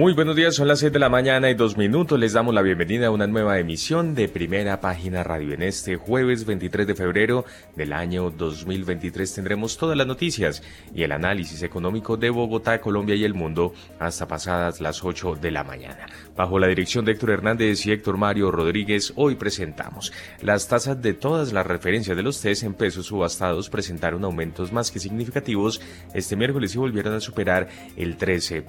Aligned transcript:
Muy 0.00 0.14
buenos 0.14 0.34
días, 0.34 0.54
son 0.54 0.66
las 0.66 0.78
6 0.78 0.92
de 0.92 0.98
la 0.98 1.10
mañana 1.10 1.50
y 1.50 1.54
dos 1.54 1.76
minutos. 1.76 2.18
Les 2.18 2.32
damos 2.32 2.54
la 2.54 2.62
bienvenida 2.62 3.08
a 3.08 3.10
una 3.10 3.26
nueva 3.26 3.58
emisión 3.58 4.14
de 4.14 4.28
Primera 4.28 4.80
Página 4.80 5.22
Radio. 5.22 5.52
En 5.52 5.62
este 5.62 5.96
jueves 5.96 6.46
23 6.46 6.86
de 6.86 6.94
febrero 6.94 7.44
del 7.76 7.92
año 7.92 8.30
2023 8.30 9.34
tendremos 9.34 9.76
todas 9.76 9.98
las 9.98 10.06
noticias 10.06 10.62
y 10.94 11.02
el 11.02 11.12
análisis 11.12 11.62
económico 11.62 12.16
de 12.16 12.30
Bogotá, 12.30 12.80
Colombia 12.80 13.14
y 13.14 13.24
el 13.24 13.34
mundo 13.34 13.74
hasta 13.98 14.26
pasadas 14.26 14.80
las 14.80 15.04
8 15.04 15.34
de 15.34 15.50
la 15.50 15.64
mañana. 15.64 16.06
Bajo 16.34 16.58
la 16.58 16.68
dirección 16.68 17.04
de 17.04 17.12
Héctor 17.12 17.32
Hernández 17.32 17.84
y 17.84 17.92
Héctor 17.92 18.16
Mario 18.16 18.50
Rodríguez, 18.50 19.12
hoy 19.16 19.34
presentamos 19.34 20.14
las 20.40 20.66
tasas 20.66 21.02
de 21.02 21.12
todas 21.12 21.52
las 21.52 21.66
referencias 21.66 22.16
de 22.16 22.22
los 22.22 22.40
test 22.40 22.62
en 22.62 22.72
pesos 22.72 23.04
subastados 23.04 23.68
presentaron 23.68 24.24
aumentos 24.24 24.72
más 24.72 24.90
que 24.90 24.98
significativos 24.98 25.82
este 26.14 26.36
miércoles 26.36 26.74
y 26.74 26.78
volvieron 26.78 27.12
a 27.12 27.20
superar 27.20 27.68
el 27.98 28.16
13%. 28.16 28.64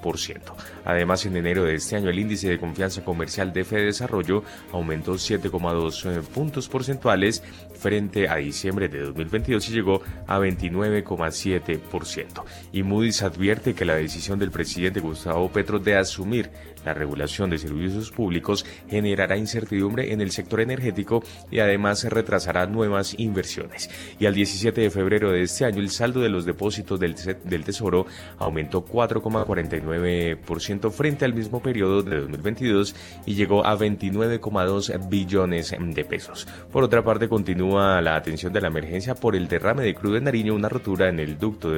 Además, 0.84 1.21
en 1.26 1.38
enero 1.38 1.64
de 1.64 1.76
este 1.76 1.96
año, 1.96 2.10
el 2.10 2.20
índice 2.20 2.50
de 2.50 2.60
confianza 2.60 3.04
comercial 3.04 3.54
de 3.54 3.64
Fede 3.64 3.86
Desarrollo 3.86 4.44
aumentó 4.72 5.14
7,2 5.14 6.06
eh, 6.06 6.22
puntos 6.34 6.68
porcentuales 6.68 7.44
frente 7.74 8.30
a 8.30 8.36
diciembre 8.36 8.90
de 8.90 9.00
2022 9.02 9.70
y 9.70 9.74
llegó 9.74 10.02
a 10.28 10.40
29,7%. 10.40 12.44
Y 12.72 12.84
Moody's 12.84 13.24
advierte 13.24 13.74
que 13.74 13.86
la 13.86 13.96
decisión 13.96 14.38
del 14.40 14.52
presidente 14.52 15.00
Gustavo 15.00 15.52
Petro 15.52 15.80
de 15.80 15.96
asumir 15.96 16.52
la 16.86 16.94
regulación 16.94 17.50
de 17.50 17.58
servicios 17.58 18.12
públicos 18.12 18.66
generará 18.90 19.38
incertidumbre 19.38 20.14
en 20.14 20.22
el 20.22 20.32
sector 20.32 20.62
energético 20.62 21.24
y 21.50 21.60
además 21.60 22.04
retrasará 22.04 22.68
nuevas 22.68 23.16
inversiones. 23.18 23.90
Y 24.20 24.26
al 24.26 24.34
17 24.34 24.82
de 24.82 24.90
febrero 24.90 25.32
de 25.32 25.44
este 25.44 25.64
año 25.66 25.80
el 25.80 25.90
saldo 25.90 26.22
de 26.22 26.30
los 26.30 26.46
depósitos 26.46 27.00
del, 27.00 27.16
del 27.44 27.64
Tesoro 27.64 28.06
aumentó 28.38 28.86
4,49% 28.86 30.92
frente 30.92 31.26
al 31.26 31.34
mismo 31.34 31.62
periodo 31.62 32.04
de 32.04 32.22
2022 32.22 32.96
y 33.26 33.36
llegó 33.36 33.66
a 33.66 33.78
29,2 33.78 35.10
billones 35.10 35.76
de 35.80 36.06
pesos. 36.06 36.48
Por 36.72 36.84
otra 36.84 37.04
parte, 37.04 37.28
continúa 37.28 38.02
la 38.02 38.16
atención 38.16 38.54
de 38.54 38.62
la 38.62 38.68
emergencia 38.68 39.16
por 39.16 39.36
el 39.36 39.48
derrame 39.48 39.84
de 39.84 39.96
crudo 39.96 40.18
en 40.18 40.26
Nariño, 40.26 40.56
una 40.56 40.70
rotura 40.70 41.10
en 41.10 41.20
el 41.20 41.38
ducto 41.38 41.72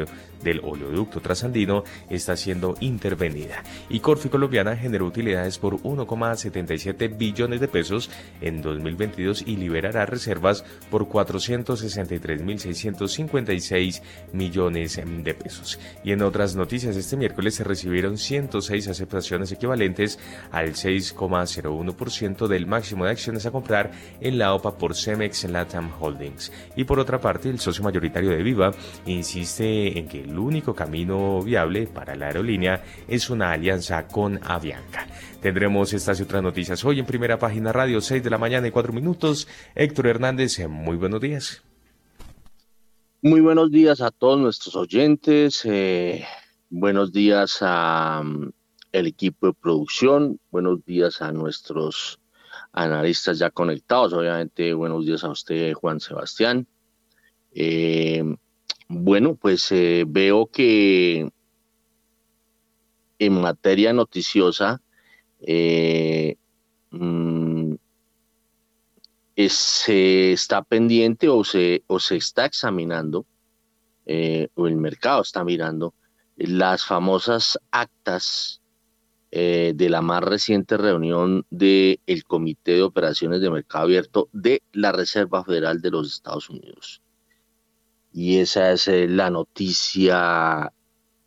del 0.43 0.61
oleoducto 0.63 1.21
trasandino 1.21 1.83
está 2.09 2.35
siendo 2.35 2.75
intervenida. 2.79 3.63
Y 3.89 3.99
Corfi 3.99 4.29
Colombiana 4.29 4.75
generó 4.75 4.92
utilidades 5.01 5.57
por 5.57 5.81
1,77 5.81 7.17
billones 7.17 7.59
de 7.59 7.67
pesos 7.67 8.11
en 8.41 8.61
2022 8.61 9.45
y 9.47 9.57
liberará 9.57 10.05
reservas 10.05 10.63
por 10.91 11.07
463.656 11.07 14.01
millones 14.31 15.01
de 15.05 15.33
pesos. 15.33 15.79
Y 16.03 16.11
en 16.11 16.21
otras 16.21 16.55
noticias, 16.55 16.95
este 16.95 17.17
miércoles 17.17 17.55
se 17.55 17.63
recibieron 17.63 18.17
106 18.17 18.87
aceptaciones 18.87 19.51
equivalentes 19.51 20.19
al 20.51 20.73
6,01% 20.73 22.47
del 22.47 22.67
máximo 22.67 23.05
de 23.05 23.11
acciones 23.11 23.45
a 23.45 23.51
comprar 23.51 23.91
en 24.21 24.37
la 24.37 24.53
OPA 24.53 24.77
por 24.77 24.95
Cemex 24.95 25.43
Latam 25.45 25.91
Holdings. 25.99 26.51
Y 26.75 26.83
por 26.83 26.99
otra 26.99 27.19
parte, 27.19 27.49
el 27.49 27.59
socio 27.59 27.83
mayoritario 27.83 28.31
de 28.31 28.43
Viva 28.43 28.71
insiste 29.05 29.97
en 29.97 30.07
que 30.07 30.21
el 30.21 30.37
único 30.37 30.75
camino 30.75 31.41
viable 31.41 31.87
para 31.87 32.15
la 32.15 32.27
aerolínea 32.27 32.83
es 33.07 33.29
una 33.29 33.51
alianza 33.51 34.07
con 34.07 34.39
Avianca. 34.43 34.82
Tendremos 35.41 35.93
estas 35.93 36.19
y 36.19 36.23
otras 36.23 36.41
noticias 36.41 36.83
hoy 36.85 36.99
en 36.99 37.05
primera 37.05 37.37
página 37.37 37.73
radio, 37.73 37.99
6 37.99 38.23
de 38.23 38.29
la 38.29 38.37
mañana 38.37 38.67
y 38.67 38.71
4 38.71 38.93
minutos. 38.93 39.47
Héctor 39.75 40.07
Hernández, 40.07 40.59
muy 40.67 40.95
buenos 40.95 41.19
días. 41.19 41.63
Muy 43.21 43.41
buenos 43.41 43.71
días 43.71 44.01
a 44.01 44.11
todos 44.11 44.39
nuestros 44.39 44.75
oyentes. 44.75 45.61
Eh, 45.65 46.25
buenos 46.69 47.13
días 47.13 47.59
a 47.61 48.21
mm, 48.23 48.51
el 48.91 49.07
equipo 49.07 49.47
de 49.47 49.53
producción. 49.53 50.39
Buenos 50.51 50.83
días 50.85 51.21
a 51.21 51.31
nuestros 51.31 52.19
analistas 52.73 53.39
ya 53.39 53.49
conectados. 53.49 54.11
Obviamente, 54.13 54.73
buenos 54.73 55.05
días 55.05 55.23
a 55.23 55.29
usted, 55.29 55.73
Juan 55.73 55.99
Sebastián. 55.99 56.67
Eh, 57.51 58.23
bueno, 58.89 59.35
pues 59.35 59.71
eh, 59.71 60.03
veo 60.07 60.47
que 60.47 61.31
en 63.25 63.41
materia 63.41 63.93
noticiosa 63.93 64.81
eh, 65.39 66.37
mm, 66.91 67.73
se 69.35 70.33
está 70.33 70.63
pendiente 70.63 71.29
o 71.29 71.43
se, 71.43 71.83
o 71.87 71.99
se 71.99 72.17
está 72.17 72.45
examinando, 72.45 73.25
eh, 74.05 74.49
o 74.55 74.67
el 74.67 74.75
mercado 74.75 75.21
está 75.21 75.43
mirando, 75.43 75.93
las 76.35 76.85
famosas 76.85 77.59
actas 77.71 78.61
eh, 79.31 79.73
de 79.75 79.89
la 79.89 80.01
más 80.01 80.23
reciente 80.23 80.77
reunión 80.77 81.45
del 81.49 81.99
Comité 82.27 82.73
de 82.73 82.83
Operaciones 82.83 83.41
de 83.41 83.49
Mercado 83.49 83.85
Abierto 83.85 84.29
de 84.31 84.61
la 84.71 84.91
Reserva 84.91 85.43
Federal 85.43 85.81
de 85.81 85.91
los 85.91 86.13
Estados 86.13 86.49
Unidos. 86.49 87.01
Y 88.11 88.37
esa 88.37 88.71
es 88.71 88.87
la 88.87 89.31
noticia 89.31 90.71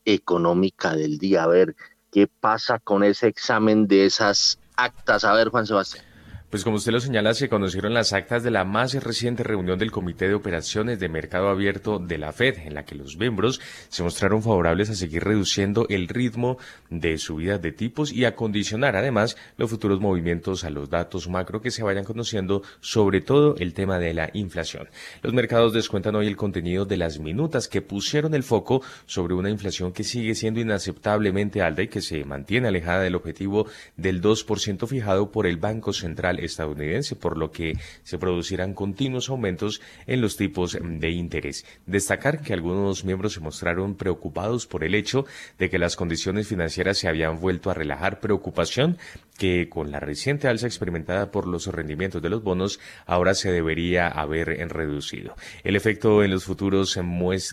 económica 0.07 0.95
del 0.95 1.19
día. 1.19 1.43
A 1.43 1.49
ver, 1.49 1.77
¿qué 2.11 2.27
pasa 2.27 2.79
con 2.79 3.05
ese 3.05 3.27
examen 3.27 3.87
de 3.87 4.07
esas 4.07 4.59
actas? 4.77 5.25
A 5.25 5.35
ver, 5.35 5.51
Juan 5.51 5.67
Sebastián. 5.67 6.06
Pues 6.49 6.63
como 6.63 6.77
usted 6.77 6.93
lo 6.93 7.01
señala, 7.01 7.35
se 7.35 7.49
conocieron 7.49 7.93
las 7.93 8.13
actas 8.13 8.45
de 8.45 8.53
la 8.53 8.65
más 8.65 8.95
reciente 9.03 9.43
reunión 9.43 9.81
del 9.81 9.91
Comité 9.91 10.29
de 10.29 10.35
Operaciones 10.35 11.01
de 11.01 11.09
Mercado 11.09 11.49
Abierto 11.49 11.99
de 11.99 12.19
la 12.19 12.33
Fed, 12.33 12.59
en 12.59 12.75
la 12.75 12.85
que 12.85 12.95
los 12.95 13.17
miembros 13.17 13.61
se 13.89 14.05
mostraron 14.05 14.45
favorables 14.45 14.89
a 14.89 14.95
seguir 14.95 15.25
reduciendo 15.25 15.87
el 15.89 16.07
ritmo 16.07 16.57
de 16.89 17.19
subida 17.19 17.59
de 17.59 17.73
tipos 17.73 18.13
y 18.13 18.27
a 18.27 18.37
condicionar 18.37 18.95
además 18.95 19.37
los 19.57 19.71
futuros 19.71 20.01
movimientos 20.01 20.63
a 20.63 20.71
los 20.71 20.89
datos 20.89 21.29
macro 21.29 21.61
que 21.61 21.73
se 21.73 21.83
vayan 21.83 22.05
conociendo, 22.05 22.63
sobre 22.79 23.21
todo 23.21 23.57
el 23.59 23.75
tema 23.75 23.99
de 23.99 24.15
la 24.15 24.31
inflación. 24.33 24.89
Los 25.23 25.35
mercados 25.35 25.73
descuentan 25.73 26.15
hoy 26.15 26.29
el 26.29 26.37
contenido 26.37 26.85
de 26.85 26.97
las 26.97 27.19
minutas 27.19 27.67
que 27.67 27.83
pusieron 27.83 28.35
el 28.35 28.45
foco 28.45 28.83
sobre 29.07 29.35
una 29.35 29.51
inflación 29.51 29.93
que 29.93 30.05
sigue 30.05 30.37
siendo 30.37 30.61
inaceptablemente 30.61 31.61
alta 31.61 31.83
y 31.83 31.89
que 31.89 32.03
se 32.03 32.25
mantiene 32.25 32.69
alejada 32.69 33.03
del 33.03 33.17
objetivo 33.17 33.67
del 33.97 34.23
2% 34.23 34.87
fijado 34.87 35.33
por 35.33 35.49
el 35.49 35.57
Banco 35.57 35.93
Central 35.93 36.37
estadounidense, 36.47 37.17
por 37.17 37.37
lo 37.37 37.51
que 37.51 37.75
se 38.03 38.19
producirán 38.19 38.75
continuos 38.75 39.29
aumentos 39.29 39.81
en 40.07 40.21
los 40.21 40.37
tipos 40.37 40.79
de 40.81 41.11
interés. 41.11 41.67
Destacar 41.87 42.41
que 42.41 42.53
algunos 42.53 43.05
miembros 43.05 43.35
se 43.35 43.41
mostraron 43.41 43.95
preocupados 43.95 44.67
por 44.67 44.85
el 44.85 44.95
hecho 44.95 45.27
de 45.59 45.69
que 45.69 45.79
las 45.79 45.97
condiciones 45.97 46.49
financieras 46.49 46.99
se 46.99 47.09
habían 47.09 47.41
vuelto 47.41 47.71
a 47.71 47.75
relajar, 47.75 48.21
preocupación 48.21 48.99
que 49.37 49.69
con 49.69 49.91
la 49.91 50.01
reciente 50.01 50.49
alza 50.49 50.67
experimentada 50.67 51.31
por 51.31 51.47
los 51.47 51.67
rendimientos 51.67 52.23
de 52.23 52.31
los 52.31 52.43
bonos 52.43 52.81
ahora 53.05 53.35
se 53.35 53.53
debería 53.53 54.09
haber 54.09 54.49
reducido. 54.71 55.37
El 55.63 55.77
efecto 55.77 56.23
en 56.25 56.31
los 56.31 56.45
futuros 56.45 56.99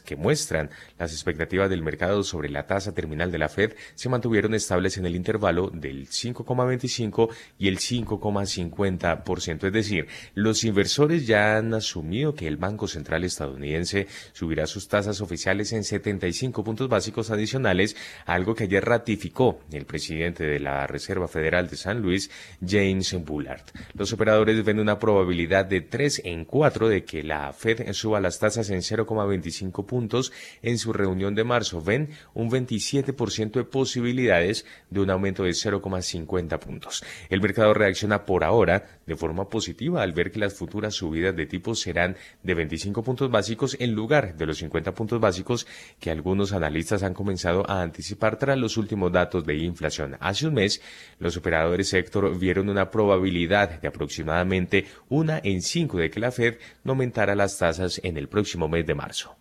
que 0.06 0.16
muestran 0.16 0.70
las 0.98 1.12
expectativas 1.12 1.70
del 1.70 1.84
mercado 1.84 2.24
sobre 2.24 2.50
la 2.50 2.66
tasa 2.68 2.94
terminal 2.94 3.32
de 3.32 3.38
la 3.38 3.50
Fed 3.50 3.74
se 3.96 4.09
mantuvieron 4.09 4.53
estables 4.53 4.98
en 4.98 5.06
el 5.06 5.16
intervalo 5.16 5.70
del 5.70 6.08
5,25 6.08 7.30
y 7.58 7.68
el 7.68 7.80
5,5 7.80 8.72
50%. 8.73 9.67
Es 9.67 9.73
decir, 9.73 10.07
los 10.34 10.63
inversores 10.63 11.28
ya 11.28 11.57
han 11.57 11.73
asumido 11.73 12.35
que 12.35 12.47
el 12.47 12.57
Banco 12.57 12.88
Central 12.88 13.23
estadounidense 13.23 14.07
subirá 14.34 14.67
sus 14.67 14.88
tasas 14.88 15.22
oficiales 15.22 15.72
en 15.73 15.84
75 15.84 16.64
puntos 16.64 16.90
básicos 16.90 17.31
adicionales, 17.31 17.96
algo 18.25 18.55
que 18.55 18.66
ayer 18.66 18.84
ratificó 18.84 19.59
el 19.72 19.85
presidente 19.85 20.43
de 20.43 20.59
la 20.59 20.87
Reserva 20.87 21.28
Federal 21.28 21.70
de 21.70 21.78
San 21.78 22.02
Luis, 22.02 22.29
James 22.66 23.14
Bullard. 23.23 23.64
Los 23.93 24.14
operadores 24.14 24.64
ven 24.64 24.79
una 24.79 24.99
probabilidad 24.99 25.66
de 25.66 25.81
3 25.81 26.22
en 26.26 26.46
4 26.46 26.90
de 26.90 27.03
que 27.03 27.23
la 27.23 27.53
Fed 27.53 27.91
suba 27.93 28.19
las 28.19 28.40
tasas 28.40 28.69
en 28.69 28.79
0,25 28.79 29.85
puntos 29.85 30.31
en 30.61 30.78
su 30.78 30.93
reunión 30.93 31.35
de 31.35 31.43
marzo. 31.43 31.81
Ven 31.81 32.09
un 32.34 32.49
27% 32.49 33.52
de 33.52 33.64
posibilidades 33.64 34.66
de 34.90 34.99
un 35.02 35.09
aumento 35.09 35.43
de 35.43 35.52
0,50 35.52 36.59
puntos. 36.59 37.03
El 37.29 37.41
mercado 37.41 37.73
reacciona 37.73 38.26
por 38.26 38.43
ahora 38.43 38.63
de 38.64 39.16
forma 39.16 39.50
positiva 39.50 40.02
al 40.02 40.14
ver 40.14 40.32
que 40.32 40.40
las 40.40 40.54
futuras 40.54 40.96
subidas 40.96 41.36
de 41.36 41.46
tipos 41.46 41.82
serán 41.82 42.16
de 42.44 42.54
25 42.54 43.04
puntos 43.04 43.30
básicos 43.30 43.76
en 43.80 43.94
lugar 43.94 44.36
de 44.38 44.46
los 44.46 44.58
50 44.58 44.94
puntos 44.94 45.20
básicos 45.20 45.68
que 46.00 46.12
algunos 46.12 46.54
analistas 46.54 47.04
han 47.04 47.14
comenzado 47.14 47.70
a 47.70 47.82
anticipar 47.82 48.38
tras 48.38 48.58
los 48.58 48.78
últimos 48.78 49.12
datos 49.12 49.46
de 49.46 49.58
inflación. 49.58 50.16
Hace 50.20 50.48
un 50.48 50.54
mes, 50.54 50.82
los 51.20 51.36
operadores 51.36 51.90
sector 51.90 52.38
vieron 52.38 52.70
una 52.70 52.90
probabilidad 52.90 53.82
de 53.82 53.88
aproximadamente 53.88 54.86
una 55.10 55.42
en 55.44 55.62
cinco 55.62 55.98
de 55.98 56.10
que 56.10 56.20
la 56.20 56.32
Fed 56.32 56.56
no 56.84 56.94
aumentara 56.94 57.36
las 57.36 57.58
tasas 57.58 58.00
en 58.04 58.18
el 58.18 58.28
próximo 58.30 58.68
mes 58.70 58.86
de 58.86 58.96
marzo. 58.96 59.36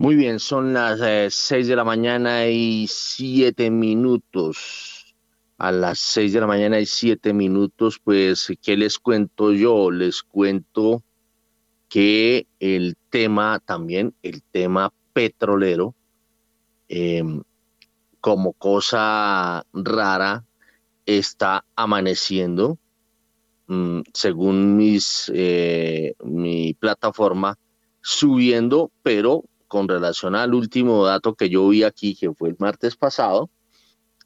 Muy 0.00 0.14
bien, 0.14 0.38
son 0.38 0.72
las 0.72 1.00
eh, 1.00 1.26
seis 1.28 1.66
de 1.66 1.74
la 1.74 1.82
mañana 1.82 2.46
y 2.46 2.86
siete 2.88 3.68
minutos. 3.68 4.97
A 5.58 5.72
las 5.72 5.98
seis 5.98 6.32
de 6.32 6.40
la 6.40 6.46
mañana 6.46 6.78
y 6.78 6.86
siete 6.86 7.32
minutos, 7.32 8.00
pues, 8.02 8.52
¿qué 8.62 8.76
les 8.76 8.98
cuento 8.98 9.52
yo? 9.52 9.90
Les 9.90 10.22
cuento 10.22 11.02
que 11.88 12.46
el 12.60 12.96
tema 13.10 13.60
también, 13.64 14.14
el 14.22 14.42
tema 14.42 14.92
petrolero, 15.12 15.94
em, 16.88 17.42
como 18.20 18.52
cosa 18.52 19.64
rara, 19.72 20.44
está 21.06 21.64
amaneciendo. 21.74 22.78
Mm, 23.66 24.00
según 24.14 24.76
mis, 24.76 25.30
eh, 25.34 26.14
mi 26.22 26.74
plataforma, 26.74 27.58
subiendo, 28.00 28.90
pero 29.02 29.44
con 29.66 29.88
relación 29.88 30.34
al 30.34 30.54
último 30.54 31.04
dato 31.04 31.34
que 31.34 31.50
yo 31.50 31.68
vi 31.68 31.82
aquí, 31.82 32.14
que 32.14 32.32
fue 32.32 32.50
el 32.50 32.56
martes 32.58 32.96
pasado, 32.96 33.50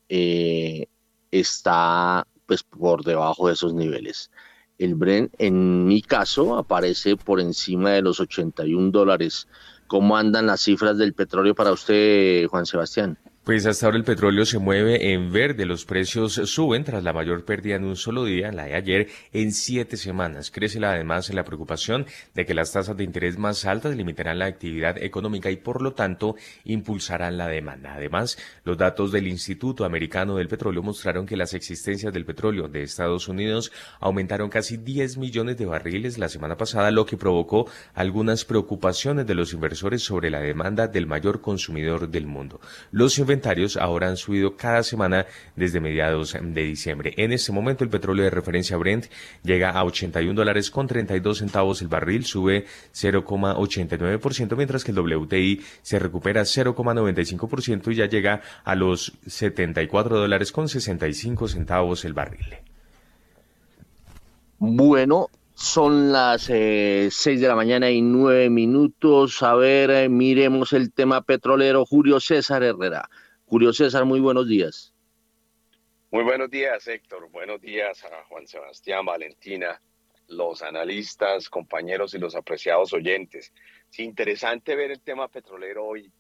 eh, 0.09 0.87
está 1.33 2.27
pues 2.47 2.63
por 2.63 3.03
debajo 3.05 3.49
de 3.49 3.55
esos 3.55 3.75
niveles. 3.75 4.31
El 4.79 4.95
Brent, 4.95 5.35
en 5.39 5.87
mi 5.87 6.03
caso, 6.03 6.57
aparece 6.57 7.17
por 7.17 7.41
encima 7.41 7.91
de 7.91 8.03
los 8.03 8.21
81 8.21 8.91
dólares. 8.91 9.49
¿Cómo 9.87 10.17
andan 10.17 10.47
las 10.47 10.61
cifras 10.61 10.99
del 10.99 11.15
petróleo 11.15 11.55
para 11.55 11.73
usted, 11.73 12.47
Juan 12.47 12.67
Sebastián? 12.67 13.19
Pues 13.45 13.67
hasta 13.67 13.87
ahora 13.87 13.99
el 13.99 14.05
petróleo 14.05 14.47
se 14.47 14.61
mueve 14.61 15.13
en 15.13 15.33
verde, 15.33 15.67
los 15.67 15.85
precios 15.85 16.35
suben 16.35 16.85
tras 16.85 17.03
la 17.03 17.13
mayor 17.13 17.45
pérdida 17.45 17.75
en 17.75 17.83
un 17.83 17.97
solo 17.97 18.25
día, 18.25 18.53
la 18.53 18.67
de 18.67 18.77
ayer, 18.77 19.09
en 19.33 19.51
siete 19.51 19.97
semanas. 19.97 20.53
Crece 20.53 20.79
además 20.85 21.29
la 21.35 21.43
preocupación 21.43 22.07
de 22.37 22.47
que 22.47 22.55
las 22.55 22.71
tasas 22.71 22.97
de 22.97 23.03
interés 23.03 23.39
más 23.39 23.65
altas 23.65 23.97
limitarán 23.97 24.39
la 24.39 24.47
actividad 24.47 24.97
económica 24.97 25.51
y 25.51 25.57
por 25.57 25.83
lo 25.83 25.93
tanto 25.93 26.37
impulsarán 26.63 27.37
la 27.37 27.49
demanda. 27.49 27.95
Además, 27.95 28.39
los 28.63 28.79
datos 28.79 29.11
del 29.11 29.27
Instituto 29.27 29.85
Americano 29.85 30.37
del 30.37 30.47
Petróleo 30.47 30.85
mostraron 30.85 31.27
que 31.27 31.37
las 31.37 31.53
existencias 31.53 32.13
del 32.13 32.25
petróleo 32.25 32.69
de 32.69 32.85
Estados 32.85 33.27
Unidos 33.27 33.73
aumentaron 33.99 34.51
casi 34.51 34.77
10 34.77 35.17
millones 35.19 35.59
de 35.59 35.67
barriles 35.67 36.17
la 36.17 36.29
semana 36.29 36.57
pasada, 36.57 36.93
lo 36.93 37.07
que 37.07 37.17
provocó 37.17 37.69
algunas 37.95 38.45
preocupaciones 38.45 39.27
de 39.27 39.35
los 39.35 39.53
inversores 39.53 40.05
sobre 40.05 40.31
la 40.31 40.39
demanda 40.39 40.87
del 40.87 41.09
mayor 41.09 41.41
consumidor 41.41 42.09
del 42.09 42.29
mundo. 42.29 42.61
Los 42.93 43.19
inventarios 43.33 43.79
ahora 43.79 44.09
han 44.09 44.19
subido 44.19 44.57
cada 44.57 44.83
semana 44.83 45.25
desde 45.57 45.81
mediados 45.81 46.37
de 46.39 46.63
diciembre. 46.63 47.15
En 47.17 47.33
este 47.33 47.51
momento 47.51 47.83
el 47.83 47.89
petróleo 47.89 48.25
de 48.25 48.31
referencia 48.31 48.77
Brent 48.77 49.07
llega 49.43 49.71
a 49.71 49.85
81 49.85 50.35
dólares 50.35 50.71
con 50.71 50.87
32 50.87 51.39
centavos 51.39 51.81
el 51.81 51.89
barril, 51.89 52.27
sube 52.27 52.67
0,89%, 52.93 54.57
mientras 54.57 54.85
que 54.85 54.93
el 54.93 54.99
WTI 54.99 55.63
se 55.81 55.99
recupera 55.99 56.43
0,95% 56.43 57.93
y 57.93 57.95
ya 57.97 58.07
llega 58.07 58.43
a 58.65 58.75
los 58.75 59.15
74 59.27 60.19
dólares 60.19 60.53
con 60.53 60.69
65 60.69 61.49
centavos 61.49 62.05
el 62.05 62.13
barril. 62.13 62.59
Bueno, 64.59 65.29
son 65.55 66.13
las 66.13 66.49
eh, 66.51 67.09
seis 67.11 67.41
de 67.41 67.49
la 67.49 67.55
mañana 67.55 67.91
y 67.91 68.03
nueve 68.03 68.51
minutos. 68.51 69.43
A 69.43 69.55
ver, 69.55 69.91
eh, 69.91 70.09
miremos 70.09 70.73
el 70.73 70.93
tema 70.93 71.23
petrolero. 71.23 71.85
Julio 71.85 72.21
César 72.21 72.63
Herrera. 72.63 73.09
Julio 73.45 73.73
César, 73.73 74.05
muy 74.05 74.21
buenos 74.21 74.49
días. 74.49 74.95
Muy 76.11 76.25
buenos 76.25 76.51
días, 76.51 76.87
Héctor. 76.87 77.31
Buenos 77.31 77.61
días 77.61 78.05
a 78.05 78.25
Juan 78.29 78.47
Sebastián, 78.47 79.05
Valentina, 79.05 79.81
los 80.29 80.63
analistas, 80.63 81.49
compañeros 81.49 82.15
y 82.15 82.19
los 82.19 82.35
apreciados 82.35 82.93
oyentes. 82.93 83.53
Es 83.91 83.99
interesante 83.99 84.75
ver 84.75 84.91
el 84.91 85.01
tema 85.01 85.29
petrolero 85.29 85.85
hoy, 85.85 86.11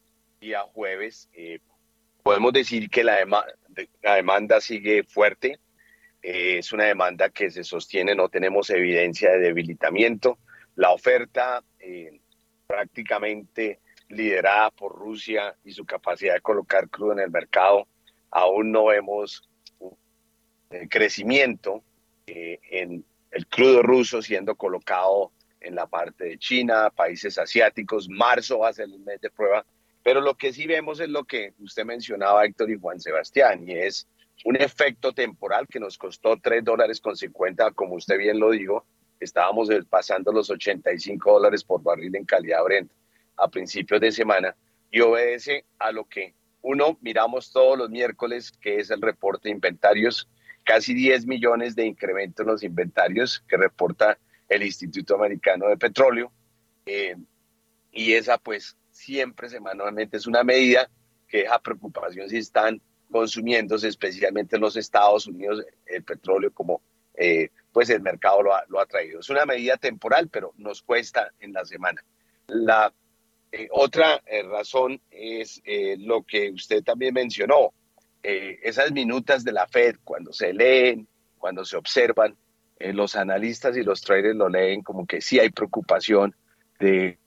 día 0.40 0.60
jueves. 0.62 1.28
Eh, 1.32 1.58
podemos 2.22 2.52
decir 2.52 2.88
que 2.90 3.04
la, 3.04 3.26
la 4.02 4.14
demanda 4.14 4.60
sigue 4.60 5.04
fuerte 5.04 5.58
eh, 6.22 6.58
es 6.58 6.72
una 6.72 6.84
demanda 6.84 7.30
que 7.30 7.50
se 7.50 7.64
sostiene, 7.64 8.14
no 8.14 8.28
tenemos 8.28 8.70
evidencia 8.70 9.32
de 9.32 9.40
debilitamiento. 9.40 10.38
La 10.76 10.92
oferta 10.92 11.62
eh, 11.80 12.20
prácticamente 12.66 13.80
liderada 14.08 14.70
por 14.70 14.94
Rusia 14.94 15.56
y 15.64 15.72
su 15.72 15.84
capacidad 15.84 16.34
de 16.34 16.40
colocar 16.40 16.88
crudo 16.88 17.12
en 17.12 17.20
el 17.20 17.30
mercado, 17.30 17.88
aún 18.30 18.70
no 18.70 18.86
vemos 18.86 19.48
un 19.78 19.96
crecimiento 20.88 21.82
eh, 22.26 22.60
en 22.70 23.04
el 23.30 23.46
crudo 23.46 23.82
ruso 23.82 24.22
siendo 24.22 24.54
colocado 24.54 25.32
en 25.60 25.74
la 25.74 25.86
parte 25.86 26.24
de 26.24 26.38
China, 26.38 26.90
países 26.90 27.38
asiáticos. 27.38 28.08
Marzo 28.08 28.60
va 28.60 28.68
a 28.68 28.72
ser 28.72 28.86
el 28.86 29.00
mes 29.00 29.20
de 29.20 29.30
prueba. 29.30 29.64
Pero 30.02 30.20
lo 30.20 30.34
que 30.34 30.52
sí 30.52 30.66
vemos 30.66 31.00
es 31.00 31.08
lo 31.08 31.24
que 31.24 31.54
usted 31.60 31.84
mencionaba, 31.84 32.44
Héctor 32.44 32.70
y 32.70 32.78
Juan 32.78 33.00
Sebastián, 33.00 33.68
y 33.68 33.72
es 33.72 34.08
un 34.44 34.56
efecto 34.56 35.12
temporal 35.12 35.66
que 35.68 35.80
nos 35.80 35.96
costó 35.98 36.36
3 36.36 36.64
dólares 36.64 37.00
con 37.00 37.16
50, 37.16 37.72
como 37.72 37.94
usted 37.94 38.18
bien 38.18 38.40
lo 38.40 38.50
dijo, 38.50 38.84
estábamos 39.20 39.68
pasando 39.88 40.32
los 40.32 40.50
85 40.50 41.32
dólares 41.32 41.62
por 41.62 41.82
barril 41.82 42.14
en 42.16 42.24
calidad 42.24 42.64
Brent 42.64 42.90
a 43.36 43.48
principios 43.48 44.00
de 44.00 44.10
semana. 44.10 44.56
Y 44.90 45.00
obedece 45.00 45.64
a 45.78 45.92
lo 45.92 46.04
que 46.04 46.34
uno 46.60 46.98
miramos 47.00 47.50
todos 47.52 47.78
los 47.78 47.90
miércoles, 47.90 48.52
que 48.52 48.78
es 48.78 48.90
el 48.90 49.00
reporte 49.00 49.48
de 49.48 49.54
inventarios, 49.54 50.28
casi 50.64 50.94
10 50.94 51.26
millones 51.26 51.74
de 51.74 51.86
incremento 51.86 52.42
en 52.42 52.48
los 52.48 52.62
inventarios 52.62 53.42
que 53.48 53.56
reporta 53.56 54.18
el 54.48 54.62
Instituto 54.62 55.14
Americano 55.14 55.68
de 55.68 55.76
Petróleo. 55.76 56.30
Eh, 56.86 57.16
y 57.92 58.12
esa 58.12 58.38
pues 58.38 58.76
siempre 58.90 59.48
semanalmente 59.48 60.16
es 60.16 60.26
una 60.26 60.44
medida 60.44 60.88
que 61.28 61.38
deja 61.38 61.58
preocupación 61.60 62.28
si 62.28 62.38
están 62.38 62.80
consumiéndose, 63.12 63.86
especialmente 63.86 64.56
en 64.56 64.62
los 64.62 64.76
Estados 64.76 65.28
Unidos, 65.28 65.64
el 65.86 66.02
petróleo 66.02 66.52
como 66.52 66.82
eh, 67.14 67.50
pues 67.72 67.90
el 67.90 68.02
mercado 68.02 68.42
lo 68.42 68.54
ha, 68.54 68.64
lo 68.68 68.80
ha, 68.80 68.86
traído. 68.86 69.20
Es 69.20 69.30
una 69.30 69.46
medida 69.46 69.76
temporal, 69.76 70.28
pero 70.28 70.52
nos 70.56 70.82
cuesta 70.82 71.30
en 71.40 71.52
la 71.52 71.64
semana. 71.64 72.02
La 72.48 72.92
eh, 73.50 73.68
otra 73.70 74.22
eh, 74.26 74.42
razón 74.42 75.00
es 75.10 75.62
lo 75.98 76.22
que 76.22 76.50
usted 76.50 76.82
también 76.82 77.14
mencionó, 77.14 77.72
esas 78.24 78.92
minutas 78.92 79.42
de 79.42 79.50
la 79.50 79.66
Fed, 79.66 79.96
cuando 80.04 80.32
se 80.32 80.52
leen, 80.52 81.08
cuando 81.38 81.64
se 81.64 81.76
observan, 81.76 82.36
los 82.78 83.16
analistas 83.16 83.76
y 83.76 83.82
los 83.82 84.00
traders 84.00 84.36
lo 84.36 84.48
leen 84.48 84.82
como 84.82 85.06
que 85.06 85.20
sí 85.20 85.40
hay 85.40 85.50
preocupación 85.50 86.34
de 86.78 87.18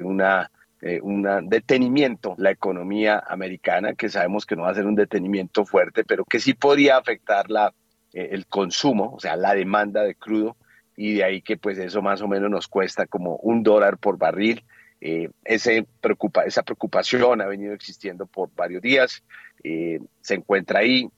una 0.00 0.50
eh, 0.88 1.00
un 1.02 1.26
detenimiento 1.48 2.36
la 2.38 2.52
economía 2.52 3.20
americana, 3.26 3.94
que 3.94 4.08
sabemos 4.08 4.46
que 4.46 4.54
no 4.54 4.62
va 4.62 4.70
a 4.70 4.74
ser 4.74 4.86
un 4.86 4.94
detenimiento 4.94 5.64
fuerte, 5.64 6.04
pero 6.04 6.24
que 6.24 6.38
sí 6.38 6.54
podría 6.54 6.96
afectar 6.96 7.50
la, 7.50 7.74
eh, 8.12 8.28
el 8.30 8.46
consumo, 8.46 9.14
o 9.16 9.18
sea, 9.18 9.34
la 9.34 9.52
demanda 9.54 10.04
de 10.04 10.14
crudo, 10.14 10.56
y 10.96 11.14
de 11.14 11.24
ahí 11.24 11.42
que 11.42 11.56
pues 11.56 11.76
eso 11.78 12.02
más 12.02 12.22
o 12.22 12.28
menos 12.28 12.48
nos 12.50 12.68
cuesta 12.68 13.04
como 13.06 13.34
un 13.38 13.64
dólar 13.64 13.98
por 13.98 14.16
barril. 14.16 14.64
Eh, 15.00 15.28
ese 15.44 15.84
preocupa, 16.00 16.42
esa 16.44 16.62
preocupación 16.62 17.40
ha 17.40 17.46
venido 17.46 17.72
existiendo 17.74 18.26
por 18.26 18.54
varios 18.54 18.80
días, 18.80 19.24
se 19.62 20.34
encuentra 20.34 20.80
ahí 20.80 21.10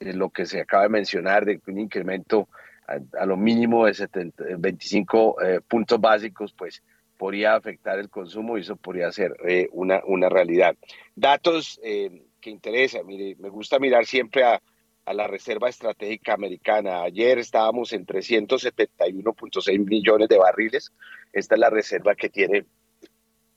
lo 0.00 0.28
que 0.28 0.44
se 0.44 0.60
acaba 0.60 0.82
de 0.82 0.90
mencionar 0.90 1.46
de 1.46 1.58
un 1.66 1.78
incremento 1.78 2.50
a, 2.86 3.24
lo 3.24 3.38
mínimo 3.38 3.86
de 3.86 3.94
70, 3.94 4.44
25 4.58 5.36
puntos 5.66 5.98
básicos, 5.98 6.52
pues 6.52 6.82
podría 7.16 7.54
afectar 7.54 7.98
el 7.98 8.10
consumo 8.10 8.56
y 8.56 8.60
eso 8.60 8.76
podría 8.76 9.10
ser 9.12 9.36
eh, 9.46 9.68
una, 9.72 10.02
una 10.06 10.28
realidad. 10.28 10.76
Datos 11.14 11.80
eh, 11.82 12.24
que 12.40 12.50
interesan, 12.50 13.06
mire, 13.06 13.36
me 13.38 13.48
gusta 13.48 13.78
mirar 13.78 14.06
siempre 14.06 14.44
a, 14.44 14.62
a, 15.04 15.14
la 15.14 15.26
Reserva 15.26 15.68
Estratégica 15.68 16.34
Americana. 16.34 17.02
Ayer 17.02 17.38
estábamos 17.38 17.92
en 17.92 18.06
371.6 18.06 19.84
millones 19.84 20.28
de 20.28 20.38
barriles. 20.38 20.92
Esta 21.32 21.54
es 21.54 21.60
la 21.60 21.70
reserva 21.70 22.14
que 22.14 22.28
tiene 22.28 22.64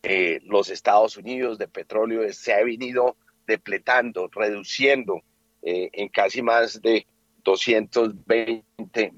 eh, 0.04 0.40
los 0.44 0.70
Estados 0.70 1.18
Unidos 1.18 1.58
de 1.58 1.68
petróleo. 1.68 2.22
Se 2.32 2.54
ha 2.54 2.64
venido 2.64 3.18
depletando, 3.46 4.30
reduciendo 4.32 5.22
en 5.62 6.08
casi 6.08 6.42
más 6.42 6.82
de 6.82 7.06
220 7.44 8.64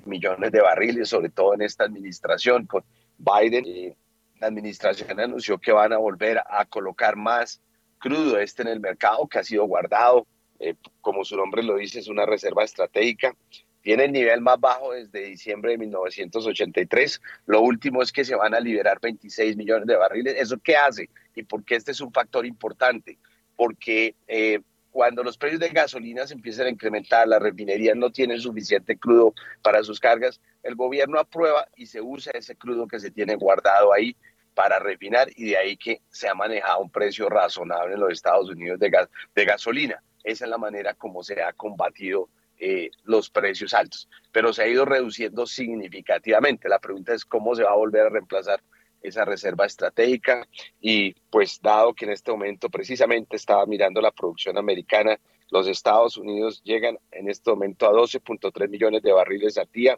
millones 0.05 0.51
de 0.51 0.61
barriles, 0.61 1.09
sobre 1.09 1.29
todo 1.29 1.53
en 1.53 1.61
esta 1.61 1.83
administración 1.83 2.65
con 2.65 2.83
Biden 3.19 3.95
la 4.41 4.47
administración 4.47 5.19
anunció 5.19 5.59
que 5.59 5.71
van 5.71 5.93
a 5.93 5.97
volver 5.97 6.39
a 6.39 6.65
colocar 6.65 7.15
más 7.15 7.61
crudo 7.99 8.39
este 8.39 8.63
en 8.63 8.69
el 8.69 8.79
mercado 8.79 9.27
que 9.27 9.37
ha 9.39 9.43
sido 9.43 9.65
guardado. 9.65 10.25
Eh, 10.59 10.73
como 10.99 11.23
su 11.23 11.37
nombre 11.37 11.63
lo 11.63 11.75
dice, 11.75 11.99
es 11.99 12.07
una 12.07 12.25
reserva 12.25 12.63
estratégica. 12.63 13.35
Tiene 13.81 14.05
el 14.05 14.11
nivel 14.11 14.41
más 14.41 14.59
bajo 14.59 14.93
desde 14.93 15.27
diciembre 15.27 15.71
de 15.71 15.77
1983. 15.77 17.21
Lo 17.45 17.61
último 17.61 18.01
es 18.01 18.11
que 18.11 18.25
se 18.25 18.35
van 18.35 18.55
a 18.55 18.59
liberar 18.59 18.99
26 18.99 19.55
millones 19.55 19.87
de 19.87 19.95
barriles. 19.95 20.35
¿Eso 20.37 20.57
qué 20.57 20.75
hace? 20.75 21.09
¿Y 21.35 21.43
por 21.43 21.63
qué 21.63 21.75
este 21.75 21.91
es 21.91 22.01
un 22.01 22.11
factor 22.11 22.45
importante? 22.45 23.19
Porque 23.55 24.15
eh, 24.27 24.59
cuando 24.91 25.23
los 25.23 25.37
precios 25.37 25.61
de 25.61 25.69
gasolina 25.69 26.27
se 26.27 26.33
empiezan 26.33 26.67
a 26.67 26.69
incrementar, 26.69 27.27
las 27.27 27.41
refinerías 27.41 27.95
no 27.95 28.11
tienen 28.11 28.39
suficiente 28.39 28.97
crudo 28.97 29.33
para 29.61 29.83
sus 29.83 29.99
cargas, 29.99 30.41
el 30.63 30.75
gobierno 30.75 31.19
aprueba 31.19 31.67
y 31.75 31.85
se 31.85 32.01
usa 32.01 32.33
ese 32.35 32.55
crudo 32.55 32.87
que 32.87 32.99
se 32.99 33.09
tiene 33.09 33.35
guardado 33.35 33.93
ahí 33.93 34.15
para 34.53 34.79
refinar 34.79 35.29
y 35.35 35.51
de 35.51 35.57
ahí 35.57 35.77
que 35.77 36.01
se 36.09 36.27
ha 36.27 36.33
manejado 36.33 36.81
un 36.81 36.89
precio 36.89 37.29
razonable 37.29 37.93
en 37.93 37.99
los 37.99 38.11
Estados 38.11 38.49
Unidos 38.49 38.79
de, 38.79 38.89
gas, 38.89 39.09
de 39.35 39.45
gasolina. 39.45 40.01
Esa 40.23 40.45
es 40.45 40.51
la 40.51 40.57
manera 40.57 40.93
como 40.93 41.23
se 41.23 41.41
ha 41.41 41.53
combatido 41.53 42.29
eh, 42.59 42.91
los 43.05 43.29
precios 43.29 43.73
altos, 43.73 44.07
pero 44.31 44.53
se 44.53 44.63
ha 44.63 44.67
ido 44.67 44.85
reduciendo 44.85 45.47
significativamente. 45.47 46.69
La 46.69 46.79
pregunta 46.79 47.13
es 47.13 47.25
cómo 47.25 47.55
se 47.55 47.63
va 47.63 47.71
a 47.71 47.75
volver 47.75 48.05
a 48.05 48.09
reemplazar 48.09 48.61
esa 49.01 49.25
reserva 49.25 49.65
estratégica 49.65 50.47
y 50.79 51.13
pues 51.31 51.59
dado 51.59 51.93
que 51.93 52.05
en 52.05 52.11
este 52.11 52.31
momento 52.31 52.69
precisamente 52.69 53.35
estaba 53.35 53.65
mirando 53.65 53.99
la 53.99 54.11
producción 54.11 54.57
americana, 54.59 55.19
los 55.49 55.67
Estados 55.67 56.17
Unidos 56.17 56.61
llegan 56.63 56.97
en 57.11 57.29
este 57.29 57.49
momento 57.49 57.87
a 57.87 57.91
12.3 57.91 58.69
millones 58.69 59.01
de 59.01 59.11
barriles 59.11 59.57
al 59.57 59.69
día. 59.71 59.97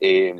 Eh, 0.00 0.34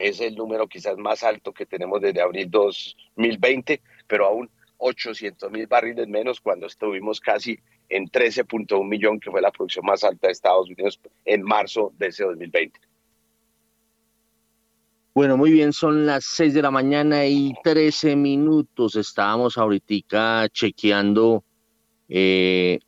es 0.00 0.20
el 0.20 0.34
número 0.34 0.66
quizás 0.66 0.96
más 0.96 1.22
alto 1.22 1.52
que 1.52 1.66
tenemos 1.66 2.00
desde 2.00 2.22
abril 2.22 2.50
2020, 2.50 3.82
pero 4.06 4.26
aún 4.26 4.50
800 4.78 5.50
mil 5.50 5.66
barriles 5.66 6.08
menos 6.08 6.40
cuando 6.40 6.66
estuvimos 6.66 7.20
casi 7.20 7.58
en 7.90 8.06
13.1 8.06 8.82
millón, 8.88 9.20
que 9.20 9.30
fue 9.30 9.42
la 9.42 9.50
producción 9.50 9.84
más 9.84 10.02
alta 10.02 10.28
de 10.28 10.32
Estados 10.32 10.68
Unidos 10.70 10.98
en 11.26 11.42
marzo 11.42 11.92
de 11.98 12.06
ese 12.06 12.24
2020. 12.24 12.80
Bueno, 15.12 15.36
muy 15.36 15.52
bien, 15.52 15.72
son 15.74 16.06
las 16.06 16.24
6 16.24 16.54
de 16.54 16.62
la 16.62 16.70
mañana 16.70 17.26
y 17.26 17.52
13 17.62 18.16
minutos. 18.16 18.96
Estábamos 18.96 19.58
ahorita 19.58 20.48
chequeando 20.50 21.44
eh, 22.08 22.78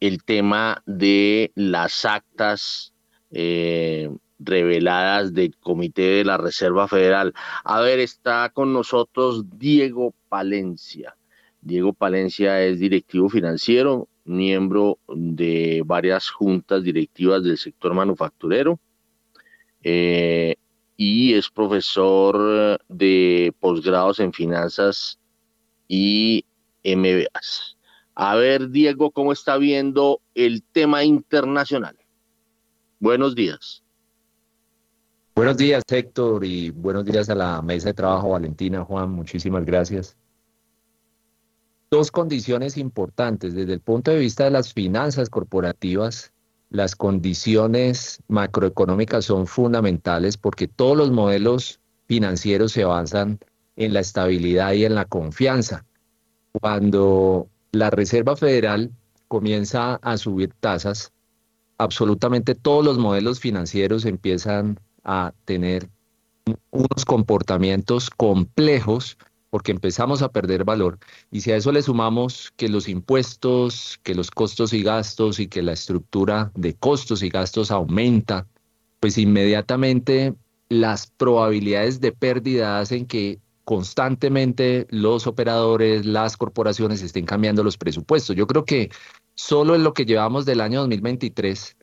el 0.00 0.22
tema 0.24 0.82
de 0.86 1.50
las 1.56 2.06
actas 2.06 2.94
eh, 3.32 4.08
reveladas 4.38 5.34
del 5.34 5.56
Comité 5.56 6.02
de 6.02 6.24
la 6.24 6.36
Reserva 6.36 6.88
Federal. 6.88 7.34
A 7.64 7.80
ver, 7.80 7.98
está 7.98 8.50
con 8.50 8.72
nosotros 8.72 9.44
Diego 9.58 10.14
Palencia. 10.28 11.16
Diego 11.60 11.92
Palencia 11.92 12.62
es 12.62 12.78
directivo 12.78 13.28
financiero, 13.28 14.08
miembro 14.24 14.98
de 15.08 15.82
varias 15.84 16.30
juntas 16.30 16.82
directivas 16.84 17.42
del 17.42 17.58
sector 17.58 17.94
manufacturero 17.94 18.78
eh, 19.82 20.56
y 20.96 21.34
es 21.34 21.50
profesor 21.50 22.80
de 22.88 23.52
posgrados 23.60 24.20
en 24.20 24.32
finanzas 24.32 25.18
y 25.88 26.44
MBAs. 26.84 27.76
A 28.14 28.34
ver, 28.34 28.70
Diego, 28.70 29.10
¿cómo 29.10 29.32
está 29.32 29.56
viendo 29.58 30.20
el 30.34 30.62
tema 30.62 31.04
internacional? 31.04 31.96
Buenos 32.98 33.34
días. 33.34 33.84
Buenos 35.38 35.56
días, 35.56 35.84
Héctor, 35.88 36.44
y 36.44 36.70
buenos 36.70 37.04
días 37.04 37.30
a 37.30 37.34
la 37.36 37.62
mesa 37.62 37.90
de 37.90 37.94
trabajo, 37.94 38.30
Valentina, 38.30 38.82
Juan, 38.82 39.12
muchísimas 39.12 39.64
gracias. 39.64 40.16
Dos 41.92 42.10
condiciones 42.10 42.76
importantes. 42.76 43.54
Desde 43.54 43.74
el 43.74 43.78
punto 43.78 44.10
de 44.10 44.18
vista 44.18 44.42
de 44.42 44.50
las 44.50 44.74
finanzas 44.74 45.30
corporativas, 45.30 46.32
las 46.70 46.96
condiciones 46.96 48.20
macroeconómicas 48.26 49.26
son 49.26 49.46
fundamentales 49.46 50.36
porque 50.36 50.66
todos 50.66 50.96
los 50.96 51.12
modelos 51.12 51.78
financieros 52.08 52.72
se 52.72 52.82
avanzan 52.82 53.38
en 53.76 53.94
la 53.94 54.00
estabilidad 54.00 54.72
y 54.72 54.86
en 54.86 54.96
la 54.96 55.04
confianza. 55.04 55.86
Cuando 56.50 57.48
la 57.70 57.90
Reserva 57.90 58.34
Federal 58.34 58.90
comienza 59.28 60.00
a 60.02 60.16
subir 60.16 60.52
tasas, 60.58 61.12
absolutamente 61.78 62.56
todos 62.56 62.84
los 62.84 62.98
modelos 62.98 63.38
financieros 63.38 64.04
empiezan 64.04 64.80
a 65.08 65.32
tener 65.46 65.88
unos 66.70 67.04
comportamientos 67.06 68.10
complejos 68.10 69.16
porque 69.48 69.72
empezamos 69.72 70.20
a 70.20 70.30
perder 70.30 70.64
valor. 70.64 70.98
Y 71.30 71.40
si 71.40 71.50
a 71.50 71.56
eso 71.56 71.72
le 71.72 71.80
sumamos 71.80 72.52
que 72.56 72.68
los 72.68 72.88
impuestos, 72.88 73.98
que 74.02 74.14
los 74.14 74.30
costos 74.30 74.74
y 74.74 74.82
gastos 74.82 75.40
y 75.40 75.48
que 75.48 75.62
la 75.62 75.72
estructura 75.72 76.52
de 76.54 76.74
costos 76.74 77.22
y 77.22 77.30
gastos 77.30 77.70
aumenta, 77.70 78.46
pues 79.00 79.16
inmediatamente 79.16 80.34
las 80.68 81.06
probabilidades 81.06 82.00
de 82.00 82.12
pérdida 82.12 82.78
hacen 82.78 83.06
que 83.06 83.40
constantemente 83.64 84.86
los 84.90 85.26
operadores, 85.26 86.04
las 86.04 86.36
corporaciones 86.36 87.02
estén 87.02 87.24
cambiando 87.24 87.64
los 87.64 87.78
presupuestos. 87.78 88.36
Yo 88.36 88.46
creo 88.46 88.66
que 88.66 88.90
solo 89.34 89.74
en 89.74 89.84
lo 89.84 89.94
que 89.94 90.04
llevamos 90.04 90.44
del 90.44 90.60
año 90.60 90.80
2023 90.80 91.77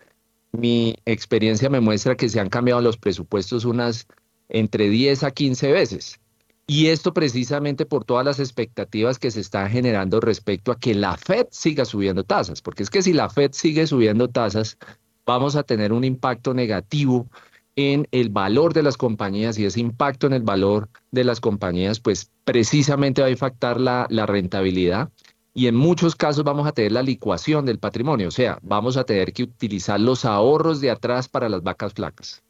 mi 0.57 0.95
experiencia 1.05 1.69
me 1.69 1.79
muestra 1.79 2.15
que 2.15 2.29
se 2.29 2.39
han 2.39 2.49
cambiado 2.49 2.81
los 2.81 2.97
presupuestos 2.97 3.65
unas 3.65 4.07
entre 4.49 4.89
10 4.89 5.23
a 5.23 5.31
15 5.31 5.71
veces. 5.71 6.19
Y 6.67 6.87
esto 6.87 7.13
precisamente 7.13 7.85
por 7.85 8.05
todas 8.05 8.25
las 8.25 8.39
expectativas 8.39 9.19
que 9.19 9.29
se 9.29 9.39
están 9.39 9.69
generando 9.69 10.19
respecto 10.19 10.71
a 10.71 10.79
que 10.79 10.95
la 10.95 11.15
Fed 11.15 11.47
siga 11.51 11.85
subiendo 11.85 12.23
tasas, 12.23 12.61
porque 12.61 12.81
es 12.81 12.89
que 12.89 13.03
si 13.03 13.13
la 13.13 13.29
Fed 13.29 13.51
sigue 13.53 13.85
subiendo 13.85 14.29
tasas, 14.29 14.77
vamos 15.25 15.55
a 15.55 15.63
tener 15.63 15.93
un 15.93 16.03
impacto 16.03 16.55
negativo 16.55 17.29
en 17.75 18.07
el 18.11 18.29
valor 18.29 18.73
de 18.73 18.83
las 18.83 18.97
compañías 18.97 19.59
y 19.59 19.65
ese 19.65 19.79
impacto 19.79 20.25
en 20.27 20.33
el 20.33 20.43
valor 20.43 20.89
de 21.11 21.23
las 21.23 21.39
compañías, 21.39 21.99
pues 21.99 22.31
precisamente 22.45 23.21
va 23.21 23.27
a 23.27 23.31
impactar 23.31 23.79
la, 23.79 24.07
la 24.09 24.25
rentabilidad 24.25 25.09
y 25.57 25.67
en 25.67 25.75
muchos 25.75 26.15
casos 26.17 26.43
vamos 26.43 26.67
a 26.67 26.73
tener 26.73 26.91
la 26.91 27.01
licuación 27.01 27.65
del 27.65 27.79
patrimonio, 27.79 28.27
o 28.27 28.31
sea, 28.31 28.59
vamos 28.61 28.97
a 28.97 29.05
tener 29.05 29.31
que 29.31 29.43
utilizar 29.43 29.99
los 29.99 30.25
ahorros 30.25 30.81
de 30.81 30.91
atrás 30.91 31.29
para 31.29 31.47
las 31.47 31.63
vacas 31.63 31.93
flacas. 31.93 32.43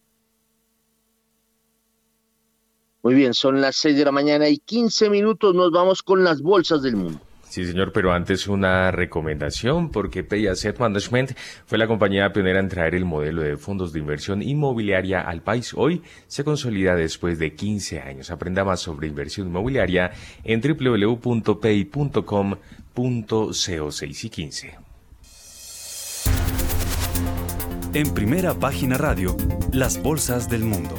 Muy 3.03 3.13
bien, 3.13 3.35
son 3.35 3.61
las 3.61 3.75
6 3.75 3.95
de 3.95 4.05
la 4.05 4.11
mañana 4.11 4.49
y 4.49 4.57
15 4.57 5.11
minutos, 5.11 5.53
nos 5.53 5.71
vamos 5.71 6.01
con 6.01 6.23
las 6.23 6.41
bolsas 6.41 6.81
del 6.81 6.95
mundo. 6.95 7.19
Sí, 7.47 7.63
señor, 7.63 7.91
pero 7.93 8.11
antes 8.11 8.47
una 8.47 8.89
recomendación, 8.89 9.91
porque 9.91 10.23
Pay 10.23 10.47
Asset 10.47 10.79
Management 10.79 11.37
fue 11.67 11.77
la 11.77 11.85
compañía 11.87 12.33
pionera 12.33 12.59
en 12.59 12.69
traer 12.69 12.95
el 12.95 13.05
modelo 13.05 13.43
de 13.43 13.55
fondos 13.55 13.93
de 13.93 13.99
inversión 13.99 14.41
inmobiliaria 14.41 15.21
al 15.21 15.43
país. 15.43 15.73
Hoy 15.75 16.01
se 16.27 16.43
consolida 16.43 16.95
después 16.95 17.37
de 17.37 17.53
15 17.53 17.99
años. 18.01 18.31
Aprenda 18.31 18.65
más 18.65 18.79
sobre 18.79 19.07
inversión 19.07 19.47
inmobiliaria 19.47 20.11
en 20.43 20.59
www.pay.com 20.59 22.55
.co6 22.95 24.23
y 24.23 24.29
15. 24.29 24.77
En 27.93 28.13
primera 28.13 28.53
página 28.53 28.97
radio, 28.97 29.37
las 29.71 30.01
bolsas 30.01 30.49
del 30.49 30.63
mundo. 30.63 30.95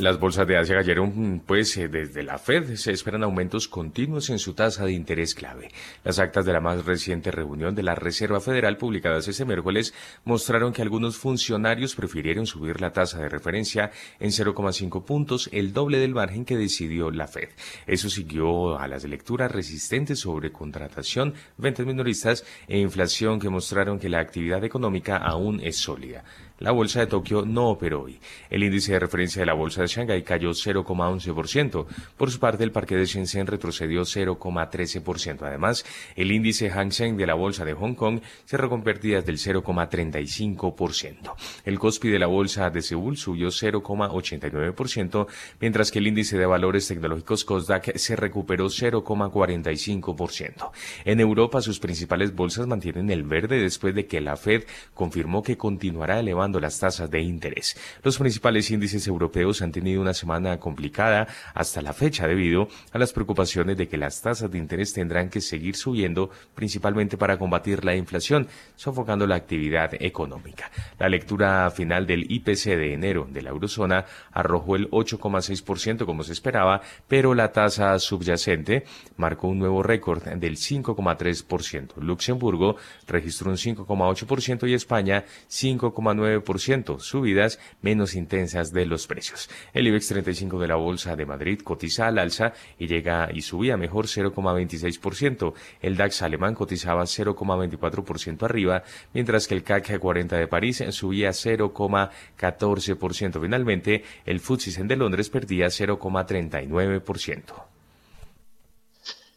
Las 0.00 0.18
bolsas 0.18 0.46
de 0.46 0.56
Asia 0.56 0.76
cayeron, 0.76 1.42
pues 1.44 1.76
eh, 1.76 1.86
desde 1.86 2.22
la 2.22 2.38
Fed 2.38 2.74
se 2.76 2.90
esperan 2.90 3.22
aumentos 3.22 3.68
continuos 3.68 4.30
en 4.30 4.38
su 4.38 4.54
tasa 4.54 4.86
de 4.86 4.92
interés 4.92 5.34
clave. 5.34 5.68
Las 6.04 6.18
actas 6.18 6.46
de 6.46 6.54
la 6.54 6.60
más 6.60 6.86
reciente 6.86 7.30
reunión 7.30 7.74
de 7.74 7.82
la 7.82 7.94
Reserva 7.94 8.40
Federal 8.40 8.78
publicadas 8.78 9.28
este 9.28 9.44
miércoles 9.44 9.92
mostraron 10.24 10.72
que 10.72 10.80
algunos 10.80 11.18
funcionarios 11.18 11.94
prefirieron 11.94 12.46
subir 12.46 12.80
la 12.80 12.94
tasa 12.94 13.20
de 13.20 13.28
referencia 13.28 13.90
en 14.20 14.30
0,5 14.30 15.04
puntos, 15.04 15.50
el 15.52 15.74
doble 15.74 15.98
del 15.98 16.14
margen 16.14 16.46
que 16.46 16.56
decidió 16.56 17.10
la 17.10 17.26
Fed. 17.26 17.50
Eso 17.86 18.08
siguió 18.08 18.78
a 18.78 18.88
las 18.88 19.04
lecturas 19.04 19.52
resistentes 19.52 20.20
sobre 20.20 20.50
contratación, 20.50 21.34
ventas 21.58 21.84
minoristas 21.84 22.46
e 22.68 22.78
inflación 22.78 23.38
que 23.38 23.50
mostraron 23.50 23.98
que 23.98 24.08
la 24.08 24.20
actividad 24.20 24.64
económica 24.64 25.18
aún 25.18 25.60
es 25.62 25.76
sólida. 25.76 26.24
La 26.60 26.70
bolsa 26.72 27.00
de 27.00 27.06
Tokio 27.06 27.46
no 27.46 27.70
operó 27.70 28.02
hoy. 28.02 28.20
El 28.50 28.62
índice 28.62 28.92
de 28.92 29.00
referencia 29.00 29.40
de 29.40 29.46
la 29.46 29.54
bolsa 29.54 29.80
de 29.80 29.88
Shanghái 29.88 30.22
cayó 30.22 30.50
0,11%. 30.50 31.86
Por 32.18 32.30
su 32.30 32.38
parte, 32.38 32.64
el 32.64 32.70
parque 32.70 32.96
de 32.96 33.06
Shenzhen 33.06 33.46
retrocedió 33.46 34.02
0,13%. 34.02 35.40
Además, 35.40 35.86
el 36.16 36.30
índice 36.30 36.68
Hang 36.68 36.92
Seng 36.92 37.16
de 37.16 37.26
la 37.26 37.32
bolsa 37.32 37.64
de 37.64 37.72
Hong 37.72 37.94
Kong 37.94 38.20
cerró 38.44 38.68
con 38.68 38.82
pérdidas 38.82 39.24
del 39.24 39.38
0,35%. 39.38 41.34
El 41.64 41.78
Kospi 41.78 42.10
de 42.10 42.18
la 42.18 42.26
bolsa 42.26 42.68
de 42.68 42.82
Seúl 42.82 43.16
subió 43.16 43.48
0,89%, 43.48 45.28
mientras 45.60 45.90
que 45.90 45.98
el 45.98 46.08
índice 46.08 46.36
de 46.36 46.44
valores 46.44 46.88
tecnológicos 46.88 47.46
Kosdaq 47.46 47.96
se 47.96 48.16
recuperó 48.16 48.66
0,45%. 48.66 50.70
En 51.06 51.20
Europa, 51.20 51.62
sus 51.62 51.80
principales 51.80 52.34
bolsas 52.34 52.66
mantienen 52.66 53.08
el 53.08 53.22
verde 53.22 53.62
después 53.62 53.94
de 53.94 54.04
que 54.04 54.20
la 54.20 54.36
Fed 54.36 54.64
confirmó 54.92 55.42
que 55.42 55.56
continuará 55.56 56.20
elevando 56.20 56.49
las 56.58 56.80
tasas 56.80 57.10
de 57.10 57.20
interés. 57.20 57.76
Los 58.02 58.18
principales 58.18 58.70
índices 58.70 59.06
europeos 59.06 59.62
han 59.62 59.72
tenido 59.72 60.00
una 60.00 60.14
semana 60.14 60.58
complicada 60.58 61.28
hasta 61.54 61.82
la 61.82 61.92
fecha 61.92 62.26
debido 62.26 62.68
a 62.92 62.98
las 62.98 63.12
preocupaciones 63.12 63.76
de 63.76 63.88
que 63.88 63.98
las 63.98 64.22
tasas 64.22 64.50
de 64.50 64.58
interés 64.58 64.92
tendrán 64.92 65.28
que 65.28 65.40
seguir 65.40 65.76
subiendo 65.76 66.30
principalmente 66.54 67.16
para 67.16 67.38
combatir 67.38 67.84
la 67.84 67.94
inflación, 67.94 68.48
sofocando 68.74 69.26
la 69.26 69.36
actividad 69.36 69.92
económica. 70.00 70.70
La 70.98 71.08
lectura 71.08 71.70
final 71.70 72.06
del 72.06 72.30
IPC 72.30 72.64
de 72.76 72.94
enero 72.94 73.28
de 73.30 73.42
la 73.42 73.50
eurozona 73.50 74.06
arrojó 74.32 74.76
el 74.76 74.90
8,6% 74.90 76.06
como 76.06 76.22
se 76.22 76.32
esperaba, 76.32 76.80
pero 77.06 77.34
la 77.34 77.52
tasa 77.52 77.98
subyacente 77.98 78.84
marcó 79.16 79.48
un 79.48 79.58
nuevo 79.58 79.82
récord 79.82 80.22
del 80.22 80.56
5,3%. 80.56 81.96
Luxemburgo 81.96 82.76
registró 83.06 83.50
un 83.50 83.56
5,8% 83.56 84.68
y 84.68 84.74
España 84.74 85.24
5,9% 85.48 86.39
0,9%, 86.42 87.00
subidas 87.00 87.58
menos 87.82 88.14
intensas 88.14 88.72
de 88.72 88.86
los 88.86 89.06
precios. 89.06 89.50
El 89.72 89.86
IBEX 89.86 90.08
35 90.08 90.58
de 90.58 90.68
la 90.68 90.76
Bolsa 90.76 91.16
de 91.16 91.26
Madrid 91.26 91.60
cotiza 91.60 92.06
al 92.06 92.18
alza 92.18 92.52
y 92.78 92.86
llega 92.86 93.28
y 93.32 93.42
subía 93.42 93.76
mejor 93.76 94.06
0,26%. 94.06 95.54
El 95.80 95.96
DAX 95.96 96.22
alemán 96.22 96.54
cotizaba 96.54 97.04
0,24% 97.04 98.42
arriba, 98.42 98.82
mientras 99.12 99.46
que 99.46 99.54
el 99.54 99.62
CAC 99.62 99.98
40 99.98 100.36
de 100.36 100.48
París 100.48 100.84
subía 100.90 101.30
0,14%. 101.30 103.40
Finalmente, 103.40 104.04
el 104.26 104.40
FTSE 104.40 104.84
de 104.84 104.96
Londres 104.96 105.30
perdía 105.30 105.66
0,39%. 105.66 107.69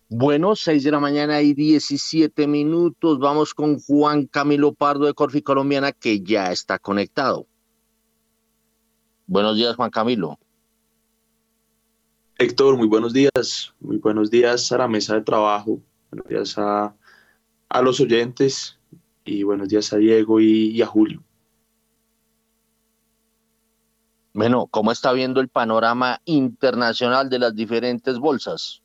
Bueno, 0.10 0.56
6 0.56 0.84
de 0.84 0.92
la 0.92 1.00
mañana 1.00 1.42
y 1.42 1.54
17 1.54 2.48
minutos. 2.48 3.20
Vamos 3.20 3.54
con 3.54 3.80
Juan 3.80 4.28
Camilo 4.28 4.74
Pardo 4.74 5.06
de 5.06 5.14
Corfi 5.14 5.42
Colombiana, 5.42 5.92
que 5.92 6.22
ya 6.22 6.52
está 6.52 6.78
conectado. 6.78 7.48
Buenos 9.26 9.56
días, 9.56 9.76
Juan 9.76 9.90
Camilo. 9.90 10.38
Héctor, 12.38 12.78
muy 12.78 12.88
buenos 12.88 13.14
días. 13.14 13.74
Muy 13.80 13.98
buenos 13.98 14.30
días 14.30 14.72
a 14.72 14.78
la 14.78 14.88
mesa 14.88 15.16
de 15.16 15.22
trabajo. 15.22 15.80
Buenos 16.12 16.28
días 16.28 16.56
a, 16.58 16.94
los 17.82 18.00
oyentes 18.00 18.78
y 19.26 19.42
buenos 19.42 19.70
días 19.70 19.92
a 19.94 19.98
Diego 19.98 20.40
y, 20.40 20.70
y 20.70 20.82
a 20.82 20.86
Julio. 20.86 21.24
Bueno, 24.34 24.68
¿cómo 24.68 24.92
está 24.92 25.12
viendo 25.14 25.42
el 25.42 25.48
panorama 25.48 26.22
internacional 26.26 27.30
de 27.30 27.40
las 27.40 27.56
diferentes 27.56 28.20
bolsas? 28.20 28.83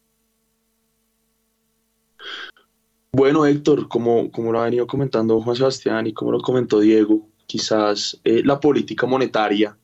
Bueno, 3.18 3.44
Héctor, 3.44 3.88
como, 3.88 4.30
como 4.30 4.52
lo 4.52 4.60
ha 4.60 4.66
venido 4.66 4.86
comentando 4.86 5.40
Juan 5.40 5.56
Sebastián 5.56 6.06
y 6.06 6.12
como 6.12 6.30
lo 6.30 6.40
comentó 6.40 6.78
Diego, 6.78 7.28
quizás 7.46 8.20
eh, 8.22 8.42
la 8.44 8.60
política 8.60 9.08
monetaria 9.08 9.76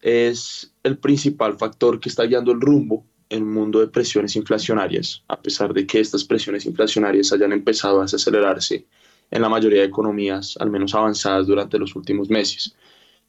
es 0.00 0.72
el 0.84 0.96
principal 0.96 1.58
factor 1.58 1.98
que 1.98 2.08
está 2.08 2.22
guiando 2.22 2.52
el 2.52 2.60
rumbo 2.60 3.04
en 3.30 3.42
un 3.42 3.52
mundo 3.52 3.80
de 3.80 3.88
presiones 3.88 4.36
inflacionarias, 4.36 5.24
a 5.26 5.42
pesar 5.42 5.74
de 5.74 5.88
que 5.88 5.98
estas 5.98 6.22
presiones 6.22 6.66
inflacionarias 6.66 7.32
hayan 7.32 7.50
empezado 7.50 7.98
a 7.98 8.02
desacelerarse 8.02 8.86
en 9.32 9.42
la 9.42 9.48
mayoría 9.48 9.80
de 9.80 9.88
economías, 9.88 10.56
al 10.60 10.70
menos 10.70 10.94
avanzadas 10.94 11.48
durante 11.48 11.80
los 11.80 11.96
últimos 11.96 12.30
meses. 12.30 12.76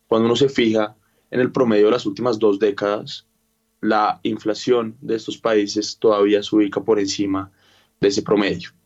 Cuando 0.05 0.27
uno 0.27 0.35
se 0.35 0.47
fija 0.47 0.95
en 1.31 1.39
el 1.39 1.51
promedio 1.51 1.85
de 1.85 1.93
las 1.93 2.05
últimas 2.05 2.37
dos 2.37 2.59
décadas, 2.59 3.25
la 3.81 4.19
inflación 4.21 4.95
de 5.01 5.15
estos 5.15 5.39
países 5.39 5.97
todavía 5.97 6.43
se 6.43 6.55
ubica 6.55 6.81
por 6.81 6.99
encima 6.99 7.51
de 7.99 8.09
ese 8.09 8.21
promedio. 8.21 8.76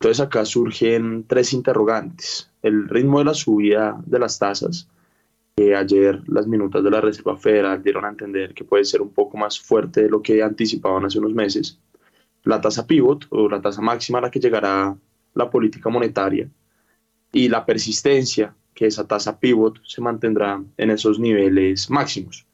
Entonces 0.00 0.20
acá 0.20 0.46
surgen 0.46 1.26
tres 1.26 1.52
interrogantes. 1.52 2.50
El 2.62 2.88
ritmo 2.88 3.18
de 3.18 3.26
la 3.26 3.34
subida 3.34 4.00
de 4.06 4.18
las 4.18 4.38
tasas, 4.38 4.88
que 5.54 5.76
ayer 5.76 6.22
las 6.26 6.46
minutas 6.46 6.82
de 6.82 6.90
la 6.90 7.02
Reserva 7.02 7.36
Federal 7.36 7.82
dieron 7.82 8.06
a 8.06 8.08
entender 8.08 8.54
que 8.54 8.64
puede 8.64 8.86
ser 8.86 9.02
un 9.02 9.10
poco 9.10 9.36
más 9.36 9.60
fuerte 9.60 10.04
de 10.04 10.08
lo 10.08 10.22
que 10.22 10.42
anticipaban 10.42 11.04
hace 11.04 11.18
unos 11.18 11.34
meses. 11.34 11.78
La 12.44 12.62
tasa 12.62 12.86
pivot 12.86 13.26
o 13.28 13.46
la 13.50 13.60
tasa 13.60 13.82
máxima 13.82 14.20
a 14.20 14.22
la 14.22 14.30
que 14.30 14.40
llegará 14.40 14.96
la 15.34 15.50
política 15.50 15.90
monetaria 15.90 16.48
y 17.30 17.50
la 17.50 17.66
persistencia 17.66 18.54
que 18.72 18.86
esa 18.86 19.06
tasa 19.06 19.38
pivot 19.38 19.82
se 19.84 20.00
mantendrá 20.00 20.62
en 20.78 20.90
esos 20.90 21.18
niveles 21.18 21.90
máximos. 21.90 22.46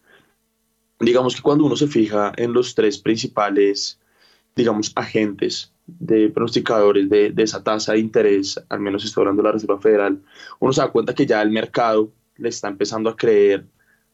Digamos 0.99 1.37
que 1.37 1.43
cuando 1.43 1.65
uno 1.65 1.77
se 1.77 1.87
fija 1.87 2.33
en 2.37 2.53
los 2.53 2.75
tres 2.75 2.99
principales, 2.99 4.01
digamos, 4.57 4.91
agentes 4.97 5.73
de 5.87 6.29
pronosticadores 6.31 7.09
de, 7.09 7.33
esa 7.37 7.63
tasa 7.63 7.93
de 7.93 8.01
interés, 8.01 8.61
al 8.69 8.81
menos 8.81 9.05
está 9.05 9.21
hablando 9.21 9.43
de 9.43 9.49
la 9.49 9.53
Reserva 9.53 9.81
Federal, 9.81 10.21
uno 10.59 10.73
se 10.73 10.81
da 10.81 10.91
cuenta 10.91 11.15
que 11.15 11.27
ya 11.27 11.41
el 11.43 11.51
mercado 11.51 12.13
le 12.37 12.49
está 12.49 12.69
empezando 12.69 13.09
a 13.09 13.17
creer 13.17 13.67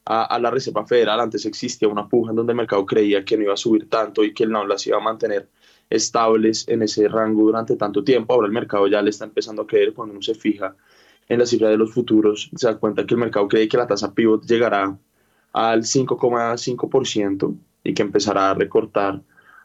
a, 0.04 0.38
la 0.38 0.50
Reserva 0.50 0.86
Federal. 0.86 1.20
Antes 1.20 1.46
existía 1.46 1.88
una 1.88 2.08
puja 2.08 2.30
en 2.30 2.36
donde 2.36 2.52
el 2.52 2.56
mercado 2.56 2.84
creía 2.84 3.24
que 3.24 3.36
no 3.36 3.44
iba 3.44 3.54
a 3.54 3.56
subir 3.56 3.88
tanto 3.88 4.24
y 4.24 4.34
que 4.34 4.46
no 4.46 4.66
las 4.66 4.86
iba 4.86 4.98
a 4.98 5.00
mantener 5.00 5.48
estables 5.88 6.66
en 6.68 6.82
ese 6.82 7.08
rango 7.08 7.42
durante 7.42 7.76
tanto 7.76 8.02
tiempo. 8.04 8.32
Ahora 8.34 8.46
el 8.46 8.52
mercado 8.52 8.86
ya 8.88 9.02
le 9.02 9.10
está 9.10 9.24
empezando 9.24 9.62
a 9.62 9.66
creer 9.66 9.94
cuando 9.94 10.12
uno 10.12 10.22
se 10.22 10.34
fija 10.34 10.74
en 11.28 11.38
la 11.38 11.46
cifra 11.46 11.68
de 11.68 11.76
los 11.76 11.92
futuros, 11.92 12.50
se 12.54 12.66
da 12.66 12.76
cuenta 12.76 13.06
que 13.06 13.14
el 13.14 13.20
mercado 13.20 13.48
cree 13.48 13.68
que 13.68 13.76
la 13.76 13.86
tasa 13.86 14.12
pivot 14.12 14.44
llegará 14.44 14.98
al 15.52 15.82
5,5% 15.82 17.56
y 17.84 17.94
que 17.94 18.02
empezará 18.02 18.50
a 18.50 18.54
recortar 18.54 19.22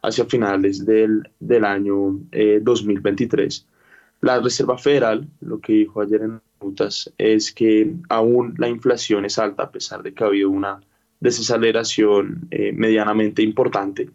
hacia 0.07 0.25
finales 0.25 0.85
del, 0.85 1.29
del 1.39 1.65
año 1.65 2.19
2023. 2.61 3.59
Eh, 3.59 3.77
la 4.21 4.39
Reserva 4.39 4.77
Federal, 4.77 5.27
lo 5.41 5.59
que 5.59 5.73
dijo 5.73 6.01
ayer 6.01 6.21
en 6.21 6.41
notas, 6.61 7.11
es 7.17 7.51
que 7.51 7.93
aún 8.09 8.55
la 8.57 8.67
inflación 8.67 9.25
es 9.25 9.37
alta, 9.37 9.63
a 9.63 9.71
pesar 9.71 10.01
de 10.01 10.13
que 10.13 10.23
ha 10.23 10.27
habido 10.27 10.49
una 10.49 10.81
desaceleración 11.19 12.47
eh, 12.51 12.71
medianamente 12.73 13.41
importante. 13.41 14.09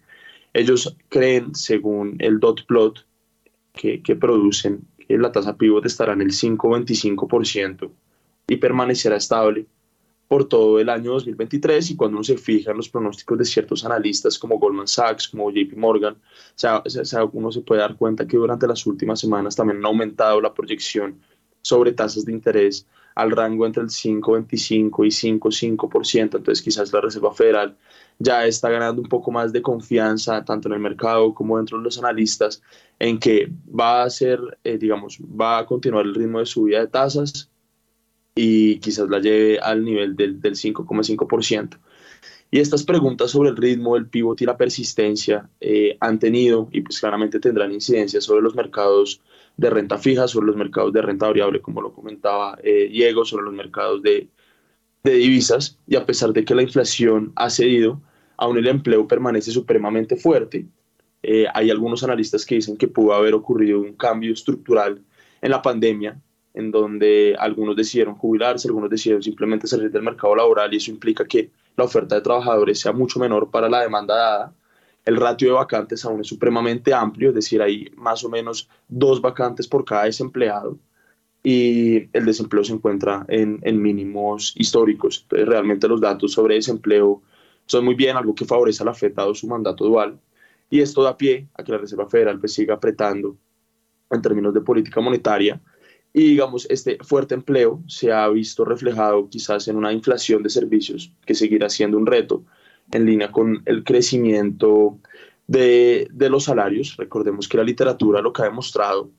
Ellos 0.53 0.97
creen, 1.09 1.55
según 1.55 2.17
el 2.19 2.41
dot 2.41 2.67
plot 2.67 3.07
que, 3.73 4.03
que 4.03 4.17
producen, 4.17 4.81
que 4.99 5.19
la 5.19 5.33
tasa 5.33 5.57
pivot 5.57 5.87
estará 5.87 6.13
en 6.13 6.23
el 6.23 6.31
5,25% 6.31 7.91
y 8.49 8.57
permanecerá 8.57 9.17
estable 9.17 9.67
por 10.33 10.49
todo 10.49 10.79
el 10.79 10.89
año 10.89 11.13
2023 11.13 11.91
y 11.91 11.95
cuando 11.95 12.17
uno 12.17 12.25
se 12.25 12.39
fija 12.39 12.71
en 12.71 12.79
los 12.79 12.89
pronósticos 12.89 13.37
de 13.37 13.45
ciertos 13.45 13.85
analistas 13.85 14.39
como 14.39 14.59
Goldman 14.59 14.89
Sachs, 14.89 15.29
como 15.29 15.51
JP 15.51 15.77
Morgan, 15.77 16.15
o 16.15 16.55
sea, 16.55 16.83
uno 17.35 17.53
se 17.53 17.61
puede 17.61 17.83
dar 17.83 17.97
cuenta 17.97 18.27
que 18.27 18.39
durante 18.39 18.67
las 18.67 18.87
últimas 18.87 19.21
semanas 19.21 19.55
también 19.55 19.85
ha 19.85 19.89
aumentado 19.89 20.41
la 20.41 20.55
proyección 20.55 21.21
sobre 21.61 21.93
tasas 21.93 22.25
de 22.25 22.33
interés 22.33 22.87
al 23.15 23.31
rango 23.31 23.67
entre 23.67 23.83
el 23.83 23.91
5,25 23.91 25.05
y 25.05 25.39
5,5%. 25.39 26.21
Entonces 26.23 26.63
quizás 26.63 26.91
la 26.95 27.03
Reserva 27.03 27.35
Federal 27.35 27.77
ya 28.19 28.47
está 28.47 28.71
ganando 28.71 29.03
un 29.03 29.11
poco 29.11 29.31
más 29.33 29.53
de 29.53 29.61
confianza 29.61 30.43
tanto 30.47 30.69
en 30.69 30.73
el 30.73 30.81
mercado 30.81 31.35
como 31.35 31.59
dentro 31.59 31.77
de 31.77 31.85
los 31.85 31.99
analistas 31.99 32.63
en 32.99 33.19
que 33.19 33.53
va 33.69 34.05
a 34.05 34.09
ser, 34.09 34.41
eh, 34.65 34.79
digamos, 34.79 35.19
va 35.21 35.59
a 35.59 35.67
continuar 35.67 36.07
el 36.07 36.15
ritmo 36.15 36.39
de 36.39 36.47
subida 36.47 36.81
de 36.81 36.87
tasas 36.87 37.52
y 38.35 38.79
quizás 38.79 39.09
la 39.09 39.19
lleve 39.19 39.59
al 39.59 39.85
nivel 39.85 40.17
del, 40.17 40.41
del 40.41 40.55
5,5%. 40.55 41.79
Y 42.51 42.61
estas 42.61 42.85
preguntas 42.85 43.31
sobre 43.31 43.49
el 43.49 43.57
ritmo, 43.57 43.97
el 43.97 44.09
pivot 44.09 44.41
y 44.43 44.45
la 44.45 44.59
persistencia 44.59 45.49
eh, 45.61 45.97
han 46.01 46.19
tenido 46.19 46.69
y 46.71 46.83
pues 46.83 47.01
claramente 47.01 47.41
tendrán 47.41 47.73
incidencia 47.73 48.21
sobre 48.21 48.43
los 48.43 48.55
mercados 48.55 49.23
de 49.57 49.71
renta 49.71 49.97
fija, 49.97 50.29
sobre 50.29 50.49
los 50.49 50.57
mercados 50.57 50.93
de 50.93 51.01
renta 51.01 51.27
variable, 51.27 51.63
como 51.63 51.81
lo 51.81 51.95
comentaba 51.95 52.59
eh, 52.63 52.89
Diego, 52.91 53.25
sobre 53.25 53.45
los 53.45 53.55
mercados 53.55 54.03
de, 54.03 54.29
de 55.03 55.15
divisas. 55.15 55.79
Y 55.87 55.97
a 55.97 56.05
pesar 56.05 56.35
de 56.35 56.45
que 56.45 56.55
la 56.55 56.63
inflación 56.63 57.33
ha 57.37 57.49
cedido, 57.49 58.03
aún 58.37 58.59
el 58.59 58.69
empleo 58.69 59.09
permanece 59.09 59.51
supremamente 59.51 60.17
fuerte. 60.17 60.67
Eh, 61.23 61.47
hay 61.55 61.71
algunos 61.71 62.05
analistas 62.05 62.45
que 62.45 62.57
dicen 62.57 62.77
que 62.77 62.89
pudo 62.89 63.15
haber 63.15 63.33
ocurrido 63.33 63.81
un 63.81 63.95
cambio 63.95 64.35
estructural 64.35 65.01
en 65.41 65.51
la 65.51 65.63
pandemia 65.63 66.21
en 66.55 66.71
donde 66.71 67.35
algunos 67.39 67.77
decidieron 67.77 68.15
jubilarse, 68.15 68.69
algunos 68.69 68.91
decidieron 68.91 69.23
simplemente 69.23 69.67
salir 69.67 69.91
del 69.91 70.03
mercado 70.03 70.37
laboral 70.37 70.73
y 70.73 70.77
eso 70.77 70.91
implica 70.91 71.25
que 71.25 71.51
la 71.77 71.85
oferta 71.85 72.15
de 72.15 72.21
trabajadores 72.21 72.81
sea 72.81 72.93
mucho 72.93 73.19
menor 73.19 73.51
para 73.51 73.69
la 73.69 73.81
demanda 73.81 74.15
dada. 74.15 74.55
El 75.05 75.17
ratio 75.17 75.49
de 75.49 75.55
vacantes 75.55 76.05
aún 76.05 76.21
es 76.21 76.29
supremamente 76.29 76.95
amplio, 76.95 77.31
es 77.31 77.35
decir, 77.35 77.61
hay 77.63 77.91
más 77.97 78.23
o 78.25 78.29
menos 78.29 78.69
dos 78.89 79.21
vacantes 79.21 79.67
por 79.67 79.85
cada 79.85 80.05
desempleado 80.05 80.79
y 81.43 82.09
el 82.17 82.25
desempleo 82.25 82.63
se 82.63 82.73
encuentra 82.73 83.25
en, 83.29 83.83
mínimos 83.83 84.55
históricos. 84.57 85.23
Entonces, 85.23 85.49
realmente 85.49 85.89
los 85.89 86.01
datos 86.01 86.33
sobre 86.33 86.55
desempleo 86.55 87.23
son 87.67 87.85
muy 87.85 87.95
bien, 87.95 88.17
algo 88.17 88.35
que 88.35 88.45
favorece 88.45 88.83
a 88.83 88.87
la 88.87 88.95
FED 88.95 89.15
dado 89.15 89.35
su 89.35 89.49
mandato 89.49 89.85
dual. 89.85 90.21
Y 90.71 90.81
esto 90.81 91.03
da 91.03 91.17
pie 91.17 91.49
a 91.55 91.65
que 91.65 91.73
la 91.73 91.79
Reserva 91.79 92.09
Federal 92.09 92.39
pues, 92.39 92.55
siga 92.55 92.75
apretando 92.75 93.37
en 94.11 94.23
términos 94.23 94.55
de 94.55 94.61
política 94.61 95.01
monetaria 95.01 95.61
y 96.15 96.31
digamos, 96.31 96.67
este 96.69 96.99
fuerte 97.03 97.35
empleo 97.35 97.83
se 97.87 98.13
ha 98.13 98.29
visto 98.29 98.65
reflejado 98.65 99.29
quizás 99.29 99.69
en 99.69 99.77
una 99.77 99.93
inflación 99.93 100.43
de 100.43 100.51
servicios 100.51 101.13
que 101.25 101.35
seguirá 101.35 101.71
siendo 101.71 101.97
un 101.97 102.07
reto 102.07 102.45
en 102.91 103.07
línea 103.07 103.33
con 103.33 103.63
el 103.65 103.83
crecimiento 103.83 104.99
de, 105.47 106.09
de 106.13 106.29
los 106.29 106.45
salarios. 106.45 106.97
Recordemos 106.99 107.49
que 107.49 107.57
la 107.57 107.65
literatura 107.65 108.21
lo 108.21 108.33
que 108.33 108.43
ha 108.43 108.47
demostrado 108.47 109.11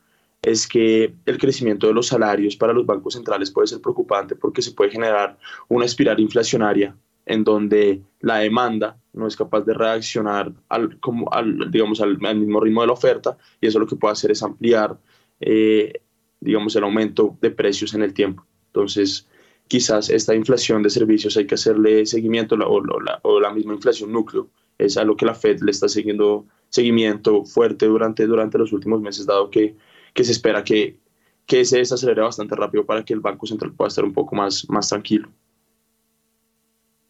es 0.43 0.67
que 0.67 1.15
el 1.25 1.38
crecimiento 1.38 1.88
de 1.88 1.93
los 1.93 2.08
salarios 2.08 2.56
para 2.56 2.73
los 2.73 2.86
bancos 2.86 3.13
centrales 3.13 3.49
puede 3.49 3.67
ser 3.67 3.82
preocupante 3.82 4.36
porque 4.36 4.62
se 4.62 4.73
puede 4.73 4.91
generar 4.91 5.38
una 5.69 5.86
espiral 5.86 6.19
inflacionaria 6.19 6.95
en 7.25 7.43
donde 7.43 8.01
la 8.19 8.39
demanda 8.39 8.97
no 9.13 9.25
es 9.25 9.36
capaz 9.36 9.62
de 9.62 9.73
reaccionar 9.73 10.51
al, 10.67 10.99
como 10.99 11.32
al, 11.32 11.71
digamos, 11.71 12.01
al, 12.01 12.17
mismo 12.17 12.60
ritmo 12.60 12.82
de 12.82 12.88
la 12.88 12.93
oferta 12.93 13.38
y 13.62 13.67
eso 13.67 13.79
lo 13.79 13.88
que 13.88 13.95
puede 13.95 14.12
hacer 14.12 14.32
es 14.32 14.43
ampliar 14.43 14.97
eh, 15.39 16.01
digamos, 16.43 16.75
el 16.75 16.84
aumento 16.84 17.38
de 17.41 17.51
precios 17.51 17.93
en 17.93 18.03
el 18.03 18.13
tiempo. 18.13 18.45
Entonces, 18.67 19.27
quizás 19.67 20.10
esta 20.10 20.36
inflación 20.36 20.84
de 20.84 20.89
servicios 20.89 21.38
hay 21.38 21.47
que 21.47 21.56
hacerle 21.56 22.06
seguimiento 22.06 22.56
o, 22.56 23.39
la, 23.39 23.53
misma 23.53 23.73
inflación 23.73 24.12
núcleo 24.12 24.49
es 24.77 24.97
a 24.97 25.03
lo 25.03 25.15
que 25.15 25.25
la 25.25 25.36
Fed 25.36 25.62
le 25.62 25.71
está 25.71 25.88
siguiendo 25.88 26.45
seguimiento 26.69 27.45
fuerte 27.45 27.86
durante, 27.86 28.25
durante 28.25 28.58
los 28.58 28.73
últimos 28.73 29.01
meses, 29.01 29.25
dado 29.25 29.49
que, 29.49 29.75
que 30.13 30.23
se 30.23 30.32
espera 30.32 30.63
que 30.63 30.97
que 31.45 31.65
se 31.65 31.77
desacelere 31.77 32.21
bastante 32.21 32.56
rápido 32.56 32.86
para 32.86 33.03
que 33.03 33.13
el 33.13 33.19
Banco 33.19 33.45
Central 33.45 33.73
pueda 33.73 33.89
estar 33.89 34.03
un 34.03 34.13
poco 34.13 34.36
más, 34.36 34.67
más 34.69 34.89
tranquilo. 34.89 35.29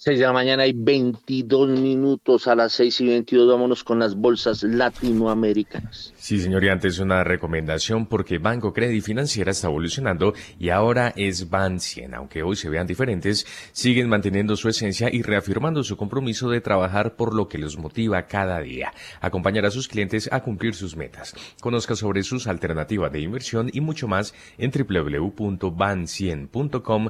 6 0.06 0.20
de 0.20 0.26
la 0.26 0.34
mañana 0.34 0.68
y 0.68 0.74
22 0.74 1.80
minutos 1.80 2.50
a 2.50 2.56
las 2.56 2.74
6 2.74 3.00
y 3.00 3.08
22. 3.08 3.48
Vámonos 3.48 3.86
con 3.86 4.00
las 4.00 4.16
bolsas 4.16 4.62
latinoamericanas. 4.62 6.14
Sí, 6.18 6.42
señor, 6.42 6.66
y 6.66 6.68
antes 6.68 7.00
una 7.00 7.24
recomendación 7.24 8.08
porque 8.08 8.38
Banco 8.38 8.74
Credit 8.74 9.02
Financiera 9.02 9.52
está 9.52 9.68
evolucionando 9.68 10.34
y 10.60 10.72
ahora 10.72 11.14
es 11.16 11.50
Ban 11.50 11.80
100. 11.80 12.16
Aunque 12.16 12.44
hoy 12.44 12.58
se 12.58 12.68
vean 12.68 12.86
diferentes, 12.86 13.48
siguen 13.72 14.10
manteniendo 14.10 14.58
su 14.58 14.68
esencia 14.68 15.08
y 15.10 15.22
reafirmando 15.22 15.86
su 15.86 15.96
compromiso 15.96 16.50
de 16.50 16.60
trabajar 16.60 17.16
por 17.16 17.34
lo 17.34 17.48
que 17.48 17.58
los 17.58 17.78
motiva 17.78 18.24
cada 18.24 18.60
día. 18.60 18.92
Acompañar 19.22 19.66
a 19.66 19.72
sus 19.72 19.88
clientes 19.88 20.28
a 20.34 20.44
cumplir 20.44 20.76
sus 20.76 20.98
metas. 20.98 21.34
Conozca 21.62 21.96
sobre 21.96 22.24
sus 22.24 22.48
alternativas 22.48 23.10
de 23.10 23.22
inversión 23.22 23.70
y 23.72 23.80
mucho 23.80 24.10
más 24.10 24.34
en 24.58 24.70
www.ban100.com 24.70 27.10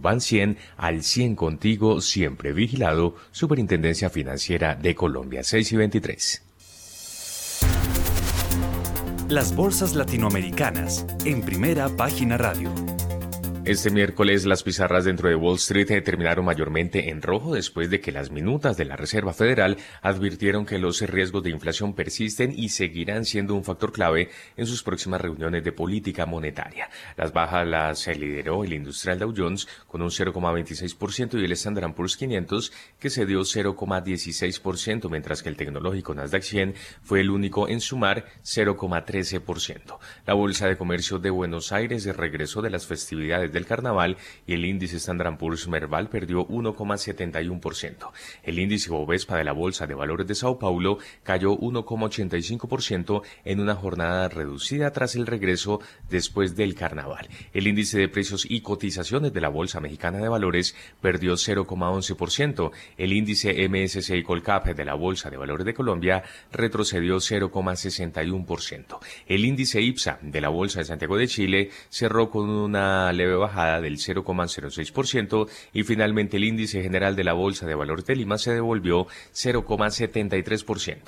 Van 0.00 0.20
100 0.20 0.58
al 0.76 1.02
100 1.02 1.36
contigo, 1.36 2.00
siempre 2.00 2.52
vigilado. 2.52 3.14
Superintendencia 3.30 4.10
Financiera 4.10 4.74
de 4.74 4.94
Colombia, 4.94 5.42
6 5.42 5.72
y 5.72 5.76
23. 5.76 6.42
Las 9.28 9.56
bolsas 9.56 9.96
latinoamericanas 9.96 11.04
en 11.24 11.42
primera 11.42 11.88
página 11.88 12.38
radio. 12.38 12.72
Este 13.66 13.90
miércoles 13.90 14.46
las 14.46 14.62
pizarras 14.62 15.06
dentro 15.06 15.28
de 15.28 15.34
Wall 15.34 15.56
Street 15.56 16.04
terminaron 16.04 16.44
mayormente 16.44 17.10
en 17.10 17.20
rojo 17.20 17.52
después 17.52 17.90
de 17.90 18.00
que 18.00 18.12
las 18.12 18.30
minutas 18.30 18.76
de 18.76 18.84
la 18.84 18.94
Reserva 18.94 19.32
Federal 19.32 19.76
advirtieron 20.02 20.64
que 20.64 20.78
los 20.78 21.00
riesgos 21.00 21.42
de 21.42 21.50
inflación 21.50 21.92
persisten 21.92 22.54
y 22.56 22.68
seguirán 22.68 23.24
siendo 23.24 23.56
un 23.56 23.64
factor 23.64 23.90
clave 23.90 24.30
en 24.56 24.66
sus 24.68 24.84
próximas 24.84 25.20
reuniones 25.20 25.64
de 25.64 25.72
política 25.72 26.26
monetaria. 26.26 26.88
Las 27.16 27.32
bajas 27.32 27.66
las 27.66 28.06
lideró 28.06 28.62
el 28.62 28.72
industrial 28.72 29.18
Dow 29.18 29.34
Jones 29.36 29.66
con 29.88 30.00
un 30.00 30.10
0,26% 30.10 31.40
y 31.40 31.44
el 31.44 31.50
Standard 31.50 31.92
Poor's 31.92 32.16
500 32.16 32.72
que 33.00 33.10
se 33.10 33.26
dio 33.26 33.40
0,16%, 33.40 35.10
mientras 35.10 35.42
que 35.42 35.48
el 35.48 35.56
tecnológico 35.56 36.14
Nasdaq 36.14 36.44
100 36.44 36.74
fue 37.02 37.20
el 37.20 37.30
único 37.30 37.68
en 37.68 37.80
sumar 37.80 38.26
0,13%. 38.44 39.98
La 40.24 40.34
Bolsa 40.34 40.68
de 40.68 40.76
Comercio 40.76 41.18
de 41.18 41.30
Buenos 41.30 41.72
Aires 41.72 42.04
regresó 42.16 42.62
de 42.62 42.70
las 42.70 42.86
festividades 42.86 43.55
del 43.56 43.66
carnaval 43.66 44.16
y 44.46 44.54
el 44.54 44.64
índice 44.64 44.96
Standard 44.96 45.36
Poor's 45.36 45.66
Merval 45.68 46.08
perdió 46.08 46.46
1,71%. 46.46 48.10
El 48.42 48.58
índice 48.58 48.90
Bovespa 48.90 49.36
de 49.36 49.44
la 49.44 49.52
Bolsa 49.52 49.86
de 49.86 49.94
Valores 49.94 50.26
de 50.26 50.34
Sao 50.34 50.58
Paulo 50.58 50.98
cayó 51.22 51.56
1,85% 51.58 53.22
en 53.44 53.60
una 53.60 53.74
jornada 53.74 54.28
reducida 54.28 54.92
tras 54.92 55.16
el 55.16 55.26
regreso 55.26 55.80
después 56.08 56.56
del 56.56 56.74
carnaval. 56.74 57.28
El 57.52 57.66
índice 57.66 57.98
de 57.98 58.08
precios 58.08 58.46
y 58.48 58.60
cotizaciones 58.60 59.32
de 59.32 59.40
la 59.40 59.48
Bolsa 59.48 59.80
Mexicana 59.80 60.18
de 60.18 60.28
Valores 60.28 60.74
perdió 61.00 61.34
0,11%. 61.34 62.70
El 62.96 63.12
índice 63.12 63.68
MSCI 63.68 64.22
Colcap 64.22 64.66
de 64.66 64.84
la 64.84 64.94
Bolsa 64.94 65.30
de 65.30 65.36
Valores 65.36 65.66
de 65.66 65.74
Colombia 65.74 66.22
retrocedió 66.52 67.16
0,61%. 67.16 68.98
El 69.26 69.44
índice 69.44 69.80
IPSA 69.80 70.18
de 70.22 70.40
la 70.40 70.48
Bolsa 70.48 70.80
de 70.80 70.84
Santiago 70.84 71.16
de 71.16 71.28
Chile 71.28 71.70
cerró 71.88 72.30
con 72.30 72.48
una 72.48 73.12
leve 73.12 73.34
bajada 73.46 73.80
del 73.80 73.96
0,06% 73.98 75.48
y 75.72 75.82
finalmente 75.84 76.36
el 76.36 76.44
índice 76.44 76.82
general 76.82 77.16
de 77.16 77.24
la 77.24 77.32
Bolsa 77.32 77.66
de 77.66 77.74
Valores 77.74 78.04
de 78.06 78.16
Lima 78.16 78.38
se 78.38 78.52
devolvió 78.52 79.06
0,73%. 79.34 80.98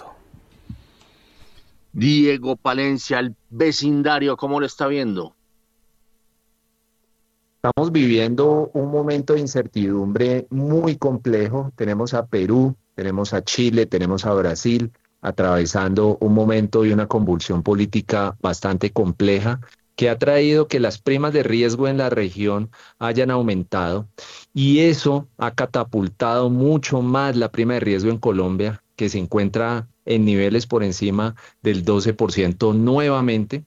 Diego 1.92 2.56
Palencia, 2.56 3.18
el 3.18 3.34
vecindario, 3.50 4.36
¿cómo 4.36 4.60
lo 4.60 4.66
está 4.66 4.86
viendo? 4.86 5.34
Estamos 7.56 7.90
viviendo 7.90 8.70
un 8.72 8.90
momento 8.90 9.34
de 9.34 9.40
incertidumbre 9.40 10.46
muy 10.50 10.96
complejo. 10.96 11.72
Tenemos 11.74 12.14
a 12.14 12.26
Perú, 12.26 12.76
tenemos 12.94 13.34
a 13.34 13.42
Chile, 13.42 13.86
tenemos 13.86 14.26
a 14.26 14.32
Brasil 14.32 14.92
atravesando 15.20 16.16
un 16.20 16.34
momento 16.34 16.84
y 16.84 16.92
una 16.92 17.08
convulsión 17.08 17.64
política 17.64 18.36
bastante 18.40 18.90
compleja 18.90 19.60
que 19.98 20.08
ha 20.08 20.16
traído 20.16 20.68
que 20.68 20.78
las 20.78 20.98
primas 20.98 21.32
de 21.32 21.42
riesgo 21.42 21.88
en 21.88 21.98
la 21.98 22.08
región 22.08 22.70
hayan 23.00 23.32
aumentado 23.32 24.06
y 24.54 24.78
eso 24.78 25.26
ha 25.38 25.56
catapultado 25.56 26.50
mucho 26.50 27.02
más 27.02 27.34
la 27.34 27.50
prima 27.50 27.74
de 27.74 27.80
riesgo 27.80 28.08
en 28.12 28.18
Colombia, 28.18 28.80
que 28.94 29.08
se 29.08 29.18
encuentra 29.18 29.88
en 30.04 30.24
niveles 30.24 30.68
por 30.68 30.84
encima 30.84 31.34
del 31.62 31.84
12% 31.84 32.76
nuevamente. 32.76 33.64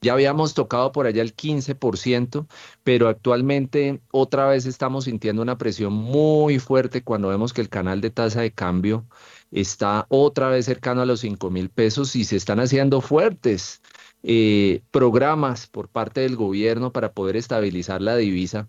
Ya 0.00 0.12
habíamos 0.12 0.54
tocado 0.54 0.92
por 0.92 1.06
allá 1.06 1.22
el 1.22 1.34
15%, 1.34 2.46
pero 2.84 3.08
actualmente 3.08 4.00
otra 4.12 4.46
vez 4.46 4.66
estamos 4.66 5.06
sintiendo 5.06 5.42
una 5.42 5.58
presión 5.58 5.92
muy 5.92 6.60
fuerte 6.60 7.02
cuando 7.02 7.30
vemos 7.30 7.52
que 7.52 7.62
el 7.62 7.68
canal 7.68 8.00
de 8.00 8.10
tasa 8.10 8.42
de 8.42 8.52
cambio 8.52 9.06
está 9.50 10.06
otra 10.08 10.50
vez 10.50 10.66
cercano 10.66 11.02
a 11.02 11.06
los 11.06 11.18
5 11.18 11.50
mil 11.50 11.68
pesos 11.68 12.14
y 12.14 12.22
se 12.22 12.36
están 12.36 12.60
haciendo 12.60 13.00
fuertes 13.00 13.82
eh, 14.26 14.80
programas 14.90 15.66
por 15.66 15.88
parte 15.88 16.22
del 16.22 16.34
gobierno 16.34 16.92
para 16.92 17.12
poder 17.12 17.36
estabilizar 17.36 18.00
la 18.00 18.16
divisa, 18.16 18.68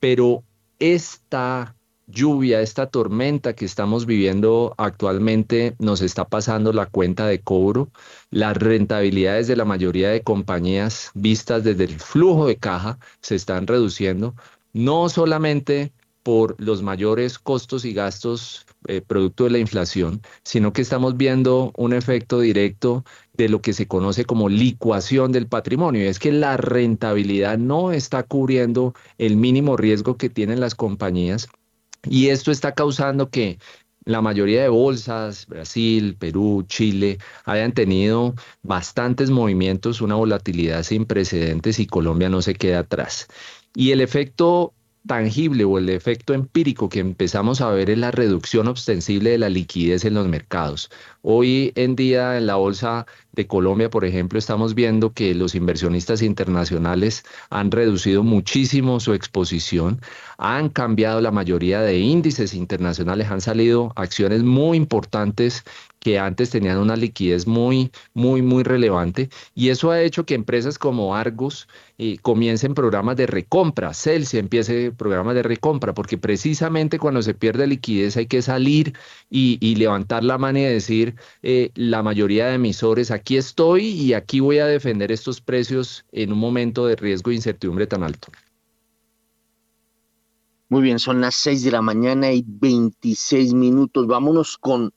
pero 0.00 0.44
esta 0.78 1.74
lluvia, 2.06 2.60
esta 2.60 2.88
tormenta 2.88 3.54
que 3.54 3.64
estamos 3.64 4.04
viviendo 4.04 4.74
actualmente 4.76 5.76
nos 5.78 6.02
está 6.02 6.26
pasando 6.26 6.74
la 6.74 6.86
cuenta 6.86 7.26
de 7.26 7.40
cobro. 7.40 7.90
Las 8.30 8.56
rentabilidades 8.56 9.46
de 9.46 9.56
la 9.56 9.64
mayoría 9.64 10.10
de 10.10 10.22
compañías 10.22 11.10
vistas 11.14 11.64
desde 11.64 11.84
el 11.84 11.98
flujo 11.98 12.46
de 12.46 12.56
caja 12.56 12.98
se 13.22 13.34
están 13.34 13.66
reduciendo, 13.66 14.34
no 14.74 15.08
solamente 15.08 15.92
por 16.22 16.54
los 16.60 16.82
mayores 16.82 17.38
costos 17.38 17.84
y 17.84 17.94
gastos 17.94 18.66
eh, 18.86 19.00
producto 19.00 19.44
de 19.44 19.50
la 19.50 19.58
inflación, 19.58 20.22
sino 20.44 20.72
que 20.72 20.82
estamos 20.82 21.16
viendo 21.16 21.72
un 21.76 21.92
efecto 21.92 22.40
directo 22.40 23.04
de 23.34 23.48
lo 23.48 23.62
que 23.62 23.72
se 23.72 23.86
conoce 23.86 24.24
como 24.24 24.48
licuación 24.48 25.32
del 25.32 25.46
patrimonio. 25.46 26.08
Es 26.08 26.18
que 26.18 26.32
la 26.32 26.56
rentabilidad 26.56 27.58
no 27.58 27.92
está 27.92 28.22
cubriendo 28.22 28.94
el 29.18 29.36
mínimo 29.36 29.76
riesgo 29.76 30.16
que 30.16 30.28
tienen 30.30 30.60
las 30.60 30.74
compañías 30.74 31.48
y 32.08 32.28
esto 32.28 32.50
está 32.50 32.72
causando 32.74 33.30
que 33.30 33.58
la 34.04 34.20
mayoría 34.20 34.62
de 34.62 34.68
bolsas, 34.68 35.46
Brasil, 35.46 36.16
Perú, 36.18 36.64
Chile, 36.66 37.18
hayan 37.44 37.72
tenido 37.72 38.34
bastantes 38.62 39.30
movimientos, 39.30 40.00
una 40.00 40.16
volatilidad 40.16 40.82
sin 40.82 41.04
precedentes 41.04 41.78
y 41.78 41.86
Colombia 41.86 42.28
no 42.28 42.42
se 42.42 42.54
queda 42.54 42.80
atrás. 42.80 43.28
Y 43.74 43.92
el 43.92 44.00
efecto 44.00 44.74
tangible 45.06 45.64
o 45.64 45.78
el 45.78 45.88
efecto 45.88 46.34
empírico 46.34 46.88
que 46.88 47.00
empezamos 47.00 47.60
a 47.60 47.70
ver 47.70 47.90
es 47.90 47.98
la 47.98 48.10
reducción 48.10 48.68
ostensible 48.68 49.30
de 49.30 49.38
la 49.38 49.48
liquidez 49.48 50.04
en 50.04 50.14
los 50.14 50.28
mercados. 50.28 50.90
Hoy 51.22 51.72
en 51.74 51.96
día 51.96 52.38
en 52.38 52.46
la 52.46 52.56
bolsa 52.56 53.06
de 53.32 53.46
Colombia, 53.46 53.90
por 53.90 54.04
ejemplo, 54.04 54.38
estamos 54.38 54.74
viendo 54.74 55.12
que 55.12 55.34
los 55.34 55.54
inversionistas 55.54 56.22
internacionales 56.22 57.24
han 57.50 57.70
reducido 57.70 58.22
muchísimo 58.22 59.00
su 59.00 59.14
exposición, 59.14 60.00
han 60.38 60.68
cambiado 60.68 61.20
la 61.20 61.30
mayoría 61.30 61.80
de 61.80 61.98
índices 61.98 62.54
internacionales, 62.54 63.30
han 63.30 63.40
salido 63.40 63.92
acciones 63.96 64.42
muy 64.42 64.76
importantes 64.76 65.64
que 66.02 66.18
antes 66.18 66.50
tenían 66.50 66.78
una 66.78 66.96
liquidez 66.96 67.46
muy, 67.46 67.92
muy, 68.12 68.42
muy 68.42 68.64
relevante. 68.64 69.30
Y 69.54 69.68
eso 69.68 69.92
ha 69.92 70.02
hecho 70.02 70.26
que 70.26 70.34
empresas 70.34 70.76
como 70.76 71.14
Argos 71.14 71.68
eh, 71.96 72.18
comiencen 72.20 72.74
programas 72.74 73.16
de 73.16 73.28
recompra, 73.28 73.94
Celsius 73.94 74.34
empiece 74.34 74.90
programas 74.90 75.36
de 75.36 75.44
recompra, 75.44 75.94
porque 75.94 76.18
precisamente 76.18 76.98
cuando 76.98 77.22
se 77.22 77.34
pierde 77.34 77.68
liquidez 77.68 78.16
hay 78.16 78.26
que 78.26 78.42
salir 78.42 78.94
y, 79.30 79.76
levantar 79.76 80.24
la 80.24 80.38
mano 80.38 80.58
y 80.58 80.62
decir, 80.62 81.14
eh, 81.42 81.70
la 81.76 82.02
mayoría 82.02 82.46
de 82.46 82.54
emisores, 82.54 83.10
aquí 83.12 83.36
estoy 83.36 83.86
y 83.86 84.14
aquí 84.14 84.40
voy 84.40 84.58
a 84.58 84.66
defender 84.66 85.12
estos 85.12 85.40
precios 85.40 86.04
en 86.10 86.32
un 86.32 86.38
momento 86.38 86.86
de 86.86 86.96
riesgo 86.96 87.30
e 87.30 87.34
incertidumbre 87.34 87.86
tan 87.86 88.02
alto. 88.02 88.28
Muy 90.68 90.82
bien, 90.82 90.98
son 90.98 91.20
las 91.20 91.36
6 91.36 91.62
de 91.64 91.70
la 91.70 91.82
mañana 91.82 92.32
y 92.32 92.44
26 92.46 93.54
minutos. 93.54 94.06
Vámonos 94.06 94.56
con 94.58 94.92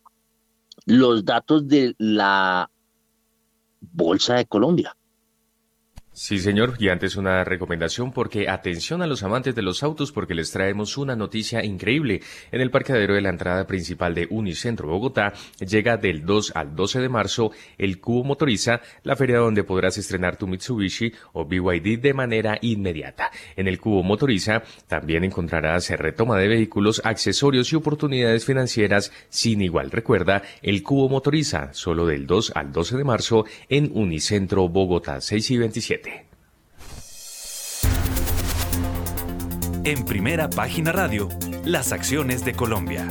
los 0.86 1.26
datos 1.26 1.68
de 1.68 1.96
la 1.98 2.70
Bolsa 3.82 4.36
de 4.36 4.46
Colombia. 4.46 4.96
Sí, 6.18 6.40
señor. 6.40 6.76
Y 6.80 6.88
antes 6.88 7.18
una 7.18 7.44
recomendación 7.44 8.14
porque 8.14 8.48
atención 8.48 9.02
a 9.02 9.06
los 9.06 9.24
amantes 9.24 9.54
de 9.54 9.62
los 9.62 9.84
autos 9.84 10.14
porque 10.14 10.34
les 10.34 10.50
traemos 10.50 10.98
una 10.98 11.14
noticia 11.14 11.62
increíble. 11.66 12.22
En 12.54 12.62
el 12.62 12.72
parqueadero 12.72 13.16
de 13.16 13.22
la 13.22 13.32
entrada 13.32 13.68
principal 13.68 14.16
de 14.16 14.26
Unicentro 14.30 14.88
Bogotá 14.88 15.34
llega 15.60 15.98
del 15.98 16.26
2 16.26 16.54
al 16.56 16.74
12 16.74 17.02
de 17.02 17.10
marzo 17.10 17.52
el 17.78 18.00
Cubo 18.00 18.24
Motoriza, 18.24 18.80
la 19.04 19.18
feria 19.18 19.40
donde 19.40 19.66
podrás 19.66 19.98
estrenar 19.98 20.38
tu 20.38 20.48
Mitsubishi 20.48 21.12
o 21.34 21.44
BYD 21.44 22.00
de 22.00 22.14
manera 22.14 22.60
inmediata. 22.62 23.30
En 23.58 23.68
el 23.68 23.78
Cubo 23.78 24.02
Motoriza 24.02 24.64
también 24.88 25.26
encontrarás 25.26 25.90
retoma 25.90 26.38
de 26.38 26.48
vehículos, 26.48 27.02
accesorios 27.04 27.74
y 27.74 27.76
oportunidades 27.76 28.46
financieras 28.46 29.12
sin 29.28 29.62
igual. 29.62 29.92
Recuerda, 29.92 30.44
el 30.62 30.82
Cubo 30.82 31.10
Motoriza, 31.10 31.74
solo 31.74 32.06
del 32.06 32.26
2 32.26 32.54
al 32.56 32.72
12 32.72 32.96
de 32.96 33.04
marzo 33.04 33.44
en 33.68 33.92
Unicentro 33.94 34.70
Bogotá 34.70 35.20
6 35.20 35.52
y 35.52 35.58
27. 35.58 36.05
En 39.86 40.04
primera 40.04 40.50
página 40.50 40.92
radio, 40.92 41.30
las 41.64 41.92
acciones 41.92 42.44
de 42.44 42.54
Colombia. 42.54 43.08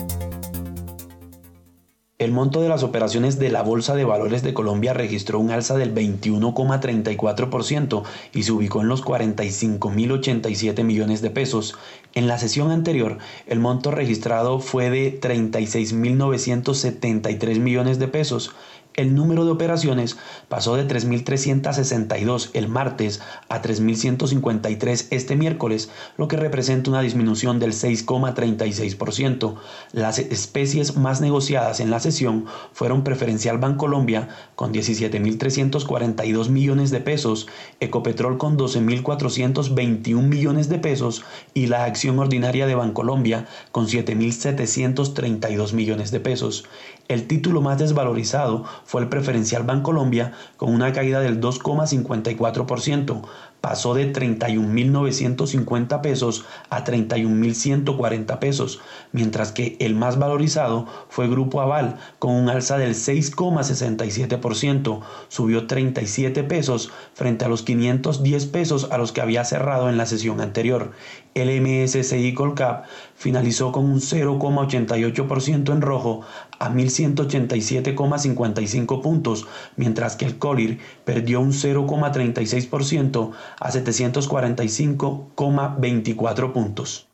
El 2.18 2.32
monto 2.32 2.60
de 2.62 2.68
las 2.68 2.82
operaciones 2.82 3.38
de 3.38 3.48
la 3.48 3.62
Bolsa 3.62 3.94
de 3.94 4.04
Valores 4.04 4.42
de 4.42 4.54
Colombia 4.54 4.92
registró 4.92 5.38
un 5.38 5.52
alza 5.52 5.76
del 5.76 5.94
21,34% 5.94 8.02
y 8.32 8.42
se 8.42 8.50
ubicó 8.50 8.80
en 8.80 8.88
los 8.88 9.04
45.087 9.04 10.82
millones 10.82 11.22
de 11.22 11.30
pesos. 11.30 11.78
En 12.12 12.26
la 12.26 12.38
sesión 12.38 12.72
anterior, 12.72 13.18
el 13.46 13.60
monto 13.60 13.92
registrado 13.92 14.58
fue 14.58 14.90
de 14.90 15.20
36.973 15.20 17.60
millones 17.60 18.00
de 18.00 18.08
pesos 18.08 18.50
el 18.96 19.14
número 19.14 19.44
de 19.44 19.50
operaciones 19.50 20.16
pasó 20.48 20.76
de 20.76 20.87
3.362 20.87 22.50
el 22.54 22.68
martes 22.68 23.20
a 23.48 23.61
3.153 23.61 25.07
este 25.11 25.37
miércoles, 25.37 25.90
lo 26.16 26.28
que 26.28 26.37
representa 26.37 26.90
una 26.90 27.00
disminución 27.00 27.59
del 27.59 27.72
6,36%. 27.72 29.54
Las 29.92 30.18
especies 30.18 30.96
más 30.96 31.20
negociadas 31.20 31.80
en 31.80 31.90
la 31.90 32.00
sesión 32.00 32.46
fueron 32.72 33.04
Preferencial 33.04 33.59
Bancolombia 33.59 34.28
con 34.54 34.72
17.342 34.72 36.48
millones 36.48 36.90
de 36.90 37.00
pesos, 37.00 37.48
Ecopetrol 37.80 38.38
con 38.38 38.57
12.421 38.57 40.22
millones 40.22 40.68
de 40.68 40.78
pesos 40.78 41.24
y 41.52 41.66
la 41.66 41.85
acción 41.85 42.18
ordinaria 42.18 42.66
de 42.66 42.74
Bancolombia 42.74 43.46
con 43.72 43.87
7.732 43.87 45.72
millones 45.72 46.11
de 46.11 46.20
pesos. 46.20 46.64
El 47.06 47.26
título 47.26 47.60
más 47.60 47.78
desvalorizado 47.78 48.64
fue 48.84 49.02
el 49.02 49.10
preferencial 49.10 49.64
Bancolombia 49.64 50.32
con 50.56 50.72
una 50.72 50.94
caída 50.94 51.20
del 51.20 51.38
2,54%, 51.38 53.22
pasó 53.64 53.94
de 53.94 54.12
31.950 54.12 56.02
pesos 56.02 56.44
a 56.68 56.84
31.140 56.84 58.38
pesos, 58.38 58.80
mientras 59.12 59.52
que 59.52 59.78
el 59.80 59.94
más 59.94 60.18
valorizado 60.18 60.86
fue 61.08 61.28
Grupo 61.28 61.62
Aval 61.62 61.96
con 62.18 62.32
un 62.32 62.50
alza 62.50 62.76
del 62.76 62.94
6,67%, 62.94 65.00
subió 65.28 65.66
37 65.66 66.44
pesos 66.44 66.92
frente 67.14 67.46
a 67.46 67.48
los 67.48 67.62
510 67.62 68.44
pesos 68.46 68.88
a 68.90 68.98
los 68.98 69.12
que 69.12 69.22
había 69.22 69.46
cerrado 69.46 69.88
en 69.88 69.96
la 69.96 70.04
sesión 70.04 70.42
anterior. 70.42 70.90
El 71.34 71.48
MSCI 71.60 72.34
Colcap 72.34 72.84
finalizó 73.16 73.72
con 73.72 73.86
un 73.86 74.00
0,88% 74.00 75.72
en 75.72 75.80
rojo 75.80 76.20
a 76.58 76.70
1.187,55 76.70 79.02
puntos, 79.02 79.46
mientras 79.76 80.16
que 80.16 80.24
el 80.24 80.38
Colir 80.38 80.80
perdió 81.04 81.40
un 81.40 81.52
0,36% 81.52 83.32
a 83.60 83.70
745,24 83.70 86.52
puntos. 86.52 87.08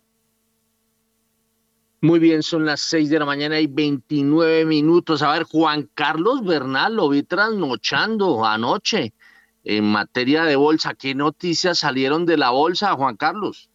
Muy 2.03 2.18
bien, 2.18 2.42
son 2.42 2.64
las 2.64 2.81
6 2.81 3.11
de 3.11 3.18
la 3.18 3.26
mañana 3.26 3.61
y 3.61 3.66
29 3.66 4.64
minutos. 4.64 5.20
A 5.22 5.33
ver, 5.33 5.44
Juan 5.44 5.90
Carlos 5.92 6.42
Bernal 6.42 6.94
lo 6.94 7.11
vi 7.11 7.22
trasnochando 7.22 8.46
anoche 8.46 9.12
en 9.64 9.85
materia 9.85 10.44
de 10.44 10.57
bolsa. 10.57 10.94
¿Qué 10.94 11.14
noticias 11.14 11.79
salieron 11.79 12.26
de 12.26 12.38
la 12.38 12.50
bolsa, 12.50 12.94
Juan 12.94 13.16
Carlos? 13.16 13.69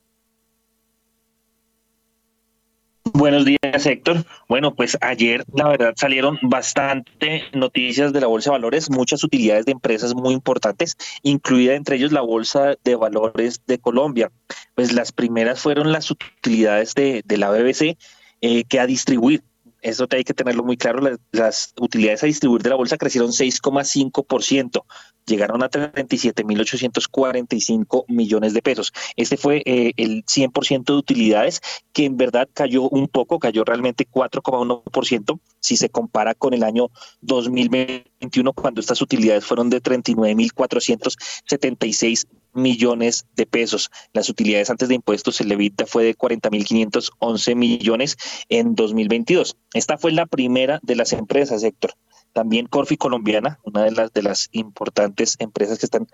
Buenos 3.14 3.46
días, 3.46 3.86
Héctor. 3.86 4.26
Bueno, 4.50 4.76
pues 4.76 4.98
ayer 5.00 5.46
la 5.54 5.70
verdad 5.70 5.94
salieron 5.96 6.40
bastante 6.42 7.44
noticias 7.54 8.12
de 8.12 8.20
la 8.20 8.28
Bolsa 8.28 8.50
de 8.50 8.58
Valores, 8.58 8.90
muchas 8.90 9.24
utilidades 9.24 9.66
de 9.66 9.74
empresas 9.74 10.16
muy 10.16 10.34
importantes, 10.34 10.98
incluida 11.22 11.76
entre 11.76 11.98
ellos 11.98 12.12
la 12.12 12.22
Bolsa 12.22 12.76
de 12.84 12.96
Valores 12.96 13.62
de 13.68 13.78
Colombia. 13.80 14.32
Pues 14.74 14.92
las 14.92 15.12
primeras 15.12 15.62
fueron 15.62 15.92
las 15.92 16.10
utilidades 16.10 16.94
de, 16.96 17.24
la 17.38 17.52
BBC 17.52 17.98
eh, 18.42 18.64
que 18.66 18.80
a 18.80 18.88
distribuir 18.88 19.44
eso 19.86 20.08
hay 20.10 20.24
que 20.24 20.34
tenerlo 20.34 20.64
muy 20.64 20.78
claro, 20.78 21.00
las, 21.32 21.74
utilidades 21.80 22.24
a 22.24 22.26
distribuir 22.26 22.64
de 22.64 22.72
la 22.72 22.76
bolsa 22.76 22.98
crecieron 22.98 23.30
6,5%, 23.30 24.84
llegaron 25.26 25.64
a 25.64 25.70
37.845 25.70 28.06
millones 28.08 28.54
de 28.54 28.62
pesos. 28.62 28.94
Este 29.16 29.38
fue 29.38 29.64
eh, 29.66 29.94
el 29.98 30.24
100% 30.26 30.86
de 30.86 30.94
utilidades, 30.94 31.62
que 31.94 32.06
en 32.06 32.18
verdad 32.18 32.48
cayó 32.54 32.90
un 32.90 33.08
poco, 33.08 33.40
cayó 33.40 33.64
realmente 33.64 34.08
4,1% 34.08 35.40
si 35.60 35.78
se 35.78 35.90
compara 35.90 36.36
con 36.36 36.54
el 36.54 36.64
año 36.64 36.92
2021, 37.22 38.54
cuando 38.54 38.82
estas 38.82 39.02
utilidades 39.02 39.44
fueron 39.46 39.72
de 39.72 39.82
39.476 39.82 42.28
millones 42.54 43.26
de 43.36 43.46
pesos. 43.46 43.92
Las 44.14 44.30
utilidades 44.30 44.70
antes 44.70 44.88
de 44.90 44.96
impuestos, 44.96 45.42
el 45.42 45.52
EBITDA 45.52 45.86
fue 45.86 46.06
de 46.06 46.16
40.511 46.16 47.56
millones 47.56 48.18
en 48.50 48.74
2022. 48.76 49.58
Esta 49.74 49.98
fue 49.98 50.12
la 50.12 50.26
primera 50.26 50.80
de 50.82 50.96
las 50.96 51.14
empresas, 51.14 51.64
Héctor. 51.64 51.94
También 52.36 52.68
Corfi 52.68 52.98
Colombiana, 52.98 53.60
una 53.64 53.86
de 53.86 53.92
las, 53.92 54.12
de 54.12 54.22
las 54.22 54.50
importantes 54.52 55.38
empresas 55.40 55.80
que 55.80 55.86
están 55.86 56.06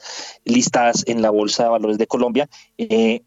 listadas 0.46 1.04
en 1.08 1.24
la 1.24 1.32
Bolsa 1.32 1.64
de 1.64 1.70
Valores 1.70 1.98
de 1.98 2.06
Colombia, 2.06 2.48
eh, 2.78 3.24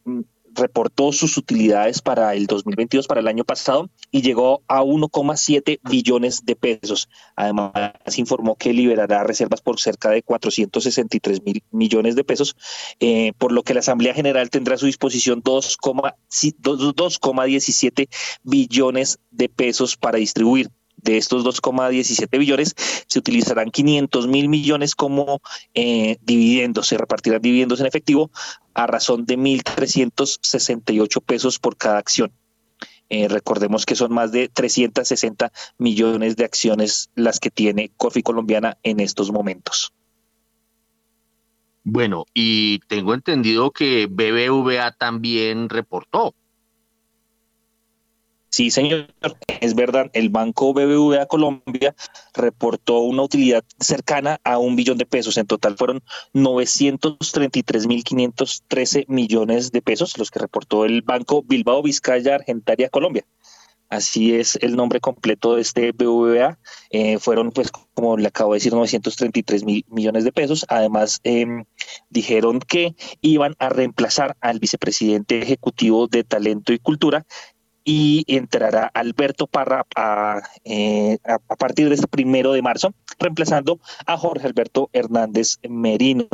reportó 0.55 1.11
sus 1.11 1.37
utilidades 1.37 2.01
para 2.01 2.33
el 2.35 2.47
2022, 2.47 3.09
para 3.09 3.21
el 3.21 3.27
año 3.27 3.43
pasado, 3.43 3.91
y 4.13 4.23
llegó 4.23 4.63
a 4.69 4.85
1,7 4.85 5.81
billones 5.83 6.45
de 6.45 6.55
pesos. 6.55 7.09
Además, 7.35 7.73
informó 8.17 8.55
que 8.55 8.73
liberará 8.73 9.25
reservas 9.25 9.61
por 9.61 9.81
cerca 9.81 10.11
de 10.11 10.23
463 10.23 11.43
mil 11.43 11.65
millones 11.73 12.15
de 12.15 12.23
pesos, 12.23 12.55
eh, 13.01 13.33
por 13.39 13.51
lo 13.51 13.65
que 13.65 13.75
la 13.75 13.81
Asamblea 13.81 14.15
General 14.15 14.49
tendrá 14.51 14.77
a 14.77 14.79
su 14.79 14.87
disposición 14.87 15.43
2,17 15.43 18.09
billones 18.45 19.19
de 19.33 19.49
pesos 19.49 19.97
para 19.97 20.19
distribuir. 20.19 20.71
De 21.05 21.19
estos 21.19 21.45
2,17 21.45 22.39
billones, 22.39 22.75
se 23.07 23.19
utilizarán 23.19 23.71
500 23.71 24.27
mil 24.27 24.49
millones 24.49 24.95
como 24.95 25.41
eh, 25.75 26.17
dividendos, 26.23 26.87
se 26.87 26.99
repartirán 26.99 27.43
dividendos 27.43 27.81
en 27.81 27.87
efectivo 27.87 28.31
a 28.73 28.87
razón 28.87 29.27
de 29.27 29.39
1.368 29.39 31.23
pesos 31.23 31.59
por 31.59 31.77
cada 31.77 31.99
acción. 31.99 32.33
Eh, 33.11 33.29
recordemos 33.29 33.85
que 33.85 33.97
son 33.97 34.13
más 34.13 34.33
de 34.33 34.49
360 34.49 35.53
millones 35.79 36.37
de 36.37 36.45
acciones 36.45 37.11
las 37.15 37.39
que 37.39 37.51
tiene 37.51 37.91
Corfi 37.97 38.23
Colombiana 38.23 38.79
en 38.83 38.99
estos 39.01 39.31
momentos. 39.31 39.93
Bueno, 41.85 42.25
y 42.33 42.79
tengo 42.89 43.13
entendido 43.13 43.71
que 43.71 44.07
BBVA 44.07 44.93
también 44.93 45.69
reportó. 45.69 46.35
Sí, 48.55 48.71
señor, 48.71 49.09
es 49.61 49.75
verdad. 49.75 50.11
El 50.13 50.29
Banco 50.29 50.73
BBVA 50.73 51.27
Colombia 51.27 51.97
reportó 52.35 53.01
una 53.01 53.23
utilidad 53.23 53.65
cercana 53.81 54.39
a 54.45 54.59
un 54.59 54.77
billón 54.77 54.97
de 54.97 55.07
pesos. 55.07 55.37
En 55.39 55.49
total 55.49 55.77
fueron 55.77 56.05
933.513 56.35 59.07
millones 59.09 59.73
de 59.73 59.83
pesos 59.83 60.17
los 60.19 60.31
que 60.31 60.39
reportó 60.39 60.85
el 60.85 61.03
Banco 61.03 61.43
Bilbao 61.43 61.83
Vizcaya 61.83 62.37
Argentaria 62.37 62.91
Colombia. 62.91 63.27
Así 63.91 64.35
es 64.35 64.57
el 64.63 64.77
nombre 64.77 65.01
completo 65.01 65.55
de 65.55 65.63
este 65.63 65.93
BBVA. 65.93 66.59
Eh, 66.91 67.19
fueron, 67.19 67.53
pues, 67.53 67.71
como 67.95 68.17
le 68.17 68.29
acabo 68.29 68.53
de 68.53 68.57
decir, 68.57 68.73
933 68.73 69.65
mil 69.65 69.85
millones 69.89 70.25
de 70.25 70.33
pesos. 70.33 70.65
Además, 70.69 71.21
em, 71.23 71.65
dijeron 72.09 72.61
que 72.61 72.97
iban 73.21 73.55
a 73.59 73.69
reemplazar 73.69 74.37
al 74.41 74.59
vicepresidente 74.59 75.43
ejecutivo 75.43 76.09
de 76.09 76.25
Talento 76.25 76.73
y 76.73 76.79
Cultura, 76.79 77.25
y 77.85 78.25
entrará 78.27 78.91
Alberto 78.95 79.47
Parra 79.47 79.87
a, 79.95 80.41
eh, 80.65 81.19
a, 81.25 81.39
partir 81.57 81.89
de 81.89 81.97
este 81.97 82.09
primero 82.09 82.53
de 82.53 82.63
marzo, 82.63 82.95
reemplazando 83.19 83.79
a 84.07 84.17
Jorge 84.17 84.47
Alberto 84.47 84.89
Hernández 84.93 85.59
Merino. 85.69 86.27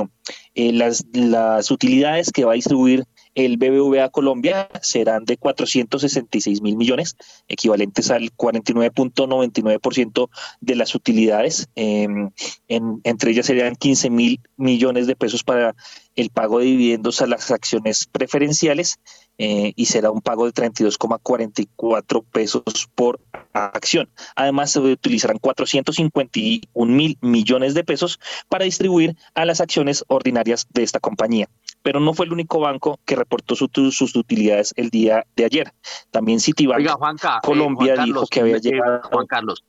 Eh, 0.55 0.73
las, 0.73 1.05
las 1.13 1.71
utilidades 1.71 2.31
que 2.31 2.45
va 2.45 2.53
a 2.53 2.57
distribuir 2.57 3.05
el 3.44 3.57
BBVA 3.57 4.09
Colombia 4.11 4.68
serán 4.83 5.24
de 5.24 5.37
466 5.37 6.62
mil 6.62 6.76
millones, 6.76 7.16
equivalentes 7.48 8.11
al 8.11 8.31
49.99% 8.33 10.29
de 10.61 10.74
las 10.76 10.94
utilidades. 10.94 11.68
Em, 11.74 12.31
en, 12.68 13.00
entre 13.05 13.31
ellas 13.33 13.46
serían 13.46 13.76
15 13.76 14.11
mil 14.11 14.40
millones 14.57 15.07
de 15.07 15.16
pesos 15.16 15.44
para 15.44 15.74
el 16.16 16.31
pago 16.31 16.59
de 16.59 16.66
dividendos 16.66 17.22
a 17.22 17.26
las 17.26 17.50
acciones 17.50 18.07
preferenciales 18.07 18.98
eh, 19.38 19.72
y 19.74 19.87
será 19.87 20.11
un 20.11 20.20
pago 20.20 20.44
de 20.44 20.53
32,44 20.53 22.24
pesos 22.31 22.90
por 22.94 23.20
acción. 23.53 24.11
Además, 24.37 24.72
se 24.72 24.81
utilizarán 24.81 25.38
451 25.38 26.92
mil 26.92 27.16
millones 27.22 27.72
de 27.74 27.85
pesos 27.85 28.20
para 28.48 28.66
distribuir 28.66 29.16
a 29.35 29.46
las 29.46 29.61
acciones 29.61 30.05
ordinarias 30.09 30.66
de 30.70 30.83
esta 30.83 31.00
compañía. 31.00 31.48
Pero 31.83 32.01
no 32.01 32.12
fue 32.12 32.27
el 32.27 32.33
único 32.33 32.61
banco 32.61 33.01
que 33.07 33.16
reportó 33.16 33.55
sus 33.57 34.16
utilidades 34.16 34.73
el 34.77 34.90
día 34.90 35.25
de 35.37 35.45
ayer. 35.45 35.73
También 36.11 36.40
Citibank 36.40 36.79
Oiga, 36.79 36.95
Juanca, 36.95 37.40
Colombia 37.43 37.97
dijo 38.05 38.27
que 38.27 38.40
había 38.40 38.59
llegado. 38.59 39.01
Juan 39.11 39.27
Carlos, 39.27 39.64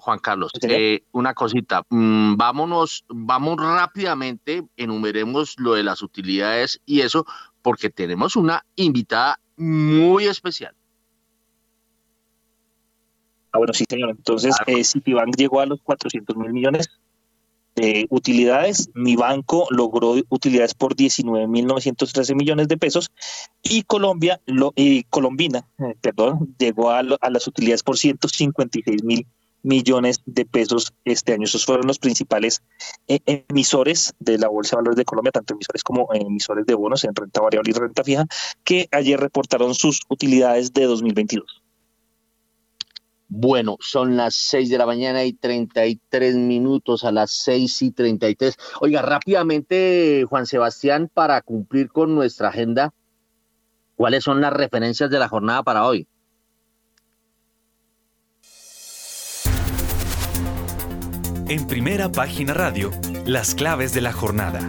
Juan 0.00 0.18
Carlos, 0.18 0.50
eh, 0.62 1.02
una 1.12 1.34
cosita. 1.34 1.82
Mm, 1.90 2.36
vámonos, 2.36 3.04
vamos 3.08 3.56
rápidamente, 3.58 4.64
enumeremos 4.76 5.54
lo 5.58 5.74
de 5.74 5.84
las 5.84 6.02
utilidades 6.02 6.80
y 6.86 7.02
eso, 7.02 7.26
porque 7.62 7.90
tenemos 7.90 8.34
una 8.34 8.64
invitada 8.76 9.38
muy 9.56 10.24
especial. 10.24 10.74
Ah, 13.52 13.58
bueno, 13.58 13.72
sí, 13.74 13.84
señor. 13.88 14.10
Entonces, 14.10 14.56
eh, 14.66 14.82
Citibank 14.84 15.36
llegó 15.36 15.60
a 15.60 15.66
los 15.66 15.80
400 15.82 16.36
mil 16.36 16.52
millones 16.52 16.88
de 17.76 18.06
utilidades. 18.10 18.90
Mi 18.94 19.16
banco 19.16 19.66
logró 19.70 20.14
utilidades 20.28 20.74
por 20.74 20.94
19.913 20.94 22.34
millones 22.34 22.68
de 22.68 22.76
pesos 22.76 23.10
y 23.62 23.82
Colombia, 23.82 24.40
lo, 24.46 24.72
y 24.76 25.04
Colombina, 25.04 25.66
eh, 25.78 25.94
perdón, 26.00 26.54
llegó 26.58 26.90
a, 26.90 27.02
las 27.02 27.46
utilidades 27.46 27.82
por 27.82 27.96
156 27.96 29.04
mil 29.04 29.26
millones 29.62 30.22
de 30.24 30.46
pesos 30.46 30.92
este 31.04 31.34
año. 31.34 31.44
Esos 31.44 31.66
fueron 31.66 31.86
los 31.86 31.98
principales 31.98 32.62
eh, 33.08 33.20
emisores 33.48 34.14
de 34.18 34.38
la 34.38 34.48
Bolsa 34.48 34.76
de 34.76 34.76
Valores 34.76 34.96
de 34.96 35.04
Colombia, 35.04 35.32
tanto 35.32 35.54
emisores 35.54 35.82
como 35.82 36.08
emisores 36.14 36.64
de 36.66 36.74
bonos 36.74 37.04
en 37.04 37.14
renta 37.14 37.42
variable 37.42 37.70
y 37.70 37.78
renta 37.78 38.02
fija, 38.02 38.26
que 38.64 38.88
ayer 38.90 39.20
reportaron 39.20 39.74
sus 39.74 40.00
utilidades 40.08 40.72
de 40.72 40.84
2022. 40.84 41.59
Bueno, 43.32 43.76
son 43.78 44.16
las 44.16 44.34
6 44.34 44.70
de 44.70 44.76
la 44.76 44.86
mañana 44.86 45.22
y 45.22 45.32
33 45.32 46.34
minutos 46.34 47.04
a 47.04 47.12
las 47.12 47.30
6 47.30 47.82
y 47.82 47.90
33. 47.92 48.56
Oiga, 48.80 49.02
rápidamente, 49.02 50.24
Juan 50.28 50.46
Sebastián, 50.46 51.08
para 51.14 51.40
cumplir 51.40 51.90
con 51.90 52.12
nuestra 52.16 52.48
agenda, 52.48 52.92
¿cuáles 53.94 54.24
son 54.24 54.40
las 54.40 54.52
referencias 54.52 55.10
de 55.10 55.20
la 55.20 55.28
jornada 55.28 55.62
para 55.62 55.86
hoy? 55.86 56.08
En 61.48 61.68
primera 61.68 62.10
página 62.10 62.52
radio, 62.52 62.90
las 63.26 63.54
claves 63.54 63.94
de 63.94 64.00
la 64.00 64.12
jornada. 64.12 64.68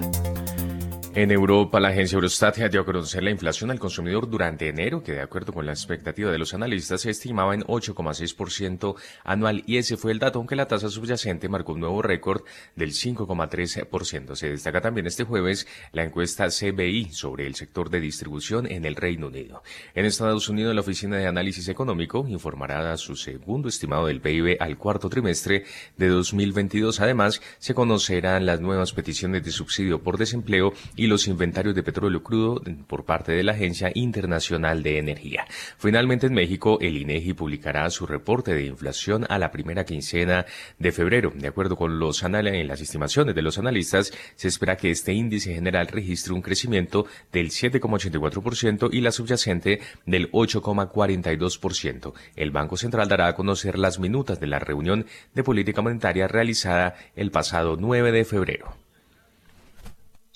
En 1.14 1.30
Europa, 1.30 1.82
la 1.82 1.90
agencia 1.90 2.16
Eurostat 2.16 2.56
dio 2.70 2.80
a 2.80 2.86
conocer 2.86 3.22
la 3.22 3.32
inflación 3.32 3.70
al 3.70 3.80
consumidor 3.80 4.30
durante 4.30 4.70
enero, 4.70 5.04
que 5.04 5.12
de 5.12 5.20
acuerdo 5.20 5.52
con 5.52 5.66
la 5.66 5.74
expectativa 5.74 6.32
de 6.32 6.38
los 6.38 6.54
analistas 6.54 7.02
se 7.02 7.10
estimaba 7.10 7.54
en 7.54 7.64
8,6% 7.64 8.96
anual 9.26 9.62
y 9.68 9.76
ese 9.76 9.98
fue 9.98 10.14
el 10.14 10.20
dato, 10.20 10.40
aunque 10.40 10.56
la 10.56 10.70
tasa 10.70 10.90
subyacente 10.90 11.50
marcó 11.50 11.74
un 11.74 11.82
nuevo 11.82 12.02
récord 12.02 12.44
del 12.78 12.92
5,3%. 12.92 14.36
Se 14.38 14.50
destaca 14.52 14.80
también 14.80 15.06
este 15.06 15.26
jueves 15.26 15.68
la 15.92 16.06
encuesta 16.06 16.48
CBI 16.48 17.10
sobre 17.12 17.46
el 17.46 17.56
sector 17.56 17.90
de 17.90 18.00
distribución 18.00 18.66
en 18.66 18.86
el 18.86 18.96
Reino 18.96 19.28
Unido. 19.28 19.64
En 19.94 20.06
Estados 20.06 20.48
Unidos, 20.48 20.74
la 20.74 20.80
Oficina 20.80 21.18
de 21.18 21.28
Análisis 21.28 21.68
Económico 21.68 22.26
informará 22.26 22.96
su 22.96 23.18
segundo 23.18 23.68
estimado 23.68 24.08
del 24.08 24.22
PIB 24.22 24.56
al 24.62 24.78
cuarto 24.78 25.10
trimestre 25.10 25.66
de 25.98 26.08
2022. 26.08 27.02
Además, 27.02 27.42
se 27.60 27.74
conocerán 27.74 28.46
las 28.46 28.62
nuevas 28.62 28.94
peticiones 28.94 29.44
de 29.44 29.52
subsidio 29.52 30.02
por 30.02 30.18
desempleo 30.18 30.72
los 31.08 31.28
inventarios 31.28 31.76
de 31.76 31.84
petróleo 31.84 32.24
crudo 32.24 32.62
por 32.88 33.06
parte 33.06 33.34
de 33.34 33.44
la 33.44 33.52
Agencia 33.52 33.92
Internacional 33.94 34.84
de 34.84 34.98
Energía. 34.98 35.46
Finalmente, 35.78 36.28
en 36.28 36.34
México, 36.34 36.80
el 36.82 36.98
INEGI 36.98 37.34
publicará 37.34 37.90
su 37.90 38.08
reporte 38.08 38.54
de 38.54 38.66
inflación 38.66 39.26
a 39.30 39.38
la 39.38 39.52
primera 39.52 39.86
quincena 39.86 40.46
de 40.80 40.92
febrero. 40.92 41.32
De 41.36 41.48
acuerdo 41.48 41.76
con 41.76 42.00
los 42.00 42.24
en 42.24 42.68
las 42.68 42.82
estimaciones 42.82 43.36
de 43.36 43.42
los 43.42 43.58
analistas, 43.58 44.14
se 44.36 44.48
espera 44.48 44.78
que 44.78 44.92
este 44.92 45.14
índice 45.14 45.54
general 45.54 45.88
registre 45.88 46.34
un 46.34 46.42
crecimiento 46.42 47.06
del 47.32 47.50
7,84% 47.50 48.90
y 48.92 49.02
la 49.02 49.12
subyacente 49.12 49.82
del 50.06 50.32
8,42%. 50.32 52.14
El 52.36 52.52
Banco 52.52 52.78
Central 52.78 53.10
dará 53.10 53.28
a 53.28 53.36
conocer 53.36 53.78
las 53.78 54.00
minutas 54.00 54.40
de 54.40 54.48
la 54.48 54.60
reunión 54.60 55.06
de 55.34 55.44
política 55.44 55.82
monetaria 55.82 56.28
realizada 56.28 56.96
el 57.16 57.32
pasado 57.32 57.76
9 57.78 58.12
de 58.12 58.26
febrero. 58.26 58.76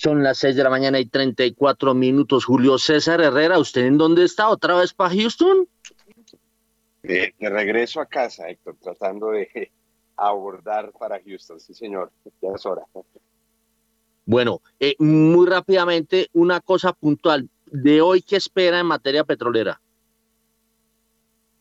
Son 0.05 0.21
las 0.21 0.37
6 0.37 0.55
de 0.55 0.63
la 0.63 0.69
mañana 0.69 0.99
y 0.99 1.07
34 1.07 1.95
minutos. 1.95 2.45
Julio 2.45 2.77
César 2.77 3.21
Herrera, 3.21 3.57
¿usted 3.57 3.87
en 3.87 3.97
dónde 3.97 4.23
está? 4.23 4.49
¿Otra 4.49 4.75
vez 4.75 4.93
para 4.93 5.09
Houston? 5.09 5.67
de 7.01 7.33
regreso 7.39 7.99
a 7.99 8.05
casa, 8.05 8.47
Héctor, 8.47 8.75
tratando 8.79 9.31
de 9.31 9.71
abordar 10.15 10.91
para 10.91 11.19
Houston. 11.23 11.59
Sí, 11.59 11.73
señor, 11.73 12.11
ya 12.39 12.49
es 12.53 12.63
hora. 12.67 12.83
Bueno, 14.27 14.61
eh, 14.79 14.93
muy 14.99 15.47
rápidamente, 15.47 16.29
una 16.33 16.59
cosa 16.59 16.93
puntual. 16.93 17.49
¿De 17.65 17.99
hoy 17.99 18.21
qué 18.21 18.35
espera 18.35 18.79
en 18.79 18.85
materia 18.85 19.23
petrolera? 19.23 19.81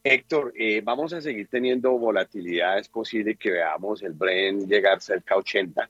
Héctor, 0.02 0.52
eh, 0.54 0.83
vamos 0.85 1.14
a 1.14 1.22
seguir 1.22 1.48
teniendo 1.48 1.92
volatilidad. 1.92 2.78
Es 2.78 2.90
posible 2.90 3.37
que 3.37 3.52
veamos 3.52 4.02
el 4.02 4.12
Bren 4.12 4.68
llegar 4.68 5.00
cerca 5.00 5.35
a 5.35 5.38
80. 5.38 5.88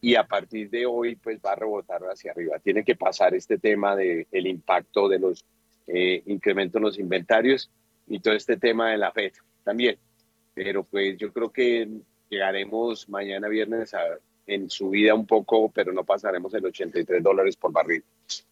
Y 0.00 0.14
a 0.14 0.24
partir 0.26 0.70
de 0.70 0.86
hoy 0.86 1.16
pues 1.16 1.38
va 1.44 1.52
a 1.52 1.56
rebotar 1.56 2.02
hacia 2.02 2.32
arriba. 2.32 2.58
Tiene 2.58 2.84
que 2.84 2.96
pasar 2.96 3.34
este 3.34 3.58
tema 3.58 3.94
del 3.94 4.26
el 4.32 4.46
impacto 4.46 5.08
de 5.08 5.18
los 5.18 5.44
eh, 5.86 6.22
incrementos 6.26 6.78
en 6.78 6.82
los 6.82 6.98
inventarios 6.98 7.70
y 8.06 8.20
todo 8.20 8.34
este 8.34 8.56
tema 8.56 8.90
de 8.90 8.98
la 8.98 9.12
FED 9.12 9.32
también. 9.64 9.98
Pero 10.54 10.84
pues 10.84 11.16
yo 11.18 11.32
creo 11.32 11.50
que 11.50 11.88
llegaremos 12.28 13.08
mañana 13.08 13.48
viernes 13.48 13.92
a, 13.94 14.00
en 14.46 14.70
subida 14.70 15.14
un 15.14 15.26
poco, 15.26 15.70
pero 15.70 15.92
no 15.92 16.04
pasaremos 16.04 16.52
el 16.54 16.64
83 16.64 17.22
dólares 17.22 17.56
por 17.56 17.72
barril. 17.72 18.02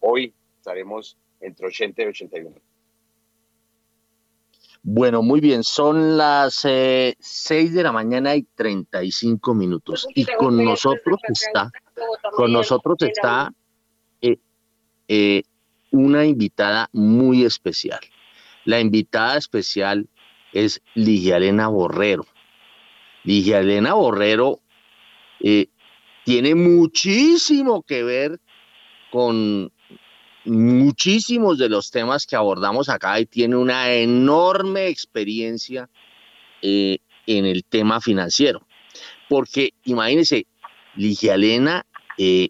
Hoy 0.00 0.32
estaremos 0.58 1.16
entre 1.40 1.66
80 1.66 2.02
y 2.02 2.06
81. 2.06 2.56
Bueno, 4.82 5.22
muy 5.22 5.40
bien, 5.40 5.64
son 5.64 6.16
las 6.16 6.64
eh, 6.64 7.16
6 7.18 7.74
de 7.74 7.82
la 7.82 7.92
mañana 7.92 8.34
y 8.36 8.42
35 8.42 9.54
minutos. 9.54 10.06
Y 10.14 10.24
con 10.24 10.62
nosotros 10.64 11.18
está, 11.28 11.70
con 12.32 12.52
nosotros 12.52 12.96
está 13.00 13.52
eh, 14.20 14.38
eh, 15.08 15.42
una 15.90 16.24
invitada 16.24 16.88
muy 16.92 17.44
especial. 17.44 18.00
La 18.64 18.80
invitada 18.80 19.36
especial 19.36 20.08
es 20.52 20.82
Ligia 20.94 21.36
Elena 21.36 21.68
Borrero. 21.68 22.26
Ligia 23.24 23.60
Elena 23.60 23.94
Borrero 23.94 24.60
eh, 25.40 25.68
tiene 26.24 26.54
muchísimo 26.54 27.82
que 27.82 28.02
ver 28.02 28.40
con 29.10 29.72
muchísimos 30.44 31.58
de 31.58 31.68
los 31.68 31.90
temas 31.90 32.26
que 32.26 32.36
abordamos 32.36 32.88
acá 32.88 33.20
y 33.20 33.26
tiene 33.26 33.56
una 33.56 33.92
enorme 33.92 34.88
experiencia 34.88 35.88
eh, 36.62 36.98
en 37.26 37.44
el 37.44 37.64
tema 37.64 38.00
financiero. 38.00 38.66
Porque 39.28 39.74
imagínense, 39.84 40.46
Ligia 40.96 41.34
Elena 41.34 41.84
eh, 42.16 42.48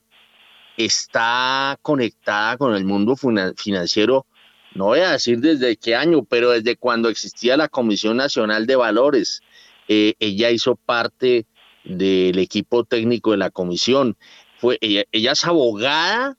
está 0.77 1.79
conectada 1.83 2.57
con 2.57 2.74
el 2.74 2.85
mundo 2.85 3.16
financiero, 3.16 4.27
no 4.74 4.87
voy 4.87 5.01
a 5.01 5.12
decir 5.12 5.40
desde 5.40 5.77
qué 5.77 5.96
año, 5.96 6.24
pero 6.24 6.51
desde 6.51 6.77
cuando 6.77 7.09
existía 7.09 7.57
la 7.57 7.68
Comisión 7.68 8.16
Nacional 8.16 8.66
de 8.66 8.77
Valores. 8.77 9.40
Eh, 9.88 10.14
ella 10.20 10.51
hizo 10.51 10.77
parte 10.77 11.46
del 11.85 12.38
equipo 12.38 12.85
técnico 12.85 13.33
de 13.33 13.38
la 13.38 13.51
comisión. 13.51 14.16
Fue, 14.59 14.79
ella 14.81 15.33
es 15.33 15.44
abogada 15.44 16.37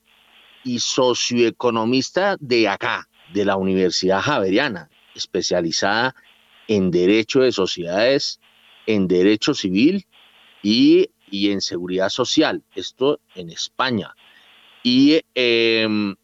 y 0.64 0.80
socioeconomista 0.80 2.38
de 2.40 2.68
acá, 2.68 3.08
de 3.34 3.46
la 3.46 3.56
Universidad 3.56 4.22
Javeriana, 4.22 4.90
especializada 5.16 6.16
en 6.68 6.92
Derecho 6.92 7.42
de 7.42 7.52
Sociedades, 7.52 8.40
en 8.86 9.08
Derecho 9.08 9.54
Civil 9.54 10.06
y, 10.62 11.10
en 11.32 11.62
Seguridad 11.62 12.10
Social, 12.10 12.64
esto 12.76 13.20
en 13.36 13.50
España. 13.50 14.16
Y 14.84 15.22
em, 15.36 16.16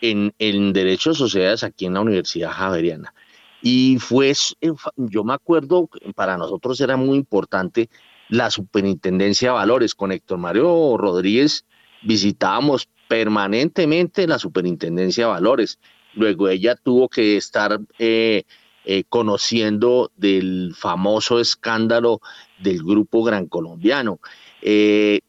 en, 0.00 0.34
en 0.38 0.72
Derecho 0.72 1.10
de 1.10 1.16
Sociedades 1.16 1.64
aquí 1.64 1.86
en 1.86 1.94
la 1.94 2.00
Universidad 2.00 2.50
Javeriana. 2.50 3.14
Y 3.62 3.98
fue, 4.00 4.32
yo 4.96 5.24
me 5.24 5.34
acuerdo, 5.34 5.88
para 6.16 6.36
nosotros 6.36 6.80
era 6.80 6.96
muy 6.96 7.16
importante 7.16 7.88
la 8.28 8.50
superintendencia 8.50 9.50
de 9.50 9.54
valores. 9.54 9.94
Con 9.94 10.10
Héctor 10.10 10.38
Mario 10.38 10.96
Rodríguez 10.96 11.64
visitábamos 12.02 12.88
permanentemente 13.12 14.26
la 14.26 14.38
superintendencia 14.38 15.26
de 15.26 15.32
valores. 15.32 15.78
Luego 16.14 16.48
ella 16.48 16.76
tuvo 16.76 17.10
que 17.10 17.36
estar 17.36 17.78
eh, 17.98 18.44
eh, 18.86 19.04
conociendo 19.06 20.10
del 20.16 20.72
famoso 20.74 21.38
escándalo 21.38 22.22
del 22.58 22.82
grupo 22.82 23.22
Gran 23.22 23.48
Colombiano. 23.48 24.18
Eh, 24.62 25.20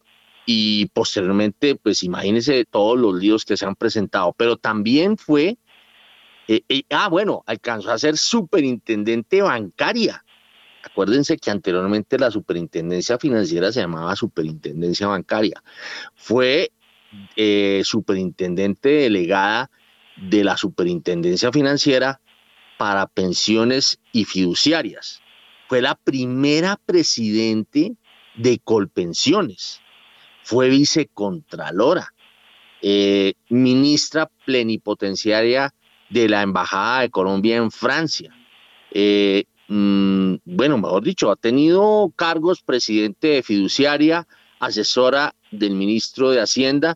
y 0.46 0.86
posteriormente, 0.94 1.76
pues 1.76 2.04
imagínense 2.04 2.64
todos 2.64 2.98
los 2.98 3.16
líos 3.16 3.44
que 3.44 3.58
se 3.58 3.66
han 3.66 3.76
presentado, 3.76 4.32
pero 4.32 4.56
también 4.56 5.18
fue, 5.18 5.58
ah, 6.90 7.10
bueno, 7.10 7.44
alcanzó 7.46 7.92
a 7.92 7.98
ser 7.98 8.16
superintendente 8.18 9.42
bancaria. 9.42 10.24
Acuérdense 10.84 11.36
que 11.36 11.52
anteriormente 11.52 12.18
la 12.18 12.32
superintendencia 12.32 13.20
financiera 13.20 13.74
se 13.74 13.82
llamaba 13.82 14.16
superintendencia 14.16 15.08
bancaria. 15.08 15.62
Fue 16.16 16.72
eh, 17.36 17.82
superintendente 17.84 18.90
delegada 18.90 19.70
de 20.18 20.44
la 20.44 20.58
Superintendencia 20.58 21.52
Financiera 21.52 22.22
para 22.78 23.08
pensiones 23.08 24.00
y 24.12 24.26
fiduciarias. 24.26 25.22
fue 25.68 25.82
la 25.82 25.96
primera 25.96 26.80
presidente 26.86 27.96
de 28.36 28.60
Colpensiones, 28.60 29.82
fue 30.44 30.70
vicecontralora, 30.70 32.14
eh, 32.82 33.34
ministra 33.50 34.30
plenipotenciaria 34.46 35.74
de 36.10 36.30
la 36.30 36.42
Embajada 36.42 37.02
de 37.02 37.10
Colombia 37.10 37.56
en 37.56 37.72
Francia. 37.72 38.36
Eh, 38.92 39.46
mm, 39.68 40.36
bueno, 40.46 40.78
mejor 40.78 41.04
dicho, 41.04 41.32
ha 41.32 41.36
tenido 41.36 42.12
cargos 42.16 42.62
presidente 42.62 43.30
de 43.30 43.44
fiduciaria, 43.44 44.28
asesora 44.60 45.34
del 45.58 45.76
ministro 45.76 46.32
de 46.32 46.42
Hacienda 46.42 46.96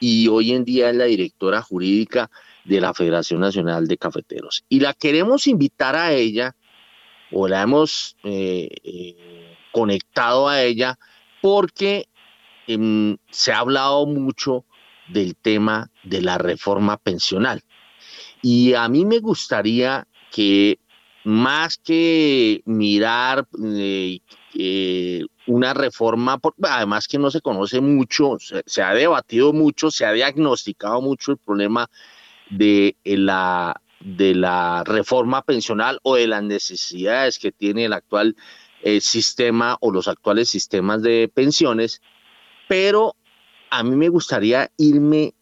y 0.00 0.28
hoy 0.28 0.52
en 0.52 0.64
día 0.64 0.90
es 0.90 0.96
la 0.96 1.04
directora 1.04 1.62
jurídica 1.62 2.30
de 2.64 2.80
la 2.80 2.94
Federación 2.94 3.40
Nacional 3.40 3.86
de 3.86 3.96
Cafeteros. 3.96 4.64
Y 4.68 4.80
la 4.80 4.94
queremos 4.94 5.46
invitar 5.46 5.96
a 5.96 6.12
ella, 6.12 6.54
o 7.32 7.48
la 7.48 7.62
hemos 7.62 8.16
eh, 8.24 8.68
eh, 8.84 9.56
conectado 9.72 10.48
a 10.48 10.62
ella, 10.62 10.98
porque 11.40 12.08
em, 12.66 13.16
se 13.30 13.52
ha 13.52 13.60
hablado 13.60 14.06
mucho 14.06 14.64
del 15.08 15.36
tema 15.36 15.90
de 16.02 16.22
la 16.22 16.38
reforma 16.38 16.96
pensional. 16.96 17.62
Y 18.42 18.74
a 18.74 18.88
mí 18.88 19.04
me 19.04 19.18
gustaría 19.18 20.06
que 20.30 20.78
más 21.24 21.78
que 21.78 22.62
mirar 22.64 23.48
eh, 24.54 25.24
una 25.48 25.72
reforma, 25.72 26.38
además 26.62 27.08
que 27.08 27.18
no 27.18 27.30
se 27.30 27.40
conoce 27.40 27.80
mucho, 27.80 28.36
se, 28.38 28.82
ha 28.82 28.92
debatido 28.92 29.52
mucho, 29.54 29.90
se 29.90 30.04
ha 30.04 30.12
diagnosticado 30.12 31.00
mucho 31.00 31.32
el 31.32 31.38
problema 31.38 31.90
de 32.50 32.96
la, 33.04 33.80
de 34.00 34.34
la 34.34 34.84
reforma 34.84 35.42
pensional 35.42 36.00
o 36.02 36.16
de 36.16 36.26
las 36.26 36.42
necesidades 36.42 37.38
que 37.38 37.50
tiene 37.50 37.86
el 37.86 37.94
actual 37.94 38.36
eh, 38.82 39.00
sistema 39.00 39.78
o 39.80 39.90
los 39.90 40.06
actuales 40.06 40.50
sistemas 40.50 41.02
de 41.02 41.30
pensiones, 41.32 42.02
pero 42.68 43.16
a 43.70 43.82
mí 43.82 43.96
me 43.96 44.10
gustaría 44.10 44.70
irme 44.76 45.34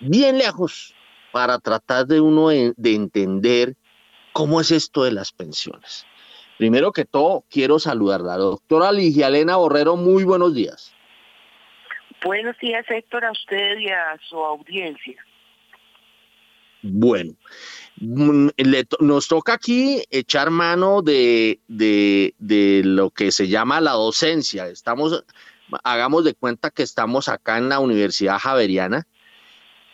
bien 0.00 0.38
lejos 0.38 0.94
para 1.32 1.58
tratar 1.58 2.06
de 2.06 2.20
uno 2.20 2.48
de 2.48 2.74
entender 2.94 3.76
cómo 4.32 4.60
es 4.60 4.70
esto 4.70 5.04
de 5.04 5.12
las 5.12 5.32
pensiones. 5.32 6.06
Primero 6.58 6.92
que 6.92 7.04
todo, 7.04 7.44
quiero 7.50 7.78
saludar 7.78 8.20
a 8.20 8.24
la 8.24 8.36
doctora 8.36 8.92
Ligia 8.92 9.26
Elena 9.26 9.56
Borrero. 9.56 9.96
Muy 9.96 10.24
buenos 10.24 10.54
días. 10.54 10.94
Buenos 12.24 12.56
días, 12.58 12.84
Héctor, 12.88 13.24
a 13.24 13.32
usted 13.32 13.78
y 13.78 13.88
a 13.88 14.18
su 14.28 14.36
audiencia. 14.36 15.22
Bueno, 16.82 17.34
mm, 17.96 18.48
nos 19.00 19.28
toca 19.28 19.54
aquí 19.54 20.02
echar 20.10 20.50
mano 20.50 21.02
de, 21.02 21.60
lo 22.84 23.10
que 23.10 23.32
se 23.32 23.48
llama 23.48 23.80
la 23.80 23.92
docencia. 23.92 24.68
Estamos, 24.68 25.24
hagamos 25.82 26.24
de 26.24 26.34
cuenta 26.34 26.70
que 26.70 26.82
estamos 26.82 27.28
acá 27.28 27.58
en 27.58 27.68
la 27.68 27.80
Universidad 27.80 28.38
Javeriana 28.38 29.06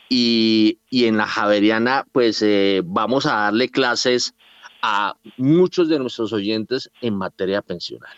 y, 0.09 0.79
en 0.91 1.17
la 1.17 1.27
Javeriana 1.27 2.05
pues 2.11 2.43
eh, 2.43 2.83
vamos 2.85 3.27
a 3.27 3.35
darle 3.35 3.69
clases 3.69 4.35
a 4.83 5.15
muchos 5.37 5.89
de 5.89 5.99
nuestros 5.99 6.33
oyentes 6.33 6.91
en 7.01 7.17
materia 7.17 7.63
pensional. 7.63 8.17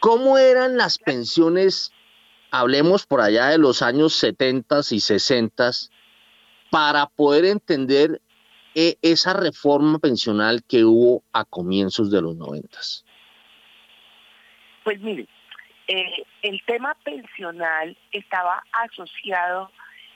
¿Cómo 0.00 0.38
eran 0.38 0.76
las 0.76 0.98
pensiones, 0.98 1.92
hablemos 2.50 3.06
por 3.06 3.20
allá 3.20 3.48
de 3.48 3.58
los 3.58 3.82
años 3.82 4.14
70 4.14 4.80
y 4.90 5.00
60, 5.00 5.70
para 6.70 7.06
poder 7.06 7.44
entender 7.44 8.20
eh, 8.74 8.96
esa 9.02 9.32
reforma 9.34 9.98
pensional 9.98 10.62
que 10.66 10.84
hubo 10.84 11.22
a 11.32 11.44
comienzos 11.44 12.10
de 12.10 12.22
los 12.22 12.36
90? 12.36 12.78
Pues 14.84 15.00
mire, 15.00 15.26
eh, 15.88 16.24
el 16.42 16.62
tema 16.66 16.96
pensional 17.04 17.96
estaba 18.12 18.62
asociado 18.72 19.70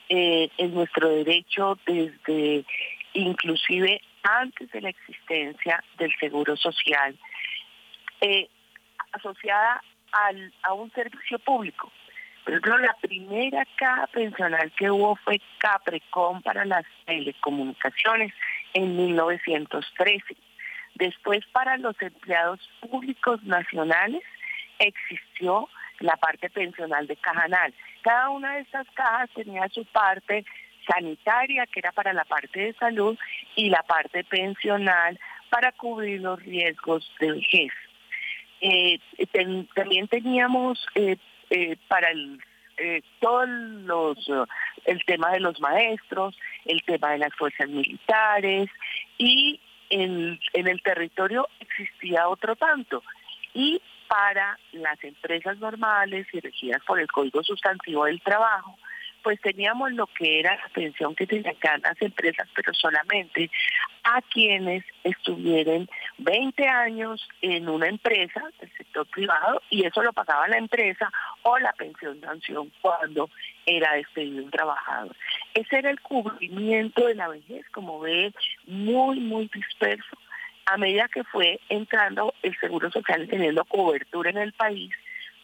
eh, 0.07 0.49
en 0.57 0.73
nuestro 0.73 1.09
derecho 1.09 1.77
desde 1.85 2.65
inclusive 3.13 4.01
antes 4.25 4.69
de 4.71 4.81
la 4.81 4.89
existencia 4.89 5.83
del 5.97 6.13
seguro 6.19 6.57
social, 6.57 7.17
eh, 8.21 8.49
asociada 9.11 9.81
a 10.63 10.73
un 10.73 10.91
servicio 10.91 11.39
público. 11.39 11.91
Por 12.43 12.53
ejemplo, 12.53 12.77
la 12.77 12.95
primera 13.01 13.65
caja 13.75 14.07
pensional 14.07 14.71
que 14.77 14.89
hubo 14.89 15.15
fue 15.17 15.41
Caprecom 15.57 16.41
para 16.41 16.63
las 16.63 16.85
telecomunicaciones 17.05 18.33
en 18.73 18.95
1913. 18.95 20.35
Después, 20.93 21.43
para 21.51 21.77
los 21.77 21.99
empleados 22.01 22.59
públicos 22.81 23.43
nacionales, 23.43 24.21
existió 24.79 25.67
la 25.99 26.15
parte 26.17 26.49
pensional 26.49 27.07
de 27.07 27.15
Cajanal. 27.15 27.73
Cada 28.03 28.29
una 28.29 28.53
de 28.53 28.61
estas 28.61 28.87
cajas 28.91 29.29
tenía 29.33 29.67
su 29.69 29.83
parte 29.85 30.45
sanitaria, 30.85 31.65
que 31.67 31.79
era 31.79 31.91
para 31.91 32.13
la 32.13 32.25
parte 32.25 32.59
de 32.59 32.73
salud, 32.73 33.17
y 33.55 33.69
la 33.69 33.83
parte 33.83 34.23
pensional 34.23 35.19
para 35.49 35.71
cubrir 35.71 36.21
los 36.21 36.41
riesgos 36.41 37.09
de 37.19 37.31
vejez. 37.31 37.71
Eh, 38.61 38.99
también 39.73 40.07
teníamos 40.07 40.85
eh, 40.95 41.17
eh, 41.49 41.77
para 41.87 42.09
el, 42.09 42.41
todos 43.19 43.47
los, 43.47 44.17
el 44.85 45.03
tema 45.05 45.31
de 45.31 45.39
los 45.39 45.59
maestros, 45.61 46.35
el 46.65 46.83
tema 46.83 47.11
de 47.11 47.19
las 47.19 47.33
fuerzas 47.35 47.69
militares 47.69 48.69
y 49.17 49.59
en, 49.89 50.39
en 50.53 50.67
el 50.67 50.81
territorio 50.81 51.47
existía 51.59 52.27
otro 52.27 52.55
tanto. 52.55 53.03
Y 53.53 53.81
para 54.07 54.57
las 54.73 55.01
empresas 55.03 55.57
normales 55.59 56.27
y 56.33 56.39
regidas 56.39 56.81
por 56.85 56.99
el 56.99 57.07
Código 57.07 57.43
Sustantivo 57.43 58.05
del 58.05 58.21
Trabajo, 58.21 58.77
pues 59.25 59.41
teníamos 59.41 59.91
lo 59.93 60.05
que 60.05 60.39
era 60.39 60.55
la 60.55 60.69
pensión 60.69 61.15
que 61.15 61.25
tenían 61.25 61.55
las 61.81 61.99
empresas, 61.99 62.47
pero 62.55 62.71
solamente 62.75 63.49
a 64.03 64.21
quienes 64.21 64.85
estuvieran 65.03 65.89
20 66.19 66.67
años 66.67 67.27
en 67.41 67.67
una 67.67 67.87
empresa 67.87 68.43
del 68.59 68.71
sector 68.77 69.07
privado 69.07 69.63
y 69.71 69.83
eso 69.83 70.03
lo 70.03 70.13
pagaba 70.13 70.47
la 70.47 70.59
empresa 70.59 71.11
o 71.41 71.57
la 71.57 71.73
pensión 71.73 72.21
de 72.21 72.27
sanción 72.27 72.71
cuando 72.83 73.31
era 73.65 73.93
despedido 73.93 74.43
un 74.43 74.51
trabajador. 74.51 75.15
Ese 75.55 75.79
era 75.79 75.89
el 75.89 75.99
cubrimiento 76.01 77.07
de 77.07 77.15
la 77.15 77.27
vejez, 77.27 77.65
como 77.71 78.01
ve, 78.01 78.31
muy, 78.67 79.19
muy 79.21 79.49
disperso. 79.51 80.19
A 80.67 80.77
medida 80.77 81.07
que 81.07 81.23
fue 81.23 81.59
entrando 81.69 82.31
el 82.43 82.55
Seguro 82.59 82.91
Social 82.91 83.27
teniendo 83.27 83.65
cobertura 83.65 84.29
en 84.29 84.37
el 84.37 84.53
país, 84.53 84.93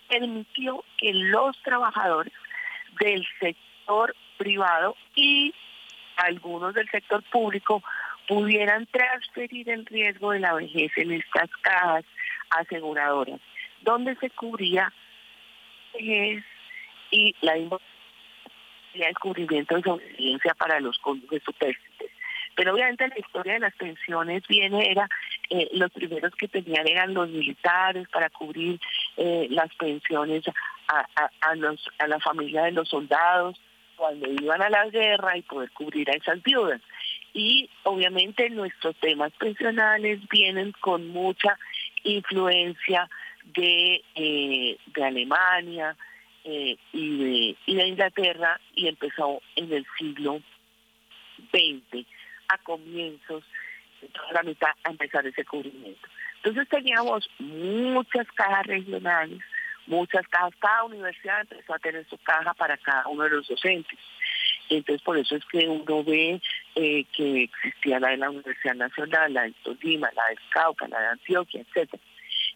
permitió 0.08 0.84
que 0.98 1.14
los 1.14 1.60
trabajadores 1.64 2.34
del 3.00 3.26
sector 3.40 3.71
privado 4.38 4.96
y 5.16 5.54
algunos 6.18 6.74
del 6.74 6.89
sector 6.89 7.24
público 7.24 7.84
pudieran 8.28 8.86
transferir 8.88 9.70
el 9.70 9.86
riesgo 9.86 10.32
de 10.32 10.39
la 10.39 10.54
vejez 10.54 10.92
en 10.98 11.12
estas 11.12 11.50
cajas 11.62 12.06
aseguradoras, 12.50 13.39
donde 13.82 14.16
se 14.16 14.30
cubría 14.30 14.92
y 15.94 17.36
la 17.42 17.56
descubrimiento 18.94 19.76
de 19.76 19.84
sobrevivencia 19.84 20.54
para 20.56 20.80
los 20.80 20.98
cónyuges 21.00 21.42
superficies. 21.44 22.12
Pero 22.56 22.74
obviamente 22.74 23.08
la 23.08 23.20
historia 23.20 23.54
de 23.54 23.60
las 23.60 23.76
pensiones 23.76 24.44
viene, 24.48 24.92
era, 24.92 25.08
eh, 25.50 25.70
los 25.74 25.89
primeros 25.92 26.34
que 26.36 26.48
tenían 26.48 26.88
eran 26.88 27.14
los 27.14 27.30
militares 27.30 28.08
para 28.10 28.30
cubrir 28.30 28.80
eh, 29.18 29.48
las 29.50 29.74
pensiones 29.76 30.44
a, 30.88 31.08
a, 31.42 31.56
los, 31.56 31.89
a 32.00 32.08
la 32.08 32.20
familia 32.20 32.64
de 32.64 32.74
los 32.74 32.89
soldados, 32.89 33.60
cuando 34.02 34.28
iban 34.32 34.64
a 34.64 34.70
la 34.72 34.89
guerra 34.89 35.38
y 35.38 35.43
poder 35.43 35.70
cubrir 35.74 36.10
a 36.10 36.14
esas 36.14 36.41
viudas. 36.41 36.82
Y 37.36 37.70
obviamente 37.84 38.49
nuestros 38.49 38.95
temas 38.95 39.32
pensionales 39.34 40.20
vienen 40.28 40.72
con 40.80 41.08
mucha 41.10 41.56
influencia 42.04 43.08
de, 43.54 44.04
eh, 44.16 44.78
de 44.88 45.04
Alemania 45.04 45.95
eh, 46.43 46.78
y, 46.91 47.18
de, 47.20 47.56
y 47.68 47.76
de 47.76 47.88
Inglaterra 47.89 48.60
y 48.74 48.88
empezó 48.88 49.39
en 49.56 49.72
el 49.72 49.86
siglo 49.99 50.41
XX, 51.52 52.04
a 52.47 52.58
comienzos 52.58 53.43
toda 54.14 54.32
la 54.34 54.41
mitad, 54.41 54.72
a 54.84 54.89
empezar 54.89 55.28
ese 55.28 55.45
cubrimiento. 55.45 56.08
Entonces 56.38 56.68
teníamos 56.70 57.30
muchas 57.38 58.26
cajas 58.32 58.66
regionales 58.66 59.41
muchas 59.92 60.26
cajas, 60.30 60.54
cada 60.60 60.86
universidad 60.86 61.42
empezó 61.42 61.74
a 61.74 61.80
tener 61.80 62.08
su 62.08 62.18
caja 62.20 62.54
para 62.54 62.78
cada 62.78 63.08
uno 63.08 63.24
de 63.24 63.30
los 63.30 63.48
docentes. 63.48 64.00
Entonces, 64.70 65.02
por 65.02 65.18
eso 65.18 65.36
es 65.36 65.46
que 65.46 65.68
uno 65.68 66.04
ve 66.04 66.42
eh, 66.76 67.06
que 67.16 67.44
existía 67.44 68.00
la 68.00 68.10
de 68.10 68.18
la 68.18 68.30
Universidad 68.30 68.76
Nacional, 68.76 69.34
la 69.34 69.44
de 69.44 69.54
Tolima, 69.64 70.10
la 70.16 70.24
de 70.30 70.38
Cauca, 70.50 70.88
la 70.88 71.00
de 71.00 71.08
Antioquia, 71.08 71.62
etcétera. 71.62 72.02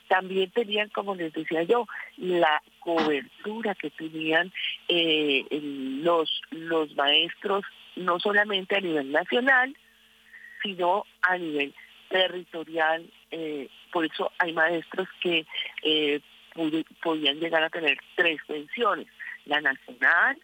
También 0.07 0.49
tenían, 0.51 0.89
como 0.89 1.13
les 1.15 1.33
decía 1.33 1.63
yo, 1.63 1.87
la 2.17 2.61
cobertura 2.79 3.75
que 3.75 3.89
tenían 3.89 4.53
eh, 4.87 5.45
los, 5.51 6.41
los 6.51 6.95
maestros, 6.95 7.65
no 7.97 8.19
solamente 8.19 8.77
a 8.77 8.81
nivel 8.81 9.11
nacional, 9.11 9.75
sino 10.63 11.05
a 11.21 11.37
nivel 11.37 11.73
territorial 12.07 13.05
eh, 13.31 13.67
por 13.91 14.05
eso 14.05 14.31
hay 14.39 14.51
maestros 14.51 15.07
que 15.21 15.45
eh, 15.81 16.19
podían 17.01 17.39
llegar 17.39 17.63
a 17.63 17.69
tener 17.69 17.97
tres 18.15 18.39
pensiones, 18.47 19.07
la 19.45 19.61
nacional, 19.61 20.37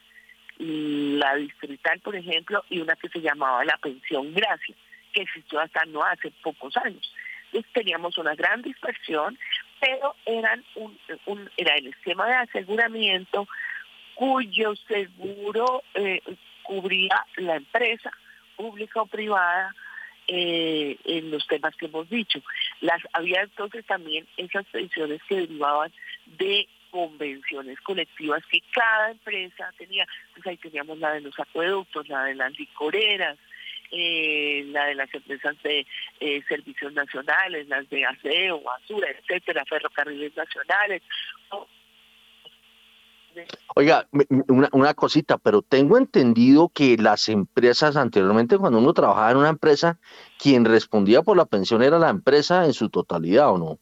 la 0.57 1.36
distrital, 1.36 1.99
por 2.01 2.16
ejemplo, 2.16 2.64
y 2.70 2.80
una 2.80 2.95
que 2.95 3.09
se 3.09 3.22
llamaba 3.22 3.66
la 3.66 3.78
pensión 3.78 4.34
gracia, 4.34 4.76
que 5.14 5.22
existió 5.24 5.59
hasta 5.59 5.86
no 5.86 6.03
hace 6.03 6.32
pocos 6.43 6.76
años. 6.78 7.14
Entonces 7.45 7.72
teníamos 7.74 8.18
una 8.18 8.36
gran 8.36 8.62
dispersión, 8.62 9.38
pero 9.80 10.16
eran 10.26 10.64
un, 10.76 10.97
era 11.57 11.76
el 11.76 11.88
esquema 11.88 12.28
de 12.28 12.36
aseguramiento 12.36 13.47
cuyo 14.16 14.76
seguro 14.88 15.84
eh, 15.95 16.22
cubría 16.64 17.26
la 17.38 17.55
empresa 17.55 18.12
pública 18.55 19.01
o 19.01 19.07
privada 19.07 19.74
eh, 20.34 20.96
en 21.04 21.30
los 21.30 21.46
temas 21.46 21.76
que 21.76 21.88
hemos 21.88 22.10
dicho. 22.10 22.42
Las 22.80 23.02
había 23.12 23.42
entonces 23.42 23.86
también 23.86 24.26
esas 24.38 24.66
pensiones 24.68 25.22
que 25.28 25.36
derivaban 25.36 25.92
de 26.26 26.70
convenciones 26.90 27.78
colectivas 27.82 28.42
que 28.50 28.62
cada 28.72 29.12
empresa 29.12 29.74
tenía. 29.78 30.08
Pues 30.34 30.48
ahí 30.48 30.56
teníamos 30.56 31.00
la 31.00 31.14
de 31.16 31.22
los 31.22 31.38
acueductos, 31.38 32.08
la 32.08 32.24
de 32.24 32.36
las 32.36 32.58
licoreras, 32.58 33.38
eh, 33.92 34.64
la 34.68 34.86
de 34.86 34.96
las 34.96 35.14
empresas 35.14 35.62
de 35.64 35.86
eh, 36.22 36.42
servicios 36.48 36.94
nacionales, 36.94 37.68
las 37.68 37.90
de 37.90 38.06
aseo, 38.06 38.62
basura, 38.62 39.10
etcétera, 39.12 39.66
ferrocarriles 39.66 40.34
nacionales. 40.38 41.02
Oiga, 43.76 44.08
una, 44.48 44.70
una 44.74 44.94
cosita, 44.94 45.38
pero 45.38 45.62
tengo 45.62 45.98
entendido 45.98 46.70
que 46.70 46.98
las 46.98 47.30
empresas 47.30 47.96
anteriormente, 47.96 48.58
cuando 48.58 48.80
uno 48.80 48.94
trabajaba 48.94 49.32
en 49.32 49.38
una 49.38 49.50
empresa, 49.50 49.98
quien 50.38 50.66
respondía 50.66 51.22
por 51.22 51.38
la 51.38 51.46
pensión 51.46 51.82
era 51.82 52.00
la 52.00 52.10
empresa 52.10 52.66
en 52.66 52.74
su 52.74 52.90
totalidad, 52.90 53.52
¿o 53.52 53.58
no? 53.58 53.80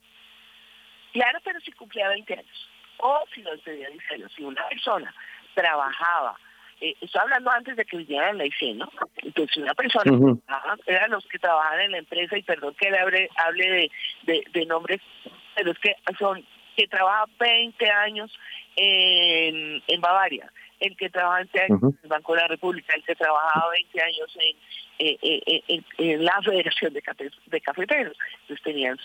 Claro, 1.14 1.40
pero 1.44 1.60
si 1.62 1.72
cumplía 1.72 2.08
20 2.10 2.34
años 2.34 2.70
o 3.02 3.20
si 3.34 3.42
no 3.42 3.52
tenía 3.60 3.90
10 3.90 4.04
años, 4.12 4.32
si 4.36 4.44
una 4.44 4.68
persona 4.68 5.14
trabajaba 5.56 6.38
eh, 6.82 6.96
estoy 7.02 7.22
hablando 7.22 7.52
antes 7.52 7.76
de 7.76 7.84
que 7.84 7.98
viniera 7.98 8.32
la 8.32 8.46
IC, 8.46 8.76
¿no? 8.76 8.90
Entonces, 9.18 9.58
una 9.58 9.74
persona, 9.74 10.38
eran 10.86 11.12
los 11.12 11.26
que 11.28 11.38
trabajan 11.38 11.82
en 11.82 11.92
la 11.92 11.98
empresa, 11.98 12.38
y 12.38 12.44
perdón 12.44 12.74
que 12.76 12.90
le 12.90 12.98
hable, 12.98 13.30
hable 13.36 13.92
de, 14.24 14.44
de, 14.50 14.66
nombres, 14.66 15.02
pero 15.56 15.72
es 15.72 15.80
que 15.80 15.94
son 16.18 16.46
que 16.80 16.88
trabaja 16.88 17.26
20 17.38 17.90
años 17.90 18.32
en, 18.78 19.84
en 19.86 20.02
Bavaria, 20.02 20.50
el 20.80 20.96
que 20.96 21.10
trabaja 21.10 21.40
20 21.40 21.62
años 21.62 21.80
en 21.84 22.00
el 22.04 22.10
Banco 22.10 22.34
de 22.34 22.42
la 22.42 22.48
República, 22.48 22.94
el 22.96 23.04
que 23.04 23.16
trabajaba 23.16 23.72
20 23.72 24.02
años 24.02 24.38
en, 24.40 24.58
eh, 25.00 25.18
eh, 25.22 25.82
en, 25.98 26.24
la 26.24 26.42
Federación 26.42 26.94
de, 26.94 27.04
de 27.48 27.62
Cafeteros. 27.62 28.16
Entonces 28.42 28.64
tenían 28.64 28.98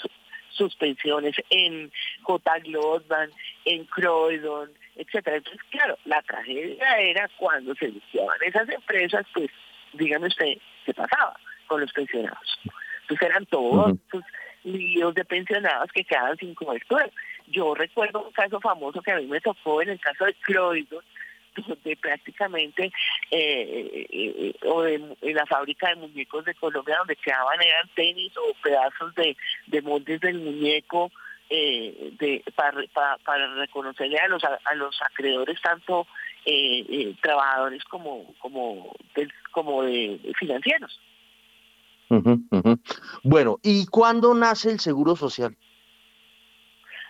sus 0.50 0.76
pensiones 0.76 1.34
en 1.50 1.90
J. 2.22 2.58
Glodman, 2.60 3.30
en 3.64 3.84
Croydon, 3.86 4.70
etcétera. 4.94 5.38
Entonces, 5.38 5.60
claro, 5.70 5.98
la 6.04 6.22
tragedia 6.22 6.98
era 6.98 7.28
cuando 7.36 7.74
se 7.74 7.88
iniciaban 7.88 8.38
esas 8.46 8.68
empresas, 8.68 9.26
pues, 9.34 9.50
dígame 9.94 10.28
usted, 10.28 10.58
¿qué 10.86 10.94
pasaba 10.94 11.36
con 11.66 11.80
los 11.80 11.92
pensionados? 11.92 12.60
Entonces 13.02 13.28
eran 13.28 13.46
todos 13.46 13.94
esos 14.06 14.22
líos 14.64 15.14
de 15.14 15.24
pensionados 15.24 15.90
que 15.92 16.04
quedaban 16.04 16.36
sin 16.38 16.54
cobertura. 16.54 17.08
Yo 17.46 17.74
recuerdo 17.74 18.22
un 18.22 18.32
caso 18.32 18.60
famoso 18.60 19.02
que 19.02 19.12
a 19.12 19.16
mí 19.16 19.26
me 19.26 19.40
tocó 19.40 19.82
en 19.82 19.90
el 19.90 20.00
caso 20.00 20.24
de 20.24 20.34
Croydon, 20.34 21.04
donde 21.56 21.96
prácticamente 21.96 22.92
eh, 23.30 24.06
eh, 24.10 24.54
o 24.66 24.84
en 24.84 25.16
la 25.20 25.46
fábrica 25.46 25.88
de 25.88 25.96
muñecos 25.96 26.44
de 26.44 26.54
Colombia 26.54 26.96
donde 26.98 27.16
quedaban 27.16 27.62
eran 27.62 27.88
tenis 27.94 28.32
o 28.36 28.54
pedazos 28.62 29.14
de, 29.14 29.36
de 29.66 29.82
moldes 29.82 30.20
del 30.20 30.40
muñeco 30.40 31.12
eh, 31.50 32.42
para, 32.56 33.54
reconocerle 33.54 34.18
a 34.18 34.28
los 34.28 34.42
a, 34.44 34.74
los 34.76 34.96
acreedores 35.02 35.60
tanto 35.60 36.06
eh, 36.46 36.84
eh, 36.88 37.14
trabajadores 37.22 37.84
como 37.84 38.34
como 38.38 38.94
de, 39.14 39.28
como 39.52 39.82
financieros. 40.38 40.98
Bueno, 43.22 43.58
¿y 43.62 43.86
cuándo 43.86 44.34
nace 44.34 44.70
el 44.70 44.80
Seguro 44.80 45.16
Social? 45.16 45.54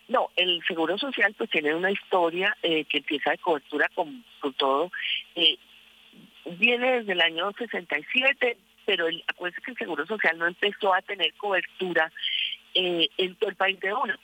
No, 0.08 0.30
el 0.36 0.62
Seguro 0.66 0.98
Social 0.98 1.34
pues 1.36 1.50
tiene 1.50 1.74
una 1.74 1.90
historia 1.90 2.56
que 2.62 2.86
empieza 2.92 3.30
de 3.30 3.38
cobertura 3.38 3.88
con, 3.94 4.24
todo. 4.56 4.90
viene 6.58 6.98
desde 6.98 7.12
el 7.12 7.20
año 7.20 7.52
67, 7.52 8.58
pero 8.84 9.08
el, 9.08 9.24
acuérdense 9.26 9.62
que 9.62 9.70
el 9.70 9.78
Seguro 9.78 10.06
Social 10.06 10.38
no 10.38 10.46
empezó 10.46 10.94
a 10.94 11.02
tener 11.02 11.32
cobertura 11.34 12.12
eh, 12.74 13.08
en 13.16 13.34
todo 13.36 13.50
el 13.50 13.56
país 13.56 13.78
de 13.80 13.94
uno. 13.94 14.14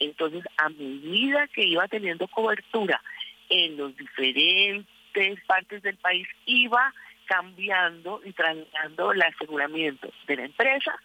Entonces, 0.00 0.42
a 0.56 0.68
medida 0.70 1.46
que 1.48 1.62
iba 1.64 1.86
teniendo 1.88 2.26
cobertura 2.26 3.00
en 3.48 3.76
los 3.76 3.96
diferentes 3.96 5.44
partes 5.46 5.82
del 5.82 5.96
país, 5.98 6.26
iba 6.46 6.92
cambiando 7.26 8.20
y 8.24 8.32
trasladando 8.32 9.12
el 9.12 9.22
aseguramiento 9.22 10.10
de 10.26 10.36
la 10.36 10.44
empresa 10.44 11.00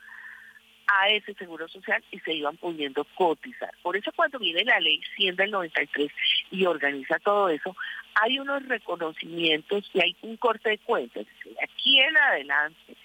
a 0.87 1.09
ese 1.09 1.33
seguro 1.33 1.67
social 1.67 2.03
y 2.11 2.19
se 2.19 2.33
iban 2.33 2.57
pudiendo 2.57 3.03
cotizar. 3.15 3.73
Por 3.81 3.97
eso 3.97 4.11
cuando 4.15 4.39
viene 4.39 4.63
la 4.63 4.79
ley 4.79 5.01
100 5.17 5.35
del 5.35 5.51
93 5.51 6.11
y 6.51 6.65
organiza 6.65 7.19
todo 7.19 7.49
eso, 7.49 7.75
hay 8.15 8.39
unos 8.39 8.65
reconocimientos 8.67 9.89
y 9.93 10.01
hay 10.01 10.15
un 10.21 10.37
corte 10.37 10.69
de 10.69 10.77
cuentas. 10.79 11.25
aquí 11.61 11.99
en 11.99 12.17
adelante, 12.17 12.95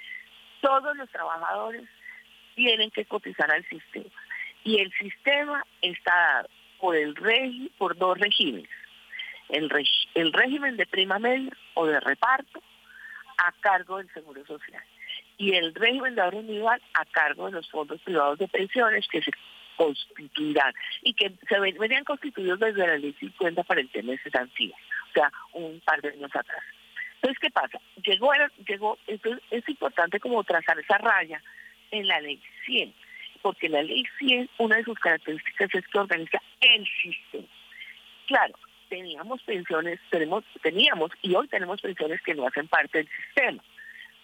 todos 0.61 0.97
los 0.97 1.11
trabajadores 1.11 1.89
tienen 2.55 2.91
que 2.91 3.05
cotizar 3.05 3.51
al 3.51 3.67
sistema. 3.69 4.11
Y 4.65 4.79
el 4.79 4.93
sistema 4.93 5.65
está 5.81 6.15
dado 6.15 6.49
por, 6.79 6.97
el 6.97 7.15
por 7.79 7.97
dos 7.97 8.19
regímenes. 8.19 8.71
El, 9.49 9.71
el 10.15 10.33
régimen 10.33 10.77
de 10.77 10.87
prima 10.87 11.19
media 11.19 11.51
o 11.75 11.87
de 11.87 11.99
reparto 12.01 12.63
a 13.39 13.53
cargo 13.61 13.99
del 13.99 14.13
Seguro 14.13 14.47
Social 14.47 14.83
y 15.43 15.57
el 15.57 15.75
régimen 15.75 16.15
de 16.15 16.21
ahorro 16.21 16.39
individual 16.39 16.81
a 16.95 17.05
cargo 17.07 17.47
de 17.47 17.53
los 17.53 17.69
fondos 17.69 18.01
privados 18.03 18.39
de 18.39 18.47
pensiones 18.47 19.09
que 19.09 19.21
se 19.21 19.33
constituirán 19.77 20.73
y 21.03 21.15
que 21.15 21.33
se 21.49 21.59
venían 21.59 22.05
constituidos 22.05 22.61
desde 22.61 22.87
la 22.87 22.97
ley 22.97 23.13
50 23.19 23.65
para 23.65 23.81
el 23.81 23.89
tema 23.89 24.13
de 24.13 24.21
o 24.23 25.13
sea, 25.13 25.33
un 25.55 25.81
par 25.81 26.01
de 26.01 26.11
años 26.11 26.31
atrás. 26.33 26.63
Entonces, 27.17 27.41
¿qué 27.41 27.51
pasa? 27.51 27.81
Llegó, 28.05 28.31
llegó, 28.69 28.99
entonces 29.09 29.43
es 29.51 29.69
importante 29.69 30.21
como 30.21 30.45
trazar 30.45 30.79
esa 30.79 30.99
raya 30.99 31.43
en 31.91 32.07
la 32.07 32.21
ley 32.21 32.41
100, 32.65 32.95
porque 33.43 33.69
la 33.69 33.83
ley 33.83 34.05
100, 34.21 34.49
una 34.59 34.77
de 34.77 34.85
sus 34.85 34.99
características 35.01 35.75
es 35.75 35.89
que 35.89 35.99
organiza 35.99 36.41
el 36.61 36.87
sistema. 37.03 37.49
Claro, 38.29 38.55
teníamos 38.89 39.43
pensiones, 39.43 39.99
tenemos, 40.09 40.45
teníamos 40.63 41.11
y 41.21 41.35
hoy 41.35 41.49
tenemos 41.49 41.81
pensiones 41.81 42.23
que 42.23 42.35
no 42.35 42.47
hacen 42.47 42.69
parte 42.69 42.99
del 42.99 43.09
sistema. 43.09 43.61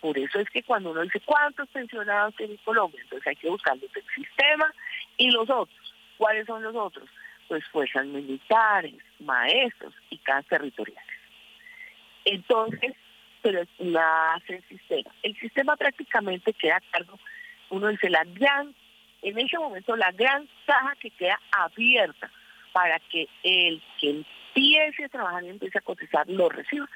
Por 0.01 0.19
eso 0.19 0.39
es 0.39 0.49
que 0.51 0.63
cuando 0.63 0.93
uno 0.93 1.03
dice 1.03 1.21
cuántos 1.21 1.69
pensionados 1.69 2.35
tiene 2.37 2.57
Colombia, 2.65 3.01
entonces 3.03 3.27
hay 3.27 3.37
que 3.37 3.49
buscar 3.49 3.77
los 3.79 3.93
del 3.93 4.05
sistema 4.15 4.73
y 5.17 5.31
los 5.31 5.51
otros. 5.51 5.95
¿Cuáles 6.17 6.47
son 6.47 6.63
los 6.63 6.75
otros? 6.75 7.09
Pues 7.49 7.65
fuerzas 7.67 8.07
militares, 8.07 8.95
maestros 9.21 9.95
y 10.11 10.19
casas 10.19 10.47
territoriales. 10.47 11.15
Entonces, 12.25 12.95
pero 13.43 13.63
la 13.79 14.35
hace 14.35 14.57
el 14.57 14.65
sistema. 14.69 15.11
El 15.23 15.37
sistema 15.39 15.77
prácticamente 15.77 16.53
queda 16.53 16.77
a 16.77 16.81
cargo 16.93 17.19
uno 17.71 17.89
dice, 17.89 18.09
la 18.09 18.25
gran, 18.25 18.75
en 19.23 19.39
ese 19.39 19.59
momento 19.59 19.97
la 19.97 20.13
gran 20.13 20.49
caja 20.67 20.95
que 21.01 21.11
queda 21.11 21.39
abierta 21.51 22.31
para 22.73 22.99
que 22.99 23.29
el 23.43 23.83
que 24.01 24.11
empiece 24.11 25.05
a 25.05 25.09
trabajar 25.09 25.45
y 25.45 25.49
empiece 25.49 25.79
a 25.79 25.83
cotizar 25.83 26.29
lo 26.29 26.49
reciba, 26.49 26.89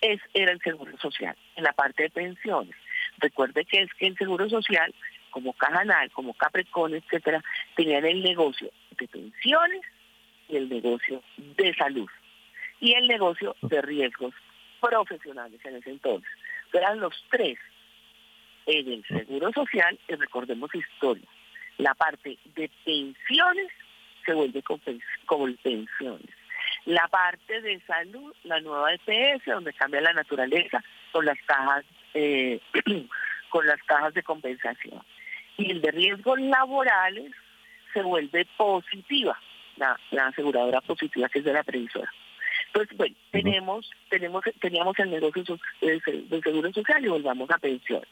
es, 0.00 0.20
era 0.34 0.52
el 0.52 0.60
Seguro 0.60 0.96
Social, 0.98 1.36
en 1.56 1.64
la 1.64 1.72
parte 1.72 2.04
de 2.04 2.10
pensiones. 2.10 2.74
Recuerde 3.18 3.64
que 3.64 3.82
es 3.82 3.94
que 3.94 4.06
el 4.06 4.16
Seguro 4.16 4.48
Social, 4.48 4.94
como 5.30 5.52
Cajanal, 5.52 6.10
como 6.10 6.34
Capricorn, 6.34 6.94
etcétera, 6.94 7.42
tenían 7.76 8.04
el 8.04 8.22
negocio 8.22 8.70
de 8.98 9.08
pensiones 9.08 9.82
y 10.48 10.56
el 10.56 10.68
negocio 10.68 11.22
de 11.36 11.74
salud 11.74 12.08
y 12.80 12.94
el 12.94 13.06
negocio 13.06 13.54
de 13.62 13.82
riesgos 13.82 14.34
profesionales 14.80 15.60
en 15.64 15.76
ese 15.76 15.90
entonces. 15.90 16.30
Eran 16.72 17.00
los 17.00 17.14
tres 17.30 17.58
en 18.66 18.92
el 18.92 19.04
Seguro 19.06 19.52
Social, 19.52 19.98
y 20.08 20.14
recordemos 20.14 20.74
historia, 20.74 21.26
la 21.78 21.94
parte 21.94 22.38
de 22.54 22.70
pensiones 22.84 23.68
se 24.24 24.32
vuelve 24.34 24.62
como 25.26 25.56
pensiones. 25.62 26.39
La 26.86 27.06
parte 27.08 27.60
de 27.60 27.80
salud, 27.80 28.34
la 28.44 28.60
nueva 28.60 28.92
EPS, 28.94 29.44
donde 29.46 29.72
cambia 29.72 30.00
la 30.00 30.12
naturaleza 30.12 30.82
con 31.12 31.24
las 31.24 31.38
cajas, 31.46 31.84
eh, 32.14 32.60
con 33.50 33.66
las 33.66 33.82
cajas 33.84 34.14
de 34.14 34.22
compensación. 34.22 35.02
Y 35.56 35.70
el 35.70 35.82
de 35.82 35.90
riesgos 35.90 36.40
laborales 36.40 37.32
se 37.92 38.02
vuelve 38.02 38.46
positiva, 38.56 39.38
la, 39.76 39.98
aseguradora 40.26 40.80
positiva 40.80 41.28
que 41.28 41.40
es 41.40 41.44
de 41.44 41.52
la 41.52 41.62
previsora. 41.62 42.10
Entonces, 42.66 42.96
bueno, 42.96 43.16
tenemos, 43.30 43.90
tenemos, 44.08 44.44
teníamos 44.60 44.98
el 44.98 45.10
negocio 45.10 45.58
del 45.80 46.02
seguro 46.42 46.72
social 46.72 47.04
y 47.04 47.08
volvamos 47.08 47.50
a 47.50 47.58
pensiones. 47.58 48.08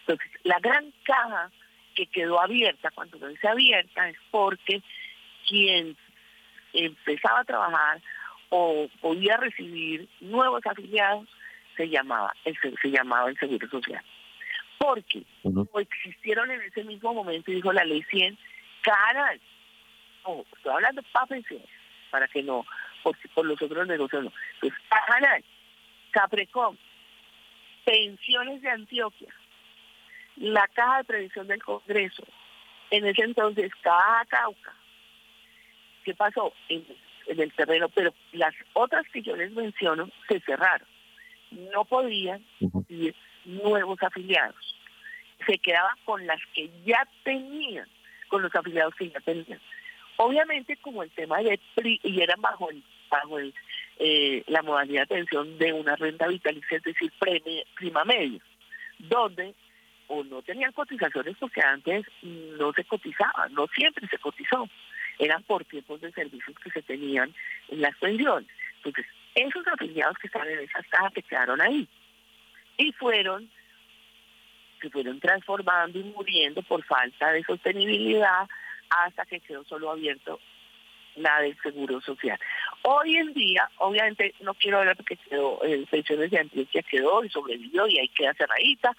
Entonces, 0.00 0.30
la 0.44 0.58
gran 0.60 0.92
caja 1.04 1.50
que 1.94 2.06
quedó 2.06 2.40
abierta, 2.40 2.90
cuando 2.94 3.18
no 3.18 3.28
dice 3.28 3.48
abierta 3.48 4.08
es 4.08 4.16
porque 4.30 4.82
quien 5.46 5.96
empezaba 6.72 7.40
a 7.40 7.44
trabajar 7.44 8.00
o 8.50 8.88
podía 9.00 9.36
recibir 9.36 10.08
nuevos 10.20 10.64
afiliados 10.66 11.28
se 11.76 11.88
llamaba 11.88 12.34
el, 12.44 12.58
se 12.82 12.90
llamaba 12.90 13.30
el 13.30 13.38
Seguro 13.38 13.68
Social. 13.68 14.04
Porque 14.78 15.24
existieron 15.80 16.50
en 16.50 16.60
ese 16.62 16.84
mismo 16.84 17.14
momento, 17.14 17.50
dijo 17.50 17.72
la 17.72 17.84
ley 17.84 18.02
100, 18.10 18.38
cada 18.82 19.34
oh, 20.24 20.44
estoy 20.56 20.72
hablando 20.72 21.02
para 21.12 21.26
pensiones, 21.26 21.68
para 22.10 22.28
que 22.28 22.42
no, 22.42 22.64
por, 23.02 23.16
por 23.34 23.46
los 23.46 23.60
otros 23.60 23.86
negocios 23.86 24.24
no. 24.24 24.32
Pues 24.60 24.72
cada 24.88 25.40
Caprecom, 26.10 26.76
pensiones 27.84 28.62
de 28.62 28.70
Antioquia, 28.70 29.32
la 30.36 30.66
Caja 30.68 30.98
de 30.98 31.04
Previsión 31.04 31.46
del 31.48 31.62
Congreso, 31.62 32.24
en 32.90 33.06
ese 33.06 33.22
entonces 33.22 33.72
Caja 33.82 34.24
Cauca. 34.26 34.74
¿Qué 36.08 36.14
pasó? 36.14 36.54
En, 36.70 36.86
el 37.26 37.52
terreno, 37.52 37.90
pero 37.90 38.14
las 38.32 38.54
otras 38.72 39.04
que 39.12 39.20
yo 39.20 39.36
les 39.36 39.52
menciono 39.52 40.08
se 40.26 40.40
cerraron. 40.40 40.88
No 41.50 41.84
podían 41.84 42.42
recibir 42.58 43.14
nuevos 43.44 44.02
afiliados. 44.02 44.74
Se 45.46 45.58
quedaba 45.58 45.94
con 46.06 46.26
las 46.26 46.40
que 46.54 46.70
ya 46.86 47.06
tenían, 47.24 47.86
con 48.28 48.40
los 48.40 48.54
afiliados 48.54 48.94
que 48.94 49.10
ya 49.10 49.20
tenían. 49.20 49.60
Obviamente 50.16 50.78
como 50.78 51.02
el 51.02 51.10
tema 51.10 51.42
de 51.42 51.60
PRI, 51.74 52.00
y 52.02 52.22
eran 52.22 52.40
bajo 52.40 52.70
el, 52.70 52.82
bajo 53.10 53.38
el, 53.38 53.52
eh, 53.98 54.42
la 54.46 54.62
modalidad 54.62 55.02
de 55.02 55.14
pensión 55.14 55.58
de 55.58 55.74
una 55.74 55.94
renta 55.94 56.26
vitalicia, 56.26 56.78
es 56.78 56.84
decir, 56.84 57.12
prima 57.74 58.06
media, 58.06 58.40
donde 58.98 59.54
o 60.06 60.24
no 60.24 60.40
tenían 60.40 60.72
cotizaciones 60.72 61.36
porque 61.38 61.60
antes 61.60 62.06
no 62.22 62.72
se 62.72 62.84
cotizaba, 62.84 63.46
no 63.50 63.66
siempre 63.66 64.08
se 64.08 64.16
cotizó, 64.16 64.66
eran 65.18 65.42
por 65.44 65.64
tiempos 65.64 66.00
de 66.00 66.12
servicios 66.12 66.56
que 66.62 66.70
se 66.70 66.82
tenían 66.82 67.34
en 67.68 67.80
las 67.80 67.96
pensiones. 67.96 68.48
Entonces, 68.76 69.06
esos 69.34 69.66
afiliados 69.66 70.16
que 70.18 70.26
estaban 70.26 70.48
en 70.48 70.60
esas 70.60 70.86
cajas 70.88 71.12
se 71.14 71.22
quedaron 71.22 71.60
ahí 71.60 71.88
y 72.76 72.92
fueron 72.92 73.50
se 74.80 74.90
fueron 74.90 75.18
transformando 75.18 75.98
y 75.98 76.04
muriendo 76.04 76.62
por 76.62 76.84
falta 76.84 77.32
de 77.32 77.42
sostenibilidad 77.42 78.48
hasta 78.90 79.26
que 79.26 79.40
quedó 79.40 79.64
solo 79.64 79.90
abierto 79.90 80.38
la 81.16 81.40
del 81.40 81.56
Seguro 81.62 82.00
Social. 82.00 82.38
Hoy 82.82 83.16
en 83.16 83.34
día, 83.34 83.68
obviamente 83.78 84.34
no 84.40 84.54
quiero 84.54 84.78
hablar 84.78 84.96
porque 84.96 85.16
quedó, 85.16 85.60
el 85.62 85.86
pensiones 85.86 86.30
de 86.30 86.38
Antioquia 86.38 86.82
quedó 86.82 87.24
y 87.24 87.30
sobrevivió 87.30 87.88
y 87.88 87.98
ahí 87.98 88.08
queda 88.08 88.34
cerradita, 88.34 88.94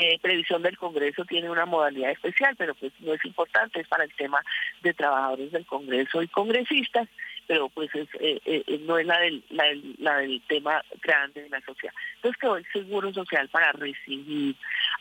eh, 0.00 0.16
previsión 0.20 0.62
del 0.62 0.78
Congreso 0.78 1.24
tiene 1.24 1.50
una 1.50 1.66
modalidad 1.66 2.12
especial, 2.12 2.54
pero 2.56 2.76
pues 2.76 2.92
no 3.00 3.14
es 3.14 3.24
importante, 3.24 3.80
es 3.80 3.88
para 3.88 4.04
el 4.04 4.14
tema 4.14 4.40
de 4.80 4.94
trabajadores 4.94 5.50
del 5.50 5.66
Congreso 5.66 6.22
y 6.22 6.28
congresistas, 6.28 7.08
pero 7.48 7.68
pues 7.68 7.92
es, 7.96 8.08
eh, 8.20 8.40
eh, 8.44 8.78
no 8.82 8.96
es 8.96 9.06
la 9.06 9.18
del, 9.18 9.42
la, 9.50 10.18
del, 10.18 10.40
tema 10.42 10.84
grande 11.02 11.42
de 11.42 11.48
la 11.48 11.60
sociedad. 11.62 11.92
Entonces 12.14 12.40
quedó 12.40 12.56
el 12.56 12.66
seguro 12.72 13.12
social 13.12 13.48
para 13.48 13.72
recibir 13.72 14.54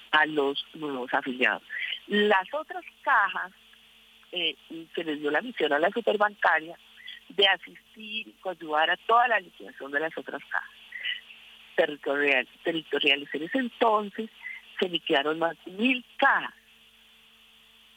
a 0.09 0.25
los 0.25 0.65
nuevos 0.73 1.13
afiliados. 1.13 1.61
Las 2.07 2.51
otras 2.51 2.83
cajas, 3.03 3.51
se 4.31 5.03
les 5.03 5.21
dio 5.21 5.29
la 5.29 5.41
misión 5.41 5.73
a 5.73 5.79
la 5.79 5.91
superbancaria 5.91 6.75
de 7.29 7.47
asistir 7.47 8.27
y 8.27 8.35
ayudar 8.43 8.89
a 8.89 8.97
toda 8.97 9.27
la 9.27 9.39
liquidación 9.39 9.91
de 9.91 9.99
las 9.99 10.17
otras 10.17 10.41
cajas 10.49 10.69
territoriales. 11.75 12.49
territoriales. 12.63 13.29
En 13.33 13.43
ese 13.43 13.59
entonces 13.59 14.29
se 14.79 14.89
liquidaron 14.89 15.39
más 15.39 15.55
de 15.65 15.71
mil 15.71 16.05
cajas 16.17 16.53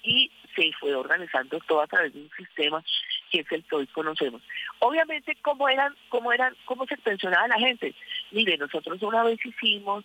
y 0.03 0.31
se 0.55 0.73
fue 0.79 0.95
organizando 0.95 1.59
todo 1.67 1.83
a 1.83 1.87
través 1.87 2.13
de 2.15 2.21
un 2.21 2.31
sistema 2.37 2.83
que 3.31 3.41
es 3.41 3.53
el 3.53 3.65
que 3.65 3.77
hoy 3.77 3.87
conocemos. 3.89 4.43
Obviamente, 4.81 5.37
¿cómo 5.43 5.69
eran, 5.69 5.95
cómo 6.09 6.33
eran, 6.33 6.57
cómo 6.65 6.87
se 6.87 6.97
pensionaba 6.97 7.49
la 7.49 7.59
gente? 7.59 7.95
Mire, 8.31 8.57
nosotros 8.57 9.03
una 9.03 9.23
vez 9.23 9.39
hicimos 9.45 10.05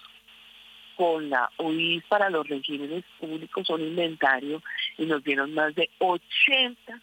con 0.95 1.29
la 1.29 1.49
UIS 1.57 2.03
para 2.05 2.29
los 2.29 2.47
regímenes 2.47 3.03
públicos 3.19 3.69
un 3.69 3.81
inventario 3.81 4.61
y 4.97 5.05
nos 5.05 5.23
dieron 5.23 5.53
más 5.53 5.75
de 5.75 5.89
80 5.99 7.01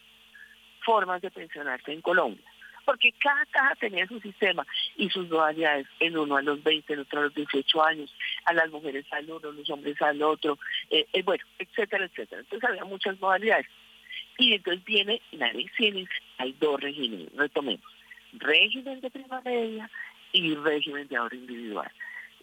formas 0.81 1.21
de 1.21 1.31
pensionarse 1.31 1.91
en 1.91 2.01
Colombia 2.01 2.52
porque 2.85 3.11
cada 3.19 3.45
caja 3.47 3.75
tenía 3.75 4.07
su 4.07 4.19
sistema 4.19 4.65
y 4.97 5.09
sus 5.09 5.29
modalidades, 5.29 5.87
en 5.99 6.17
uno 6.17 6.37
a 6.37 6.41
los 6.41 6.63
20, 6.63 6.93
en 6.93 6.99
otro 6.99 7.19
a 7.19 7.23
los 7.23 7.33
18 7.33 7.83
años, 7.83 8.13
a 8.45 8.53
las 8.53 8.69
mujeres 8.69 9.05
al 9.11 9.29
uno, 9.29 9.49
a 9.49 9.51
los 9.51 9.69
hombres 9.69 10.01
al 10.01 10.21
otro, 10.21 10.57
eh, 10.89 11.05
eh, 11.13 11.23
bueno, 11.23 11.43
etcétera, 11.59 12.05
etcétera. 12.05 12.41
Entonces 12.41 12.69
había 12.69 12.85
muchas 12.85 13.19
modalidades. 13.19 13.67
Y 14.37 14.53
entonces 14.53 14.83
viene 14.85 15.21
la 15.31 15.51
ley 15.53 15.69
100 15.77 16.07
hay 16.39 16.55
dos 16.59 16.81
regímenes, 16.81 17.31
retomemos, 17.35 17.85
régimen 18.33 18.99
de 18.99 19.09
prima 19.11 19.41
media 19.41 19.89
y 20.31 20.55
régimen 20.55 21.07
de 21.07 21.15
ahorro 21.15 21.35
individual. 21.35 21.91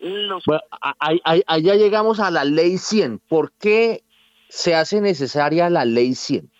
Los... 0.01 0.45
Bueno, 0.47 0.63
allá 1.47 1.75
llegamos 1.75 2.21
a 2.21 2.31
la 2.31 2.45
ley 2.45 2.79
100. 2.79 3.19
¿Por 3.19 3.53
qué 3.53 4.03
se 4.49 4.75
hace 4.75 5.01
necesaria 5.01 5.69
la 5.69 5.85
ley 5.85 6.15
100? 6.15 6.51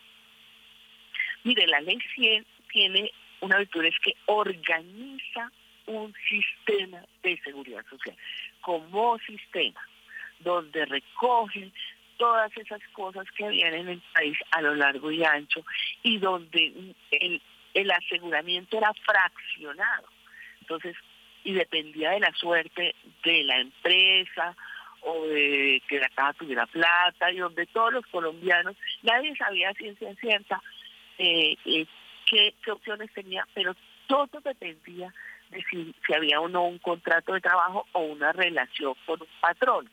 Mire, 1.45 1.67
la 1.69 1.81
ley 1.81 1.99
100 2.15 2.45
tiene 2.71 3.11
una 3.41 3.59
virtud 3.59 3.85
es 3.85 3.99
que 4.03 4.15
organiza 4.27 5.51
un 5.87 6.15
sistema 6.29 7.03
de 7.23 7.41
seguridad 7.43 7.85
social 7.89 8.17
como 8.61 9.19
sistema 9.19 9.81
donde 10.41 10.85
recoge 10.87 11.73
todas 12.17 12.55
esas 12.57 12.81
cosas 12.93 13.27
que 13.37 13.47
habían 13.47 13.75
en 13.75 13.89
el 13.89 14.03
país 14.15 14.37
a 14.51 14.61
lo 14.61 14.75
largo 14.75 15.11
y 15.11 15.25
ancho 15.25 15.65
y 16.03 16.19
donde 16.19 16.95
el, 17.11 17.43
el 17.75 17.91
aseguramiento 17.91 18.77
era 18.77 18.93
fraccionado. 19.05 20.09
Entonces, 20.61 20.97
y 21.45 21.53
dependía 21.53 22.11
de 22.11 22.21
la 22.21 22.33
suerte 22.35 22.95
de 23.25 23.45
la 23.45 23.59
empresa 23.59 24.55
o 25.03 25.27
de 25.27 25.83
que 25.89 25.99
la 25.99 26.09
caja 26.11 26.35
tuviera 26.35 26.67
plata 26.67 27.33
y 27.33 27.39
donde 27.39 27.67
todos 27.67 27.93
los 27.95 28.07
colombianos, 28.07 28.77
nadie 29.03 29.35
sabía 29.37 29.73
ciencia 29.73 30.15
cierta 30.17 30.61
eh, 31.19 31.57
eh, 31.65 31.87
qué, 32.31 32.55
opciones 32.71 33.13
tenía, 33.13 33.47
pero 33.55 33.75
todo 34.07 34.41
dependía 34.43 35.13
de 35.51 35.63
si, 35.71 35.95
si 36.07 36.15
había 36.15 36.41
o 36.41 36.49
no 36.49 36.65
un 36.65 36.79
contrato 36.79 37.35
de 37.35 37.41
trabajo 37.41 37.87
o 37.93 38.01
una 38.01 38.33
relación 38.33 38.95
con 39.05 39.21
un 39.21 39.29
patrón. 39.41 39.91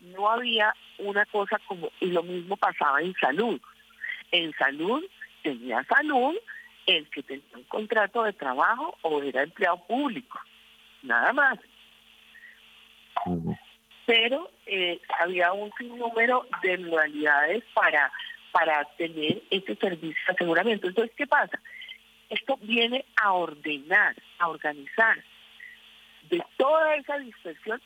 No 0.00 0.30
había 0.30 0.74
una 0.98 1.26
cosa 1.26 1.58
como, 1.66 1.90
y 2.00 2.06
lo 2.06 2.22
mismo 2.22 2.56
pasaba 2.56 3.02
en 3.02 3.14
salud. 3.14 3.60
En 4.30 4.52
salud 4.54 5.04
tenía 5.42 5.84
salud 5.84 6.36
el 6.86 7.08
que 7.10 7.22
tenía 7.22 7.44
un 7.54 7.64
contrato 7.64 8.22
de 8.22 8.32
trabajo 8.32 8.96
o 9.02 9.22
era 9.22 9.42
empleado 9.42 9.84
público, 9.86 10.38
nada 11.02 11.32
más. 11.32 11.58
Pero 14.06 14.50
eh, 14.66 15.00
había 15.20 15.52
un 15.52 15.70
sinnúmero 15.78 16.46
de 16.62 16.78
modalidades 16.78 17.62
para 17.74 18.10
para 18.52 18.84
tener 18.96 19.42
este 19.50 19.74
servicio 19.76 20.22
de 20.26 20.32
aseguramiento. 20.34 20.86
Entonces, 20.86 21.14
¿qué 21.16 21.26
pasa? 21.26 21.58
Esto 22.28 22.56
viene 22.62 23.04
a 23.16 23.32
ordenar, 23.32 24.14
a 24.38 24.48
organizar 24.48 25.22
de 26.30 26.42
toda 26.56 26.94
esa 26.96 27.18
dispersión 27.18 27.80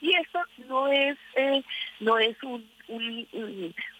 y 0.00 0.14
esto 0.16 0.40
no 0.66 0.88
es 0.88 1.16
eh, 1.36 1.62
no 2.00 2.18
es 2.18 2.36
un, 2.42 2.68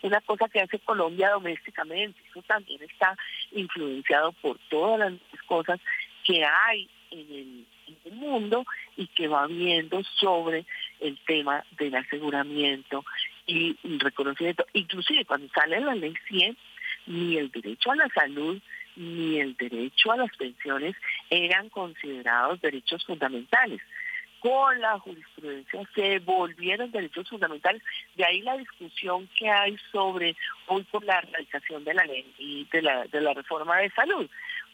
una 0.03 0.21
cosa 0.23 0.49
que 0.49 0.61
hace 0.61 0.81
Colombia 0.81 1.31
domésticamente, 1.31 2.21
eso 2.29 2.43
también 2.43 2.83
está 2.83 3.17
influenciado 3.53 4.33
por 4.33 4.59
todas 4.69 4.99
las 4.99 5.43
cosas 5.47 5.79
que 6.25 6.45
hay 6.45 6.89
en 7.13 7.21
el, 7.21 7.67
en 7.87 7.97
el 8.07 8.13
mundo 8.15 8.65
y 8.97 9.07
que 9.09 9.29
va 9.29 9.47
viendo 9.47 10.03
sobre 10.03 10.65
el 11.01 11.19
tema 11.25 11.65
del 11.79 11.95
aseguramiento 11.95 13.05
y 13.47 13.77
reconocimiento. 13.99 14.65
Inclusive 14.73 15.25
cuando 15.25 15.49
sale 15.55 15.81
la 15.81 15.95
ley 15.95 16.15
100, 16.29 16.57
ni 17.07 17.37
el 17.37 17.51
derecho 17.51 17.91
a 17.91 17.97
la 17.97 18.09
salud 18.09 18.61
ni 18.97 19.41
el 19.41 19.57
derecho 19.57 20.13
a 20.13 20.17
las 20.17 20.37
pensiones 20.37 20.95
eran 21.31 21.69
considerados 21.71 22.61
derechos 22.61 23.05
fundamentales. 23.05 23.81
Con 24.41 24.81
la 24.81 24.99
jurisprudencia 24.99 25.89
se 25.95 26.19
volvieron 26.19 26.91
derechos 26.91 27.29
fundamentales. 27.29 27.81
De 28.17 28.25
ahí 28.25 28.43
la 28.43 28.57
discusión 28.57 29.29
que 29.39 29.49
hay 29.49 29.77
sobre 29.93 30.37
hoy 30.67 30.83
por 30.85 31.05
la 31.05 31.21
realización 31.21 31.85
de 31.85 31.95
la 31.95 32.05
ley 32.05 32.27
y 32.39 32.65
de 32.73 32.83
la, 32.83 33.05
de 33.05 33.21
la 33.21 33.35
reforma 33.35 33.79
de 33.79 33.91
salud. 33.91 34.29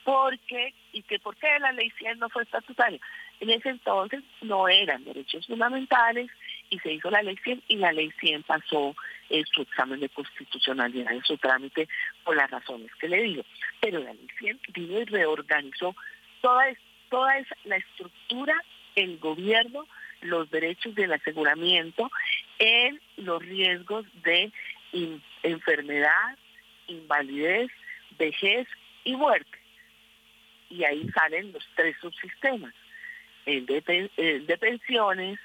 ¿Por 0.05 0.39
qué? 0.41 0.73
¿Y 0.93 1.03
que 1.03 1.19
por 1.19 1.37
qué 1.37 1.49
la 1.61 1.73
ley 1.73 1.91
100 1.99 2.19
no 2.19 2.31
fue 2.31 2.45
estatutaria? 2.45 2.99
En 3.41 3.51
ese 3.51 3.69
entonces 3.69 4.25
no 4.41 4.69
eran 4.69 5.05
derechos 5.05 5.47
fundamentales 5.47 6.31
y 6.71 6.79
se 6.81 6.93
hizo 6.93 7.11
la 7.11 7.23
ley 7.23 7.37
100 7.43 7.62
y 7.69 7.77
la 7.77 7.93
ley 7.93 8.11
100 8.21 8.43
pasó 8.43 8.95
en 9.31 9.45
su 9.47 9.62
examen 9.62 10.01
de 10.01 10.09
constitucionalidad 10.09 11.12
en 11.12 11.23
su 11.25 11.37
trámite 11.39 11.89
por 12.25 12.37
las 12.37 12.51
razones 12.51 12.91
que 13.01 13.09
le 13.09 13.23
digo. 13.23 13.45
Pero 13.81 14.01
la 14.01 14.12
ley 14.12 14.29
100 14.39 14.61
vino 14.73 15.01
y 15.01 15.05
reorganizó 15.05 15.95
toda, 16.41 16.66
toda 17.09 17.39
esa, 17.39 17.57
la 17.64 17.77
estructura, 17.77 18.55
el 18.95 19.19
gobierno, 19.19 19.87
los 20.23 20.51
derechos 20.51 20.95
del 20.95 21.12
aseguramiento 21.12 22.11
en 22.59 23.01
los 23.16 23.43
riesgos 23.43 24.07
de 24.23 24.53
enfermedad, 25.43 26.37
invalidez, 26.89 27.71
vejez 28.19 28.66
y 29.05 29.14
muerte. 29.14 29.59
Y 30.71 30.85
ahí 30.85 31.09
salen 31.11 31.53
los 31.53 31.66
tres 31.77 31.97
subsistemas, 32.01 32.75
el 33.47 33.64
de, 33.66 34.11
el 34.16 34.47
de 34.47 34.59
pensiones, 34.59 35.39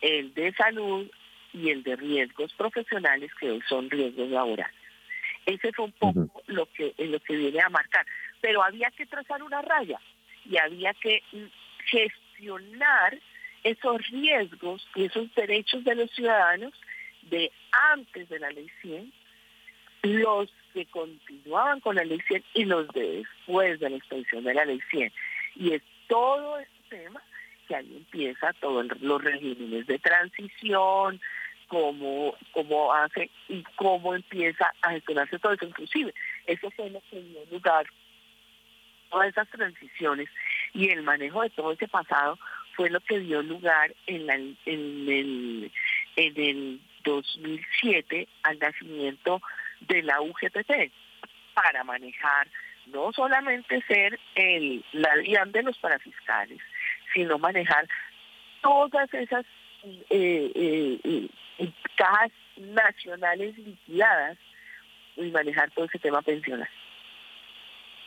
el 0.00 0.34
de 0.34 0.52
salud 0.54 1.10
y 1.52 1.70
el 1.70 1.82
de 1.82 1.96
riesgos 1.96 2.52
profesionales 2.54 3.30
que 3.38 3.50
hoy 3.50 3.62
son 3.68 3.90
riesgos 3.90 4.28
laborales. 4.28 4.74
Ese 5.46 5.72
fue 5.72 5.86
un 5.86 5.92
poco 5.92 6.42
lo 6.46 6.66
que 6.66 6.94
lo 6.98 7.18
que 7.20 7.36
viene 7.36 7.60
a 7.60 7.68
marcar. 7.68 8.06
Pero 8.40 8.62
había 8.62 8.90
que 8.90 9.06
trazar 9.06 9.42
una 9.42 9.62
raya 9.62 9.98
y 10.44 10.56
había 10.58 10.94
que 10.94 11.22
gestionar 11.86 13.18
esos 13.62 14.06
riesgos 14.08 14.86
y 14.94 15.04
esos 15.04 15.34
derechos 15.34 15.84
de 15.84 15.94
los 15.94 16.10
ciudadanos 16.12 16.72
de 17.22 17.50
antes 17.92 18.28
de 18.28 18.38
la 18.38 18.50
ley 18.50 18.70
100, 18.80 19.12
los 20.02 20.50
que 20.72 20.86
continuaban 20.86 21.80
con 21.80 21.96
la 21.96 22.04
ley 22.04 22.20
100 22.28 22.44
y 22.54 22.64
los 22.64 22.88
de 22.88 23.24
después 23.24 23.80
de 23.80 23.90
la 23.90 23.96
extensión 23.96 24.44
de 24.44 24.54
la 24.54 24.64
ley 24.64 24.80
100. 24.90 25.12
Y 25.56 25.74
es 25.74 25.82
todo 26.06 26.58
este 26.58 26.96
tema 26.96 27.22
que 27.70 27.76
ahí 27.76 27.96
empieza 27.96 28.52
todos 28.54 28.84
los 29.00 29.22
regímenes 29.22 29.86
de 29.86 30.00
transición, 30.00 31.20
cómo, 31.68 32.34
cómo 32.50 32.92
hace 32.92 33.30
y 33.48 33.62
cómo 33.76 34.16
empieza 34.16 34.72
a 34.82 34.90
gestionarse 34.90 35.38
todo 35.38 35.52
eso. 35.52 35.66
Inclusive, 35.66 36.12
eso 36.46 36.68
fue 36.72 36.90
lo 36.90 37.00
que 37.08 37.22
dio 37.22 37.38
lugar 37.48 37.86
todas 39.08 39.28
esas 39.28 39.48
transiciones 39.50 40.28
y 40.72 40.88
el 40.88 41.02
manejo 41.02 41.42
de 41.42 41.50
todo 41.50 41.72
ese 41.72 41.86
pasado 41.86 42.38
fue 42.74 42.90
lo 42.90 43.00
que 43.00 43.20
dio 43.20 43.40
lugar 43.42 43.94
en, 44.06 44.26
la, 44.26 44.34
en, 44.34 44.56
el, 44.66 45.72
en 46.16 46.40
el 46.40 46.80
2007 47.04 48.26
al 48.42 48.58
nacimiento 48.58 49.40
de 49.80 50.02
la 50.02 50.20
UGTT 50.20 50.92
para 51.54 51.84
manejar 51.84 52.48
no 52.86 53.12
solamente 53.12 53.82
ser 53.86 54.18
el, 54.34 54.84
la 54.92 55.16
DIAN 55.16 55.52
de 55.52 55.62
los 55.62 55.78
parafiscales, 55.78 56.60
sino 57.12 57.38
manejar 57.38 57.86
todas 58.62 59.12
esas 59.14 59.44
eh, 60.10 60.52
eh, 60.54 61.28
eh, 61.58 61.72
cajas 61.96 62.30
nacionales 62.56 63.56
liquidadas 63.58 64.38
y 65.16 65.30
manejar 65.30 65.70
todo 65.72 65.86
ese 65.86 65.98
tema 65.98 66.22
pensional. 66.22 66.68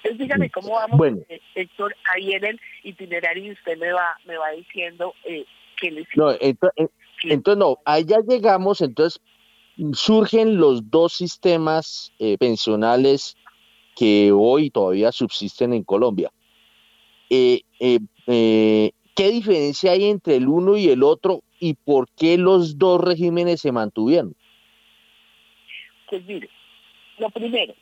Entonces 0.04 0.20
dígame 0.20 0.49
cómo 0.49 0.74
vamos, 0.74 0.99
eh, 1.30 1.39
Héctor, 1.56 1.95
ahí 2.14 2.34
en 2.34 2.43
el 2.43 2.62
itinerario 2.84 3.45
y 3.45 3.51
usted 3.51 3.78
me 3.78 3.93
va, 3.93 4.18
me 4.26 4.38
va 4.38 4.51
diciendo 4.51 5.16
eh, 5.24 5.45
que 5.80 5.91
le 5.91 6.06
No, 6.16 6.32
entonces, 6.41 6.89
entonces 7.24 7.58
no, 7.58 7.78
ahí 7.86 8.04
ya 8.04 8.20
llegamos, 8.20 8.82
entonces 8.82 9.22
surgen 9.93 10.58
los 10.58 10.89
dos 10.91 11.14
sistemas 11.14 12.12
eh, 12.20 12.38
pensionales 12.38 13.38
que 13.95 14.32
hoy 14.34 14.70
todavía 14.70 15.12
subsisten 15.14 15.74
en 15.74 15.84
Colombia. 15.84 16.32
Eh, 17.30 17.61
¿Qué 19.15 19.30
diferencia 19.30 19.91
hay 19.91 20.05
entre 20.05 20.38
el 20.38 20.47
uno 20.47 20.76
y 20.78 20.89
el 20.89 21.03
otro 21.03 21.43
y 21.59 21.76
por 21.76 22.07
qué 22.17 22.38
los 22.38 22.78
dos 22.78 22.99
regímenes 23.01 23.61
se 23.61 23.71
mantuvieron? 23.71 24.36
Pues 26.09 26.26
mire, 26.26 26.49
lo 27.19 27.30
primero, 27.30 27.74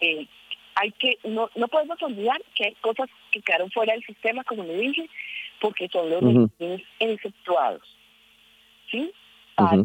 eh, 0.00 0.26
hay 0.74 0.92
que 0.92 1.18
no, 1.24 1.48
no 1.54 1.68
podemos 1.68 2.02
olvidar 2.02 2.40
que 2.54 2.66
hay 2.66 2.74
cosas 2.80 3.08
que 3.30 3.40
quedaron 3.40 3.70
fuera 3.70 3.94
del 3.94 4.04
sistema, 4.04 4.44
como 4.44 4.64
le 4.64 4.76
dije, 4.76 5.08
porque 5.60 5.88
son 5.88 6.10
los 6.10 6.22
regímenes 6.22 6.82
exceptuados. 6.98 7.82
¿Sí? 8.90 9.10
Para, 9.56 9.82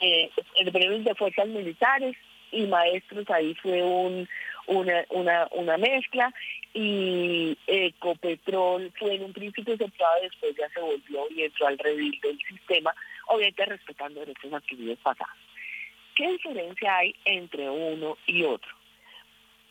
Eh, 0.00 0.30
el 0.56 1.04
de 1.04 1.14
fuerzas 1.14 1.48
militares 1.48 2.16
y 2.52 2.66
maestros, 2.66 3.28
ahí 3.30 3.54
fue 3.54 3.82
un, 3.82 4.28
una, 4.66 5.04
una, 5.10 5.48
una 5.52 5.76
mezcla 5.76 6.32
y 6.74 7.56
Ecopetrol 7.66 8.92
fue 8.98 9.14
en 9.14 9.24
un 9.24 9.32
principio 9.32 9.74
exceptuado, 9.74 10.22
después 10.22 10.54
ya 10.56 10.68
se 10.70 10.80
volvió 10.80 11.26
y 11.30 11.42
entró 11.42 11.66
al 11.66 11.78
redil 11.78 12.18
del 12.20 12.38
sistema, 12.38 12.94
obviamente 13.28 13.64
respetando 13.64 14.20
derechos 14.20 14.52
adquiridos 14.52 14.98
pasados. 14.98 15.36
¿Qué 16.14 16.28
diferencia 16.32 16.96
hay 16.96 17.14
entre 17.24 17.68
uno 17.68 18.16
y 18.26 18.42
otro? 18.44 18.70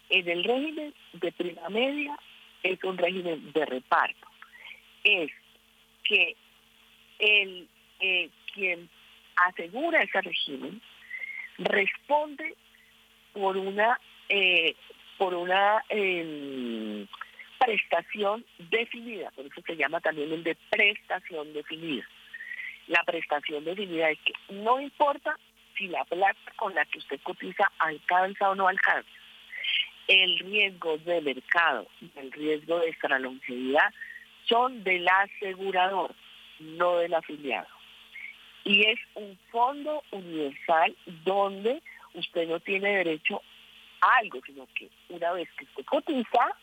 En 0.09 0.29
el 0.29 0.43
régimen 0.43 0.93
de 1.13 1.31
prima 1.31 1.69
media 1.69 2.17
es 2.63 2.83
un 2.83 2.97
régimen 2.97 3.51
de 3.51 3.65
reparto. 3.65 4.27
Es 5.03 5.31
que 6.03 6.35
el 7.19 7.67
eh, 7.99 8.29
quien 8.53 8.89
asegura 9.35 10.01
ese 10.01 10.21
régimen 10.21 10.81
responde 11.57 12.55
por 13.33 13.57
una 13.57 13.99
eh, 14.29 14.75
por 15.17 15.33
una 15.33 15.83
em, 15.89 17.07
prestación 17.59 18.45
definida, 18.57 19.31
por 19.31 19.45
eso 19.45 19.61
se 19.65 19.75
llama 19.75 19.99
también 20.01 20.31
el 20.31 20.43
de 20.43 20.55
prestación 20.69 21.53
definida. 21.53 22.05
La 22.87 23.03
prestación 23.03 23.63
definida 23.63 24.09
es 24.09 24.19
que 24.19 24.33
no 24.49 24.79
importa 24.79 25.37
si 25.77 25.87
la 25.87 26.03
plata 26.05 26.51
con 26.55 26.73
la 26.75 26.85
que 26.85 26.99
usted 26.99 27.19
cotiza 27.23 27.71
alcanza 27.79 28.49
o 28.49 28.55
no 28.55 28.67
alcanza, 28.67 29.09
el 30.07 30.37
riesgo 30.39 30.97
de 30.99 31.21
mercado 31.21 31.87
y 32.01 32.11
el 32.15 32.31
riesgo 32.31 32.79
de 32.79 33.19
longevidad 33.19 33.93
son 34.47 34.83
del 34.83 35.07
asegurador, 35.07 36.13
no 36.59 36.97
del 36.97 37.13
afiliado. 37.13 37.67
Y 38.63 38.85
es 38.87 38.99
un 39.15 39.37
fondo 39.51 40.03
universal 40.11 40.95
donde 41.23 41.81
usted 42.13 42.47
no 42.47 42.59
tiene 42.59 42.97
derecho 42.97 43.41
algo, 44.19 44.39
sino 44.45 44.67
que 44.75 44.89
una 45.09 45.31
vez 45.33 45.49
que 45.57 45.65
usted 45.65 45.85
cotiza, 45.85 46.55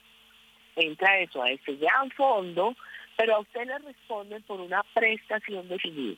entra 0.76 1.18
eso 1.20 1.43
a 1.43 1.51
ese 1.51 1.74
gran 1.76 2.11
fondo, 2.12 2.74
pero 3.16 3.36
a 3.36 3.40
usted 3.40 3.66
le 3.66 3.78
responden 3.78 4.43
por 4.43 4.61
una 4.61 4.82
prestación 4.95 5.68
definida. 5.68 6.16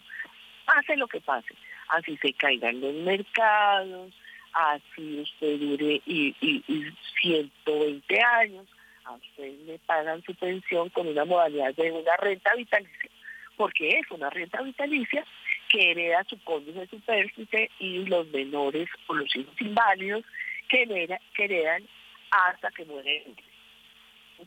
Pase 0.65 0.97
lo 0.97 1.07
que 1.09 1.21
pase, 1.21 1.55
así 1.89 2.17
se 2.19 2.33
caigan 2.35 2.81
los 2.81 2.95
mercados, 2.95 4.13
así 4.53 5.21
usted 5.21 5.59
dure 5.59 6.01
y, 6.07 6.35
y, 6.41 6.93
120 7.21 8.21
años, 8.23 8.67
a 9.05 9.13
usted 9.13 9.53
le 9.67 9.79
pagan 9.81 10.23
su 10.23 10.35
pensión 10.35 10.89
con 10.91 11.07
una 11.09 11.25
modalidad 11.25 11.75
de 11.75 11.93
una 11.93 12.17
renta 12.17 12.55
vitalicia, 12.55 13.11
porque 13.57 13.99
es 13.99 14.11
una 14.11 14.31
renta 14.31 14.63
vitalicia 14.63 15.25
que 15.69 15.91
hereda 15.91 16.25
su 16.25 16.39
cónyuge 16.45 16.87
superficie 16.87 17.71
y 17.79 18.05
los 18.07 18.27
menores 18.29 18.89
o 19.09 19.15
los 19.15 19.35
hijos 19.37 19.55
inválidos 19.61 20.25
que, 20.69 21.19
heredan 21.39 21.87
hasta 22.31 22.71
que 22.71 22.85
mueren. 22.85 23.37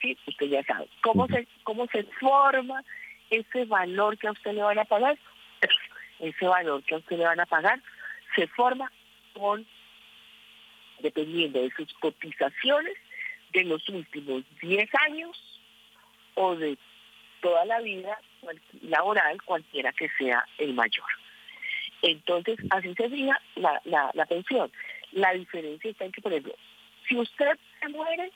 ¿Sí? 0.01 0.18
Usted 0.28 0.47
ya 0.47 0.63
sabe. 0.63 0.88
¿Cómo 1.01 1.28
se, 1.28 1.47
¿Cómo 1.63 1.88
se 1.88 2.03
forma 2.20 2.84
ese 3.30 3.65
valor 3.65 4.18
que 4.18 4.28
a 4.28 4.32
usted 4.32 4.53
le 4.53 4.63
van 4.63 4.80
a 4.80 4.86
pagar? 4.86 5.18
Ese 6.20 6.47
valor 6.47 6.82
que 6.84 6.95
a 6.95 6.97
usted 6.97 7.18
le 7.18 7.26
van 7.26 7.39
a 7.39 7.45
pagar 7.45 7.80
se 8.36 8.47
forma 8.47 8.91
con 9.34 9.65
dependiendo 10.99 11.61
de 11.61 11.72
sus 11.72 11.93
cotizaciones 11.95 12.95
de 13.53 13.63
los 13.65 13.88
últimos 13.89 14.43
10 14.61 14.89
años 15.07 15.61
o 16.34 16.55
de 16.55 16.78
toda 17.41 17.65
la 17.65 17.80
vida 17.82 18.20
laboral, 18.82 19.41
cualquiera 19.43 19.91
que 19.93 20.09
sea 20.18 20.43
el 20.57 20.74
mayor. 20.74 21.05
Entonces, 22.01 22.57
así 22.70 22.93
sería 22.95 23.39
la, 23.55 23.82
la, 23.86 24.11
la 24.13 24.26
pensión. 24.26 24.72
La 25.11 25.33
diferencia 25.33 25.91
está 25.91 26.05
en 26.05 26.11
que, 26.11 26.21
por 26.21 26.31
ejemplo, 26.31 26.55
si 27.07 27.17
usted 27.17 27.57
se 27.79 27.89
muere 27.89 28.31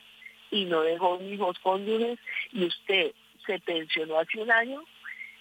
y 0.50 0.64
no 0.64 0.82
dejó 0.82 1.20
hijos 1.22 1.58
cónyuges 1.60 2.18
y 2.52 2.64
usted 2.64 3.12
se 3.46 3.58
pensionó 3.60 4.18
hace 4.18 4.40
un 4.40 4.50
año 4.50 4.82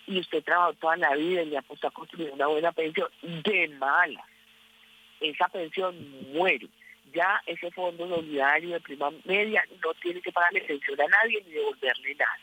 y 0.08 0.20
usted 0.20 0.44
trabajó 0.44 0.74
toda 0.74 0.98
la 0.98 1.16
vida 1.16 1.44
y 1.44 1.50
le 1.50 1.58
apostó 1.58 1.88
a 1.88 1.92
construir 1.92 2.32
una 2.32 2.48
buena 2.48 2.72
pensión, 2.72 3.08
de 3.22 3.68
mala, 3.80 4.24
esa 5.20 5.48
pensión 5.48 5.96
muere 6.34 6.68
ya 7.14 7.42
ese 7.46 7.72
fondo 7.72 8.08
solidario 8.08 8.70
de 8.70 8.80
prima 8.80 9.12
media 9.26 9.64
no 9.84 9.94
tiene 9.96 10.22
que 10.22 10.32
pagarle 10.32 10.62
pensión 10.62 11.00
a 11.02 11.08
nadie 11.08 11.44
ni 11.46 11.54
devolverle 11.54 12.16
nada. 12.16 12.40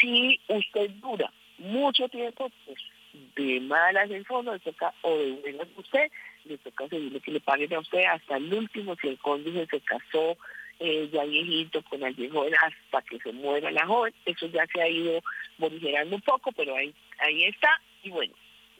Si 0.00 0.40
usted 0.48 0.90
dura 0.92 1.30
mucho 1.58 2.08
tiempo, 2.08 2.50
pues 2.64 2.78
de 3.12 3.60
malas 3.60 4.10
el 4.10 4.24
fondo 4.24 4.52
le 4.52 4.60
toca, 4.60 4.92
o 5.02 5.16
de 5.16 5.32
buenas 5.32 5.68
usted, 5.76 6.10
le 6.44 6.58
toca 6.58 6.88
seguirle 6.88 7.20
que 7.20 7.32
le 7.32 7.40
paguen 7.40 7.74
a 7.74 7.80
usted 7.80 8.04
hasta 8.04 8.36
el 8.36 8.52
último, 8.52 8.96
si 8.96 9.08
el 9.08 9.18
cónyuge 9.18 9.66
se 9.66 9.80
casó 9.80 10.36
eh, 10.78 11.08
ya 11.12 11.24
viejito 11.24 11.82
con 11.82 12.02
alguien 12.02 12.32
joven 12.32 12.54
hasta 12.54 13.02
que 13.02 13.18
se 13.18 13.32
muera 13.32 13.70
la 13.70 13.86
joven, 13.86 14.14
eso 14.24 14.46
ya 14.46 14.66
se 14.66 14.80
ha 14.80 14.88
ido 14.88 15.20
morigerando 15.58 16.16
un 16.16 16.22
poco, 16.22 16.52
pero 16.52 16.74
ahí, 16.76 16.94
ahí 17.18 17.44
está, 17.44 17.80
y 18.02 18.10
bueno, 18.10 18.34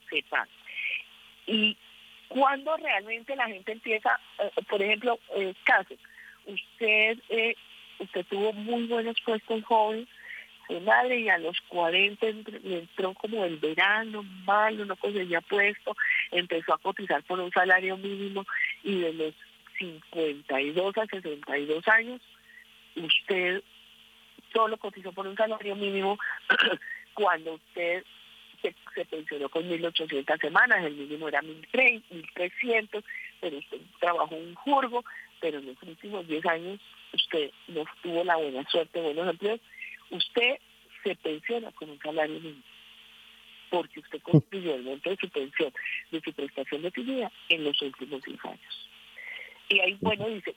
se 0.09 0.23
paga. 0.25 0.49
Y 1.47 1.77
cuando 2.29 2.77
realmente 2.77 3.35
la 3.37 3.49
gente 3.49 3.73
empieza, 3.73 4.19
eh, 4.39 4.51
por 4.69 4.81
ejemplo, 4.83 5.19
eh, 5.37 5.53
caso, 5.65 5.95
usted 6.47 7.19
eh, 7.29 7.55
usted 8.01 8.25
tuvo 8.27 8.53
muy 8.53 8.87
buenos 8.87 9.17
puestos 9.25 9.63
joven, 9.65 10.07
fue 10.07 10.20
madre 10.79 11.19
y 11.19 11.29
a 11.29 11.39
los 11.39 11.61
40 11.63 12.27
entró 12.29 13.15
como 13.15 13.45
el 13.45 13.57
verano, 13.57 14.23
malo, 14.45 14.85
no 14.85 14.95
conseguía 14.95 15.41
puesto, 15.41 15.97
empezó 16.31 16.75
a 16.75 16.79
cotizar 16.79 17.23
por 17.25 17.41
un 17.41 17.51
salario 17.51 17.97
mínimo 17.97 18.45
y 18.85 19.01
de 19.01 19.13
los 19.13 19.35
52 19.79 20.99
a 20.99 21.07
62 21.07 21.89
años, 21.89 22.21
usted 22.95 23.63
solo 24.53 24.77
cotizó 24.77 25.13
por 25.13 25.27
un 25.27 25.37
salario 25.37 25.75
mínimo 25.75 26.19
cuando 27.15 27.55
usted 27.55 28.05
se, 28.63 29.05
pensionó 29.07 29.49
con 29.49 29.69
1.800 29.69 30.41
semanas, 30.41 30.85
el 30.85 30.95
mínimo 30.95 31.29
era 31.29 31.41
1.300, 31.41 33.03
pero 33.41 33.59
usted 33.59 33.79
trabajó 33.99 34.35
un 34.35 34.55
jurgo, 34.55 35.05
pero 35.41 35.59
en 35.59 35.67
los 35.67 35.83
últimos 35.83 36.27
10 36.27 36.47
años 36.47 36.81
usted 37.15 37.51
no 37.69 37.85
tuvo 38.03 38.25
la 38.25 38.37
buena 38.37 38.69
suerte, 38.69 39.01
buenos 39.01 39.29
empleos, 39.29 39.61
usted 40.11 40.59
se 41.03 41.15
pensiona 41.17 41.71
con 41.73 41.91
un 41.91 41.99
salario 41.99 42.41
mínimo 42.41 42.63
porque 43.71 44.01
usted 44.01 44.21
construyó 44.23 44.75
el 44.75 44.83
monto 44.83 45.09
de 45.11 45.17
su 45.17 45.29
pensión, 45.29 45.73
de 46.11 46.21
su 46.21 46.33
prestación 46.33 46.83
de 46.83 46.91
vida 46.91 47.31
en 47.49 47.65
los 47.65 47.81
últimos 47.81 48.21
10 48.23 48.45
años. 48.45 48.91
Y 49.73 49.79
ahí, 49.79 49.97
bueno, 50.01 50.27
dice, 50.27 50.53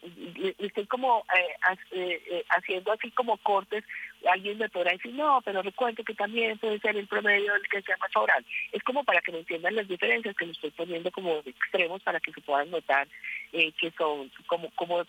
estoy 0.58 0.88
como 0.88 1.24
eh, 1.38 1.56
eh, 1.92 2.24
eh, 2.32 2.46
haciendo 2.50 2.92
así 2.92 3.12
como 3.12 3.38
cortes, 3.38 3.84
alguien 4.28 4.58
me 4.58 4.70
podrá 4.70 4.92
decir, 4.92 5.14
no, 5.14 5.40
pero 5.46 5.62
recuerdo 5.62 6.04
que 6.04 6.16
también 6.16 6.58
puede 6.58 6.80
ser 6.80 6.98
el 6.98 7.06
promedio 7.06 7.54
el 7.54 7.62
que 7.70 7.84
sea 7.84 7.96
más 7.98 8.12
favorable. 8.12 8.48
Es 8.72 8.82
como 8.82 9.04
para 9.04 9.22
que 9.22 9.32
me 9.32 9.40
entiendan 9.40 9.76
las 9.76 9.88
diferencias 9.88 10.36
que 10.36 10.48
lo 10.48 10.52
estoy 10.52 10.72
poniendo 10.72 11.12
como 11.12 11.44
extremos 11.46 12.02
para 12.02 12.20
que 12.20 12.34
se 12.34 12.42
puedan 12.42 12.72
notar 12.72 13.08
que 13.52 13.92
son, 14.00 14.32
como, 14.48 14.72
como, 14.72 15.04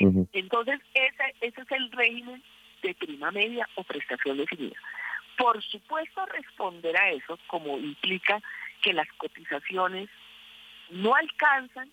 Entonces, 0.00 0.80
ese, 0.94 1.34
ese 1.40 1.60
es 1.60 1.72
el 1.72 1.90
régimen 1.92 2.42
de 2.82 2.94
prima 2.94 3.30
media 3.30 3.68
o 3.74 3.84
prestación 3.84 4.36
definida. 4.36 4.76
Por 5.36 5.62
supuesto, 5.62 6.24
responder 6.26 6.96
a 6.96 7.10
eso, 7.10 7.38
como 7.46 7.78
implica 7.78 8.40
que 8.82 8.92
las 8.92 9.08
cotizaciones 9.18 10.08
no 10.90 11.14
alcanzan 11.14 11.90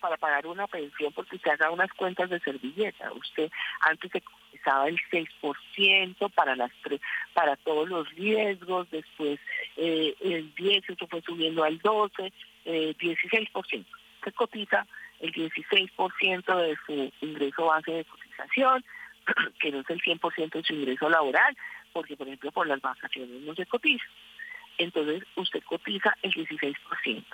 para 0.00 0.16
pagar 0.16 0.46
una 0.46 0.66
pensión 0.66 1.12
porque 1.12 1.36
usted 1.36 1.50
haga 1.52 1.70
unas 1.70 1.92
cuentas 1.92 2.30
de 2.30 2.40
servilleta. 2.40 3.12
Usted 3.12 3.50
antes 3.80 4.10
se 4.10 4.20
cotizaba 4.20 4.88
el 4.88 4.98
6% 5.10 6.32
para 6.34 6.56
las 6.56 6.70
tres, 6.82 7.00
para 7.34 7.56
todos 7.56 7.88
los 7.88 8.08
riesgos, 8.14 8.88
después 8.90 9.38
eh, 9.76 10.14
el 10.20 10.54
10, 10.54 10.90
eso 10.90 11.06
fue 11.08 11.22
subiendo 11.22 11.64
al 11.64 11.78
12, 11.78 12.32
eh, 12.64 12.94
16%. 12.98 13.84
Se 14.24 14.32
cotiza 14.32 14.86
el 15.20 15.32
16% 15.32 16.56
de 16.56 16.78
su 16.86 17.12
ingreso 17.26 17.66
base 17.66 17.92
de 17.92 18.04
cotización, 18.04 18.84
que 19.60 19.72
no 19.72 19.80
es 19.80 19.90
el 19.90 20.00
100% 20.00 20.52
de 20.52 20.62
su 20.62 20.74
ingreso 20.74 21.08
laboral, 21.08 21.56
porque 21.92 22.16
por 22.16 22.26
ejemplo 22.26 22.52
por 22.52 22.66
las 22.66 22.80
vacaciones 22.80 23.40
no 23.42 23.54
se 23.54 23.66
cotiza. 23.66 24.04
Entonces 24.78 25.24
usted 25.36 25.62
cotiza 25.64 26.14
el 26.22 26.32
16% 26.32 27.24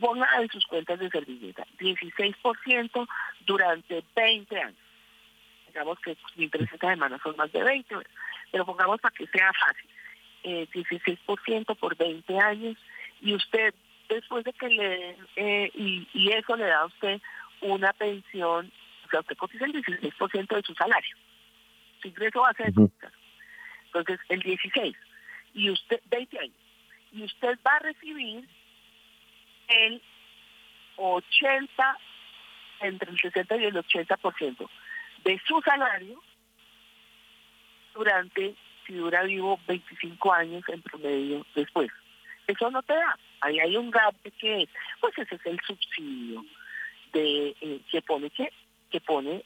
ponga 0.00 0.28
en 0.40 0.48
sus 0.50 0.64
cuentas 0.66 0.98
de 0.98 1.10
servilleta 1.10 1.66
16% 1.78 3.08
durante 3.46 4.04
20 4.14 4.60
años. 4.60 4.78
Digamos 5.68 5.98
que 6.00 6.16
1.300 6.36 6.78
semanas 6.78 7.20
son 7.22 7.36
más 7.36 7.50
de 7.52 7.62
20, 7.62 7.96
pero 8.52 8.66
pongamos 8.66 9.00
para 9.00 9.14
que 9.14 9.26
sea 9.26 9.50
fácil. 9.52 9.90
16% 10.44 11.72
eh, 11.72 11.74
por 11.74 11.96
20 11.96 12.38
años 12.38 12.76
y 13.22 13.34
usted 13.34 13.74
después 14.08 14.44
de 14.44 14.52
que 14.52 14.68
le 14.68 15.16
eh, 15.36 15.70
y, 15.74 16.30
eso 16.32 16.56
le 16.56 16.66
da 16.66 16.80
a 16.80 16.86
usted 16.86 17.20
una 17.60 17.92
pensión, 17.92 18.70
o 19.06 19.08
sea, 19.10 19.20
usted 19.20 19.36
cotiza 19.36 19.64
el 19.64 19.72
16% 19.72 20.54
de 20.54 20.62
su 20.62 20.74
salario, 20.74 21.16
su 22.02 22.08
ingreso 22.08 22.40
base 22.40 22.64
de 22.64 22.88
Entonces, 23.86 24.20
el 24.28 24.40
16 24.40 24.96
y 25.54 25.70
usted 25.70 26.00
20 26.10 26.38
años 26.38 26.56
y 27.12 27.22
usted 27.22 27.58
va 27.64 27.76
a 27.76 27.78
recibir 27.78 28.48
el 29.68 30.02
80, 30.96 31.98
entre 32.80 33.10
el 33.10 33.18
60 33.18 33.56
y 33.56 33.64
el 33.64 33.74
80% 33.74 34.68
de 35.24 35.40
su 35.46 35.60
salario 35.62 36.20
durante, 37.94 38.54
si 38.86 38.94
dura 38.94 39.22
vivo, 39.22 39.60
25 39.68 40.32
años 40.32 40.62
en 40.68 40.82
promedio 40.82 41.46
después. 41.54 41.88
Eso 42.46 42.70
no 42.70 42.82
te 42.82 42.94
da. 42.94 43.16
Ahí 43.44 43.60
hay 43.60 43.76
un 43.76 43.90
gap 43.90 44.14
que, 44.38 44.66
pues 45.00 45.18
ese 45.18 45.34
es 45.34 45.46
el 45.46 45.60
subsidio 45.66 46.42
de 47.12 47.54
eh, 47.60 47.80
que 47.90 48.00
pone 48.00 48.30
que, 48.30 48.50
que 48.90 49.00
pone 49.02 49.44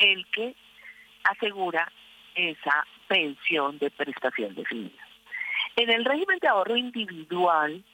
el 0.00 0.26
que 0.32 0.56
asegura 1.22 1.90
esa 2.34 2.84
pensión 3.06 3.78
de 3.78 3.90
prestación 3.90 4.56
definida. 4.56 5.02
En 5.76 5.88
el 5.90 6.04
régimen 6.04 6.38
de 6.40 6.48
ahorro 6.48 6.76
individual, 6.76 7.84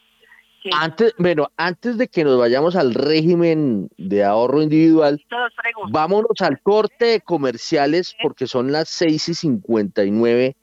antes, 0.72 1.12
bueno, 1.18 1.48
antes 1.58 1.98
de 1.98 2.08
que 2.08 2.24
nos 2.24 2.38
vayamos 2.38 2.74
al 2.74 2.94
régimen 2.94 3.90
de 3.98 4.24
ahorro 4.24 4.62
individual, 4.62 5.22
vámonos 5.90 6.40
al 6.40 6.62
corte 6.62 7.04
de 7.04 7.20
comerciales 7.20 8.16
porque 8.22 8.46
son 8.46 8.72
las 8.72 8.88
6 8.88 9.28
y 9.28 9.34
59. 9.34 10.56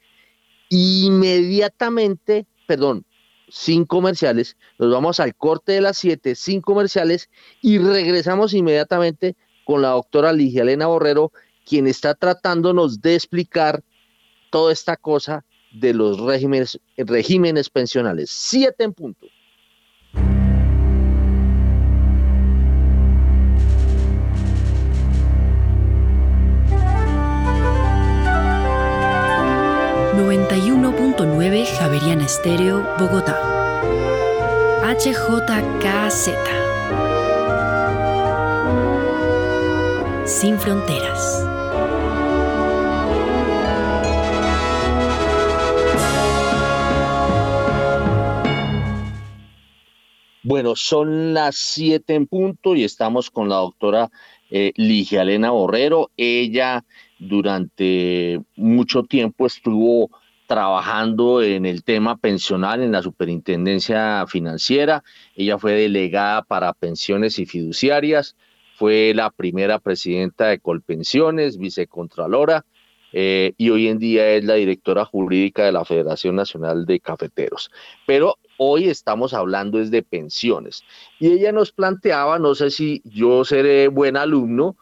Inmediatamente, 0.70 2.48
perdón, 2.66 3.06
sin 3.52 3.86
comerciales, 3.86 4.56
nos 4.80 4.92
vamos 4.92 5.20
al 5.20 5.36
corte 5.36 5.74
de 5.74 5.82
las 5.82 5.98
7 5.98 6.36
sin 6.36 6.62
comerciales 6.62 7.30
y 7.62 7.78
regresamos 7.78 8.54
inmediatamente 8.54 9.36
con 9.66 9.82
la 9.82 9.90
doctora 9.90 10.32
Ligia 10.32 10.64
Elena 10.64 10.88
Borrero, 10.88 11.32
quien 11.66 11.86
está 11.86 12.16
tratándonos 12.16 13.02
de 13.02 13.16
explicar 13.16 13.84
toda 14.50 14.72
esta 14.72 14.96
cosa 14.96 15.46
de 15.74 15.94
los 15.94 16.20
regímenes, 16.20 16.80
regímenes 16.98 17.70
pensionales. 17.70 18.30
Siete 18.32 18.86
en 18.86 18.94
punto. 18.94 19.28
Javeriana 31.82 32.26
Estéreo, 32.26 32.86
Bogotá. 33.00 33.36
HJKZ. 34.84 36.30
Sin 40.28 40.60
fronteras. 40.60 41.44
Bueno, 50.44 50.76
son 50.76 51.34
las 51.34 51.56
siete 51.56 52.14
en 52.14 52.28
punto 52.28 52.76
y 52.76 52.84
estamos 52.84 53.32
con 53.32 53.50
la 53.50 53.56
doctora 53.56 54.12
eh, 54.52 54.72
Ligia 54.76 55.24
Elena 55.24 55.50
Borrero. 55.50 56.12
Ella 56.16 56.86
durante 57.18 58.40
mucho 58.56 59.02
tiempo 59.02 59.48
estuvo 59.48 60.12
trabajando 60.52 61.42
en 61.42 61.66
el 61.66 61.82
tema 61.82 62.18
pensional 62.18 62.82
en 62.82 62.92
la 62.92 63.02
Superintendencia 63.02 64.26
Financiera. 64.28 65.02
Ella 65.34 65.58
fue 65.58 65.72
delegada 65.72 66.42
para 66.42 66.74
pensiones 66.74 67.40
y 67.40 67.46
fiduciarias, 67.46 68.36
fue 68.76 69.14
la 69.16 69.30
primera 69.30 69.80
presidenta 69.80 70.48
de 70.48 70.60
Colpensiones, 70.60 71.58
vicecontralora, 71.58 72.66
eh, 73.14 73.54
y 73.58 73.70
hoy 73.70 73.88
en 73.88 73.98
día 73.98 74.30
es 74.32 74.44
la 74.44 74.56
directora 74.56 75.06
jurídica 75.06 75.64
de 75.64 75.72
la 75.72 75.86
Federación 75.86 76.36
Nacional 76.36 76.86
de 76.86 77.00
Cafeteros. 77.00 77.72
Pero 78.06 78.38
hoy 78.58 78.90
estamos 78.90 79.34
hablando 79.34 79.80
es 79.80 79.90
de 79.90 80.04
pensiones. 80.04 80.84
Y 81.18 81.32
ella 81.32 81.54
nos 81.54 81.72
planteaba, 81.72 82.40
no 82.40 82.56
sé 82.56 82.72
si 82.72 83.02
yo 83.06 83.46
seré 83.46 83.88
buen 83.88 84.18
alumno, 84.18 84.76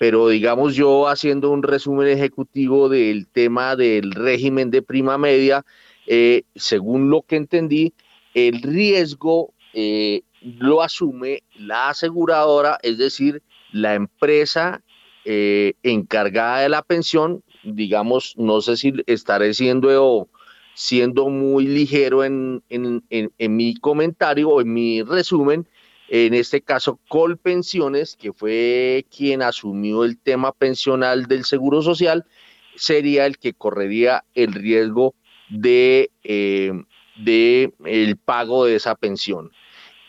pero 0.00 0.28
digamos 0.28 0.74
yo 0.76 1.08
haciendo 1.08 1.50
un 1.50 1.62
resumen 1.62 2.08
ejecutivo 2.08 2.88
del 2.88 3.26
tema 3.26 3.76
del 3.76 4.12
régimen 4.12 4.70
de 4.70 4.80
prima 4.80 5.18
media, 5.18 5.62
eh, 6.06 6.44
según 6.54 7.10
lo 7.10 7.20
que 7.20 7.36
entendí, 7.36 7.92
el 8.32 8.62
riesgo 8.62 9.52
eh, 9.74 10.22
lo 10.40 10.80
asume 10.80 11.42
la 11.54 11.90
aseguradora, 11.90 12.78
es 12.82 12.96
decir, 12.96 13.42
la 13.72 13.94
empresa 13.94 14.82
eh, 15.26 15.74
encargada 15.82 16.60
de 16.60 16.70
la 16.70 16.80
pensión, 16.80 17.42
digamos, 17.62 18.32
no 18.38 18.62
sé 18.62 18.78
si 18.78 18.94
estaré 19.06 19.52
siendo, 19.52 20.30
siendo 20.72 21.28
muy 21.28 21.66
ligero 21.66 22.24
en, 22.24 22.62
en, 22.70 23.02
en 23.10 23.56
mi 23.56 23.74
comentario 23.74 24.48
o 24.48 24.60
en 24.62 24.72
mi 24.72 25.02
resumen, 25.02 25.66
en 26.10 26.34
este 26.34 26.60
caso 26.60 26.98
Colpensiones, 27.08 28.16
que 28.16 28.32
fue 28.32 29.06
quien 29.16 29.42
asumió 29.42 30.04
el 30.04 30.18
tema 30.18 30.50
pensional 30.50 31.26
del 31.26 31.44
Seguro 31.44 31.82
Social, 31.82 32.26
sería 32.74 33.26
el 33.26 33.38
que 33.38 33.54
correría 33.54 34.24
el 34.34 34.52
riesgo 34.52 35.14
de, 35.48 36.10
eh, 36.24 36.72
de 37.16 37.72
el 37.84 38.16
pago 38.16 38.64
de 38.64 38.74
esa 38.74 38.96
pensión. 38.96 39.52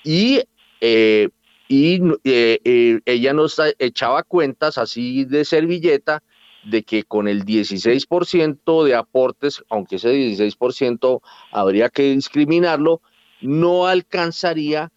Y, 0.04 0.42
eh, 0.82 1.30
y 1.68 2.02
eh, 2.24 3.00
ella 3.06 3.34
nos 3.34 3.62
echaba 3.78 4.24
cuentas 4.24 4.80
así 4.80 5.24
de 5.26 5.46
servilleta 5.46 6.24
de 6.64 6.82
que 6.82 7.04
con 7.04 7.28
el 7.28 7.46
16% 7.46 8.84
de 8.86 8.96
aportes, 8.96 9.64
aunque 9.70 9.98
ese 9.98 10.14
16% 10.14 11.22
habría 11.52 11.90
que 11.90 12.04
discriminarlo, 12.14 13.02
no 13.40 13.86
alcanzaría, 13.86 14.92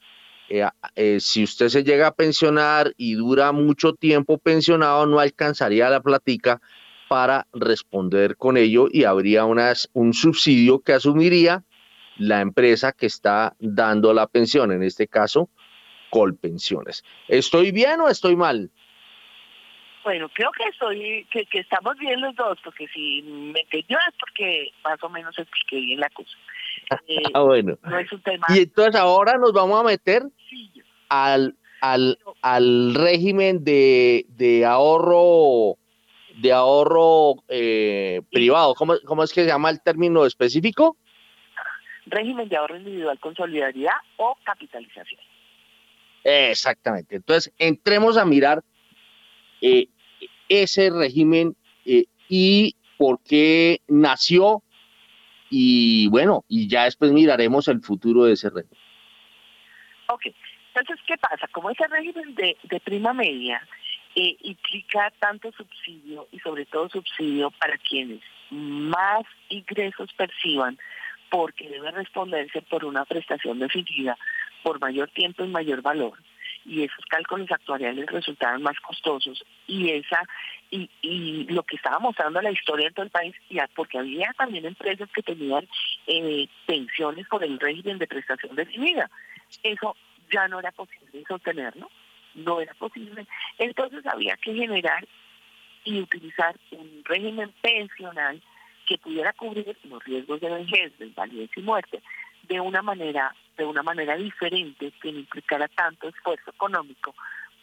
eh, 0.49 0.67
eh, 0.95 1.21
si 1.21 1.45
usted 1.45 1.69
se 1.69 1.85
llega 1.85 2.09
a 2.09 2.15
pensionar 2.15 2.93
y 2.97 3.15
dura 3.15 3.53
mucho 3.53 3.95
tiempo 3.95 4.39
pensionado, 4.39 5.07
no 5.07 5.19
alcanzaría 5.21 5.89
la 5.91 6.01
platica 6.01 6.61
para 7.09 7.47
responder 7.53 8.37
con 8.37 8.57
ello 8.57 8.89
y 8.91 9.05
habría 9.05 9.45
unas, 9.45 9.89
un 9.93 10.13
subsidio 10.13 10.81
que 10.81 10.93
asumiría 10.93 11.63
la 12.17 12.41
empresa 12.41 12.93
que 12.93 13.07
está 13.07 13.55
dando 13.59 14.13
la 14.13 14.27
pensión, 14.27 14.73
en 14.73 14.83
este 14.83 15.09
caso, 15.09 15.49
Colpensiones. 16.11 17.03
¿Estoy 17.27 17.73
bien 17.73 18.01
o 18.01 18.09
estoy 18.09 18.37
mal? 18.37 18.71
Bueno, 20.05 20.29
creo 20.29 20.53
que 20.53 20.65
estoy, 20.65 21.27
que, 21.31 21.47
estamos 21.59 21.97
bien 21.99 22.21
los 22.21 22.37
dos, 22.37 22.59
porque 22.63 22.87
si 22.89 23.23
me 23.23 23.59
entendió 23.61 23.99
es 24.07 24.15
porque 24.21 24.69
más 24.85 25.03
o 25.03 25.09
menos 25.09 25.37
expliqué 25.39 25.77
bien 25.77 25.99
la 25.99 26.11
cosa. 26.11 26.37
Eh, 27.09 27.23
ah, 27.35 27.41
bueno. 27.41 27.79
Y 28.49 28.61
entonces 28.61 28.97
ahora 28.97 29.37
nos 29.39 29.53
vamos 29.53 29.81
a 29.81 29.85
meter 29.85 30.23
al, 31.09 31.57
al, 31.81 32.19
al 32.43 32.95
régimen 32.95 33.65
de, 33.65 34.27
de 34.29 34.65
ahorro 34.65 35.79
de 36.37 36.53
ahorro 36.53 37.37
eh, 37.49 38.21
privado. 38.33 38.75
¿Cómo, 38.75 38.95
¿Cómo 39.05 39.23
es 39.23 39.33
que 39.33 39.43
se 39.43 39.47
llama 39.47 39.71
el 39.71 39.81
término 39.81 40.27
específico? 40.27 40.97
Régimen 42.07 42.49
de 42.49 42.57
ahorro 42.57 42.77
individual 42.77 43.19
con 43.21 43.37
solidaridad 43.37 43.95
o 44.17 44.37
capitalización. 44.45 45.21
Exactamente. 46.25 47.17
Entonces, 47.17 47.53
entremos 47.59 48.17
a 48.17 48.25
mirar 48.25 48.65
eh, 49.61 49.87
ese 50.49 50.91
régimen 50.91 51.57
eh, 51.85 52.07
y 52.29 52.75
por 52.99 53.21
qué 53.23 53.81
nació 53.87 54.64
y 55.51 56.09
bueno, 56.09 56.45
y 56.49 56.69
ya 56.69 56.85
después 56.85 57.13
miraremos 57.13 57.69
el 57.69 57.81
futuro 57.81 58.25
de 58.25 58.33
ese 58.33 58.51
régimen. 58.51 58.79
Ok, 60.09 60.27
entonces, 60.75 61.05
¿qué 61.07 61.17
pasa? 61.17 61.47
Como 61.49 61.71
ese 61.71 61.87
régimen 61.87 62.35
de, 62.35 62.57
prima 62.81 63.13
media 63.13 63.67
eh, 64.15 64.37
implica 64.43 65.13
tanto 65.19 65.53
subsidio 65.53 66.29
y 66.33 66.39
sobre 66.41 66.67
todo 66.67 66.89
subsidio 66.89 67.51
para 67.53 67.79
quienes 67.79 68.21
más 68.51 69.25
ingresos 69.49 70.13
perciban, 70.15 70.79
porque 71.31 71.69
debe 71.69 71.91
responderse 71.91 72.63
por 72.63 72.85
una 72.85 73.05
prestación 73.05 73.59
definida 73.59 74.19
por 74.63 74.81
mayor 74.81 75.09
tiempo 75.11 75.45
y 75.45 75.49
mayor 75.49 75.83
valor 75.83 76.19
y 76.65 76.83
esos 76.83 77.05
cálculos 77.07 77.51
actuariales 77.51 78.07
resultaban 78.07 78.63
más 78.63 78.79
costosos 78.81 79.45
y 79.67 79.91
esa 79.91 80.23
y, 80.71 80.89
y 81.03 81.45
lo 81.45 81.63
que 81.63 81.77
estaba 81.77 81.99
mostrando 81.99 82.41
la 82.41 82.51
historia 82.51 82.89
de 82.89 82.95
todo 82.95 83.05
el 83.05 83.11
país 83.11 83.35
ya 83.51 83.69
porque 83.75 83.99
había 83.99 84.33
también 84.39 84.65
empresas 84.65 85.09
que 85.15 85.23
tenían 85.23 85.69
eh, 86.07 86.49
pensiones 86.67 87.27
por 87.29 87.45
el 87.45 87.59
régimen 87.61 87.99
de 87.99 88.07
prestación 88.07 88.57
definida 88.57 89.11
eso 89.63 89.97
ya 90.31 90.49
no 90.49 90.59
era 90.59 90.73
posible 90.73 91.25
sostenerlo 91.29 91.91
no 92.35 92.61
era 92.61 92.75
posible. 92.75 93.27
Entonces 93.59 94.05
había 94.07 94.37
que 94.37 94.55
generar 94.55 95.07
y 95.85 96.01
utilizar 96.01 96.57
un 96.73 97.03
régimen 97.05 97.53
pensional 97.61 98.43
que 98.87 98.99
pudiera 98.99 99.33
cubrir 99.33 99.77
los 99.85 100.05
riesgos 100.05 100.41
de 100.41 100.51
vejez, 100.51 100.93
desvalidez 100.99 101.51
y 101.57 101.61
muerte 101.63 102.03
de 102.49 102.61
una 102.61 102.83
manera 102.83 103.35
de 103.57 103.65
una 103.65 103.83
manera 103.83 104.17
diferente 104.17 104.93
que 105.01 105.13
no 105.13 105.19
implicara 105.21 105.69
tanto 105.69 106.09
esfuerzo 106.09 106.51
económico 106.51 107.15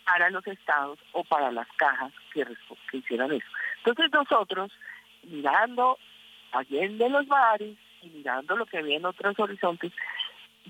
para 0.06 0.30
los 0.30 0.46
estados 0.48 1.00
o 1.12 1.24
para 1.24 1.52
las 1.52 1.68
cajas 1.78 2.12
que, 2.34 2.46
hicieran 2.94 3.32
eso. 3.32 3.48
Entonces 3.78 4.12
nosotros, 4.12 4.72
mirando 5.24 5.98
allende 6.52 7.10
los 7.10 7.28
bares 7.28 7.78
y 8.02 8.10
mirando 8.10 8.56
lo 8.56 8.66
que 8.66 8.80
había 8.80 8.98
en 8.98 9.06
otros 9.06 9.38
horizontes, 9.39 9.92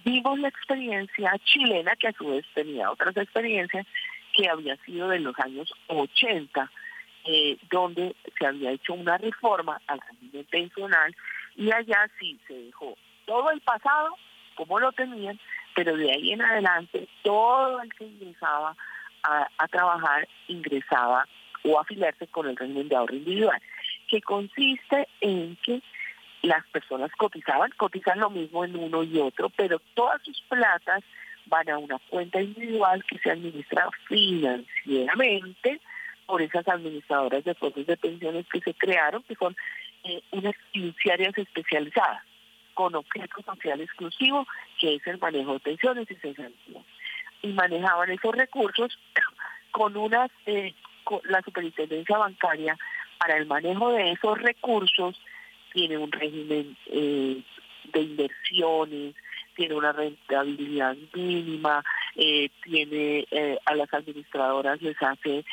vimos 0.04 0.40
la 0.40 0.50
experiencia 0.50 1.34
chilena, 1.44 1.96
que 1.96 2.10
a 2.10 2.14
su 2.14 2.28
vez 2.28 2.46
tenía 2.54 2.92
otras 2.92 3.16
experiencias, 3.18 3.86
que 4.34 4.50
había 4.50 4.76
sido 4.78 5.10
de 5.10 5.20
los 5.20 5.38
años 5.40 5.74
80, 5.88 6.72
eh, 7.26 7.58
donde 7.70 8.16
se 8.38 8.46
había 8.46 8.72
hecho 8.72 8.94
una 8.94 9.18
reforma 9.18 9.80
al 9.88 10.00
régimen 10.00 10.46
pensional 10.46 11.16
y 11.56 11.72
allá 11.72 12.10
sí 12.20 12.40
se 12.48 12.54
dejó 12.54 12.98
todo 13.26 13.52
el 13.52 13.62
pasado 13.62 14.16
como 14.62 14.80
lo 14.80 14.92
tenían, 14.92 15.40
pero 15.74 15.98
de 15.98 16.12
ahí 16.12 16.34
en 16.34 16.42
adelante 16.44 17.08
todo 17.24 17.82
el 17.82 17.92
que 17.96 18.04
ingresaba 18.04 18.76
a, 19.24 19.68
trabajar 19.70 20.28
ingresaba 20.48 21.28
o 21.64 21.80
afiliarse 21.80 22.28
con 22.28 22.48
el 22.48 22.56
régimen 22.56 22.88
de 22.88 22.96
ahorro 22.96 23.16
individual, 23.16 23.60
que 24.08 24.22
consiste 24.22 25.08
en 25.20 25.56
que 25.64 25.82
las 26.44 26.64
personas 26.68 27.10
cotizaban, 27.18 27.72
cotizan 27.76 28.20
lo 28.20 28.30
mismo 28.30 28.64
en 28.64 28.76
uno 28.76 29.02
y 29.02 29.18
otro, 29.20 29.50
pero 29.50 29.80
todas 29.96 30.22
sus 30.22 30.40
platas 30.42 31.04
van 31.48 31.68
a 31.70 31.80
una 31.80 31.98
cuenta 32.10 32.40
individual 32.40 33.04
que 33.06 33.18
se 33.18 33.32
administra 33.32 33.90
financieramente 34.08 35.82
por 36.28 36.44
esas 36.44 36.68
administradoras 36.68 37.44
de 37.44 37.56
fondos 37.56 37.88
de 37.88 37.98
pensiones 37.98 38.46
que 38.52 38.62
se 38.62 38.76
crearon, 38.76 39.24
que 39.24 39.34
son 39.36 39.56
eh, 40.04 40.22
unas 40.32 40.56
fiduciarias 40.72 41.36
especializadas 41.36 42.24
con 42.74 42.96
objeto 42.96 43.42
social 43.44 43.82
exclusivo, 43.82 44.48
que 44.80 44.96
es 44.96 45.08
el 45.08 45.20
manejo 45.20 45.54
de 45.54 45.60
pensiones 45.60 46.10
y 46.10 46.16
cesantías. 46.16 46.84
Y 47.42 47.48
manejaban 47.50 48.10
esos 48.12 48.36
recursos 48.36 48.98
con 49.72 49.96
unas, 49.98 50.30
eh, 50.46 50.74
la 51.24 51.42
superintendencia 51.42 52.18
bancaria 52.18 52.78
para 53.18 53.38
el 53.38 53.46
manejo 53.46 53.92
de 53.92 54.12
esos 54.12 54.38
recursos 54.40 55.20
tiene 55.74 55.98
un 55.98 56.12
régimen 56.12 56.76
eh, 56.88 57.42
de 57.94 58.02
inversiones, 58.02 59.16
tiene 59.56 59.76
una 59.76 59.92
rentabilidad 59.92 60.96
mínima, 61.14 61.84
eh, 62.16 62.50
tiene 62.64 63.28
a 63.66 63.76
las 63.76 63.94
administradoras 63.94 64.82
les 64.82 64.96
hace 65.02 65.46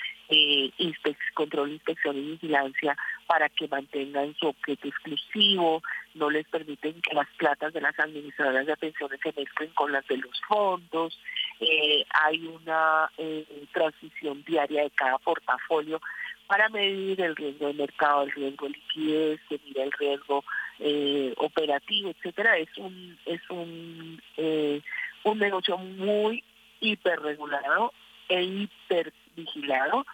control, 1.35 1.73
inspección 1.73 2.16
y 2.16 2.33
vigilancia 2.33 2.97
para 3.29 3.51
que 3.51 3.68
mantengan 3.68 4.35
su 4.37 4.49
objeto 4.49 4.89
exclusivo, 4.89 5.83
no 6.14 6.31
les 6.31 6.49
permiten 6.49 6.99
que 7.03 7.14
las 7.14 7.29
platas 7.37 7.74
de 7.74 7.83
las 7.83 7.97
administradoras 8.01 8.66
de 8.66 8.76
pensiones 8.79 9.20
se 9.22 9.35
mezclen 9.37 9.70
con 9.74 9.93
las 9.93 10.07
de 10.09 10.16
los 10.16 10.41
fondos, 10.49 11.20
eh, 11.61 12.07
hay 12.24 12.47
una 12.47 13.11
eh, 13.18 13.45
transición 13.72 14.43
diaria 14.45 14.85
de 14.85 14.91
cada 14.93 15.18
portafolio 15.18 16.01
para 16.47 16.70
medir 16.70 17.20
el 17.20 17.37
riesgo 17.37 17.66
de 17.66 17.74
mercado, 17.74 18.22
el 18.22 18.33
riesgo 18.33 18.66
de 18.66 18.72
liquidez, 18.72 19.41
medir 19.51 19.79
el 19.79 19.93
riesgo 19.93 20.43
eh, 20.79 21.35
operativo, 21.37 22.09
etcétera. 22.09 22.57
Es 22.57 22.79
un 22.79 23.18
es 23.26 23.43
un 23.51 24.22
un 25.24 25.39
negocio 25.39 25.76
muy 25.76 26.43
hiperregulado 26.81 27.93
e 28.31 28.43
hiper 28.43 29.12
vigilado, 29.37 30.07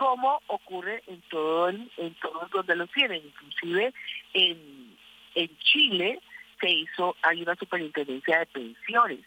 como 0.00 0.40
ocurre 0.46 1.02
en 1.08 1.20
todo 1.28 1.68
en 1.68 2.14
todos 2.22 2.50
donde 2.52 2.74
lo 2.74 2.86
tienen, 2.86 3.20
inclusive 3.22 3.92
en, 4.32 4.96
en 5.34 5.58
Chile 5.58 6.18
se 6.58 6.70
hizo, 6.70 7.16
hay 7.20 7.42
una 7.42 7.54
superintendencia 7.56 8.38
de 8.38 8.46
pensiones, 8.46 9.20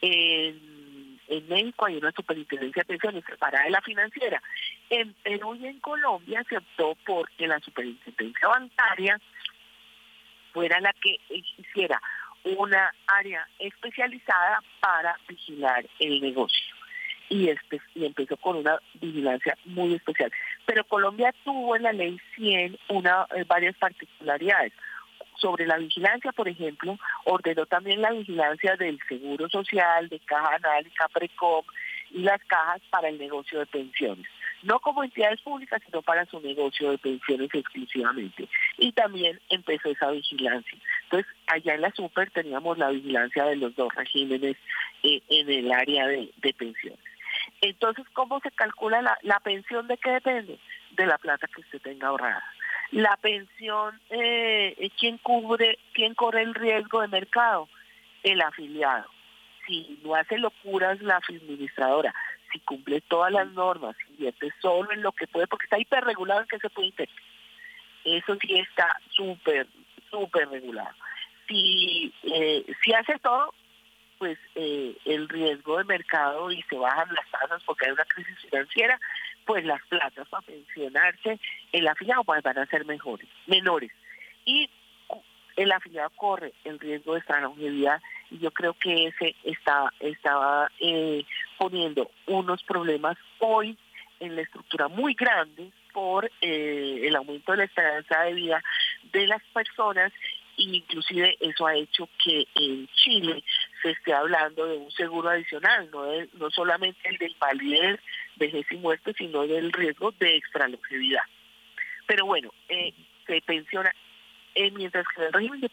en, 0.00 1.20
en 1.28 1.48
México 1.48 1.84
hay 1.84 1.96
una 1.96 2.10
superintendencia 2.12 2.84
de 2.84 2.86
pensiones 2.86 3.22
separada 3.26 3.64
de 3.64 3.70
la 3.70 3.82
financiera, 3.82 4.42
en 4.88 5.12
Perú 5.22 5.56
y 5.56 5.66
en 5.66 5.78
Colombia 5.80 6.42
se 6.48 6.56
optó 6.56 6.96
porque 7.04 7.46
la 7.46 7.60
superintendencia 7.60 8.48
bancaria 8.48 9.20
fuera 10.54 10.80
la 10.80 10.94
que 10.94 11.20
hiciera 11.28 12.00
una 12.44 12.94
área 13.08 13.46
especializada 13.58 14.62
para 14.80 15.18
vigilar 15.28 15.84
el 15.98 16.22
negocio 16.22 16.73
y, 17.28 17.48
este, 17.48 17.80
y 17.94 18.04
empezó 18.04 18.36
con 18.36 18.56
una 18.56 18.78
vigilancia 19.00 19.56
muy 19.64 19.94
especial. 19.94 20.30
Pero 20.66 20.84
Colombia 20.84 21.34
tuvo 21.44 21.76
en 21.76 21.82
la 21.82 21.92
ley 21.92 22.18
100 22.36 22.78
una, 22.88 23.26
eh, 23.34 23.44
varias 23.46 23.76
particularidades. 23.76 24.72
Sobre 25.36 25.66
la 25.66 25.78
vigilancia, 25.78 26.32
por 26.32 26.48
ejemplo, 26.48 26.98
ordenó 27.24 27.66
también 27.66 28.00
la 28.00 28.12
vigilancia 28.12 28.76
del 28.76 28.98
Seguro 29.08 29.48
Social, 29.48 30.08
de 30.08 30.20
Caja 30.20 30.54
Anal 30.54 30.90
Caprecom 30.96 31.64
y 32.12 32.22
las 32.22 32.42
cajas 32.44 32.80
para 32.90 33.08
el 33.08 33.18
negocio 33.18 33.58
de 33.58 33.66
pensiones. 33.66 34.26
No 34.62 34.78
como 34.78 35.04
entidades 35.04 35.40
públicas, 35.42 35.82
sino 35.84 36.00
para 36.00 36.24
su 36.26 36.40
negocio 36.40 36.92
de 36.92 36.98
pensiones 36.98 37.50
exclusivamente. 37.52 38.48
Y 38.78 38.92
también 38.92 39.38
empezó 39.50 39.90
esa 39.90 40.10
vigilancia. 40.10 40.78
Entonces, 41.04 41.30
allá 41.48 41.74
en 41.74 41.82
la 41.82 41.90
super 41.90 42.30
teníamos 42.30 42.78
la 42.78 42.90
vigilancia 42.90 43.44
de 43.44 43.56
los 43.56 43.74
dos 43.76 43.94
regímenes 43.94 44.56
eh, 45.02 45.20
en 45.28 45.50
el 45.50 45.72
área 45.72 46.06
de 46.06 46.54
pensiones. 46.56 47.03
Entonces, 47.60 48.04
¿cómo 48.12 48.40
se 48.40 48.50
calcula 48.50 49.18
la, 49.22 49.40
pensión? 49.40 49.86
¿De 49.86 49.96
qué 49.98 50.10
depende? 50.10 50.58
De 50.92 51.06
la 51.06 51.18
plata 51.18 51.48
que 51.48 51.60
usted 51.60 51.80
tenga 51.80 52.08
ahorrada. 52.08 52.42
La 52.90 53.16
pensión, 53.16 54.00
eh, 54.10 54.90
¿quién 54.98 55.18
cubre, 55.18 55.78
quién 55.92 56.14
corre 56.14 56.42
el 56.42 56.54
riesgo 56.54 57.00
de 57.00 57.08
mercado? 57.08 57.68
El 58.22 58.40
afiliado. 58.40 59.06
Si 59.66 59.98
no 60.04 60.14
hace 60.14 60.38
locuras 60.38 61.00
la 61.00 61.16
administradora, 61.16 62.14
si 62.52 62.60
cumple 62.60 63.00
todas 63.00 63.32
las 63.32 63.48
normas, 63.52 63.96
si 63.96 64.12
invierte 64.12 64.52
solo 64.60 64.92
en 64.92 65.02
lo 65.02 65.12
que 65.12 65.26
puede, 65.26 65.46
porque 65.46 65.64
está 65.64 65.78
hiperregulado 65.78 66.42
en 66.42 66.46
que 66.46 66.58
se 66.58 66.70
puede 66.70 66.88
invertir. 66.88 67.22
Eso 68.04 68.36
sí 68.40 68.58
está 68.58 68.96
súper, 69.10 69.66
súper 70.10 70.48
regulado. 70.48 70.94
Si, 71.48 72.12
eh, 72.22 72.64
si 72.82 72.92
hace 72.92 73.18
todo, 73.18 73.52
eh, 74.26 74.96
el 75.04 75.28
riesgo 75.28 75.78
de 75.78 75.84
mercado 75.84 76.50
y 76.50 76.62
se 76.62 76.76
bajan 76.76 77.14
las 77.14 77.30
tasas 77.30 77.62
porque 77.64 77.86
hay 77.86 77.92
una 77.92 78.04
crisis 78.04 78.38
financiera, 78.40 78.98
pues 79.44 79.64
las 79.64 79.82
plazas 79.86 80.28
para 80.28 80.46
pensionarse 80.46 81.38
el 81.72 81.88
afiliado 81.88 82.24
pues, 82.24 82.42
van 82.42 82.58
a 82.58 82.66
ser 82.66 82.84
mejores, 82.84 83.28
menores. 83.46 83.90
Y 84.44 84.68
el 85.56 85.72
afiliado 85.72 86.10
corre 86.16 86.52
el 86.64 86.78
riesgo 86.78 87.12
de 87.12 87.18
extra 87.18 87.40
longevidad 87.40 88.00
y 88.30 88.38
yo 88.38 88.50
creo 88.50 88.74
que 88.74 89.06
ese 89.06 89.36
está, 89.44 89.92
estaba 90.00 90.70
eh, 90.80 91.24
poniendo 91.58 92.10
unos 92.26 92.62
problemas 92.64 93.16
hoy 93.38 93.78
en 94.20 94.36
la 94.36 94.42
estructura 94.42 94.88
muy 94.88 95.14
grandes 95.14 95.72
por 95.92 96.30
eh, 96.40 97.02
el 97.04 97.14
aumento 97.16 97.52
de 97.52 97.58
la 97.58 97.64
esperanza 97.64 98.22
de 98.22 98.34
vida 98.34 98.62
de 99.12 99.26
las 99.26 99.42
personas 99.52 100.12
e 100.56 100.62
inclusive 100.62 101.36
eso 101.40 101.66
ha 101.66 101.74
hecho 101.74 102.08
que 102.22 102.46
en 102.54 102.88
Chile 102.88 103.42
se 103.84 103.90
esté 103.90 104.14
hablando 104.14 104.64
de 104.64 104.78
un 104.78 104.90
seguro 104.92 105.28
adicional, 105.28 105.90
no, 105.92 106.06
no 106.32 106.50
solamente 106.50 107.06
el 107.06 107.18
del 107.18 107.36
validez, 107.38 108.00
vejez 108.36 108.66
y 108.70 108.76
muerte, 108.76 109.12
sino 109.12 109.46
del 109.46 109.70
riesgo 109.72 110.10
de 110.12 110.36
extralongevidad. 110.36 111.22
Pero 112.06 112.24
bueno, 112.24 112.50
eh, 112.70 112.94
se 113.26 113.42
pensiona, 113.42 113.92
eh, 114.54 114.70
mientras 114.70 115.04
que 115.08 115.20
en 115.20 115.26
el 115.26 115.32
régimen 115.34 115.60
de, 115.60 115.70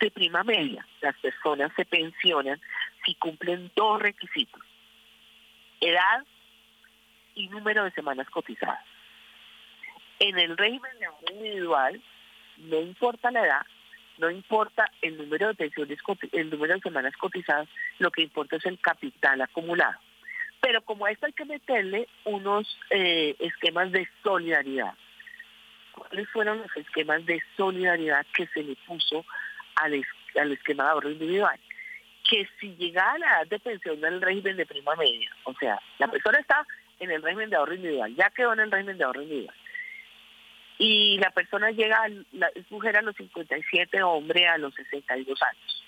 de 0.00 0.10
prima 0.12 0.44
media 0.44 0.86
las 1.00 1.16
personas 1.18 1.72
se 1.74 1.84
pensionan 1.84 2.60
si 3.04 3.16
cumplen 3.16 3.72
dos 3.74 4.00
requisitos, 4.00 4.62
edad 5.80 6.24
y 7.34 7.48
número 7.48 7.82
de 7.82 7.90
semanas 7.90 8.30
cotizadas. 8.30 8.86
En 10.20 10.38
el 10.38 10.56
régimen 10.56 10.96
de 11.00 11.06
ahorro 11.06 11.34
individual, 11.34 12.02
no 12.58 12.80
importa 12.80 13.32
la 13.32 13.44
edad, 13.44 13.66
no 14.18 14.30
importa 14.30 14.90
el 15.00 15.16
número 15.16 15.48
de 15.48 15.54
pensiones, 15.54 15.98
el 16.32 16.50
número 16.50 16.74
de 16.74 16.80
semanas 16.80 17.16
cotizadas, 17.16 17.68
lo 17.98 18.10
que 18.10 18.22
importa 18.22 18.56
es 18.56 18.66
el 18.66 18.78
capital 18.78 19.40
acumulado. 19.40 19.98
Pero 20.60 20.80
como 20.82 21.06
a 21.06 21.10
esto 21.10 21.26
hay 21.26 21.32
que 21.32 21.44
meterle 21.44 22.08
unos 22.24 22.78
eh, 22.90 23.34
esquemas 23.40 23.90
de 23.90 24.08
solidaridad. 24.22 24.94
¿Cuáles 25.92 26.28
fueron 26.30 26.58
los 26.58 26.76
esquemas 26.76 27.26
de 27.26 27.42
solidaridad 27.56 28.24
que 28.32 28.46
se 28.46 28.62
le 28.62 28.76
puso 28.86 29.24
al, 29.74 30.04
al 30.40 30.52
esquema 30.52 30.84
de 30.84 30.90
ahorro 30.90 31.10
individual? 31.10 31.58
Que 32.30 32.48
si 32.60 32.74
llegaba 32.76 33.12
a 33.12 33.18
la 33.18 33.26
edad 33.26 33.46
de 33.48 33.58
pensión 33.58 34.00
del 34.00 34.22
régimen 34.22 34.56
de 34.56 34.66
prima 34.66 34.94
media, 34.94 35.30
o 35.44 35.54
sea, 35.54 35.80
la 35.98 36.08
persona 36.08 36.38
está 36.38 36.64
en 37.00 37.10
el 37.10 37.22
régimen 37.22 37.50
de 37.50 37.56
ahorro 37.56 37.74
individual, 37.74 38.14
ya 38.14 38.30
quedó 38.30 38.52
en 38.52 38.60
el 38.60 38.70
régimen 38.70 38.96
de 38.96 39.04
ahorro 39.04 39.22
individual, 39.22 39.56
y 40.78 41.18
la 41.18 41.30
persona 41.30 41.70
llega, 41.70 42.08
la, 42.32 42.48
es 42.54 42.70
mujer 42.70 42.96
a 42.96 43.02
los 43.02 43.16
57, 43.16 44.02
hombre 44.02 44.46
a 44.46 44.58
los 44.58 44.74
62 44.74 45.40
años. 45.42 45.84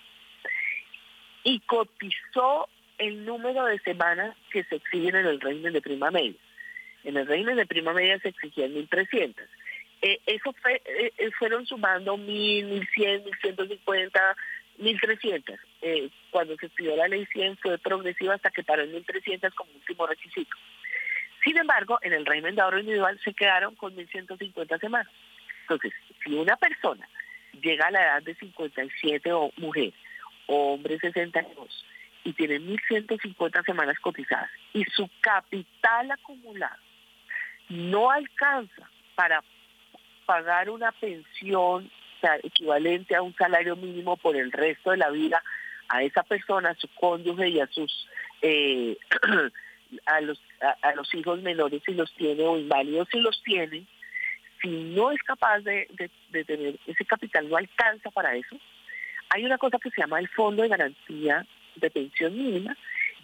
Y 1.42 1.60
cotizó 1.60 2.68
el 2.98 3.24
número 3.24 3.64
de 3.66 3.78
semanas 3.80 4.36
que 4.50 4.64
se 4.64 4.76
exigen 4.76 5.16
en 5.16 5.26
el 5.26 5.40
régimen 5.40 5.72
de 5.72 5.82
prima 5.82 6.10
media. 6.10 6.38
En 7.02 7.16
el 7.16 7.26
régimen 7.26 7.56
de 7.56 7.66
prima 7.66 7.92
media 7.92 8.18
se 8.20 8.28
exigían 8.28 8.72
1.300. 8.72 9.34
Eh, 10.02 10.20
eso 10.26 10.54
fue, 10.60 10.82
eh, 10.84 11.12
eh, 11.18 11.30
fueron 11.38 11.66
sumando 11.66 12.16
1.000, 12.16 12.86
1.100, 12.96 13.24
1.150, 13.42 14.36
1.300. 14.78 15.58
Eh, 15.82 16.10
cuando 16.30 16.56
se 16.56 16.68
pidió 16.68 16.96
la 16.96 17.08
ley 17.08 17.26
100 17.26 17.58
fue 17.58 17.78
progresiva 17.78 18.34
hasta 18.34 18.50
que 18.50 18.62
paró 18.62 18.82
en 18.82 18.92
1.300 18.92 19.54
como 19.54 19.70
último 19.72 20.06
requisito. 20.06 20.56
Sin 21.44 21.56
embargo, 21.58 21.98
en 22.02 22.14
el 22.14 22.24
régimen 22.24 22.54
de 22.54 22.62
ahorro 22.62 22.80
individual 22.80 23.20
se 23.22 23.34
quedaron 23.34 23.74
con 23.74 23.94
1.150 23.94 24.80
semanas. 24.80 25.12
Entonces, 25.62 25.92
si 26.24 26.34
una 26.34 26.56
persona 26.56 27.06
llega 27.60 27.86
a 27.86 27.90
la 27.90 28.02
edad 28.02 28.22
de 28.22 28.34
57 28.34 29.32
o 29.32 29.52
mujer, 29.58 29.92
o 30.46 30.74
hombre 30.74 30.98
62, 30.98 31.84
y 32.24 32.32
tiene 32.32 32.58
1.150 32.60 33.64
semanas 33.64 33.98
cotizadas, 34.00 34.50
y 34.72 34.84
su 34.84 35.08
capital 35.20 36.10
acumulado 36.10 36.82
no 37.68 38.10
alcanza 38.10 38.88
para 39.14 39.42
pagar 40.26 40.70
una 40.70 40.92
pensión 40.92 41.90
equivalente 42.42 43.14
a 43.14 43.22
un 43.22 43.34
salario 43.36 43.76
mínimo 43.76 44.16
por 44.16 44.36
el 44.36 44.50
resto 44.50 44.90
de 44.90 44.96
la 44.96 45.10
vida 45.10 45.42
a 45.88 46.02
esa 46.02 46.22
persona, 46.22 46.70
a 46.70 46.74
su 46.74 46.88
cónyuge 46.88 47.48
y 47.48 47.60
a 47.60 47.66
sus 47.66 48.08
eh, 48.40 48.96
a 50.06 50.20
los, 50.20 50.40
a, 50.82 50.94
los 50.94 51.12
hijos 51.14 51.40
menores 51.42 51.82
si 51.84 51.92
los 51.94 52.12
tiene 52.14 52.42
o 52.44 52.58
inválidos 52.58 53.08
si 53.10 53.20
los 53.20 53.42
tiene, 53.42 53.84
si 54.60 54.68
no 54.68 55.10
es 55.10 55.22
capaz 55.22 55.60
de, 55.60 55.86
tener 56.46 56.78
ese 56.86 57.04
capital, 57.04 57.48
no 57.48 57.56
alcanza 57.56 58.10
para 58.10 58.34
eso, 58.34 58.56
hay 59.30 59.44
una 59.44 59.58
cosa 59.58 59.78
que 59.78 59.90
se 59.90 60.00
llama 60.00 60.18
el 60.18 60.28
Fondo 60.28 60.62
de 60.62 60.68
Garantía 60.68 61.46
de 61.76 61.90
Pensión 61.90 62.36
Mínima, 62.36 62.76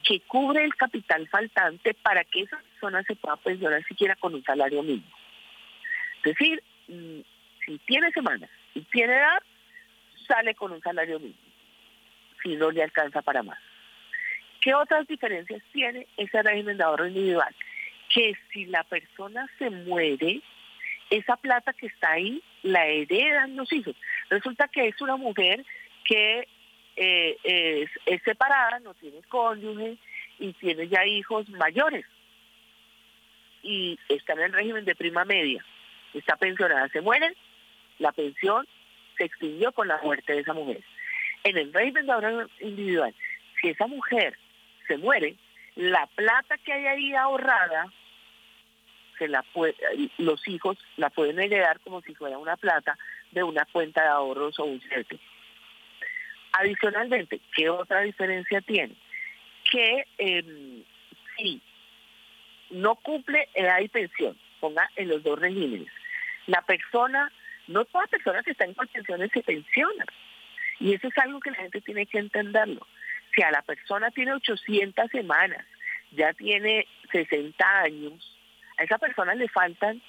que 0.02 0.20
cubre 0.20 0.64
el 0.64 0.74
capital 0.74 1.28
faltante 1.28 1.94
para 1.94 2.24
que 2.24 2.42
esa 2.42 2.58
persona 2.58 3.02
se 3.04 3.16
pueda 3.16 3.36
pensionar 3.36 3.84
siquiera 3.84 4.16
con 4.16 4.34
un 4.34 4.42
salario 4.42 4.82
mínimo. 4.82 5.16
Es 6.24 6.34
decir, 6.34 6.62
mm, 6.88 7.20
si 7.64 7.78
tiene 7.78 8.10
semanas 8.12 8.50
y 8.74 8.80
tiene 8.82 9.14
edad, 9.14 9.42
sale 10.26 10.54
con 10.54 10.72
un 10.72 10.80
salario 10.80 11.18
mínimo, 11.18 11.38
si 12.42 12.56
no 12.56 12.70
le 12.70 12.82
alcanza 12.82 13.22
para 13.22 13.42
más. 13.42 13.58
¿Qué 14.60 14.74
otras 14.74 15.06
diferencias 15.06 15.62
tiene 15.72 16.06
ese 16.16 16.42
régimen 16.42 16.76
de 16.76 16.84
ahorro 16.84 17.06
individual? 17.06 17.54
Que 18.12 18.36
si 18.52 18.66
la 18.66 18.84
persona 18.84 19.48
se 19.58 19.70
muere, 19.70 20.42
esa 21.08 21.36
plata 21.36 21.72
que 21.72 21.86
está 21.86 22.12
ahí 22.12 22.42
la 22.62 22.86
heredan 22.86 23.56
los 23.56 23.72
hijos. 23.72 23.96
Resulta 24.28 24.68
que 24.68 24.88
es 24.88 25.00
una 25.00 25.16
mujer 25.16 25.64
que 26.04 26.46
eh, 26.96 27.86
es, 28.06 28.22
separada, 28.22 28.78
no 28.80 28.94
tiene 28.94 29.22
cónyuge 29.28 29.96
y 30.38 30.52
tiene 30.54 30.88
ya 30.88 31.06
hijos 31.06 31.48
mayores 31.48 32.04
y 33.62 33.98
está 34.08 34.32
en 34.34 34.40
el 34.40 34.52
régimen 34.52 34.84
de 34.84 34.94
prima 34.94 35.24
media. 35.24 35.64
Está 36.14 36.36
pensionada, 36.36 36.88
se 36.88 37.00
mueren, 37.00 37.34
la 37.98 38.12
pensión 38.12 38.66
se 39.16 39.24
extinguió 39.24 39.72
con 39.72 39.88
la 39.88 40.00
muerte 40.02 40.32
de 40.32 40.40
esa 40.40 40.52
mujer. 40.52 40.82
En 41.44 41.56
el 41.56 41.72
régimen 41.72 42.06
de 42.06 42.12
ahorro 42.12 42.46
individual, 42.60 43.14
si 43.60 43.68
esa 43.68 43.86
mujer 43.86 44.36
se 44.90 44.98
muere, 44.98 45.36
la 45.76 46.06
plata 46.16 46.58
que 46.58 46.72
hay 46.72 46.86
ahí 46.86 47.14
ahorrada, 47.14 47.86
se 49.18 49.28
la 49.28 49.44
los 50.18 50.48
hijos 50.48 50.78
la 50.96 51.10
pueden 51.10 51.38
heredar 51.38 51.78
como 51.80 52.00
si 52.00 52.12
fuera 52.14 52.38
una 52.38 52.56
plata 52.56 52.98
de 53.30 53.44
una 53.44 53.64
cuenta 53.66 54.02
de 54.02 54.08
ahorros 54.08 54.58
o 54.58 54.64
un 54.64 54.80
cheque. 54.80 55.20
Adicionalmente, 56.52 57.40
¿qué 57.54 57.70
otra 57.70 58.00
diferencia 58.00 58.60
tiene? 58.62 58.96
Que 59.70 60.06
eh, 60.18 60.82
si 61.36 61.60
no 62.70 62.96
cumple 62.96 63.48
edad 63.54 63.78
y 63.78 63.88
pensión, 63.88 64.36
ponga 64.58 64.90
en 64.96 65.08
los 65.08 65.22
dos 65.22 65.38
regímenes, 65.38 65.92
la 66.46 66.62
persona, 66.62 67.30
no 67.68 67.84
toda 67.84 68.08
persona 68.08 68.42
que 68.42 68.50
está 68.50 68.64
en 68.64 68.74
pensiones 68.74 69.30
se 69.32 69.42
pensiona. 69.42 70.04
Y 70.80 70.94
eso 70.94 71.06
es 71.06 71.18
algo 71.18 71.38
que 71.38 71.50
la 71.50 71.58
gente 71.58 71.80
tiene 71.82 72.06
que 72.06 72.18
entenderlo 72.18 72.84
si 73.34 73.42
a 73.42 73.50
la 73.50 73.62
persona 73.62 74.10
tiene 74.10 74.32
800 74.34 75.10
semanas, 75.10 75.64
ya 76.12 76.32
tiene 76.32 76.86
60 77.12 77.80
años, 77.80 78.38
a 78.78 78.84
esa 78.84 78.98
persona 78.98 79.34
le 79.34 79.48
faltan, 79.48 80.00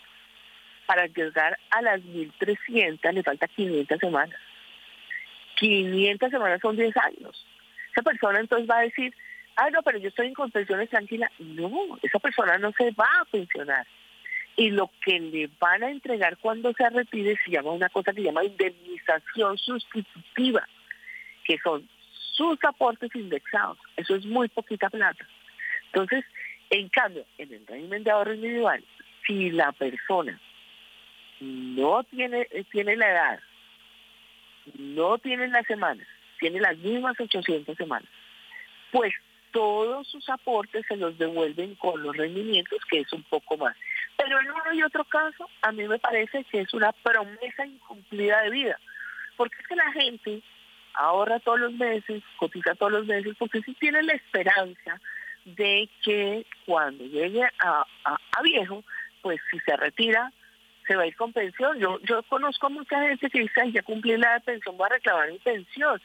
para 0.86 1.08
llegar 1.08 1.58
a 1.70 1.82
las 1.82 2.04
1300, 2.04 3.14
le 3.14 3.24
faltan 3.24 3.50
500 3.56 3.98
semanas. 3.98 4.38
500 5.56 6.30
semanas 6.30 6.60
son 6.62 6.76
10 6.76 6.98
años. 6.98 7.48
Esa 7.92 8.02
persona 8.02 8.42
entonces 8.42 8.70
va 8.70 8.80
a 8.80 8.84
decir, 8.84 9.16
ah, 9.56 9.70
no, 9.70 9.84
pero 9.84 10.00
yo 10.00 10.10
estoy 10.10 10.28
en 10.28 10.34
contenciones 10.34 10.90
tranquila. 10.90 11.32
No, 11.40 11.98
esa 12.02 12.20
persona 12.20 12.58
no 12.58 12.74
se 12.74 12.92
va 12.92 13.08
a 13.22 13.26
pensionar. 13.26 13.88
Y 14.58 14.72
lo 14.72 14.92
que 15.06 15.18
le 15.20 15.50
van 15.60 15.84
a 15.84 15.90
entregar 15.90 16.38
cuando 16.38 16.74
se 16.74 16.90
retire 16.90 17.38
se 17.46 17.52
llama 17.52 17.72
una 17.72 17.88
cosa 17.88 18.12
que 18.12 18.22
se 18.22 18.26
llama 18.26 18.44
indemnización 18.44 19.58
sustitutiva, 19.58 20.68
que 21.46 21.58
son 21.60 21.88
sus 22.42 22.64
aportes 22.64 23.16
indexados. 23.16 23.78
Eso 23.98 24.16
es 24.16 24.26
muy 24.26 24.48
poquita 24.48 24.90
plata. 24.90 25.28
Entonces, 25.88 26.26
en 26.72 26.90
cambio, 26.90 27.24
en 27.38 27.54
el 27.54 27.68
régimen 27.68 28.04
de 28.04 28.12
ahorro 28.12 28.34
individual, 28.34 28.84
si 29.28 29.52
la 29.52 29.72
persona 29.72 30.40
no 31.40 32.04
tiene, 32.06 32.48
tiene 32.72 32.96
la 32.96 33.12
edad, 33.12 33.40
no 34.76 35.20
tiene 35.20 35.48
las 35.50 35.68
semanas, 35.68 36.08
tiene 36.40 36.60
las 36.60 36.78
mismas 36.78 37.20
800 37.20 37.78
semanas, 37.78 38.10
pues 38.92 39.14
todos 39.52 40.08
sus 40.08 40.28
aportes 40.30 40.86
se 40.88 40.96
los 40.96 41.18
devuelven 41.18 41.76
con 41.76 42.02
los 42.02 42.16
rendimientos, 42.16 42.80
que 42.90 43.02
es 43.02 43.14
un 43.14 43.24
poco 43.24 43.58
más. 43.58 43.76
Pero 44.18 44.40
en 44.40 44.50
uno 44.50 44.74
y 44.74 44.82
otro 44.82 45.04
caso, 45.04 45.48
a 45.62 45.72
mí 45.72 45.88
me 45.88 46.00
parece 46.00 46.44
que 46.46 46.62
es 46.62 46.74
una 46.74 46.92
promesa 46.92 47.66
incumplida 47.66 48.42
de 48.42 48.50
vida, 48.50 48.80
porque 49.36 49.58
es 49.60 49.68
que 49.68 49.76
la 49.76 49.92
gente 49.92 50.42
ahorra 50.94 51.40
todos 51.40 51.60
los 51.60 51.74
meses, 51.74 52.24
cotiza 52.38 52.76
todos 52.76 52.92
los 52.92 53.06
meses, 53.06 53.36
porque 53.38 53.62
si 53.62 53.74
tiene 53.76 54.04
la 54.04 54.14
esperanza 54.14 55.00
de 55.46 55.90
que 56.04 56.46
cuando 56.66 57.04
llegue 57.06 57.44
a, 57.60 57.86
viejo, 58.44 58.84
pues 59.22 59.40
si 59.50 59.60
se 59.60 59.76
retira, 59.76 60.32
se 60.88 60.96
va 60.96 61.04
a 61.04 61.08
ir 61.08 61.16
con 61.16 61.32
pensión. 61.32 61.80
Yo 61.80 62.00
yo 62.02 62.24
conozco 62.24 62.70
mucha 62.70 63.02
gente 63.08 63.30
que 63.30 63.40
dice, 63.40 63.72
ya 63.72 63.84
cumplí 63.84 64.18
la 64.18 64.40
pensión, 64.40 64.78
voy 64.78 64.88
a 64.88 64.96
reclamar 64.96 65.32
mi 65.32 65.40
pensión. 65.40 66.02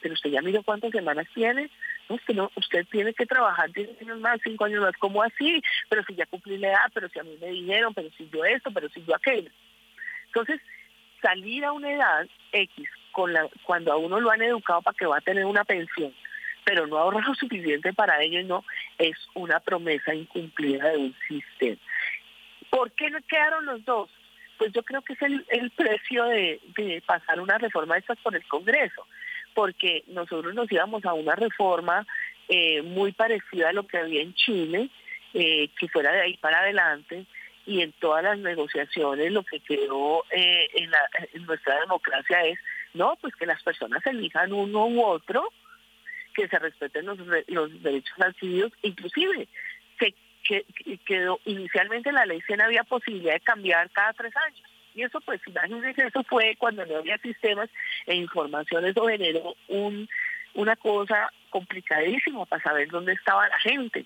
pero 0.00 0.14
usted 0.14 0.30
ya 0.30 0.42
miró 0.42 0.62
cuántas 0.62 0.90
semanas 0.90 1.26
tiene, 1.34 1.70
usted, 2.08 2.34
no, 2.34 2.50
usted 2.56 2.86
tiene 2.90 3.14
que 3.14 3.26
trabajar 3.26 3.70
10 3.72 4.02
años 4.02 4.20
más, 4.20 4.40
5 4.44 4.64
años 4.64 4.82
más, 4.82 4.96
¿cómo 4.98 5.22
así? 5.22 5.62
Pero 5.88 6.02
si 6.04 6.14
ya 6.14 6.26
cumplí 6.26 6.58
la 6.58 6.68
edad, 6.68 6.90
pero 6.92 7.08
si 7.08 7.18
a 7.18 7.24
mí 7.24 7.36
me 7.40 7.48
dijeron, 7.48 7.94
pero 7.94 8.10
si 8.16 8.28
yo 8.30 8.44
esto, 8.44 8.70
pero 8.72 8.88
si 8.90 9.04
yo 9.04 9.14
aquello. 9.14 9.50
Entonces, 10.26 10.60
salir 11.20 11.64
a 11.64 11.72
una 11.72 11.92
edad 11.92 12.28
X, 12.52 12.88
con 13.12 13.32
la, 13.32 13.48
cuando 13.64 13.92
a 13.92 13.96
uno 13.96 14.20
lo 14.20 14.30
han 14.30 14.42
educado 14.42 14.82
para 14.82 14.96
que 14.96 15.06
va 15.06 15.18
a 15.18 15.22
tener 15.22 15.44
una 15.44 15.64
pensión, 15.64 16.12
pero 16.64 16.86
no 16.86 16.98
ahorra 16.98 17.20
lo 17.20 17.34
suficiente 17.36 17.92
para 17.92 18.20
ello, 18.22 18.42
no, 18.44 18.64
es 18.98 19.16
una 19.34 19.60
promesa 19.60 20.14
incumplida 20.14 20.88
de 20.90 20.98
un 20.98 21.14
sistema. 21.28 21.80
¿Por 22.70 22.90
qué 22.92 23.10
no 23.10 23.18
quedaron 23.28 23.66
los 23.66 23.84
dos? 23.84 24.10
Pues 24.58 24.72
yo 24.72 24.82
creo 24.82 25.02
que 25.02 25.12
es 25.14 25.22
el, 25.22 25.70
precio 25.70 26.24
de, 26.24 27.02
pasar 27.04 27.40
una 27.40 27.58
reforma 27.58 27.94
de 27.94 28.00
estas 28.00 28.18
por 28.18 28.34
el 28.34 28.46
Congreso, 28.46 29.06
porque 29.54 30.04
nosotros 30.06 30.54
nos 30.54 30.70
íbamos 30.70 31.04
a 31.04 31.12
una 31.12 31.34
reforma 31.34 32.06
eh, 32.48 32.80
muy 32.82 33.12
parecida 33.12 33.70
a 33.70 33.72
lo 33.72 33.86
que 33.86 33.98
había 33.98 34.22
en 34.22 34.34
Chile, 34.34 34.88
eh, 35.34 35.68
que 35.78 35.88
fuera 35.88 36.12
de 36.12 36.22
ahí 36.22 36.36
para 36.38 36.60
adelante, 36.60 37.26
y 37.66 37.82
en 37.82 37.92
todas 37.92 38.24
las 38.24 38.38
negociaciones 38.38 39.30
lo 39.30 39.44
que 39.44 39.60
quedó 39.60 40.24
eh, 40.30 40.68
en, 40.74 41.46
nuestra 41.46 41.80
democracia 41.80 42.42
es, 42.42 42.58
no, 42.94 43.16
pues 43.20 43.34
que 43.36 43.46
las 43.46 43.62
personas 43.62 44.04
elijan 44.06 44.52
uno 44.52 44.86
u 44.86 45.04
otro, 45.04 45.48
que 46.34 46.48
se 46.48 46.58
respeten 46.58 47.06
los, 47.06 47.18
los 47.48 47.82
derechos 47.82 48.20
adquiridos, 48.20 48.72
inclusive 48.82 49.48
se 49.98 50.14
que, 50.42 50.64
quedó 51.04 51.40
inicialmente 51.44 52.08
en 52.08 52.16
la 52.16 52.26
ley 52.26 52.40
100 52.42 52.60
había 52.62 52.84
posibilidad 52.84 53.34
de 53.34 53.40
cambiar 53.40 53.90
cada 53.90 54.12
tres 54.12 54.34
años. 54.36 54.62
Y 54.94 55.02
eso, 55.02 55.20
pues, 55.22 55.40
imagínense, 55.46 56.06
eso 56.06 56.22
fue 56.24 56.54
cuando 56.58 56.84
no 56.84 56.96
había 56.96 57.16
sistemas 57.18 57.70
e 58.06 58.14
información, 58.14 58.84
eso 58.84 59.06
generó 59.06 59.54
un, 59.68 60.08
una 60.54 60.76
cosa 60.76 61.32
complicadísima 61.50 62.44
para 62.44 62.62
saber 62.62 62.88
dónde 62.88 63.12
estaba 63.12 63.48
la 63.48 63.58
gente. 63.60 64.04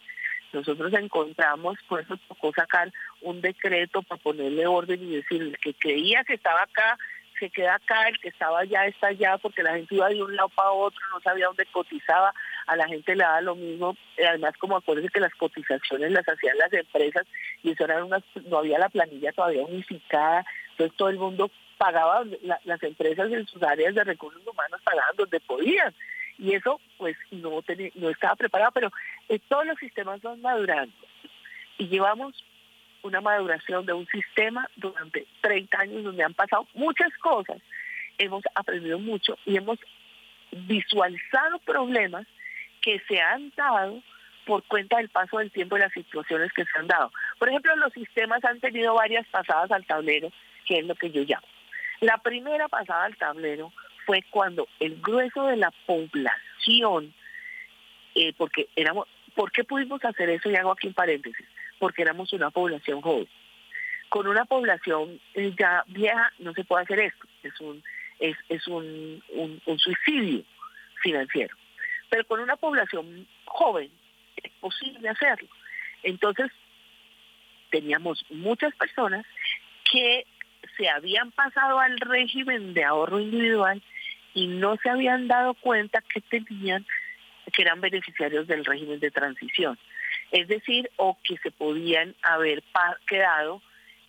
Nosotros 0.53 0.93
encontramos, 0.95 1.77
por 1.89 2.01
eso 2.01 2.17
tocó 2.29 2.53
sacar 2.53 2.93
un 3.21 3.41
decreto 3.41 4.03
para 4.03 4.23
ponerle 4.23 4.67
orden 4.67 5.03
y 5.03 5.17
decir, 5.17 5.57
que 5.61 5.75
creía 5.75 6.23
que 6.25 6.35
estaba 6.35 6.63
acá, 6.63 6.97
se 7.39 7.51
queda 7.51 7.75
acá, 7.75 8.09
el 8.09 8.19
que 8.19 8.29
estaba 8.29 8.61
allá 8.61 8.87
está 8.87 9.09
allá, 9.09 9.39
porque 9.39 9.63
la 9.63 9.75
gente 9.75 9.95
iba 9.95 10.09
de 10.09 10.23
un 10.23 10.35
lado 10.35 10.49
para 10.51 10.71
otro, 10.71 11.01
no 11.13 11.21
sabía 11.21 11.47
dónde 11.47 11.67
cotizaba, 11.67 12.35
a 12.67 12.77
la 12.77 12.87
gente 12.89 13.15
le 13.15 13.25
daba 13.25 13.41
lo 13.41 13.55
mismo, 13.55 13.97
además 14.19 14.55
como 14.59 14.77
acuérdense 14.77 15.11
que 15.11 15.21
las 15.21 15.35
cotizaciones 15.35 16.13
las 16.13 16.29
hacían 16.29 16.59
las 16.59 16.73
empresas 16.73 17.27
y 17.63 17.71
eso 17.71 17.85
eran 17.85 18.05
unas, 18.05 18.23
no 18.47 18.59
había 18.59 18.79
la 18.79 18.89
planilla 18.89 19.33
todavía 19.33 19.65
unificada, 19.65 20.45
entonces 20.71 20.97
todo 20.97 21.09
el 21.09 21.19
mundo 21.19 21.51
pagaba, 21.79 22.25
las 22.65 22.83
empresas 22.83 23.31
en 23.31 23.47
sus 23.47 23.63
áreas 23.63 23.95
de 23.95 24.05
recursos 24.05 24.47
humanos 24.47 24.81
pagaban 24.83 25.17
donde 25.17 25.41
podían, 25.41 25.95
y 26.39 26.55
eso 26.55 26.81
pues 26.99 27.17
no, 27.31 27.63
no 27.95 28.11
estaba 28.11 28.37
preparado, 28.37 28.73
pero 28.73 28.93
eh, 29.29 29.39
todos 29.49 29.67
los 29.67 29.79
sistemas 29.79 30.21
van 30.23 30.41
madurando 30.41 30.95
y 31.79 31.89
llevamos 31.89 32.45
una 33.07 33.21
maduración 33.21 33.87
de 33.87 33.93
un 33.93 34.07
sistema 34.07 34.69
durante 34.77 35.27
30 35.41 35.79
años 35.79 36.05
donde 36.05 36.25
han 36.25 36.35
pasado 36.35 36.67
muchas 36.75 37.13
cosas, 37.19 37.59
hemos 38.19 38.43
aprendido 38.55 38.99
mucho 38.99 39.39
y 39.45 39.57
hemos 39.57 39.79
visualizado 40.53 41.59
problemas 41.61 42.27
que 42.83 43.01
se 43.09 43.21
han 43.21 43.53
dado 43.57 44.03
por 44.47 44.63
cuenta 44.65 44.99
del 44.99 45.09
paso 45.09 45.39
del 45.39 45.51
tiempo 45.51 45.77
y 45.77 45.81
las 45.81 45.93
situaciones 45.93 46.53
que 46.53 46.65
se 46.65 46.79
han 46.79 46.87
dado. 46.87 47.11
Por 47.39 47.49
ejemplo, 47.49 47.75
los 47.77 47.93
sistemas 47.93 48.45
han 48.45 48.61
tenido 48.61 48.95
varias 48.95 49.27
pasadas 49.29 49.71
al 49.73 49.85
tablero, 49.85 50.31
que 50.65 50.79
es 50.79 50.85
lo 50.87 50.95
que 50.95 51.11
yo 51.11 51.23
llamo. 51.23 51.47
La 52.01 52.19
primera 52.19 52.69
pasada 52.69 53.05
al 53.05 53.17
tablero 53.17 53.73
fue 54.05 54.23
cuando 54.31 54.69
el 54.79 55.01
grueso 55.01 55.47
de 55.47 55.57
la 55.57 55.73
población, 55.85 57.13
eh, 58.15 58.33
porque 58.37 58.69
éramos, 58.77 59.09
¿por 59.35 59.51
qué 59.51 59.65
pudimos 59.65 60.05
hacer 60.05 60.31
eso? 60.31 60.49
Y 60.49 60.57
hago 60.57 60.73
aquí 60.73 60.87
un 60.87 60.95
paréntesis, 60.95 61.47
porque 61.79 62.03
éramos 62.03 62.33
una 62.33 62.51
población 62.51 63.01
joven. 63.01 63.29
Con 64.09 64.29
una 64.29 64.45
población 64.45 65.21
eh, 65.35 65.53
ya 65.59 65.85
vieja 65.89 66.33
no 66.39 66.53
se 66.53 66.65
puede 66.65 66.85
hacer 66.85 67.01
esto, 67.01 67.27
es 67.43 67.61
un, 67.61 67.83
es, 68.19 68.37
es 68.49 68.67
un, 68.69 69.23
un 69.67 69.79
suicidio 69.79 70.45
financiero. 71.03 71.57
Pero 72.09 72.25
con 72.27 72.41
una 72.41 72.57
población 72.57 73.27
joven 73.45 73.91
es 74.37 74.53
posible 74.61 75.09
hacerlo. 75.09 75.49
Entonces, 76.03 76.51
teníamos 77.71 78.25
muchas 78.31 78.75
personas 78.77 79.27
que 79.91 80.27
se 80.77 80.89
habían 80.89 81.31
pasado 81.33 81.81
al 81.81 81.99
régimen 81.99 82.75
de 82.75 82.85
ahorro 82.85 83.21
individual 83.21 83.83
y 84.35 84.47
no 84.47 84.77
se 84.77 84.91
habían 84.91 85.29
dado 85.29 85.55
cuenta 85.55 86.03
que 86.03 86.21
tenían 86.21 86.87
que 87.53 87.63
eran 87.63 87.81
beneficiarios 87.81 88.47
del 88.47 88.65
régimen 88.65 89.01
de 89.01 89.11
transición. 89.11 89.79
Es 90.33 90.49
decir, 90.49 90.91
o 90.97 91.17
que 91.23 91.37
se 91.39 91.51
podían 91.51 92.15
haber 92.23 92.63
quedado 93.07 93.63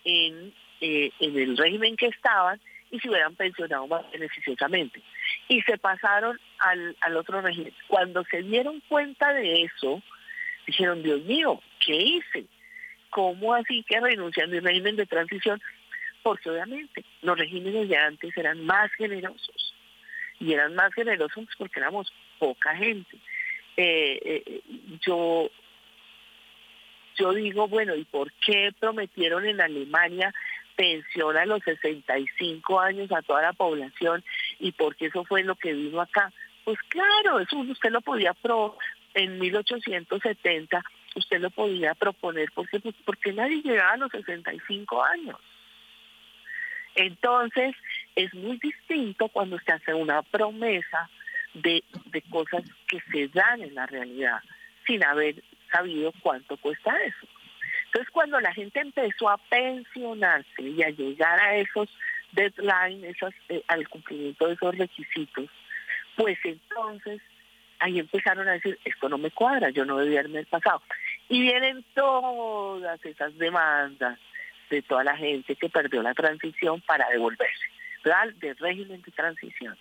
en, 0.03 0.53
eh, 0.81 1.11
en 1.19 1.38
el 1.38 1.57
régimen 1.57 1.95
que 1.95 2.07
estaban 2.07 2.60
y 2.91 2.99
se 2.99 3.10
hubieran 3.10 3.35
pensionado 3.35 3.88
más 3.88 4.10
beneficiosamente. 4.11 5.02
Y 5.48 5.61
se 5.61 5.77
pasaron 5.77 6.39
al, 6.60 6.95
al 7.02 7.18
otro 7.18 7.41
régimen. 7.41 7.73
Cuando 7.88 8.23
se 8.26 8.41
dieron 8.44 8.81
cuenta 8.88 9.34
de 9.34 9.64
eso, 9.64 10.02
dijeron, 10.65 11.03
Dios 11.03 11.22
mío, 11.23 11.61
¿qué 11.85 11.95
hice? 11.95 12.45
¿Cómo 13.10 13.53
así 13.53 13.84
que 13.84 13.99
renuncian 13.99 14.53
al 14.53 14.64
régimen 14.64 14.95
de 14.95 15.06
transición? 15.06 15.61
Porque 16.23 16.49
obviamente 16.49 17.03
los 17.22 17.38
regímenes 17.38 17.89
de 17.89 17.98
antes 17.98 18.35
eran 18.38 18.65
más 18.65 18.91
generosos 18.94 19.73
y 20.39 20.53
eran 20.53 20.76
más 20.76 20.94
generosos 20.94 21.45
porque 21.57 21.80
éramos 21.80 22.11
poca 22.38 22.76
gente. 22.76 23.18
Eh, 23.76 24.19
eh, 24.23 24.61
yo 25.06 25.49
yo 27.18 27.34
digo, 27.34 27.68
bueno, 27.68 27.95
¿y 27.95 28.03
por 28.06 28.31
qué 28.34 28.72
prometieron 28.80 29.45
en 29.45 29.61
Alemania 29.61 30.34
pensión 30.76 31.35
a 31.35 31.45
los 31.45 31.64
65 31.64 32.80
años 32.80 33.11
a 33.11 33.22
toda 33.22 33.41
la 33.41 33.53
población 33.53 34.23
y 34.60 34.72
por 34.72 34.95
qué 34.95 35.07
eso 35.07 35.23
fue 35.26 35.44
lo 35.44 35.56
que 35.56 35.73
vino 35.73 36.02
acá? 36.02 36.31
Pues 36.64 36.77
claro, 36.89 37.39
eso 37.39 37.57
usted 37.57 37.91
lo 37.91 38.02
podía 38.02 38.34
pro 38.34 38.77
en 39.14 39.39
1870 39.39 40.84
usted 41.18 41.39
lo 41.39 41.49
podía 41.49 41.95
proponer 41.95 42.49
porque 42.53 42.80
pues, 42.80 42.95
porque 43.06 43.34
nadie 43.34 43.61
llegaba 43.61 43.94
a 43.94 43.98
los 43.98 44.11
65 44.11 45.03
años. 45.03 45.39
Entonces, 46.95 47.76
es 48.15 48.34
muy 48.34 48.57
distinto 48.57 49.27
cuando 49.30 49.60
se 49.60 49.72
hace 49.72 49.94
una 49.94 50.22
promesa 50.23 51.10
de, 51.53 51.84
de 52.06 52.22
cosas 52.23 52.64
que 52.88 52.99
se 53.11 53.27
dan 53.27 53.61
en 53.61 53.76
la 53.76 53.85
realidad 53.85 54.39
sin 54.85 55.03
haber 55.03 55.44
sabido 55.72 56.14
cuánto 56.22 56.57
cuesta 56.57 56.95
eso. 57.03 57.27
Entonces, 57.85 58.10
cuando 58.11 58.39
la 58.39 58.53
gente 58.53 58.80
empezó 58.80 59.30
a 59.30 59.38
pensionarse 59.38 60.61
y 60.61 60.84
a 60.84 60.89
llegar 60.89 61.39
a 61.39 61.56
esos 61.56 61.89
deadlines, 62.31 63.15
esos, 63.15 63.34
eh, 63.49 63.64
al 63.68 63.88
cumplimiento 63.88 64.48
de 64.48 64.53
esos 64.53 64.77
requisitos, 64.77 65.49
pues 66.15 66.38
entonces 66.44 67.22
ahí 67.80 67.99
empezaron 67.99 68.48
a 68.48 68.53
decir, 68.53 68.77
esto 68.84 69.07
no 69.07 69.18
me 69.18 69.31
cuadra, 69.31 69.69
yo 69.69 69.85
no 69.85 69.98
debía 69.98 70.19
haberme 70.19 70.44
pasado. 70.45 70.81
Y 71.30 71.41
vienen 71.41 71.85
todas 71.94 73.03
esas 73.06 73.38
demandas 73.38 74.19
de 74.69 74.81
toda 74.81 75.03
la 75.03 75.15
gente 75.15 75.56
que 75.56 75.69
perdió 75.69 76.02
la 76.02 76.14
transición 76.14 76.81
para 76.81 77.10
devolverse, 77.10 77.65
¿verdad? 78.03 78.34
Del 78.35 78.57
régimen 78.57 79.02
de 79.02 79.11
transición. 79.11 79.77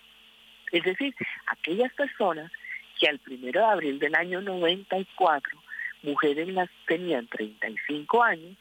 Es 0.71 0.83
decir, 0.83 1.13
aquellas 1.47 1.91
personas 1.93 2.51
que 2.99 3.07
al 3.07 3.19
primero 3.19 3.61
de 3.61 3.65
abril 3.65 3.99
del 3.99 4.15
año 4.15 4.41
94, 4.41 5.57
mujeres 6.03 6.47
las 6.49 6.69
tenían 6.85 7.27
35 7.27 8.23
años, 8.23 8.55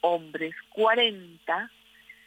hombres 0.00 0.54
40 0.70 1.70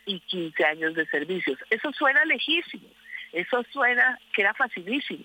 y 0.05 0.19
15 0.21 0.65
años 0.65 0.95
de 0.95 1.05
servicios. 1.07 1.59
Eso 1.69 1.91
suena 1.93 2.23
lejísimo, 2.25 2.87
eso 3.33 3.63
suena 3.71 4.19
que 4.33 4.41
era 4.41 4.53
facilísimo, 4.53 5.23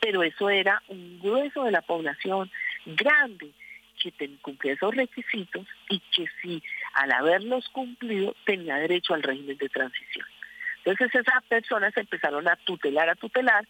pero 0.00 0.22
eso 0.22 0.50
era 0.50 0.82
un 0.88 1.18
grueso 1.20 1.64
de 1.64 1.70
la 1.70 1.82
población 1.82 2.50
grande 2.84 3.52
que 3.98 4.12
cumplía 4.40 4.74
esos 4.74 4.94
requisitos 4.94 5.66
y 5.88 6.00
que 6.14 6.26
si 6.40 6.62
al 6.94 7.12
haberlos 7.12 7.68
cumplido 7.70 8.34
tenía 8.44 8.76
derecho 8.76 9.14
al 9.14 9.22
régimen 9.22 9.56
de 9.56 9.68
transición. 9.68 10.26
Entonces 10.84 11.14
esas 11.14 11.42
personas 11.44 11.96
empezaron 11.96 12.46
a 12.48 12.56
tutelar, 12.56 13.08
a 13.08 13.14
tutelar, 13.14 13.66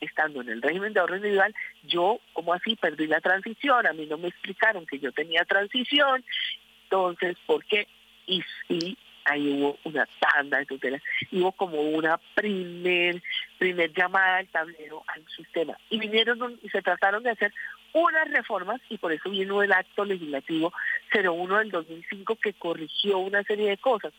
estando 0.00 0.40
en 0.40 0.50
el 0.50 0.62
régimen 0.62 0.92
de 0.92 1.00
ahorro 1.00 1.16
individual, 1.16 1.54
yo, 1.84 2.20
como 2.32 2.54
así, 2.54 2.76
perdí 2.76 3.06
la 3.06 3.20
transición, 3.20 3.86
a 3.86 3.92
mí 3.92 4.06
no 4.06 4.18
me 4.18 4.28
explicaron 4.28 4.86
que 4.86 4.98
yo 4.98 5.12
tenía 5.12 5.44
transición, 5.44 6.24
entonces, 6.84 7.36
¿por 7.46 7.64
qué? 7.64 7.86
Y 8.26 8.42
sí, 8.66 8.96
ahí 9.24 9.52
hubo 9.52 9.78
una 9.84 10.08
tanda 10.20 10.58
de 10.58 10.66
tutelas, 10.66 11.02
hubo 11.32 11.52
como 11.52 11.80
una 11.80 12.18
primer, 12.34 13.22
primer 13.58 13.92
llamada 13.92 14.38
al 14.38 14.48
tablero 14.48 15.04
al 15.06 15.24
sistema. 15.36 15.76
Y 15.90 15.98
vinieron 15.98 16.58
y 16.62 16.68
se 16.70 16.82
trataron 16.82 17.22
de 17.22 17.30
hacer 17.30 17.52
unas 17.92 18.30
reformas 18.30 18.80
y 18.88 18.98
por 18.98 19.12
eso 19.12 19.30
vino 19.30 19.62
el 19.62 19.72
acto 19.72 20.04
legislativo 20.04 20.72
01 21.12 21.58
del 21.58 21.70
2005 21.70 22.36
que 22.36 22.54
corrigió 22.54 23.18
una 23.18 23.42
serie 23.44 23.70
de 23.70 23.78
cosas. 23.78 24.12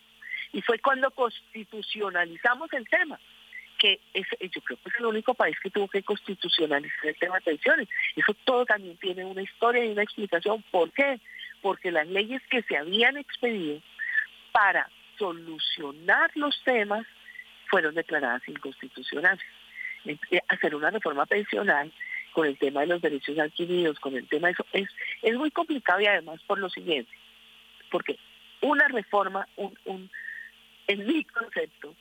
Y 0.51 0.61
fue 0.61 0.79
cuando 0.79 1.11
constitucionalizamos 1.11 2.71
el 2.73 2.87
tema 2.87 3.19
que 3.79 3.99
es, 4.13 4.27
yo 4.39 4.61
creo 4.61 4.77
que 4.83 4.89
es 4.89 4.95
el 4.99 5.05
único 5.05 5.33
país 5.33 5.57
que 5.63 5.71
tuvo 5.71 5.87
que 5.87 6.03
constitucionalizar 6.03 7.07
el 7.07 7.15
tema 7.15 7.35
de 7.35 7.41
pensiones. 7.41 7.87
Eso 8.15 8.35
todo 8.43 8.65
también 8.65 8.97
tiene 8.97 9.25
una 9.25 9.41
historia 9.41 9.83
y 9.83 9.89
una 9.89 10.03
explicación. 10.03 10.63
¿Por 10.69 10.91
qué? 10.91 11.19
Porque 11.61 11.91
las 11.91 12.07
leyes 12.07 12.41
que 12.49 12.61
se 12.63 12.77
habían 12.77 13.17
expedido 13.17 13.81
para 14.51 14.89
solucionar 15.17 16.29
los 16.35 16.61
temas 16.63 17.05
fueron 17.67 17.95
declaradas 17.95 18.47
inconstitucionales. 18.47 19.43
Eh, 20.05 20.17
hacer 20.47 20.75
una 20.75 20.91
reforma 20.91 21.25
pensional 21.25 21.91
con 22.33 22.47
el 22.47 22.57
tema 22.57 22.81
de 22.81 22.87
los 22.87 23.01
derechos 23.01 23.37
adquiridos, 23.39 23.99
con 23.99 24.15
el 24.15 24.27
tema 24.27 24.47
de 24.47 24.53
eso, 24.53 24.65
es, 24.73 24.89
es 25.21 25.35
muy 25.35 25.51
complicado 25.51 25.99
y 26.01 26.05
además 26.05 26.39
por 26.45 26.59
lo 26.59 26.69
siguiente, 26.69 27.11
porque 27.89 28.17
una 28.61 28.87
reforma, 28.87 29.47
un, 29.55 29.77
un, 29.85 30.09
en 30.87 31.07
mi 31.07 31.23
concepto, 31.23 31.95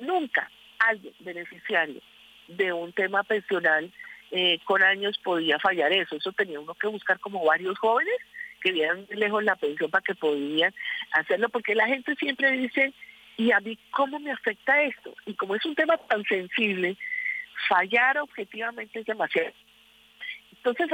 nunca 0.00 0.50
alguien 0.88 1.14
beneficiario 1.20 2.00
de 2.48 2.72
un 2.72 2.92
tema 2.92 3.22
pensional 3.22 3.90
eh, 4.30 4.58
con 4.64 4.82
años 4.82 5.18
podía 5.22 5.58
fallar 5.58 5.92
eso. 5.92 6.16
Eso 6.16 6.32
tenía 6.32 6.60
uno 6.60 6.74
que 6.74 6.88
buscar 6.88 7.18
como 7.20 7.44
varios 7.44 7.78
jóvenes 7.78 8.16
que 8.62 8.72
vieran 8.72 9.06
lejos 9.10 9.44
la 9.44 9.56
pensión 9.56 9.90
para 9.90 10.02
que 10.02 10.14
podían 10.14 10.74
hacerlo, 11.12 11.50
porque 11.50 11.74
la 11.74 11.86
gente 11.86 12.14
siempre 12.16 12.50
dice, 12.52 12.92
¿y 13.36 13.52
a 13.52 13.60
mí 13.60 13.78
cómo 13.90 14.18
me 14.18 14.32
afecta 14.32 14.82
esto? 14.82 15.14
Y 15.26 15.34
como 15.34 15.54
es 15.54 15.64
un 15.66 15.74
tema 15.74 15.98
tan 15.98 16.24
sensible, 16.24 16.96
fallar 17.68 18.18
objetivamente 18.18 19.00
es 19.00 19.06
demasiado. 19.06 19.52
Entonces 20.52 20.88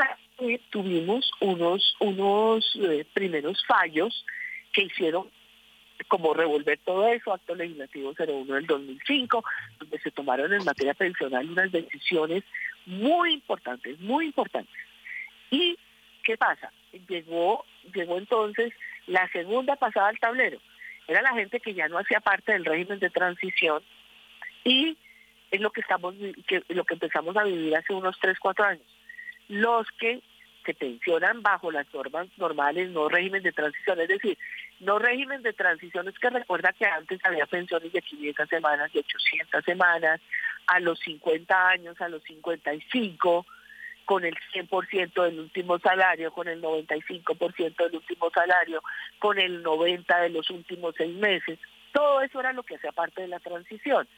tuvimos 0.70 1.30
unos, 1.40 1.96
unos 2.00 2.76
eh, 2.82 3.06
primeros 3.14 3.64
fallos 3.66 4.26
que 4.72 4.82
hicieron 4.82 5.30
como 6.08 6.34
revolver 6.34 6.78
todo 6.84 7.08
eso, 7.08 7.32
acto 7.32 7.54
legislativo 7.54 8.14
01 8.18 8.54
del 8.54 8.66
2005, 8.66 9.44
donde 9.78 9.98
se 10.00 10.10
tomaron 10.10 10.52
en 10.52 10.64
materia 10.64 10.94
pensional 10.94 11.48
unas 11.48 11.70
decisiones 11.72 12.44
muy 12.86 13.32
importantes, 13.34 13.98
muy 14.00 14.26
importantes. 14.26 14.74
¿Y 15.50 15.78
qué 16.22 16.36
pasa? 16.36 16.72
Llegó, 17.08 17.64
llegó 17.94 18.18
entonces 18.18 18.72
la 19.06 19.28
segunda 19.28 19.76
pasada 19.76 20.08
al 20.08 20.18
tablero. 20.18 20.58
Era 21.08 21.22
la 21.22 21.34
gente 21.34 21.60
que 21.60 21.74
ya 21.74 21.88
no 21.88 21.98
hacía 21.98 22.20
parte 22.20 22.52
del 22.52 22.64
régimen 22.64 22.98
de 22.98 23.10
transición 23.10 23.82
y 24.64 24.96
es 25.50 25.60
lo 25.60 25.70
que 25.70 25.80
estamos 25.80 26.14
que, 26.46 26.62
lo 26.68 26.84
que 26.84 26.94
empezamos 26.94 27.36
a 27.36 27.44
vivir 27.44 27.76
hace 27.76 27.92
unos 27.92 28.16
3, 28.20 28.38
4 28.38 28.64
años. 28.64 28.86
Los 29.48 29.86
que 29.98 30.22
se 30.64 30.74
pensionan 30.74 31.42
bajo 31.42 31.70
las 31.70 31.92
normas 31.92 32.28
normales, 32.36 32.90
no 32.90 33.08
régimen 33.08 33.42
de 33.42 33.52
transición, 33.52 34.00
es 34.00 34.08
decir, 34.08 34.38
no 34.80 34.98
régimen 34.98 35.42
de 35.42 35.52
transición 35.52 36.08
es 36.08 36.18
que 36.18 36.30
recuerda 36.30 36.72
que 36.72 36.86
antes 36.86 37.20
había 37.24 37.46
pensiones 37.46 37.92
de 37.92 38.00
500 38.00 38.48
semanas, 38.48 38.92
de 38.92 39.00
800 39.00 39.64
semanas, 39.64 40.20
a 40.66 40.80
los 40.80 40.98
50 41.00 41.68
años, 41.68 42.00
a 42.00 42.08
los 42.08 42.22
55, 42.22 43.46
con 44.06 44.24
el 44.24 44.34
100% 44.52 45.22
del 45.22 45.38
último 45.38 45.78
salario, 45.78 46.32
con 46.32 46.48
el 46.48 46.62
95% 46.62 47.76
del 47.76 47.96
último 47.96 48.30
salario, 48.30 48.82
con 49.18 49.38
el 49.38 49.62
90% 49.62 50.20
de 50.22 50.30
los 50.30 50.48
últimos 50.50 50.94
seis 50.96 51.14
meses. 51.16 51.58
Todo 51.92 52.22
eso 52.22 52.40
era 52.40 52.52
lo 52.52 52.62
que 52.62 52.76
hacía 52.76 52.92
parte 52.92 53.22
de 53.22 53.28
la 53.28 53.40
transición. 53.40 54.08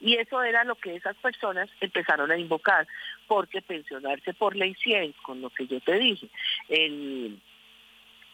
Y 0.00 0.16
eso 0.16 0.42
era 0.42 0.64
lo 0.64 0.74
que 0.76 0.96
esas 0.96 1.16
personas 1.16 1.68
empezaron 1.80 2.30
a 2.30 2.36
invocar, 2.36 2.86
porque 3.26 3.62
pensionarse 3.62 4.34
por 4.34 4.56
ley 4.56 4.74
100, 4.74 5.12
con 5.22 5.40
lo 5.40 5.50
que 5.50 5.66
yo 5.66 5.80
te 5.80 5.94
dije, 5.98 6.28
el 6.68 7.40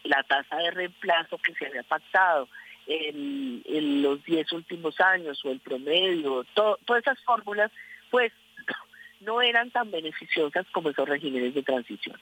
la 0.03 0.23
tasa 0.23 0.57
de 0.57 0.71
reemplazo 0.71 1.37
que 1.37 1.53
se 1.53 1.67
había 1.67 1.83
pactado 1.83 2.47
en, 2.87 4.01
los 4.01 4.23
10 4.25 4.51
últimos 4.53 4.99
años 4.99 5.43
o 5.45 5.51
el 5.51 5.59
promedio, 5.59 6.45
todas 6.53 7.01
esas 7.01 7.19
fórmulas, 7.23 7.71
pues 8.09 8.31
no 9.21 9.41
eran 9.41 9.71
tan 9.71 9.89
beneficiosas 9.91 10.65
como 10.71 10.89
esos 10.89 11.07
regímenes 11.07 11.53
de 11.53 11.63
transición. 11.63 12.19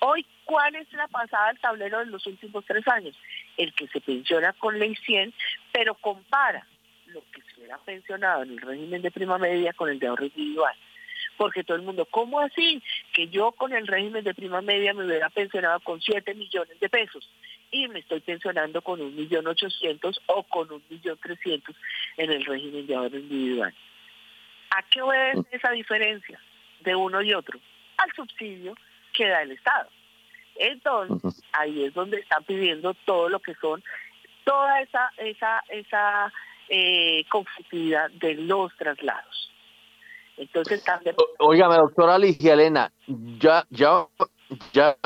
Hoy, 0.00 0.26
¿cuál 0.44 0.74
es 0.76 0.92
la 0.92 1.08
pasada 1.08 1.48
al 1.48 1.58
tablero 1.60 2.00
de 2.00 2.06
los 2.06 2.26
últimos 2.26 2.64
tres 2.66 2.86
años? 2.88 3.16
El 3.56 3.72
que 3.72 3.86
se 3.88 4.00
pensiona 4.00 4.52
con 4.54 4.78
ley 4.78 4.94
100, 4.96 5.32
pero 5.72 5.94
compara 5.94 6.66
lo 7.06 7.22
que 7.32 7.40
se 7.42 7.60
hubiera 7.60 7.78
pensionado 7.78 8.42
en 8.42 8.50
el 8.50 8.60
régimen 8.60 9.02
de 9.02 9.10
prima 9.10 9.38
media 9.38 9.72
con 9.72 9.88
el 9.88 9.98
de 9.98 10.06
ahorro 10.08 10.26
individual 10.26 10.74
porque 11.36 11.64
todo 11.64 11.76
el 11.76 11.82
mundo, 11.82 12.06
¿cómo 12.06 12.40
así? 12.40 12.82
Que 13.12 13.28
yo 13.28 13.52
con 13.52 13.72
el 13.72 13.86
régimen 13.86 14.24
de 14.24 14.34
prima 14.34 14.60
media 14.60 14.94
me 14.94 15.04
hubiera 15.04 15.30
pensionado 15.30 15.80
con 15.80 16.00
7 16.00 16.34
millones 16.34 16.78
de 16.78 16.88
pesos 16.88 17.28
y 17.70 17.88
me 17.88 18.00
estoy 18.00 18.20
pensionando 18.20 18.82
con 18.82 19.00
un 19.00 19.16
millón 19.16 19.46
ochocientos 19.46 20.20
o 20.26 20.42
con 20.44 20.70
un 20.70 20.82
millón 20.90 21.18
trescientos 21.18 21.74
en 22.16 22.30
el 22.30 22.44
régimen 22.44 22.86
de 22.86 22.94
ahorro 22.94 23.18
individual. 23.18 23.74
¿A 24.70 24.82
qué 24.84 25.02
obedece 25.02 25.44
esa 25.50 25.70
diferencia 25.70 26.40
de 26.80 26.94
uno 26.94 27.22
y 27.22 27.34
otro? 27.34 27.58
Al 27.96 28.12
subsidio 28.14 28.74
que 29.12 29.28
da 29.28 29.42
el 29.42 29.52
Estado. 29.52 29.88
Entonces, 30.56 31.42
ahí 31.52 31.84
es 31.84 31.94
donde 31.94 32.18
están 32.18 32.44
pidiendo 32.44 32.94
todo 33.04 33.28
lo 33.28 33.40
que 33.40 33.54
son, 33.54 33.82
toda 34.44 34.80
esa, 34.80 35.10
esa, 35.16 35.62
esa 35.68 36.32
eh, 36.68 37.24
conflictividad 37.28 38.10
de 38.12 38.34
los 38.34 38.74
traslados. 38.76 39.51
Entonces 40.36 40.82
también... 40.82 41.14
Óigame, 41.38 41.76
doctora 41.76 42.18
Ligia 42.18 42.54
Elena, 42.54 42.92
ya, 43.38 43.66
ya, 43.70 44.06
ya 44.72 44.96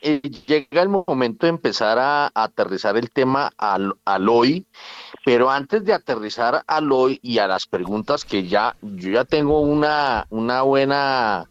eh, 0.00 0.20
llega 0.46 0.82
el 0.82 0.88
momento 0.88 1.46
de 1.46 1.50
empezar 1.50 1.98
a, 1.98 2.30
aterrizar 2.34 2.96
el 2.96 3.10
tema 3.10 3.52
al, 3.58 3.94
hoy, 4.28 4.66
pero 5.24 5.50
antes 5.50 5.84
de 5.84 5.92
aterrizar 5.92 6.62
al 6.66 6.92
hoy 6.92 7.18
y 7.22 7.38
a 7.38 7.48
las 7.48 7.66
preguntas 7.66 8.24
que 8.24 8.46
ya, 8.46 8.76
yo 8.82 9.10
ya 9.10 9.24
tengo 9.24 9.60
una, 9.60 10.26
una 10.30 10.62
buena, 10.62 11.50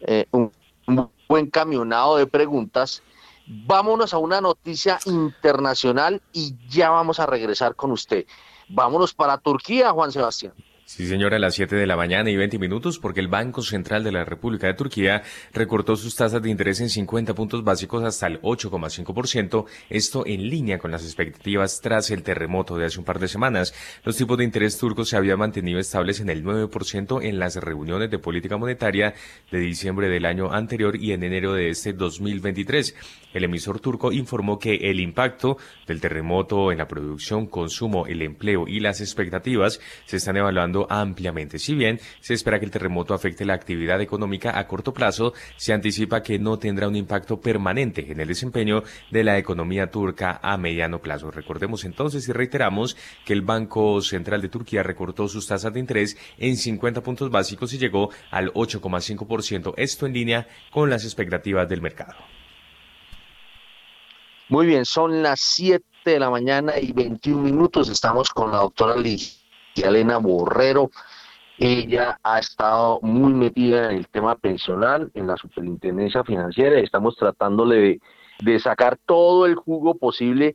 eh, 0.00 0.26
un, 0.30 0.52
un 0.86 1.10
buen 1.28 1.50
camionado 1.50 2.16
de 2.16 2.26
preguntas, 2.26 3.02
vámonos 3.46 4.14
a 4.14 4.18
una 4.18 4.40
noticia 4.40 4.98
internacional 5.06 6.22
y 6.32 6.54
ya 6.68 6.90
vamos 6.90 7.18
a 7.20 7.26
regresar 7.26 7.74
con 7.74 7.90
usted. 7.90 8.26
Vámonos 8.68 9.14
para 9.14 9.38
Turquía, 9.38 9.90
Juan 9.90 10.12
Sebastián. 10.12 10.52
Sí, 10.88 11.06
señora, 11.06 11.36
a 11.36 11.38
las 11.38 11.54
7 11.54 11.76
de 11.76 11.86
la 11.86 11.98
mañana 11.98 12.30
y 12.30 12.36
20 12.38 12.58
minutos, 12.58 12.98
porque 12.98 13.20
el 13.20 13.28
Banco 13.28 13.60
Central 13.60 14.02
de 14.04 14.10
la 14.10 14.24
República 14.24 14.68
de 14.68 14.72
Turquía 14.72 15.22
recortó 15.52 15.96
sus 15.96 16.16
tasas 16.16 16.40
de 16.40 16.48
interés 16.48 16.80
en 16.80 16.88
50 16.88 17.34
puntos 17.34 17.62
básicos 17.62 18.02
hasta 18.04 18.26
el 18.26 18.40
8,5%, 18.40 19.66
esto 19.90 20.24
en 20.26 20.48
línea 20.48 20.78
con 20.78 20.90
las 20.90 21.04
expectativas 21.04 21.82
tras 21.82 22.10
el 22.10 22.22
terremoto 22.22 22.78
de 22.78 22.86
hace 22.86 22.98
un 22.98 23.04
par 23.04 23.18
de 23.18 23.28
semanas. 23.28 23.74
Los 24.02 24.16
tipos 24.16 24.38
de 24.38 24.44
interés 24.44 24.78
turcos 24.78 25.10
se 25.10 25.18
habían 25.18 25.38
mantenido 25.38 25.78
estables 25.78 26.20
en 26.20 26.30
el 26.30 26.42
9% 26.42 27.22
en 27.22 27.38
las 27.38 27.56
reuniones 27.56 28.10
de 28.10 28.18
política 28.18 28.56
monetaria 28.56 29.12
de 29.52 29.58
diciembre 29.58 30.08
del 30.08 30.24
año 30.24 30.50
anterior 30.50 30.96
y 30.96 31.12
en 31.12 31.22
enero 31.22 31.52
de 31.52 31.68
este 31.68 31.92
2023. 31.92 32.94
El 33.34 33.44
emisor 33.44 33.78
turco 33.78 34.10
informó 34.10 34.58
que 34.58 34.74
el 34.74 35.00
impacto 35.00 35.58
del 35.86 36.00
terremoto 36.00 36.72
en 36.72 36.78
la 36.78 36.88
producción, 36.88 37.46
consumo, 37.46 38.06
el 38.06 38.22
empleo 38.22 38.66
y 38.66 38.80
las 38.80 39.02
expectativas 39.02 39.80
se 40.06 40.16
están 40.16 40.38
evaluando 40.38 40.77
ampliamente. 40.88 41.58
Si 41.58 41.74
bien 41.74 42.00
se 42.20 42.34
espera 42.34 42.58
que 42.58 42.64
el 42.64 42.70
terremoto 42.70 43.14
afecte 43.14 43.44
la 43.44 43.54
actividad 43.54 44.00
económica 44.00 44.58
a 44.58 44.66
corto 44.66 44.92
plazo, 44.92 45.32
se 45.56 45.72
anticipa 45.72 46.22
que 46.22 46.38
no 46.38 46.58
tendrá 46.58 46.88
un 46.88 46.96
impacto 46.96 47.40
permanente 47.40 48.10
en 48.10 48.20
el 48.20 48.28
desempeño 48.28 48.82
de 49.10 49.24
la 49.24 49.38
economía 49.38 49.90
turca 49.90 50.40
a 50.42 50.56
mediano 50.56 51.00
plazo. 51.00 51.30
Recordemos 51.30 51.84
entonces 51.84 52.28
y 52.28 52.32
reiteramos 52.32 52.96
que 53.24 53.32
el 53.32 53.42
Banco 53.42 54.00
Central 54.02 54.42
de 54.42 54.48
Turquía 54.48 54.82
recortó 54.82 55.28
sus 55.28 55.46
tasas 55.46 55.72
de 55.72 55.80
interés 55.80 56.16
en 56.36 56.56
50 56.56 57.02
puntos 57.02 57.30
básicos 57.30 57.72
y 57.72 57.78
llegó 57.78 58.10
al 58.30 58.52
8,5%, 58.52 59.74
esto 59.76 60.06
en 60.06 60.12
línea 60.12 60.48
con 60.70 60.90
las 60.90 61.04
expectativas 61.04 61.68
del 61.68 61.82
mercado. 61.82 62.16
Muy 64.48 64.66
bien, 64.66 64.86
son 64.86 65.22
las 65.22 65.40
7 65.40 65.84
de 66.06 66.18
la 66.18 66.30
mañana 66.30 66.78
y 66.80 66.92
21 66.92 67.42
minutos. 67.42 67.90
Estamos 67.90 68.30
con 68.30 68.50
la 68.50 68.58
doctora 68.58 68.96
Ligia 68.96 69.37
Elena 69.82 70.18
Borrero. 70.18 70.90
Ella 71.58 72.18
ha 72.22 72.38
estado 72.38 73.00
muy 73.02 73.32
metida 73.32 73.90
en 73.90 73.98
el 73.98 74.08
tema 74.08 74.36
pensional, 74.36 75.10
en 75.14 75.26
la 75.26 75.36
superintendencia 75.36 76.22
financiera, 76.22 76.78
y 76.78 76.84
estamos 76.84 77.16
tratándole 77.16 78.00
de, 78.44 78.58
sacar 78.60 78.96
todo 79.04 79.46
el 79.46 79.56
jugo 79.56 79.96
posible 79.96 80.54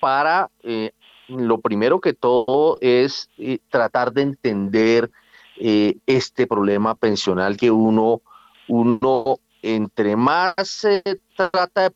para, 0.00 0.50
eh, 0.64 0.90
lo 1.28 1.60
primero 1.60 2.00
que 2.00 2.12
todo 2.12 2.78
es 2.80 3.30
eh, 3.38 3.58
tratar 3.70 4.12
de 4.12 4.22
entender 4.22 5.10
eh, 5.56 5.98
este 6.06 6.46
problema 6.46 6.94
pensional 6.94 7.56
que 7.56 7.70
uno, 7.70 8.22
uno 8.66 9.38
entre 9.62 10.16
más 10.16 10.54
se 10.64 11.02
trata 11.36 11.82
de 11.82 11.90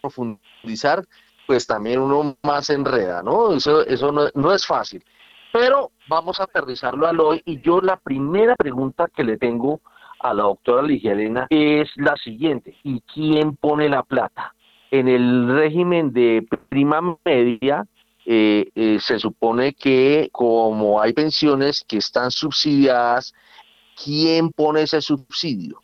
profundizar, 0.00 1.04
pues 1.46 1.66
también 1.66 2.00
uno 2.00 2.36
más 2.42 2.70
enreda, 2.70 3.22
¿no? 3.22 3.52
Eso, 3.52 3.84
eso 3.86 4.12
no, 4.12 4.54
es 4.54 4.66
fácil. 4.66 5.04
Pero 5.52 5.90
vamos 6.08 6.40
a 6.40 6.44
aterrizarlo 6.44 7.06
al 7.06 7.20
hoy 7.20 7.42
y 7.44 7.60
yo 7.60 7.80
la 7.80 7.96
primera 7.96 8.54
pregunta 8.56 9.08
que 9.14 9.24
le 9.24 9.36
tengo 9.36 9.80
a 10.20 10.34
la 10.34 10.44
doctora 10.44 10.82
Ligia 10.82 11.12
Elena 11.12 11.46
es 11.50 11.90
la 11.96 12.16
siguiente. 12.16 12.76
¿Y 12.84 13.00
quién 13.00 13.56
pone 13.56 13.88
la 13.88 14.02
plata? 14.02 14.54
En 14.90 15.08
el 15.08 15.48
régimen 15.56 16.12
de 16.12 16.46
prima 16.68 17.00
media, 17.24 17.86
eh, 18.26 18.70
eh, 18.74 18.98
se 19.00 19.18
supone 19.18 19.72
que 19.72 20.28
como 20.32 21.00
hay 21.00 21.12
pensiones 21.12 21.84
que 21.86 21.96
están 21.96 22.30
subsidiadas, 22.30 23.32
¿quién 24.02 24.50
pone 24.50 24.82
ese 24.82 25.00
subsidio? 25.00 25.80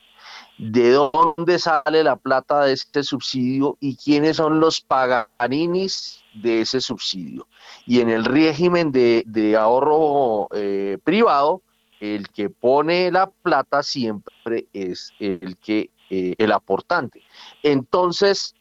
¿De 0.59 0.90
dónde 0.90 1.59
sale 1.59 2.02
la 2.02 2.16
plata 2.16 2.64
de 2.64 2.72
este 2.72 3.02
subsidio 3.02 3.76
y 3.80 3.97
quiénes 3.97 4.36
son 4.36 4.60
los 4.60 4.80
paganinis 4.80 6.24
de 6.42 6.60
ese 6.62 6.80
subsidio? 6.80 7.46
Y 7.86 8.00
en 8.00 8.08
el 8.08 8.24
régimen 8.24 8.92
de, 8.92 9.56
ahorro 9.58 10.48
eh, 10.54 10.98
privado, 11.04 11.62
el 12.00 12.28
que 12.28 12.50
pone 12.50 13.10
la 13.10 13.26
plata 13.26 13.82
siempre 13.82 14.66
es 14.72 15.12
el 15.18 15.56
que 15.56 15.90
el 16.08 16.52
aportante. 16.52 17.22
Entonces, 17.62 18.54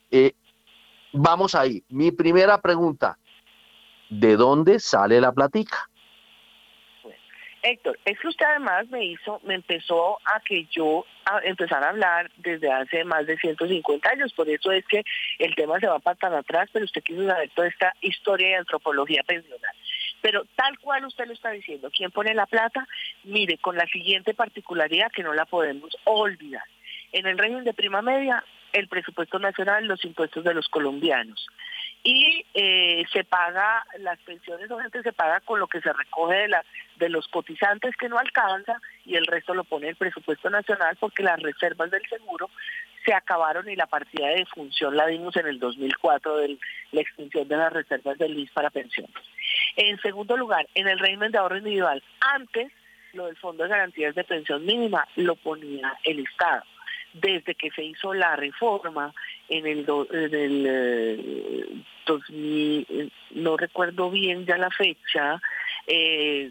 vamos 1.12 1.54
ahí. 1.54 1.84
Mi 1.88 2.10
primera 2.10 2.60
pregunta, 2.60 3.18
¿de 4.10 4.36
dónde 4.36 4.80
sale 4.80 5.20
la 5.20 5.32
platica? 5.32 5.88
Héctor, 7.66 7.98
es 8.04 8.18
que 8.20 8.28
usted 8.28 8.46
además 8.46 8.88
me 8.90 9.04
hizo, 9.04 9.40
me 9.44 9.54
empezó 9.54 10.18
a 10.24 10.40
que 10.40 10.66
yo 10.70 11.04
a 11.24 11.40
empezar 11.42 11.82
a 11.82 11.88
hablar 11.88 12.30
desde 12.36 12.70
hace 12.70 13.02
más 13.02 13.26
de 13.26 13.36
150 13.36 14.08
años, 14.08 14.32
por 14.32 14.48
eso 14.48 14.70
es 14.70 14.86
que 14.86 15.02
el 15.40 15.54
tema 15.56 15.80
se 15.80 15.88
va 15.88 15.98
para 15.98 16.16
tan 16.16 16.34
atrás, 16.34 16.70
pero 16.72 16.84
usted 16.84 17.02
quiso 17.02 17.26
saber 17.26 17.50
toda 17.50 17.66
esta 17.66 17.92
historia 18.00 18.48
de 18.48 18.54
antropología 18.56 19.24
pensional. 19.24 19.74
Pero 20.22 20.44
tal 20.54 20.78
cual 20.78 21.04
usted 21.06 21.26
lo 21.26 21.32
está 21.32 21.50
diciendo, 21.50 21.90
¿quién 21.94 22.12
pone 22.12 22.34
la 22.34 22.46
plata? 22.46 22.86
Mire, 23.24 23.58
con 23.58 23.76
la 23.76 23.86
siguiente 23.86 24.34
particularidad 24.34 25.10
que 25.10 25.24
no 25.24 25.34
la 25.34 25.44
podemos 25.44 25.96
olvidar. 26.04 26.64
En 27.10 27.26
el 27.26 27.36
régimen 27.36 27.64
de 27.64 27.74
prima 27.74 28.02
media, 28.02 28.44
el 28.78 28.88
presupuesto 28.88 29.38
nacional, 29.38 29.86
los 29.86 30.04
impuestos 30.04 30.44
de 30.44 30.54
los 30.54 30.68
colombianos 30.68 31.46
y 32.06 32.46
eh, 32.54 33.04
se 33.12 33.24
paga, 33.24 33.84
las 33.98 34.16
pensiones 34.20 34.70
obviamente 34.70 35.02
se 35.02 35.12
paga 35.12 35.40
con 35.40 35.58
lo 35.58 35.66
que 35.66 35.80
se 35.80 35.92
recoge 35.92 36.36
de, 36.36 36.48
la, 36.48 36.64
de 36.98 37.08
los 37.08 37.26
cotizantes 37.26 37.96
que 37.96 38.08
no 38.08 38.16
alcanza 38.16 38.80
y 39.04 39.16
el 39.16 39.26
resto 39.26 39.54
lo 39.54 39.64
pone 39.64 39.88
el 39.88 39.96
presupuesto 39.96 40.48
nacional 40.48 40.96
porque 41.00 41.24
las 41.24 41.42
reservas 41.42 41.90
del 41.90 42.08
seguro 42.08 42.48
se 43.04 43.12
acabaron 43.12 43.68
y 43.68 43.74
la 43.74 43.86
partida 43.86 44.28
de 44.28 44.46
función 44.46 44.96
la 44.96 45.08
dimos 45.08 45.36
en 45.36 45.48
el 45.48 45.58
2004 45.58 46.36
de 46.36 46.58
la 46.92 47.00
extinción 47.00 47.48
de 47.48 47.56
las 47.56 47.72
reservas 47.72 48.16
del 48.18 48.36
LIS 48.36 48.52
para 48.52 48.70
pensiones. 48.70 49.16
En 49.74 50.00
segundo 50.00 50.36
lugar, 50.36 50.68
en 50.74 50.86
el 50.86 51.00
régimen 51.00 51.32
de 51.32 51.38
ahorro 51.38 51.58
individual, 51.58 52.04
antes 52.20 52.70
lo 53.14 53.26
del 53.26 53.36
Fondo 53.36 53.64
de 53.64 53.70
Garantías 53.70 54.14
de 54.14 54.22
Pensión 54.22 54.64
Mínima 54.64 55.08
lo 55.16 55.34
ponía 55.34 55.98
el 56.04 56.20
Estado 56.20 56.62
desde 57.20 57.54
que 57.54 57.70
se 57.70 57.84
hizo 57.84 58.14
la 58.14 58.36
reforma 58.36 59.12
en 59.48 59.66
el, 59.66 59.86
en 60.12 61.84
2000, 62.06 62.86
eh, 62.88 63.08
no 63.30 63.56
recuerdo 63.56 64.10
bien 64.10 64.46
ya 64.46 64.56
la 64.58 64.70
fecha, 64.70 65.40
eh, 65.86 66.50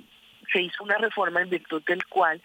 se 0.52 0.62
hizo 0.62 0.84
una 0.84 0.98
reforma 0.98 1.42
en 1.42 1.50
virtud 1.50 1.84
del 1.86 2.06
cual 2.06 2.42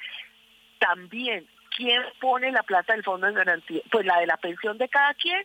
también 0.79 1.47
¿quién 1.77 2.03
pone 2.21 2.51
la 2.53 2.63
plata 2.63 2.93
del 2.93 3.05
fondo 3.05 3.27
de 3.27 3.35
garantía? 3.35 3.83
Pues 3.91 4.07
la 4.07 4.21
de 4.21 4.27
la 4.27 4.37
pensión 4.37 4.79
de 4.79 4.89
cada 4.89 5.15
quien 5.15 5.43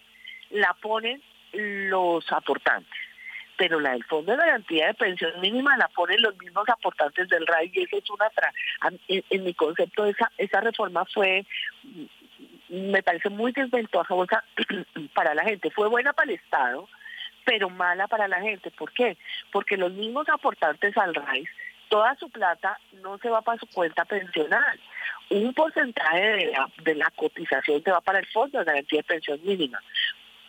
la 0.51 0.73
ponen 0.81 1.21
los 1.53 2.31
aportantes 2.31 2.99
pero 3.57 3.79
la 3.79 3.91
del 3.91 4.03
Fondo 4.03 4.31
de 4.31 4.37
Garantía 4.37 4.87
de 4.87 4.93
Pensión 4.93 5.39
Mínima 5.41 5.77
la 5.77 5.87
ponen 5.89 6.21
los 6.21 6.37
mismos 6.37 6.67
aportantes 6.67 7.29
del 7.29 7.47
RAI 7.47 7.71
y 7.73 7.83
eso 7.83 7.97
es 7.97 8.09
una... 8.09 8.29
En, 9.07 9.23
en 9.29 9.43
mi 9.43 9.53
concepto 9.53 10.05
esa, 10.05 10.31
esa 10.37 10.61
reforma 10.61 11.05
fue 11.05 11.45
me 12.69 13.03
parece 13.03 13.29
muy 13.29 13.51
desventujosa 13.51 14.43
para 15.13 15.33
la 15.33 15.43
gente. 15.43 15.69
Fue 15.71 15.87
buena 15.87 16.13
para 16.13 16.31
el 16.31 16.37
Estado, 16.37 16.87
pero 17.45 17.69
mala 17.69 18.07
para 18.07 18.27
la 18.27 18.41
gente. 18.41 18.71
¿Por 18.71 18.91
qué? 18.91 19.17
Porque 19.51 19.77
los 19.77 19.91
mismos 19.91 20.27
aportantes 20.29 20.97
al 20.97 21.13
RAIS, 21.13 21.49
toda 21.89 22.15
su 22.15 22.29
plata 22.29 22.79
no 23.03 23.17
se 23.19 23.29
va 23.29 23.41
para 23.41 23.59
su 23.59 23.67
cuenta 23.67 24.05
pensional. 24.05 24.79
Un 25.29 25.53
porcentaje 25.53 26.21
de 26.21 26.45
la, 26.51 26.69
de 26.83 26.95
la 26.95 27.11
cotización 27.15 27.83
se 27.83 27.91
va 27.91 28.01
para 28.01 28.19
el 28.19 28.25
Fondo 28.27 28.59
de 28.59 28.65
Garantía 28.65 28.99
de 28.99 29.03
Pensión 29.03 29.39
Mínima. 29.43 29.79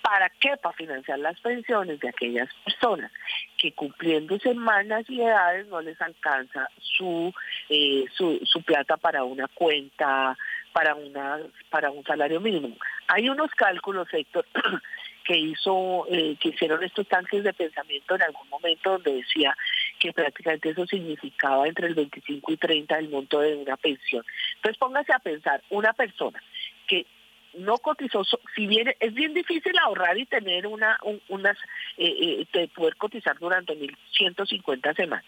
¿Para 0.02 0.30
qué? 0.30 0.56
Para 0.56 0.76
financiar 0.76 1.18
las 1.18 1.38
pensiones 1.40 1.98
de 1.98 2.09
aquellas 2.09 2.48
personas 2.64 3.10
que 3.59 3.72
cumpliendo 3.72 4.38
semanas 4.38 5.05
y 5.09 5.20
edades 5.20 5.66
no 5.66 5.80
les 5.80 6.01
alcanza 6.01 6.68
su, 6.78 7.32
eh, 7.68 8.05
su, 8.14 8.38
su 8.44 8.62
plata 8.62 8.97
para 8.97 9.24
una 9.24 9.48
cuenta 9.48 10.36
para 10.77 10.94
una 10.94 11.39
para 11.70 11.90
un 11.90 12.05
salario 12.05 12.39
mínimo. 12.39 12.77
Hay 13.09 13.31
unos 13.31 13.51
cálculos, 13.53 14.07
Héctor, 14.12 14.44
que 15.24 15.35
hizo 15.35 16.05
eh, 16.11 16.36
que 16.39 16.51
hicieron 16.51 16.85
estos 16.85 17.09
tanques 17.09 17.43
de 17.44 17.55
pensamiento 17.55 18.15
en 18.15 18.20
algún 18.20 18.47
momento 18.51 18.90
donde 18.90 19.15
decía 19.15 19.57
que 19.98 20.12
prácticamente 20.12 20.69
eso 20.69 20.86
significaba 20.86 21.66
entre 21.66 21.86
el 21.86 21.94
25 21.94 22.53
y 22.53 22.57
30 22.59 22.98
el 22.98 23.09
monto 23.09 23.40
de 23.40 23.57
una 23.57 23.78
pensión. 23.78 24.23
Entonces 24.57 24.77
póngase 24.77 25.15
a 25.15 25.19
pensar, 25.19 25.62
una 25.70 25.94
persona 25.94 26.43
que 26.86 27.07
no 27.55 27.78
cotizó, 27.78 28.23
si 28.55 28.66
bien 28.66 28.94
es 29.01 29.15
bien 29.15 29.32
difícil 29.32 29.78
ahorrar 29.78 30.19
y 30.19 30.27
tener 30.27 30.66
una 30.66 30.98
unas 31.28 31.57
eh, 31.97 32.44
eh 32.53 32.69
poder 32.69 32.97
cotizar 32.97 33.39
durante 33.39 33.74
1150 33.74 34.93
semanas. 34.93 35.24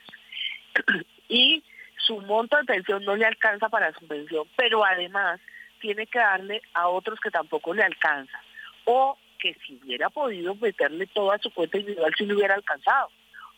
y 1.30 1.64
su 1.98 2.20
monto 2.22 2.56
de 2.56 2.64
pensión 2.64 3.04
no 3.04 3.16
le 3.16 3.26
alcanza 3.26 3.68
para 3.68 3.92
su 3.92 4.06
pensión, 4.06 4.46
pero 4.56 4.84
además 4.84 5.40
tiene 5.80 6.06
que 6.06 6.18
darle 6.18 6.62
a 6.74 6.88
otros 6.88 7.20
que 7.20 7.30
tampoco 7.30 7.74
le 7.74 7.82
alcanza. 7.82 8.40
O 8.84 9.18
que 9.38 9.54
si 9.66 9.80
hubiera 9.82 10.10
podido 10.10 10.54
meterle 10.56 11.06
toda 11.06 11.38
su 11.38 11.50
cuenta 11.50 11.78
individual 11.78 12.14
si 12.16 12.26
le 12.26 12.34
hubiera 12.34 12.54
alcanzado. 12.54 13.08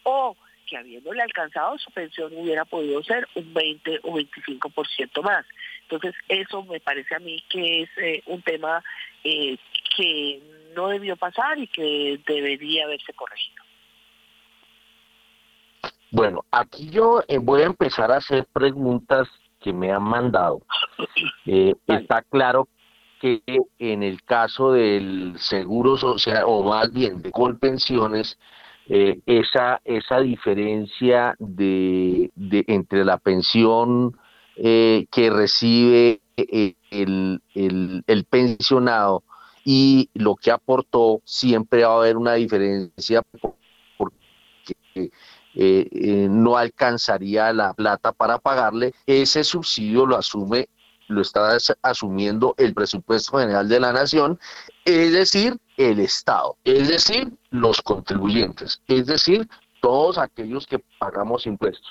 O 0.02 0.36
que 0.66 0.76
habiéndole 0.76 1.22
alcanzado 1.22 1.76
su 1.78 1.90
pensión 1.90 2.32
hubiera 2.36 2.64
podido 2.64 3.02
ser 3.02 3.26
un 3.34 3.52
20 3.52 4.00
o 4.04 4.14
25% 4.14 5.22
más. 5.22 5.44
Entonces 5.82 6.14
eso 6.28 6.62
me 6.64 6.80
parece 6.80 7.14
a 7.14 7.18
mí 7.18 7.42
que 7.48 7.82
es 7.82 7.90
eh, 7.96 8.22
un 8.26 8.40
tema 8.42 8.82
eh, 9.24 9.56
que 9.96 10.40
no 10.76 10.88
debió 10.88 11.16
pasar 11.16 11.58
y 11.58 11.66
que 11.66 12.20
debería 12.26 12.84
haberse 12.84 13.12
corregido. 13.12 13.64
Bueno, 16.12 16.44
aquí 16.50 16.90
yo 16.90 17.22
eh, 17.28 17.38
voy 17.38 17.62
a 17.62 17.66
empezar 17.66 18.10
a 18.10 18.16
hacer 18.16 18.46
preguntas 18.52 19.28
que 19.60 19.72
me 19.72 19.92
han 19.92 20.02
mandado. 20.02 20.60
Eh, 21.46 21.74
está 21.86 22.22
claro 22.22 22.68
que 23.20 23.42
en 23.78 24.02
el 24.02 24.22
caso 24.24 24.72
del 24.72 25.34
seguro 25.38 25.96
social, 25.96 26.44
o 26.46 26.64
más 26.64 26.92
bien 26.92 27.22
de 27.22 27.30
Colpensiones, 27.30 28.38
eh, 28.88 29.20
esa, 29.26 29.80
esa 29.84 30.20
diferencia 30.20 31.34
de, 31.38 32.30
entre 32.66 33.04
la 33.04 33.18
pensión 33.18 34.16
que 34.56 35.30
recibe 35.30 36.20
el, 36.36 37.40
el, 37.54 38.24
pensionado 38.28 39.22
y 39.64 40.10
lo 40.14 40.36
que 40.36 40.50
aportó, 40.50 41.20
siempre 41.24 41.84
va 41.84 41.94
a 41.94 41.96
haber 41.98 42.16
una 42.16 42.34
diferencia 42.34 43.22
porque 43.96 45.10
eh, 45.54 45.88
eh, 45.90 46.28
no 46.30 46.56
alcanzaría 46.56 47.52
la 47.52 47.72
plata 47.74 48.12
para 48.12 48.38
pagarle, 48.38 48.94
ese 49.06 49.42
subsidio 49.44 50.06
lo 50.06 50.16
asume, 50.16 50.68
lo 51.08 51.22
está 51.22 51.56
asumiendo 51.82 52.54
el 52.56 52.72
presupuesto 52.72 53.38
general 53.38 53.68
de 53.68 53.80
la 53.80 53.92
nación, 53.92 54.38
es 54.84 55.12
decir, 55.12 55.56
el 55.76 55.98
Estado, 55.98 56.56
es 56.64 56.88
decir, 56.88 57.32
los 57.50 57.82
contribuyentes, 57.82 58.80
es 58.86 59.06
decir, 59.06 59.48
todos 59.80 60.18
aquellos 60.18 60.66
que 60.66 60.78
pagamos 60.98 61.46
impuestos. 61.46 61.90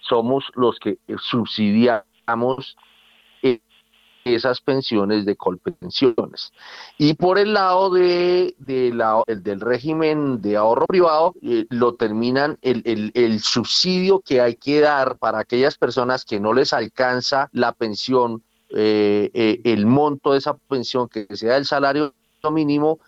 Somos 0.00 0.44
los 0.54 0.78
que 0.78 0.98
subsidiamos 1.18 2.76
esas 4.24 4.60
pensiones 4.60 5.24
de 5.24 5.36
colpensiones. 5.36 6.52
Y 6.98 7.14
por 7.14 7.38
el 7.38 7.54
lado 7.54 7.90
de, 7.90 8.54
la, 8.94 9.22
el 9.26 9.42
del 9.42 9.60
régimen 9.60 10.40
de 10.40 10.56
ahorro 10.56 10.86
privado, 10.86 11.34
eh, 11.42 11.66
lo 11.70 11.94
terminan 11.94 12.58
el, 12.62 12.82
el, 12.84 13.10
el, 13.14 13.40
subsidio 13.40 14.20
que 14.20 14.40
hay 14.40 14.56
que 14.56 14.80
dar 14.80 15.18
para 15.18 15.40
aquellas 15.40 15.76
personas 15.76 16.24
que 16.24 16.40
no 16.40 16.52
les 16.52 16.72
alcanza 16.72 17.48
la 17.52 17.72
pensión, 17.72 18.42
eh, 18.70 19.30
eh, 19.34 19.60
el 19.64 19.86
monto 19.86 20.32
de 20.32 20.38
esa 20.38 20.54
pensión 20.54 21.08
que 21.08 21.26
sea 21.36 21.56
el 21.56 21.66
salario 21.66 22.14
mínimo, 22.50 22.98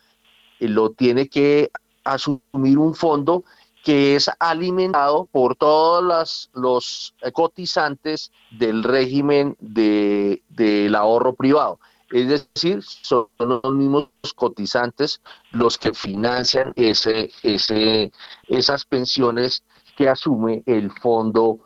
lo 0.60 0.90
tiene 0.90 1.28
que 1.28 1.70
asumir 2.04 2.78
un 2.78 2.94
fondo 2.94 3.44
que 3.84 4.16
es 4.16 4.30
alimentado 4.38 5.26
por 5.30 5.56
todos 5.56 6.48
los 6.54 7.14
cotizantes 7.32 8.32
del 8.50 8.82
régimen 8.82 9.56
de, 9.60 10.42
del 10.48 10.94
ahorro 10.94 11.34
privado. 11.34 11.78
Es 12.10 12.28
decir, 12.28 12.82
son 12.82 13.28
los 13.38 13.74
mismos 13.74 14.08
cotizantes 14.34 15.20
los 15.52 15.76
que 15.76 15.92
financian 15.92 16.72
ese, 16.76 17.30
ese, 17.42 18.10
esas 18.48 18.84
pensiones 18.84 19.62
que 19.96 20.08
asume 20.08 20.62
el 20.66 20.90
fondo, 20.90 21.60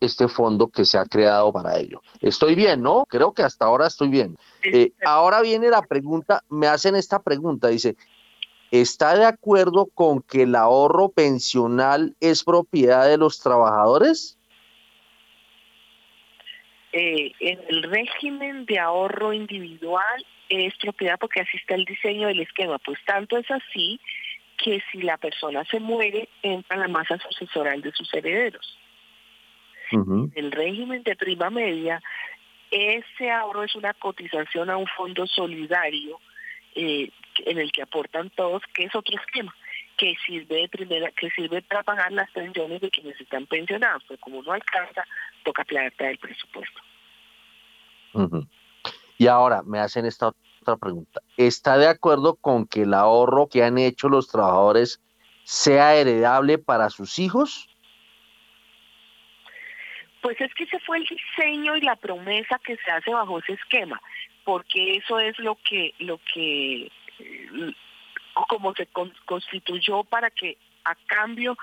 este 0.00 0.28
fondo 0.28 0.68
que 0.68 0.84
se 0.84 0.98
ha 0.98 1.04
creado 1.04 1.52
para 1.52 1.78
ello. 1.78 2.00
Estoy 2.20 2.54
bien, 2.54 2.82
¿no? 2.82 3.04
Creo 3.08 3.32
que 3.32 3.42
hasta 3.42 3.64
ahora 3.64 3.86
estoy 3.86 4.08
bien. 4.08 4.36
Eh, 4.62 4.92
ahora 5.04 5.40
viene 5.40 5.68
la 5.68 5.82
pregunta, 5.82 6.44
me 6.48 6.66
hacen 6.68 6.96
esta 6.96 7.20
pregunta, 7.20 7.68
dice, 7.68 7.96
¿está 8.72 9.16
de 9.16 9.26
acuerdo 9.26 9.86
con 9.94 10.22
que 10.22 10.42
el 10.42 10.56
ahorro 10.56 11.10
pensional 11.10 12.16
es 12.20 12.42
propiedad 12.42 13.06
de 13.06 13.18
los 13.18 13.38
trabajadores? 13.38 14.38
Eh, 16.92 17.32
en 17.40 17.60
el 17.68 17.82
régimen 17.84 18.66
de 18.66 18.78
ahorro 18.78 19.32
individual 19.32 20.26
es 20.48 20.74
propiedad 20.78 21.18
porque 21.20 21.40
así 21.40 21.56
está 21.56 21.74
el 21.74 21.84
diseño 21.84 22.28
del 22.28 22.40
esquema. 22.40 22.78
Pues 22.78 22.98
tanto 23.06 23.36
es 23.36 23.50
así 23.50 24.00
que 24.56 24.82
si 24.90 25.02
la 25.02 25.18
persona 25.18 25.64
se 25.66 25.78
muere, 25.78 26.28
entra 26.42 26.76
la 26.76 26.88
masa 26.88 27.18
sucesoral 27.18 27.82
de 27.82 27.92
sus 27.92 28.12
herederos. 28.14 28.78
En 29.90 30.32
el 30.34 30.50
régimen 30.50 31.02
de 31.02 31.14
prima 31.16 31.50
media, 31.50 32.02
ese 32.70 33.30
ahorro 33.30 33.64
es 33.64 33.74
una 33.74 33.92
cotización 33.92 34.70
a 34.70 34.78
un 34.78 34.86
fondo 34.86 35.26
solidario 35.26 36.18
eh, 36.74 37.10
en 37.38 37.58
el 37.58 37.72
que 37.72 37.82
aportan 37.82 38.30
todos, 38.30 38.62
que 38.74 38.84
es 38.84 38.94
otro 38.94 39.16
esquema 39.18 39.54
que 39.96 40.14
sirve 40.26 40.62
de 40.62 40.68
primera, 40.68 41.10
que 41.12 41.30
sirve 41.30 41.62
para 41.62 41.82
pagar 41.82 42.12
las 42.12 42.30
pensiones 42.30 42.80
de 42.80 42.90
quienes 42.90 43.20
están 43.20 43.46
pensionados, 43.46 44.02
pero 44.08 44.18
como 44.20 44.42
no 44.42 44.52
alcanza, 44.52 45.04
toca 45.44 45.64
plata 45.64 46.04
del 46.04 46.18
presupuesto. 46.18 46.80
Y 49.18 49.26
ahora 49.26 49.62
me 49.62 49.78
hacen 49.78 50.04
esta 50.06 50.32
otra 50.60 50.76
pregunta. 50.76 51.20
¿Está 51.36 51.78
de 51.78 51.88
acuerdo 51.88 52.34
con 52.34 52.66
que 52.66 52.82
el 52.82 52.94
ahorro 52.94 53.48
que 53.48 53.62
han 53.62 53.78
hecho 53.78 54.08
los 54.08 54.28
trabajadores 54.28 55.00
sea 55.44 55.94
heredable 55.94 56.58
para 56.58 56.90
sus 56.90 57.18
hijos? 57.18 57.68
Pues 60.20 60.40
es 60.40 60.54
que 60.54 60.64
ese 60.64 60.78
fue 60.80 60.98
el 60.98 61.04
diseño 61.04 61.76
y 61.76 61.80
la 61.80 61.96
promesa 61.96 62.60
que 62.64 62.76
se 62.76 62.90
hace 62.90 63.12
bajo 63.12 63.38
ese 63.40 63.54
esquema, 63.54 64.00
porque 64.44 64.96
eso 64.96 65.18
es 65.18 65.36
lo 65.38 65.56
que, 65.68 65.94
lo 65.98 66.18
que, 66.32 66.90
como 68.48 68.74
se 68.74 68.88
constituyó 69.26 70.04
para 70.04 70.30
que 70.30 70.56
a 70.84 70.94
cambio 70.94 71.56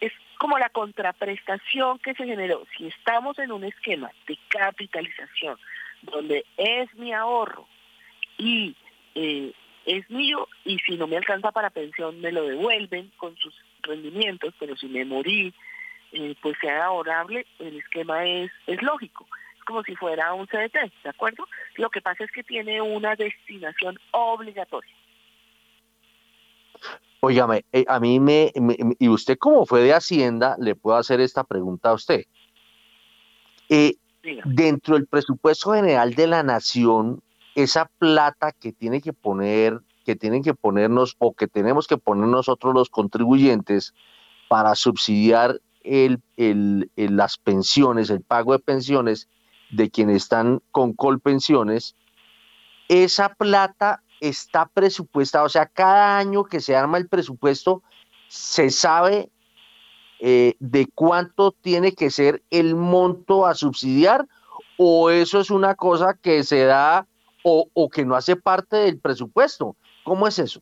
es 0.00 0.12
como 0.38 0.58
la 0.58 0.68
contraprestación 0.68 1.98
que 1.98 2.14
se 2.14 2.24
generó. 2.24 2.64
Si 2.76 2.86
estamos 2.86 3.38
en 3.38 3.52
un 3.52 3.64
esquema 3.64 4.10
de 4.26 4.38
capitalización 4.48 5.58
donde 6.02 6.44
es 6.56 6.94
mi 6.94 7.12
ahorro 7.12 7.66
y 8.36 8.76
eh, 9.14 9.52
es 9.84 10.08
mío 10.10 10.48
y 10.64 10.78
si 10.80 10.96
no 10.96 11.06
me 11.06 11.16
alcanza 11.16 11.50
para 11.50 11.70
pensión 11.70 12.20
me 12.20 12.30
lo 12.30 12.44
devuelven 12.44 13.10
con 13.16 13.36
sus 13.36 13.54
rendimientos, 13.82 14.54
pero 14.58 14.76
si 14.76 14.86
me 14.86 15.04
morí, 15.04 15.52
eh, 16.12 16.34
pues 16.40 16.56
sea 16.60 16.86
ahorrable, 16.86 17.46
el 17.58 17.78
esquema 17.78 18.24
es, 18.24 18.50
es 18.66 18.82
lógico. 18.82 19.26
Como 19.68 19.82
si 19.82 19.94
fuera 19.96 20.32
un 20.32 20.46
CDT, 20.46 20.90
¿de 21.04 21.10
acuerdo? 21.10 21.44
Lo 21.76 21.90
que 21.90 22.00
pasa 22.00 22.24
es 22.24 22.30
que 22.30 22.42
tiene 22.42 22.80
una 22.80 23.14
destinación 23.16 23.98
obligatoria. 24.12 24.90
Óigame, 27.20 27.66
eh, 27.70 27.84
a 27.86 28.00
mí 28.00 28.18
me, 28.18 28.50
y 28.98 29.08
usted 29.10 29.36
como 29.36 29.66
fue 29.66 29.82
de 29.82 29.92
Hacienda, 29.92 30.56
le 30.58 30.74
puedo 30.74 30.96
hacer 30.96 31.20
esta 31.20 31.44
pregunta 31.44 31.90
a 31.90 31.92
usted. 31.92 32.24
Eh, 33.68 33.96
dentro 34.46 34.94
del 34.94 35.06
presupuesto 35.06 35.74
general 35.74 36.14
de 36.14 36.28
la 36.28 36.42
nación, 36.42 37.20
esa 37.54 37.90
plata 37.98 38.52
que 38.52 38.72
tiene 38.72 39.02
que 39.02 39.12
poner, 39.12 39.80
que 40.06 40.16
tienen 40.16 40.42
que 40.42 40.54
ponernos 40.54 41.14
o 41.18 41.34
que 41.34 41.46
tenemos 41.46 41.86
que 41.86 41.98
poner 41.98 42.26
nosotros 42.26 42.72
los 42.72 42.88
contribuyentes 42.88 43.92
para 44.48 44.74
subsidiar 44.74 45.60
el, 45.82 46.22
las 46.96 47.36
pensiones, 47.36 48.08
el 48.08 48.22
pago 48.22 48.52
de 48.52 48.60
pensiones 48.60 49.28
de 49.70 49.90
quienes 49.90 50.16
están 50.16 50.60
con 50.70 50.92
colpensiones, 50.94 51.96
esa 52.88 53.34
plata 53.34 54.02
está 54.20 54.66
presupuestada, 54.66 55.44
o 55.44 55.48
sea, 55.48 55.66
cada 55.66 56.18
año 56.18 56.44
que 56.44 56.60
se 56.60 56.74
arma 56.74 56.98
el 56.98 57.08
presupuesto, 57.08 57.82
se 58.28 58.70
sabe 58.70 59.30
eh, 60.20 60.54
de 60.58 60.88
cuánto 60.94 61.52
tiene 61.52 61.92
que 61.92 62.10
ser 62.10 62.42
el 62.50 62.74
monto 62.74 63.46
a 63.46 63.54
subsidiar 63.54 64.26
o 64.76 65.10
eso 65.10 65.40
es 65.40 65.50
una 65.50 65.74
cosa 65.74 66.18
que 66.20 66.42
se 66.42 66.64
da 66.64 67.06
o, 67.42 67.68
o 67.72 67.88
que 67.88 68.04
no 68.04 68.16
hace 68.16 68.36
parte 68.36 68.76
del 68.76 68.98
presupuesto. 68.98 69.76
¿Cómo 70.04 70.26
es 70.26 70.38
eso? 70.38 70.60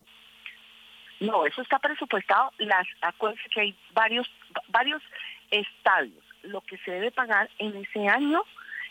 No, 1.19 1.45
eso 1.45 1.61
está 1.61 1.79
presupuestado. 1.79 2.51
Las 2.59 2.85
acuérdense 3.01 3.49
que 3.49 3.61
hay 3.61 3.77
varios 3.93 4.27
varios 4.69 5.01
estadios. 5.49 6.23
Lo 6.43 6.61
que 6.61 6.77
se 6.79 6.91
debe 6.91 7.11
pagar 7.11 7.49
en 7.57 7.75
ese 7.77 8.07
año 8.07 8.43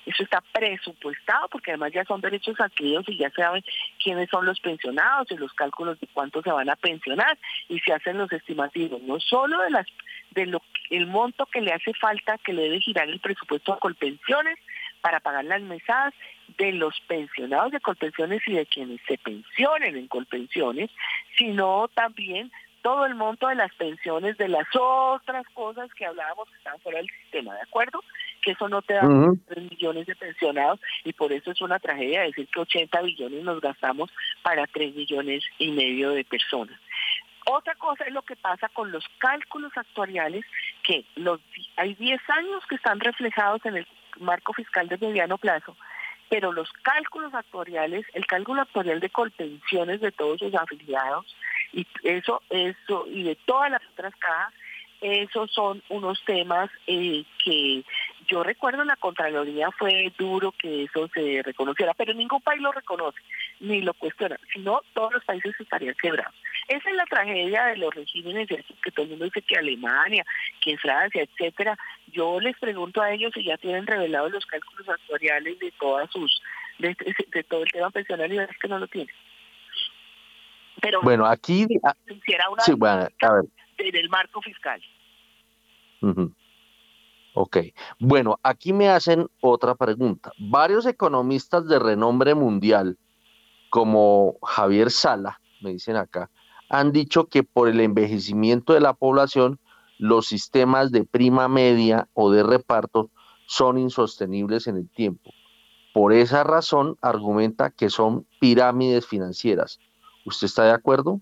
eso 0.07 0.23
está 0.23 0.41
presupuestado 0.53 1.49
porque 1.49 1.73
además 1.73 1.93
ya 1.93 2.05
son 2.05 2.20
derechos 2.20 2.59
adquiridos 2.61 3.09
y 3.09 3.19
ya 3.19 3.31
saben 3.31 3.65
quiénes 4.03 4.31
son 4.31 4.47
los 4.47 4.61
pensionados 4.61 5.31
y 5.31 5.37
los 5.37 5.53
cálculos 5.53 5.99
de 6.01 6.07
cuánto 6.12 6.43
se 6.43 6.53
van 6.53 6.70
a 6.70 6.77
pensionar 6.77 7.37
y 7.69 7.81
se 7.81 7.93
hacen 7.93 8.19
los 8.19 8.33
estimativos, 8.33 9.03
no 9.03 9.19
solo 9.20 9.61
de 9.62 9.70
las 9.70 9.87
de 10.31 10.47
lo 10.47 10.62
el 10.91 11.07
monto 11.07 11.47
que 11.47 11.61
le 11.61 11.73
hace 11.73 11.93
falta 11.95 12.39
que 12.39 12.53
le 12.53 12.62
debe 12.62 12.81
girar 12.81 13.09
el 13.09 13.19
presupuesto 13.19 13.73
a 13.73 13.78
Colpensiones 13.78 14.59
para 15.01 15.19
pagar 15.20 15.45
las 15.45 15.62
mesadas 15.62 16.15
de 16.59 16.73
los 16.73 17.01
pensionados 17.09 17.73
de 17.73 17.81
Colpensiones 17.81 18.41
y 18.47 18.53
de 18.53 18.66
quienes 18.66 19.01
se 19.09 19.19
pensionen 19.19 19.97
en 19.97 20.07
Colpensiones, 20.07 20.91
sino 21.37 21.89
también 21.95 22.53
todo 22.83 23.05
el 23.05 23.16
monto 23.16 23.49
de 23.49 23.57
las 23.57 23.74
pensiones 23.74 24.37
de 24.39 24.49
las 24.49 24.66
otras 24.78 25.45
cosas 25.55 25.93
que 25.95 26.07
hablábamos 26.07 26.49
que 26.49 26.57
están 26.57 26.78
fuera 26.81 26.99
del 26.99 27.11
sistema, 27.23 27.55
¿de 27.55 27.62
acuerdo? 27.62 28.01
Que 28.47 28.52
eso 28.52 28.68
no 28.68 28.81
te 28.81 28.94
da 28.94 29.01
3 29.01 29.70
millones 29.73 30.06
de 30.06 30.14
pensionados 30.14 30.78
y 31.02 31.12
por 31.12 31.32
eso 31.32 31.51
es 31.51 31.60
una 31.60 31.81
tragedia 31.81 32.20
decir 32.20 32.47
que 32.47 32.60
80 32.60 33.02
billones 33.02 33.43
nos 33.43 33.60
gastamos 33.60 34.09
para 34.43 34.68
3 34.68 34.94
millones 34.94 35.43
y 35.59 35.73
medio 35.73 36.10
de 36.10 36.23
personas. 36.24 36.78
Otra 37.51 37.74
cosa 37.74 38.05
es 38.05 38.12
lo 38.12 38.23
que 38.23 38.36
pasa 38.36 38.68
con 38.68 38.93
los 38.93 39.05
cálculos 39.18 39.73
actuariales, 39.77 40.44
que 40.85 41.05
los 41.16 41.40
hay 41.77 41.94
10 41.94 42.20
años 42.31 42.62
que 42.68 42.77
están 42.77 43.01
reflejados 43.01 43.66
en 43.66 43.78
el 43.78 43.86
marco 44.20 44.52
fiscal 44.52 44.86
de 44.86 44.98
mediano 44.98 45.39
plazo, 45.39 45.77
pero 46.28 46.52
los 46.52 46.70
cálculos 46.82 47.35
actuariales, 47.35 48.06
el 48.14 48.27
cálculo 48.27 48.62
actuarial 48.62 49.01
de 49.01 49.10
colpensiones 49.10 50.01
de 50.01 50.12
todos 50.12 50.39
sus 50.39 50.55
afiliados, 50.55 51.27
y 51.73 51.85
eso, 52.05 52.43
eso, 52.51 53.06
y 53.09 53.24
de 53.24 53.35
todas 53.44 53.73
las 53.73 53.82
otras 53.93 54.14
cajas, 54.20 54.55
esos 55.01 55.51
son 55.52 55.82
unos 55.89 56.23
temas 56.24 56.70
eh, 56.86 57.24
que 57.44 57.85
yo 58.28 58.43
recuerdo 58.43 58.82
en 58.82 58.89
la 58.89 58.97
Contraloría 58.97 59.70
fue 59.73 60.12
duro 60.18 60.52
que 60.52 60.85
eso 60.85 61.09
se 61.14 61.43
reconociera, 61.43 61.94
pero 61.94 62.12
ningún 62.14 62.40
país 62.40 62.60
lo 62.60 62.73
reconoce 62.73 63.20
ni 63.60 63.81
lo 63.81 63.94
cuestiona, 63.94 64.39
sino 64.52 64.81
todos 64.94 65.12
los 65.14 65.24
países 65.24 65.55
estarían 65.59 65.94
quebrados. 65.94 66.35
Esa 66.68 66.90
es 66.90 66.97
la 66.97 67.06
tragedia 67.06 67.66
de 67.66 67.77
los 67.77 67.94
regímenes 67.94 68.48
que 68.48 68.90
todo 68.90 69.05
el 69.05 69.10
mundo 69.10 69.27
dice 69.27 69.43
que 69.43 69.56
Alemania, 69.56 70.24
que 70.60 70.77
Francia, 70.78 71.23
etcétera. 71.23 71.78
Yo 72.09 72.40
les 72.40 72.59
pregunto 72.59 73.01
a 73.01 73.12
ellos 73.12 73.32
si 73.35 73.44
ya 73.44 73.56
tienen 73.59 73.86
revelado 73.86 74.28
los 74.28 74.44
cálculos 74.47 74.89
actuariales 74.89 75.59
de 75.59 75.73
todas 75.78 76.10
sus 76.10 76.43
de, 76.78 76.94
todo 77.48 77.62
el 77.62 77.70
tema 77.70 77.90
pensional 77.90 78.32
y 78.32 78.39
es 78.39 78.59
que 78.60 78.68
no 78.68 78.78
lo 78.78 78.89
tienen. 78.89 79.14
Pero 80.81 81.01
bueno, 81.02 81.27
aquí 81.27 81.66
ah, 81.85 81.94
una 82.51 82.62
sí, 82.62 82.73
bueno, 82.74 83.09
a 83.20 83.32
ver. 83.32 83.44
En 83.78 83.97
el 83.97 84.09
marco 84.09 84.40
fiscal. 84.40 84.81
Ok, 87.35 87.59
bueno, 87.98 88.39
aquí 88.43 88.73
me 88.73 88.89
hacen 88.89 89.27
otra 89.40 89.74
pregunta. 89.74 90.32
Varios 90.39 90.86
economistas 90.86 91.66
de 91.69 91.78
renombre 91.78 92.35
mundial, 92.35 92.98
como 93.70 94.36
Javier 94.43 94.90
Sala, 94.90 95.40
me 95.61 95.73
dicen 95.73 95.97
acá, 95.97 96.31
han 96.69 96.93
dicho 96.93 97.27
que 97.27 97.43
por 97.43 97.69
el 97.69 97.81
envejecimiento 97.81 98.73
de 98.73 98.81
la 98.81 98.94
población, 98.94 99.59
los 99.98 100.27
sistemas 100.27 100.93
de 100.93 101.05
prima 101.05 101.48
media 101.48 102.09
o 102.15 102.31
de 102.31 102.43
reparto 102.43 103.11
son 103.47 103.78
insostenibles 103.78 104.66
en 104.66 104.77
el 104.77 104.89
tiempo. 104.89 105.31
Por 105.93 106.12
esa 106.12 106.44
razón, 106.44 106.97
argumenta 107.01 107.70
que 107.70 107.89
son 107.89 108.27
pirámides 108.40 109.07
financieras. 109.07 109.78
¿Usted 110.24 110.47
está 110.47 110.65
de 110.65 110.73
acuerdo? 110.73 111.20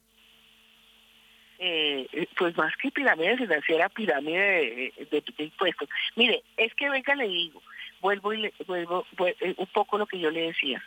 Eh, 1.66 2.07
eh, 2.12 2.28
pues 2.36 2.55
más 2.59 2.77
que 2.77 2.91
pirámide 2.91 3.39
financiera, 3.39 3.89
pirámide 3.89 4.93
de, 5.11 5.24
impuestos. 5.39 5.89
Mire, 6.15 6.43
es 6.59 6.74
que 6.74 6.91
venga, 6.91 7.15
le 7.15 7.27
digo, 7.27 7.62
vuelvo 8.03 8.35
y 8.35 8.43
le, 8.43 8.55
vuelvo, 8.66 9.07
eh, 9.41 9.55
un 9.57 9.66
poco 9.69 9.97
lo 9.97 10.05
que 10.05 10.19
yo 10.19 10.31
le 10.31 10.49
decía. 10.49 10.85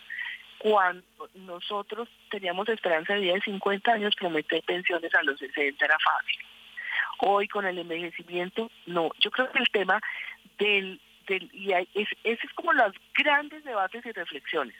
Cuando 0.59 1.03
nosotros 1.33 2.07
teníamos 2.29 2.69
esperanza 2.69 3.15
de 3.15 3.21
vida 3.21 3.33
de 3.33 3.41
50 3.41 3.91
años, 3.91 4.15
prometer 4.15 4.61
pensiones 4.61 5.15
a 5.15 5.23
los 5.23 5.39
60 5.39 5.83
era 5.83 5.97
fácil. 5.97 6.45
Hoy 7.21 7.47
con 7.47 7.65
el 7.65 7.79
envejecimiento, 7.79 8.69
no. 8.85 9.09
Yo 9.19 9.31
creo 9.31 9.51
que 9.51 9.57
el 9.57 9.69
tema 9.69 9.99
del, 10.59 11.01
del 11.27 11.49
y 11.53 11.71
ese 11.73 12.07
es 12.23 12.53
como 12.53 12.71
los 12.73 12.93
grandes 13.15 13.63
debates 13.63 14.05
y 14.05 14.11
reflexiones. 14.11 14.75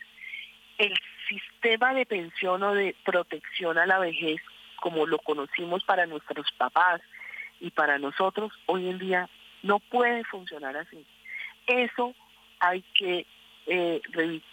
El 0.77 0.93
sistema 1.27 1.95
de 1.95 2.05
pensión 2.05 2.61
o 2.61 2.75
de 2.75 2.95
protección 3.03 3.79
a 3.79 3.87
la 3.87 3.97
vejez, 3.97 4.39
como 4.81 5.05
lo 5.05 5.19
conocimos 5.19 5.83
para 5.83 6.05
nuestros 6.05 6.51
papás 6.57 7.01
y 7.59 7.71
para 7.71 7.97
nosotros, 7.97 8.51
hoy 8.65 8.89
en 8.89 8.99
día 8.99 9.29
no 9.63 9.79
puede 9.79 10.23
funcionar 10.25 10.77
así. 10.77 11.05
Eso 11.65 12.13
hay 12.59 12.83
que 12.93 13.25
eh, 13.67 14.01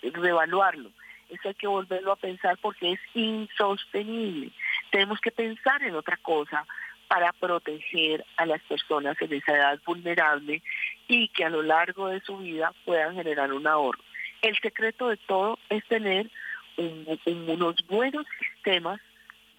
reevaluarlo, 0.02 0.90
eso 1.28 1.48
hay 1.48 1.54
que 1.54 1.66
volverlo 1.66 2.12
a 2.12 2.16
pensar 2.16 2.58
porque 2.60 2.92
es 2.92 3.00
insostenible. 3.14 4.50
tenemos 4.90 5.20
que 5.20 5.30
pensar 5.30 5.82
en 5.82 5.94
otra 5.94 6.16
cosa 6.18 6.66
para 7.08 7.32
proteger 7.32 8.24
a 8.36 8.46
las 8.46 8.62
personas 8.62 9.16
en 9.20 9.32
esa 9.34 9.52
edad 9.54 9.80
vulnerable 9.86 10.62
y 11.06 11.28
que 11.28 11.44
a 11.44 11.50
lo 11.50 11.62
largo 11.62 12.08
de 12.08 12.20
su 12.20 12.38
vida 12.38 12.72
puedan 12.84 13.14
generar 13.14 13.52
un 13.52 13.66
ahorro. 13.66 14.00
El 14.42 14.56
secreto 14.58 15.08
de 15.08 15.16
todo 15.16 15.58
es 15.68 15.84
tener 15.86 16.30
unos 16.76 17.76
buenos 17.86 18.26
sistemas 18.38 19.00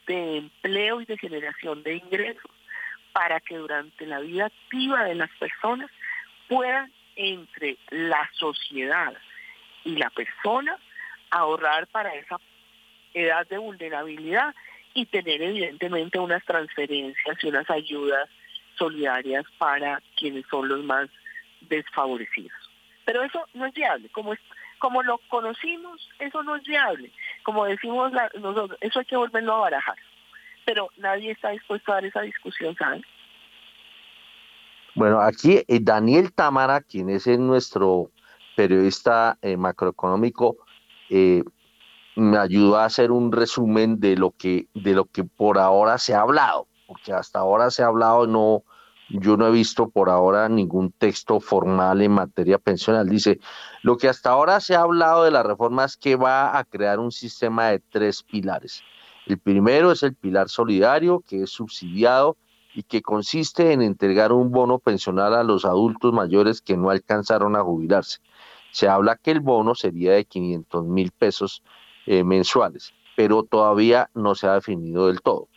de 0.07 0.37
empleo 0.37 1.01
y 1.01 1.05
de 1.05 1.17
generación 1.17 1.83
de 1.83 1.95
ingresos 1.95 2.51
para 3.13 3.39
que 3.39 3.57
durante 3.57 4.05
la 4.05 4.19
vida 4.19 4.47
activa 4.47 5.05
de 5.05 5.15
las 5.15 5.29
personas 5.39 5.89
puedan 6.47 6.91
entre 7.15 7.77
la 7.89 8.29
sociedad 8.33 9.13
y 9.83 9.95
la 9.95 10.09
persona 10.09 10.77
ahorrar 11.29 11.87
para 11.87 12.13
esa 12.15 12.39
edad 13.13 13.47
de 13.47 13.57
vulnerabilidad 13.57 14.53
y 14.93 15.05
tener 15.05 15.41
evidentemente 15.41 16.19
unas 16.19 16.43
transferencias 16.45 17.37
y 17.41 17.47
unas 17.47 17.69
ayudas 17.69 18.29
solidarias 18.77 19.45
para 19.57 20.01
quienes 20.17 20.45
son 20.47 20.67
los 20.67 20.83
más 20.83 21.09
desfavorecidos. 21.61 22.51
Pero 23.05 23.23
eso 23.23 23.45
no 23.53 23.65
es 23.65 23.73
viable, 23.73 24.09
como 24.09 24.33
como 24.79 25.03
lo 25.03 25.19
conocimos, 25.29 26.07
eso 26.19 26.43
no 26.43 26.55
es 26.55 26.63
viable. 26.63 27.11
Como 27.43 27.65
decimos 27.65 28.11
nosotros, 28.39 28.77
eso 28.81 28.99
hay 28.99 29.05
que 29.05 29.17
volverlo 29.17 29.55
a 29.55 29.59
barajar. 29.59 29.97
Pero 30.65 30.89
nadie 30.97 31.31
está 31.31 31.49
dispuesto 31.49 31.91
a 31.91 31.95
dar 31.95 32.05
esa 32.05 32.21
discusión, 32.21 32.75
¿saben? 32.75 33.03
Bueno, 34.95 35.19
aquí 35.19 35.61
eh, 35.67 35.79
Daniel 35.81 36.33
Tamara, 36.33 36.81
quien 36.81 37.09
es 37.09 37.27
nuestro 37.27 38.11
periodista 38.55 39.37
eh, 39.41 39.57
macroeconómico, 39.57 40.57
eh, 41.09 41.43
me 42.15 42.37
ayudó 42.37 42.77
a 42.77 42.85
hacer 42.85 43.11
un 43.11 43.31
resumen 43.31 43.99
de 43.99 44.15
lo 44.15 44.31
que 44.31 44.67
de 44.73 44.93
lo 44.93 45.05
que 45.05 45.25
por 45.25 45.59
ahora 45.59 45.97
se 45.97 46.13
ha 46.13 46.21
hablado, 46.21 46.67
porque 46.87 47.11
hasta 47.11 47.39
ahora 47.39 47.69
se 47.71 47.83
ha 47.83 47.87
hablado 47.87 48.25
no 48.25 48.63
yo 49.09 49.37
no 49.37 49.47
he 49.47 49.51
visto 49.51 49.89
por 49.89 50.09
ahora 50.09 50.49
ningún 50.49 50.91
texto 50.91 51.39
formal 51.39 52.01
en 52.01 52.11
materia 52.11 52.57
pensional. 52.57 53.07
Dice, 53.07 53.39
lo 53.83 53.97
que 53.97 54.09
hasta 54.09 54.31
ahora 54.31 54.59
se 54.59 54.75
ha 54.75 54.81
hablado 54.81 55.23
de 55.23 55.31
la 55.31 55.43
reforma 55.43 55.85
es 55.85 55.97
que 55.97 56.15
va 56.15 56.57
a 56.57 56.63
crear 56.63 56.99
un 56.99 57.11
sistema 57.11 57.67
de 57.67 57.79
tres 57.79 58.23
pilares. 58.23 58.83
El 59.25 59.39
primero 59.39 59.91
es 59.91 60.03
el 60.03 60.15
pilar 60.15 60.49
solidario, 60.49 61.23
que 61.27 61.43
es 61.43 61.49
subsidiado 61.49 62.37
y 62.73 62.83
que 62.83 63.01
consiste 63.01 63.71
en 63.71 63.81
entregar 63.81 64.31
un 64.31 64.51
bono 64.51 64.79
pensional 64.79 65.33
a 65.33 65.43
los 65.43 65.65
adultos 65.65 66.13
mayores 66.13 66.61
que 66.61 66.77
no 66.77 66.89
alcanzaron 66.89 67.55
a 67.55 67.61
jubilarse. 67.61 68.19
Se 68.71 68.89
habla 68.89 69.15
que 69.15 69.31
el 69.31 69.39
bono 69.39 69.73
sería 69.73 70.13
de 70.13 70.25
500 70.25 70.85
mil 70.85 71.11
pesos 71.11 71.63
eh, 72.05 72.23
mensuales, 72.23 72.93
pero 73.15 73.43
todavía 73.43 74.09
no 74.13 74.35
se 74.35 74.47
ha 74.47 74.55
definido 74.55 75.07
del 75.07 75.21
todo. 75.21 75.47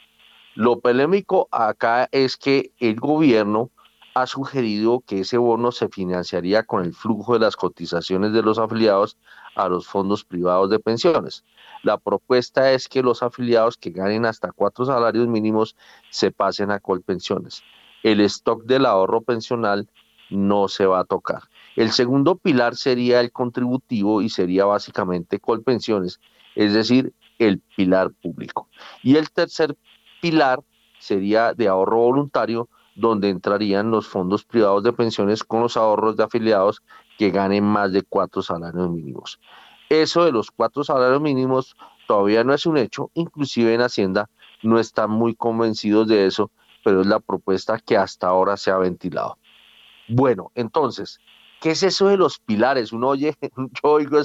Lo 0.58 0.80
polémico 0.80 1.46
acá 1.52 2.08
es 2.10 2.36
que 2.36 2.72
el 2.80 2.96
gobierno 2.96 3.70
ha 4.14 4.26
sugerido 4.26 5.04
que 5.06 5.20
ese 5.20 5.38
bono 5.38 5.70
se 5.70 5.88
financiaría 5.88 6.64
con 6.64 6.84
el 6.84 6.94
flujo 6.94 7.34
de 7.34 7.38
las 7.38 7.54
cotizaciones 7.54 8.32
de 8.32 8.42
los 8.42 8.58
afiliados 8.58 9.16
a 9.54 9.68
los 9.68 9.86
fondos 9.86 10.24
privados 10.24 10.68
de 10.68 10.80
pensiones. 10.80 11.44
La 11.84 11.96
propuesta 11.96 12.72
es 12.72 12.88
que 12.88 13.04
los 13.04 13.22
afiliados 13.22 13.76
que 13.76 13.90
ganen 13.90 14.26
hasta 14.26 14.50
cuatro 14.50 14.84
salarios 14.84 15.28
mínimos 15.28 15.76
se 16.10 16.32
pasen 16.32 16.72
a 16.72 16.80
Colpensiones. 16.80 17.62
El 18.02 18.20
stock 18.22 18.64
del 18.64 18.86
ahorro 18.86 19.20
pensional 19.20 19.88
no 20.28 20.66
se 20.66 20.86
va 20.86 20.98
a 20.98 21.04
tocar. 21.04 21.42
El 21.76 21.92
segundo 21.92 22.34
pilar 22.34 22.74
sería 22.74 23.20
el 23.20 23.30
contributivo 23.30 24.22
y 24.22 24.28
sería 24.28 24.64
básicamente 24.64 25.38
Colpensiones, 25.38 26.18
es 26.56 26.74
decir, 26.74 27.12
el 27.38 27.60
pilar 27.76 28.10
público. 28.10 28.68
Y 29.04 29.14
el 29.14 29.30
tercer 29.30 29.76
pilar 30.20 30.60
sería 30.98 31.54
de 31.54 31.68
ahorro 31.68 31.98
voluntario, 31.98 32.68
donde 32.94 33.28
entrarían 33.28 33.90
los 33.90 34.08
fondos 34.08 34.44
privados 34.44 34.82
de 34.82 34.92
pensiones 34.92 35.44
con 35.44 35.60
los 35.60 35.76
ahorros 35.76 36.16
de 36.16 36.24
afiliados 36.24 36.82
que 37.16 37.30
ganen 37.30 37.64
más 37.64 37.92
de 37.92 38.02
cuatro 38.02 38.42
salarios 38.42 38.90
mínimos. 38.90 39.38
Eso 39.88 40.24
de 40.24 40.32
los 40.32 40.50
cuatro 40.50 40.82
salarios 40.82 41.20
mínimos 41.20 41.76
todavía 42.06 42.42
no 42.42 42.52
es 42.52 42.66
un 42.66 42.76
hecho, 42.76 43.10
inclusive 43.14 43.72
en 43.72 43.82
Hacienda 43.82 44.28
no 44.62 44.78
están 44.78 45.10
muy 45.10 45.34
convencidos 45.34 46.08
de 46.08 46.26
eso, 46.26 46.50
pero 46.84 47.00
es 47.00 47.06
la 47.06 47.20
propuesta 47.20 47.78
que 47.78 47.96
hasta 47.96 48.26
ahora 48.26 48.56
se 48.56 48.70
ha 48.70 48.78
ventilado. 48.78 49.38
Bueno, 50.08 50.50
entonces, 50.54 51.20
¿Qué 51.60 51.70
es 51.72 51.82
eso 51.82 52.06
de 52.06 52.16
los 52.16 52.38
pilares? 52.38 52.92
Uno 52.92 53.08
oye, 53.08 53.34
yo 53.82 53.90
oigo 53.90 54.20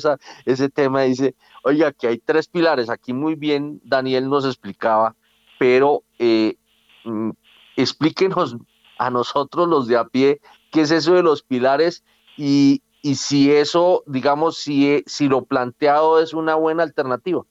ese 0.45 0.69
tema 0.69 1.05
y 1.05 1.09
dice, 1.09 1.35
oiga, 1.63 1.91
que 1.91 2.07
hay 2.07 2.19
tres 2.19 2.47
pilares. 2.47 2.89
Aquí 2.89 3.11
muy 3.11 3.35
bien 3.35 3.81
Daniel 3.83 4.29
nos 4.29 4.45
explicaba, 4.45 5.15
pero 5.63 6.03
eh, 6.19 6.57
mm, 7.05 7.29
explíquenos 7.77 8.57
a 8.97 9.09
nosotros 9.09 9.65
los 9.65 9.87
de 9.87 9.95
a 9.95 10.03
pie 10.03 10.41
qué 10.73 10.81
es 10.81 10.91
eso 10.91 11.13
de 11.13 11.23
los 11.23 11.41
pilares 11.41 12.03
y, 12.35 12.81
y 13.01 13.15
si 13.15 13.49
eso, 13.49 14.03
digamos, 14.05 14.57
si, 14.57 15.03
si 15.05 15.29
lo 15.29 15.45
planteado 15.45 16.21
es 16.21 16.33
una 16.33 16.55
buena 16.55 16.83
alternativa. 16.83 17.43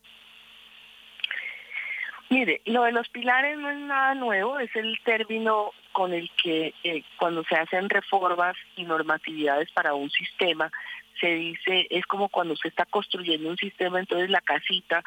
Mire, 2.29 2.61
lo 2.67 2.83
de 2.83 2.93
los 2.93 3.09
pilares 3.09 3.57
no 3.59 3.71
es 3.71 3.79
nada 3.79 4.15
nuevo, 4.15 4.59
es 4.59 4.77
el 4.77 4.95
término 5.07 5.71
con 5.93 6.13
el 6.13 6.31
que 6.43 6.75
eh, 6.85 7.05
cuando 7.19 7.43
se 7.45 7.57
hacen 7.57 7.89
reformas 7.89 8.57
y 8.77 8.85
normatividades 8.85 9.73
para 9.73 9.95
un 9.95 10.11
sistema, 10.11 10.71
se 11.19 11.29
dice, 11.29 11.87
es 11.89 12.05
como 12.05 12.29
cuando 12.29 12.57
se 12.57 12.69
está 12.69 12.85
construyendo 12.85 13.49
un 13.49 13.57
sistema, 13.57 14.01
entonces 14.01 14.29
la 14.29 14.43
casita, 14.43 15.03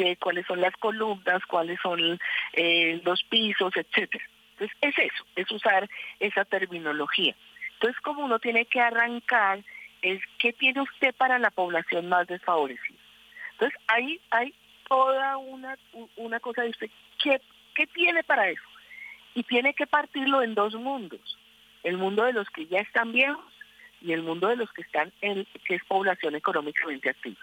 que, 0.00 0.16
cuáles 0.16 0.46
son 0.46 0.62
las 0.62 0.74
columnas, 0.76 1.44
cuáles 1.46 1.78
son 1.82 2.18
eh, 2.54 3.00
los 3.04 3.22
pisos, 3.24 3.72
etcétera. 3.76 4.24
Entonces 4.52 4.76
es 4.80 4.98
eso, 4.98 5.24
es 5.36 5.50
usar 5.50 5.88
esa 6.18 6.44
terminología. 6.46 7.34
Entonces 7.74 8.00
como 8.00 8.24
uno 8.24 8.38
tiene 8.38 8.64
que 8.64 8.80
arrancar, 8.80 9.62
es 10.00 10.20
qué 10.38 10.54
tiene 10.54 10.80
usted 10.80 11.14
para 11.16 11.38
la 11.38 11.50
población 11.50 12.08
más 12.08 12.26
desfavorecida. 12.26 12.98
Entonces 13.52 13.78
ahí 13.88 14.18
hay 14.30 14.54
toda 14.88 15.36
una, 15.36 15.76
una 16.16 16.40
cosa 16.40 16.62
de 16.62 16.70
usted, 16.70 16.90
¿qué, 17.22 17.40
¿qué 17.74 17.86
tiene 17.86 18.24
para 18.24 18.48
eso? 18.48 18.62
Y 19.34 19.42
tiene 19.42 19.74
que 19.74 19.86
partirlo 19.86 20.42
en 20.42 20.54
dos 20.54 20.74
mundos, 20.74 21.38
el 21.82 21.98
mundo 21.98 22.24
de 22.24 22.32
los 22.32 22.48
que 22.48 22.66
ya 22.66 22.78
están 22.78 23.12
viejos 23.12 23.44
y 24.00 24.12
el 24.12 24.22
mundo 24.22 24.48
de 24.48 24.56
los 24.56 24.72
que 24.72 24.80
están 24.80 25.12
en, 25.20 25.46
que 25.66 25.74
es 25.74 25.84
población 25.84 26.34
económicamente 26.36 27.10
activa. 27.10 27.40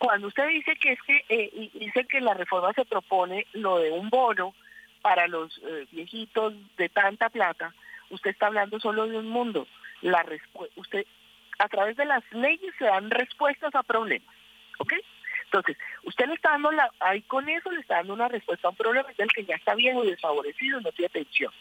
Cuando 0.00 0.28
usted 0.28 0.48
dice 0.48 0.76
que 0.76 0.92
es 0.92 1.02
que 1.02 1.24
eh, 1.28 1.70
dice 1.74 2.06
que 2.06 2.22
la 2.22 2.32
reforma 2.32 2.72
se 2.72 2.86
propone 2.86 3.46
lo 3.52 3.76
de 3.76 3.90
un 3.90 4.08
bono 4.08 4.54
para 5.02 5.28
los 5.28 5.60
eh, 5.62 5.86
viejitos 5.92 6.54
de 6.78 6.88
tanta 6.88 7.28
plata, 7.28 7.74
usted 8.08 8.30
está 8.30 8.46
hablando 8.46 8.80
solo 8.80 9.06
de 9.06 9.18
un 9.18 9.28
mundo. 9.28 9.66
La 10.00 10.24
usted 10.76 11.04
a 11.58 11.68
través 11.68 11.98
de 11.98 12.06
las 12.06 12.24
leyes 12.32 12.74
se 12.78 12.86
dan 12.86 13.10
respuestas 13.10 13.74
a 13.74 13.82
problemas, 13.82 14.34
¿ok? 14.78 14.94
Entonces, 15.44 15.76
usted 16.04 16.28
le 16.28 16.34
está 16.34 16.52
dando, 16.52 16.72
la, 16.72 16.90
ahí 17.00 17.20
con 17.20 17.46
eso 17.50 17.70
le 17.70 17.82
está 17.82 17.96
dando 17.96 18.14
una 18.14 18.28
respuesta 18.28 18.68
a 18.68 18.70
un 18.70 18.78
problema 18.78 19.10
del 19.18 19.28
que 19.28 19.44
ya 19.44 19.56
está 19.56 19.74
viejo 19.74 20.02
y 20.02 20.12
desfavorecido, 20.12 20.80
no 20.80 20.92
tiene 20.92 21.10
pensión. 21.10 21.52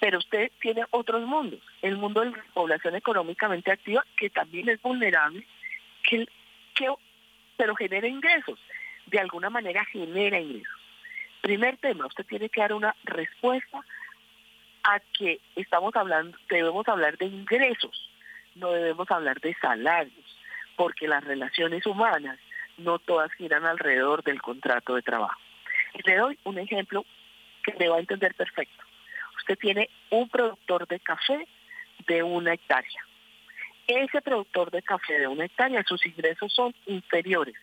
Pero 0.00 0.16
usted 0.16 0.50
tiene 0.58 0.86
otros 0.88 1.20
mundos, 1.26 1.60
el 1.82 1.98
mundo 1.98 2.22
de 2.22 2.30
la 2.30 2.44
población 2.54 2.94
económicamente 2.94 3.70
activa, 3.70 4.06
que 4.16 4.30
también 4.30 4.70
es 4.70 4.80
vulnerable, 4.80 5.46
que, 6.02 6.26
que, 6.74 6.88
pero 7.56 7.74
genera 7.74 8.06
ingresos, 8.06 8.58
de 9.06 9.18
alguna 9.18 9.50
manera 9.50 9.84
genera 9.86 10.38
ingresos. 10.38 10.80
Primer 11.40 11.76
tema, 11.78 12.06
usted 12.06 12.24
tiene 12.24 12.48
que 12.48 12.60
dar 12.60 12.72
una 12.72 12.94
respuesta 13.04 13.80
a 14.84 15.00
que 15.18 15.40
estamos 15.56 15.94
hablando, 15.96 16.36
debemos 16.48 16.86
hablar 16.88 17.16
de 17.18 17.26
ingresos, 17.26 18.10
no 18.54 18.70
debemos 18.72 19.10
hablar 19.10 19.40
de 19.40 19.54
salarios, 19.54 20.38
porque 20.76 21.08
las 21.08 21.24
relaciones 21.24 21.86
humanas 21.86 22.38
no 22.78 22.98
todas 22.98 23.32
giran 23.34 23.64
alrededor 23.64 24.22
del 24.22 24.40
contrato 24.40 24.94
de 24.94 25.02
trabajo. 25.02 25.40
Le 26.04 26.16
doy 26.16 26.38
un 26.44 26.58
ejemplo 26.58 27.04
que 27.62 27.74
me 27.78 27.88
va 27.88 27.96
a 27.96 28.00
entender 28.00 28.34
perfecto. 28.34 28.84
Usted 29.38 29.58
tiene 29.58 29.90
un 30.10 30.28
productor 30.28 30.86
de 30.86 31.00
café 31.00 31.46
de 32.06 32.22
una 32.22 32.54
hectárea. 32.54 33.06
Ese 33.86 34.20
productor 34.22 34.70
de 34.70 34.82
café 34.82 35.18
de 35.18 35.26
una 35.26 35.44
hectárea, 35.44 35.82
sus 35.84 36.04
ingresos 36.06 36.52
son 36.52 36.74
inferiores 36.86 37.54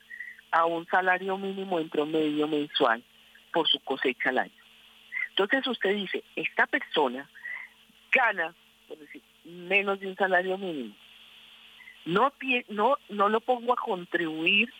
a 0.51 0.65
un 0.65 0.85
salario 0.87 1.37
mínimo 1.37 1.79
en 1.79 1.89
promedio 1.89 2.47
mensual 2.47 3.03
por 3.51 3.67
su 3.67 3.79
cosecha 3.79 4.29
al 4.29 4.39
año. 4.39 4.63
Entonces 5.29 5.65
usted 5.67 5.95
dice, 5.95 6.23
esta 6.35 6.67
persona 6.67 7.29
gana, 8.11 8.53
por 8.87 8.97
decir, 8.97 9.21
menos 9.45 9.99
de 9.99 10.07
un 10.07 10.15
salario 10.15 10.57
mínimo. 10.57 10.95
No, 12.05 12.33
no, 12.69 12.97
no 13.09 13.29
lo 13.29 13.39
pongo 13.39 13.73
a 13.73 13.77
contribuir 13.77 14.73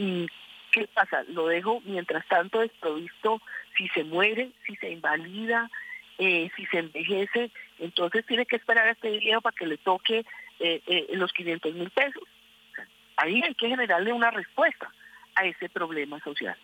¿Y 0.00 0.26
qué 0.70 0.88
pasa? 0.88 1.24
Lo 1.28 1.46
dejo 1.46 1.82
mientras 1.84 2.26
tanto 2.26 2.60
desprovisto, 2.60 3.42
si 3.76 3.86
se 3.88 4.02
muere, 4.04 4.50
si 4.66 4.74
se 4.76 4.90
invalida, 4.90 5.70
eh, 6.22 6.50
si 6.54 6.66
se 6.66 6.80
envejece, 6.80 7.50
entonces 7.78 8.26
tiene 8.26 8.44
que 8.44 8.56
esperar 8.56 8.86
a 8.86 8.90
este 8.90 9.10
dinero 9.10 9.40
para 9.40 9.56
que 9.56 9.66
le 9.66 9.78
toque 9.78 10.26
eh, 10.58 10.82
eh, 10.86 11.06
los 11.12 11.32
500 11.32 11.74
mil 11.74 11.88
pesos. 11.88 12.22
Ahí 13.16 13.42
hay 13.42 13.54
que 13.54 13.68
generarle 13.68 14.12
una 14.12 14.30
respuesta 14.30 14.92
a 15.34 15.46
ese 15.46 15.70
problema 15.70 16.20
social. 16.20 16.56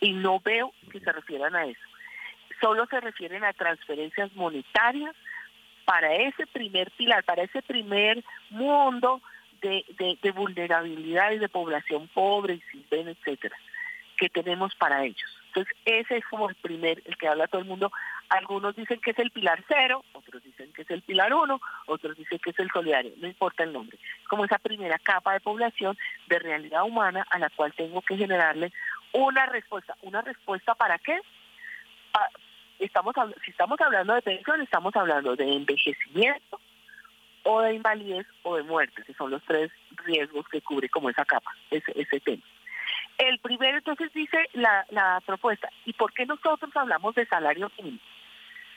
Y 0.00 0.12
no 0.14 0.40
veo 0.40 0.72
que 0.90 0.98
se 0.98 1.12
refieran 1.12 1.54
a 1.54 1.66
eso. 1.66 1.80
Solo 2.60 2.86
se 2.86 3.00
refieren 3.00 3.44
a 3.44 3.52
transferencias 3.52 4.34
monetarias 4.34 5.14
para 5.84 6.12
ese 6.16 6.48
primer 6.48 6.90
pilar, 6.90 7.22
para 7.22 7.44
ese 7.44 7.62
primer 7.62 8.24
mundo 8.50 9.22
de, 9.60 9.84
de, 9.96 10.18
de 10.20 11.48
población 11.48 12.08
pobre 12.08 12.54
y 12.54 12.60
sin 12.72 13.08
etcétera, 13.08 13.56
que 14.16 14.28
tenemos 14.28 14.74
para 14.74 15.04
ellos. 15.04 15.38
Entonces, 15.48 15.74
ese 15.84 16.16
es 16.16 16.24
como 16.26 16.48
el 16.48 16.56
primer, 16.56 17.00
el 17.04 17.16
que 17.16 17.28
habla 17.28 17.46
todo 17.46 17.60
el 17.60 17.68
mundo. 17.68 17.92
Algunos 18.28 18.76
dicen 18.76 19.00
que 19.00 19.12
es 19.12 19.18
el 19.18 19.30
pilar 19.30 19.64
cero, 19.68 20.04
otros 20.12 20.42
dicen 20.42 20.70
que 20.74 20.82
es 20.82 20.90
el 20.90 21.02
pilar 21.02 21.32
uno, 21.32 21.60
otros 21.86 22.16
dicen 22.16 22.38
que 22.38 22.50
es 22.50 22.58
el 22.58 22.70
solidario, 22.70 23.12
no 23.16 23.26
importa 23.26 23.64
el 23.64 23.72
nombre. 23.72 23.98
Como 24.28 24.44
esa 24.44 24.58
primera 24.58 24.98
capa 24.98 25.32
de 25.32 25.40
población 25.40 25.96
de 26.26 26.38
realidad 26.38 26.84
humana 26.84 27.26
a 27.30 27.38
la 27.38 27.48
cual 27.48 27.72
tengo 27.72 28.02
que 28.02 28.16
generarle 28.16 28.70
una 29.12 29.46
respuesta. 29.46 29.96
¿Una 30.02 30.20
respuesta 30.20 30.74
para 30.74 30.98
qué? 30.98 31.18
estamos 32.78 33.14
si 33.44 33.50
estamos 33.50 33.80
hablando 33.80 34.14
de 34.14 34.22
pensión, 34.22 34.60
estamos 34.60 34.94
hablando 34.94 35.34
de 35.34 35.50
envejecimiento 35.52 36.60
o 37.44 37.60
de 37.62 37.74
invalidez 37.74 38.26
o 38.42 38.56
de 38.56 38.62
muerte, 38.62 39.02
que 39.04 39.14
son 39.14 39.30
los 39.30 39.42
tres 39.44 39.70
riesgos 40.04 40.46
que 40.48 40.60
cubre 40.60 40.88
como 40.88 41.08
esa 41.08 41.24
capa, 41.24 41.50
ese, 41.70 41.92
ese 41.94 42.20
tema. 42.20 42.42
El 43.16 43.38
primero 43.40 43.78
entonces 43.78 44.12
dice 44.12 44.48
la 44.52 45.22
propuesta, 45.24 45.70
¿y 45.86 45.92
por 45.94 46.12
qué 46.12 46.26
nosotros 46.26 46.70
hablamos 46.76 47.14
de 47.14 47.26
salario 47.26 47.70
mínimo? 47.78 47.98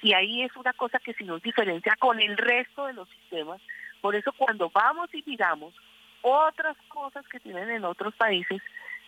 Y 0.02 0.14
ahí 0.14 0.44
es 0.44 0.56
una 0.56 0.74
cosa 0.74 1.00
que 1.00 1.14
si 1.14 1.24
nos 1.24 1.42
diferencia 1.42 1.96
con 2.00 2.20
el 2.20 2.38
resto 2.38 2.88
de 2.88 2.94
los 2.94 3.10
sistemas. 3.10 3.62
Por 4.02 4.16
eso 4.16 4.32
cuando 4.34 4.70
vamos 4.70 5.14
y 5.14 5.24
miramos 5.26 5.76
otras 6.22 6.76
cosas 6.88 7.28
que 7.28 7.40
tienen 7.40 7.70
en 7.70 7.86
otros 7.86 8.16
países, 8.16 8.62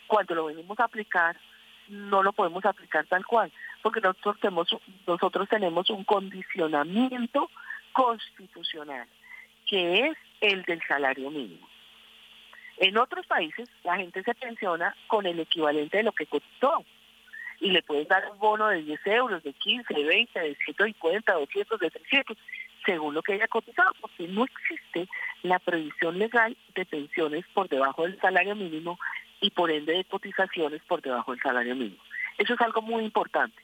cuando 0.07 0.35
lo 0.35 0.45
venimos 0.45 0.79
a 0.79 0.85
aplicar, 0.85 1.35
no 1.87 2.21
lo 2.23 2.33
podemos 2.33 2.63
aplicar 2.65 3.05
tal 3.07 3.25
cual, 3.25 3.51
porque 3.81 4.01
nosotros 4.01 4.39
tenemos, 4.39 4.69
nosotros 5.07 5.49
tenemos 5.49 5.89
un 5.89 6.03
condicionamiento 6.03 7.49
constitucional, 7.91 9.07
que 9.65 10.07
es 10.07 10.17
el 10.41 10.63
del 10.63 10.81
salario 10.87 11.29
mínimo. 11.29 11.67
En 12.77 12.97
otros 12.97 13.25
países 13.27 13.69
la 13.83 13.97
gente 13.97 14.23
se 14.23 14.33
pensiona 14.35 14.95
con 15.07 15.25
el 15.25 15.39
equivalente 15.39 15.97
de 15.97 16.03
lo 16.03 16.11
que 16.11 16.25
costó 16.25 16.83
y 17.63 17.71
le 17.71 17.81
puedes 17.81 18.09
dar 18.09 18.29
un 18.29 18.37
bono 18.39 18.67
de 18.67 18.81
10 18.81 19.07
euros, 19.07 19.41
de 19.41 19.53
15, 19.53 19.93
de 19.93 20.03
20, 20.03 20.37
de 20.37 20.55
150, 20.65 21.33
200, 21.33 21.79
de 21.79 21.89
300, 21.91 22.37
según 22.85 23.13
lo 23.13 23.23
que 23.23 23.33
haya 23.33 23.47
cotizado, 23.47 23.89
porque 24.01 24.27
no 24.27 24.43
existe 24.43 25.07
la 25.43 25.59
previsión 25.59 26.19
legal 26.19 26.57
de 26.75 26.85
pensiones 26.85 27.45
por 27.53 27.69
debajo 27.69 28.03
del 28.03 28.19
salario 28.19 28.53
mínimo 28.53 28.99
y 29.39 29.49
por 29.51 29.71
ende 29.71 29.93
de 29.93 30.03
cotizaciones 30.03 30.81
por 30.89 31.01
debajo 31.01 31.31
del 31.31 31.41
salario 31.41 31.73
mínimo. 31.73 32.03
Eso 32.37 32.53
es 32.53 32.59
algo 32.59 32.81
muy 32.81 33.05
importante. 33.05 33.55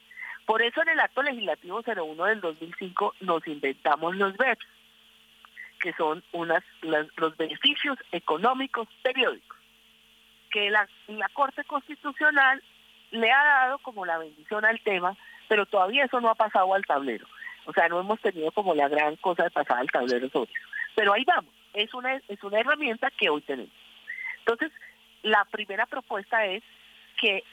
Por 0.45 0.61
eso 0.61 0.81
en 0.81 0.89
el 0.89 0.99
acto 1.01 1.21
legislativo 1.21 1.81
01 1.85 2.23
del 2.23 2.39
2005 2.39 3.15
nos 3.19 3.45
inventamos 3.47 4.15
los 4.15 4.37
BEPS, 4.37 4.65
que 5.81 5.91
son 5.93 6.23
unas, 6.31 6.63
los 7.17 7.35
beneficios 7.35 7.97
económicos 8.13 8.87
periódicos, 9.01 9.57
que 10.51 10.69
la 10.69 10.87
Corte 11.33 11.65
Constitucional 11.65 12.63
le 13.11 13.31
ha 13.31 13.43
dado 13.43 13.77
como 13.79 14.05
la 14.05 14.17
bendición 14.17 14.65
al 14.65 14.79
tema, 14.81 15.15
pero 15.47 15.65
todavía 15.65 16.05
eso 16.05 16.21
no 16.21 16.29
ha 16.29 16.35
pasado 16.35 16.73
al 16.73 16.85
tablero. 16.85 17.25
O 17.65 17.73
sea, 17.73 17.87
no 17.87 17.99
hemos 17.99 18.19
tenido 18.21 18.51
como 18.51 18.73
la 18.73 18.87
gran 18.87 19.15
cosa 19.17 19.43
de 19.43 19.51
pasar 19.51 19.79
al 19.79 19.91
tablero 19.91 20.29
sobre. 20.29 20.51
Pero 20.95 21.13
ahí 21.13 21.23
vamos, 21.25 21.53
es 21.73 21.93
una, 21.93 22.15
es 22.15 22.43
una 22.43 22.59
herramienta 22.59 23.11
que 23.11 23.29
hoy 23.29 23.41
tenemos. 23.41 23.71
Entonces, 24.39 24.71
la 25.23 25.45
primera 25.45 25.85
propuesta 25.85 26.45
es 26.45 26.63
que, 27.19 27.43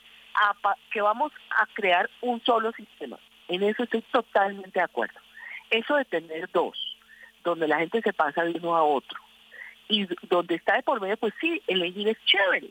que 0.90 1.00
vamos 1.00 1.32
a 1.50 1.66
crear 1.74 2.08
un 2.20 2.42
solo 2.44 2.72
sistema. 2.72 3.18
En 3.48 3.62
eso 3.62 3.82
estoy 3.82 4.02
totalmente 4.02 4.78
de 4.78 4.84
acuerdo. 4.84 5.18
Eso 5.70 5.96
de 5.96 6.04
tener 6.04 6.50
dos, 6.52 6.96
donde 7.44 7.68
la 7.68 7.78
gente 7.78 8.00
se 8.02 8.12
pasa 8.12 8.44
de 8.44 8.58
uno 8.58 8.76
a 8.76 8.82
otro, 8.82 9.18
y 9.88 10.06
donde 10.28 10.56
está 10.56 10.76
de 10.76 10.82
por 10.82 11.00
medio, 11.00 11.16
pues 11.16 11.34
sí, 11.40 11.62
elegir 11.66 12.08
es 12.08 12.16
chévere, 12.24 12.68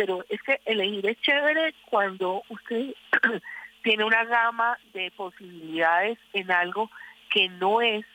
pero 0.00 0.24
es 0.30 0.40
que 0.40 0.58
elegir 0.64 1.06
es 1.06 1.20
chévere 1.20 1.74
cuando 1.90 2.42
usted 2.48 2.94
tiene 3.82 4.02
una 4.02 4.24
gama 4.24 4.78
de 4.94 5.10
posibilidades 5.10 6.18
en 6.32 6.50
algo 6.50 6.90
que 7.28 7.50
no 7.50 7.82
es 7.82 8.06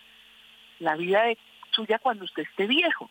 la 0.79 0.95
vida 0.95 1.25
de, 1.25 1.37
suya 1.69 1.99
cuando 1.99 2.25
usted 2.25 2.41
esté 2.41 2.65
viejo. 2.65 3.07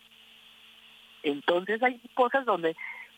Entonces 1.22 1.80
hay 1.84 2.00
cosas 2.14 2.44
donde 2.46 2.74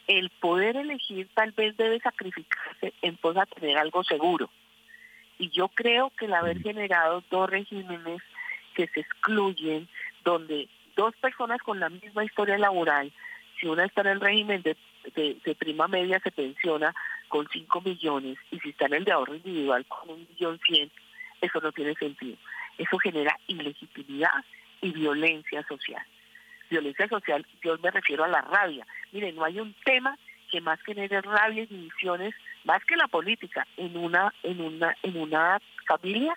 el 0.09 0.29
poder 0.29 0.77
elegir 0.77 1.27
tal 1.33 1.53
vez 1.53 1.75
debe 1.79 2.01
sacrificarse 2.01 2.93
en 3.01 3.17
pos 3.17 3.35
de 3.35 3.47
tener 3.59 3.79
algo 3.79 4.05
seguro. 4.05 4.51
Y 5.39 5.49
yo 5.49 5.69
creo 5.69 6.11
que 6.19 6.27
el 6.27 6.35
haber 6.35 6.61
generado 6.61 7.25
dos 7.31 7.49
regímenes 7.49 8.21
que 8.75 8.89
se 8.89 9.01
excluyen, 9.01 9.89
donde 10.23 10.69
dos 10.97 11.17
personas 11.17 11.63
con 11.63 11.81
la 11.81 11.89
misma 11.89 12.27
historia 12.27 12.59
laboral, 12.59 13.11
si 13.59 13.67
una 13.69 13.87
está 13.87 14.03
en 14.03 14.09
el 14.09 14.21
régimen 14.21 14.61
de, 14.61 14.77
de, 15.15 15.55
prima 15.55 15.89
media 15.89 16.21
se 16.21 16.31
pensiona 16.31 16.95
con 17.29 17.49
5 17.49 17.81
millones 17.81 18.39
y 18.51 18.59
si 18.61 18.71
está 18.71 18.87
en 18.87 18.95
el 18.95 19.05
de 19.05 19.13
ahorro 19.13 19.35
individual 19.35 19.85
con 19.87 20.11
un 20.11 20.27
millón 20.29 20.61
cien, 20.67 20.91
eso 21.41 21.61
no 21.61 21.73
tiene 21.73 21.95
sentido. 21.95 22.37
Eso 22.79 22.99
genera 22.99 23.39
ilegitimidad 23.47 24.45
y 24.81 24.93
violencia 24.93 25.65
social 25.67 26.05
violencia 26.71 27.09
social, 27.09 27.47
yo 27.63 27.79
me 27.79 27.91
refiero 27.91 28.25
a 28.25 28.29
la 28.29 28.41
rabia. 28.41 28.87
Miren, 29.13 29.37
no 29.37 29.45
hay 29.45 29.61
un 29.61 29.75
tema 29.85 30.17
que 30.51 30.61
más 30.61 30.81
genere 30.83 31.21
rabia 31.21 31.63
y 31.63 31.67
divisiones, 31.67 32.35
más 32.65 32.85
que 32.85 32.97
la 32.97 33.09
política, 33.09 33.67
en 33.77 33.97
una, 33.97 34.33
en 34.43 34.61
una, 34.61 34.97
en 35.03 35.17
una 35.17 35.61
familia, 35.87 36.35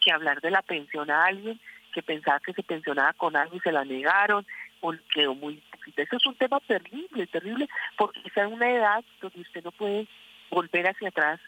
que 0.00 0.12
hablar 0.12 0.40
de 0.40 0.50
la 0.50 0.62
pensión 0.62 1.10
a 1.10 1.26
alguien 1.26 1.60
que 1.92 2.02
pensaba 2.02 2.40
que 2.40 2.52
se 2.52 2.62
pensionaba 2.62 3.12
con 3.14 3.36
algo 3.36 3.56
y 3.56 3.60
se 3.60 3.72
la 3.72 3.84
negaron, 3.84 4.46
o 4.80 4.94
quedó 5.12 5.34
muy 5.34 5.62
Eso 5.96 6.16
es 6.16 6.26
un 6.26 6.34
tema 6.36 6.60
terrible, 6.60 7.26
terrible, 7.26 7.68
porque 7.96 8.20
está 8.24 8.42
en 8.42 8.52
una 8.52 8.70
edad 8.70 9.04
donde 9.20 9.40
usted 9.40 9.64
no 9.64 9.72
puede 9.72 10.06
volver 10.50 10.88
hacia 10.88 11.08
atrás 11.08 11.40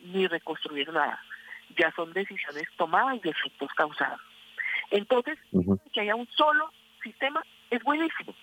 ni 0.00 0.26
reconstruir 0.26 0.92
nada. 0.92 1.20
Ya 1.76 1.92
son 1.92 2.12
decisiones 2.12 2.64
tomadas 2.76 3.20
y 3.24 3.28
efectos 3.28 3.70
causados. 3.74 4.20
Entonces, 4.90 5.38
que 5.92 6.00
haya 6.00 6.16
un 6.16 6.28
solo 6.28 6.72
sistema 7.02 7.42
es 7.70 7.82
buenísimo. 7.82 8.34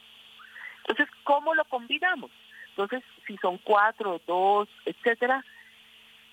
Entonces, 0.88 1.08
¿cómo 1.24 1.54
lo 1.54 1.66
combinamos? 1.66 2.32
Entonces, 2.70 3.04
si 3.26 3.36
son 3.38 3.58
cuatro, 3.58 4.22
dos, 4.26 4.70
etcétera, 4.86 5.44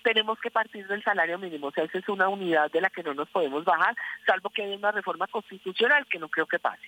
tenemos 0.03 0.39
que 0.39 0.51
partir 0.51 0.87
del 0.87 1.03
salario 1.03 1.39
mínimo. 1.39 1.67
O 1.67 1.71
sea, 1.71 1.83
esa 1.83 1.97
es 1.97 2.07
una 2.07 2.29
unidad 2.29 2.71
de 2.71 2.79
la 2.79 2.89
que 2.89 3.03
no 3.03 3.13
nos 3.13 3.27
podemos 3.29 3.65
bajar, 3.65 3.95
salvo 4.25 4.51
que 4.51 4.63
haya 4.63 4.77
una 4.77 4.91
reforma 4.91 5.27
constitucional 5.27 6.05
que 6.05 6.19
no 6.19 6.29
creo 6.29 6.45
que 6.45 6.59
pase. 6.59 6.87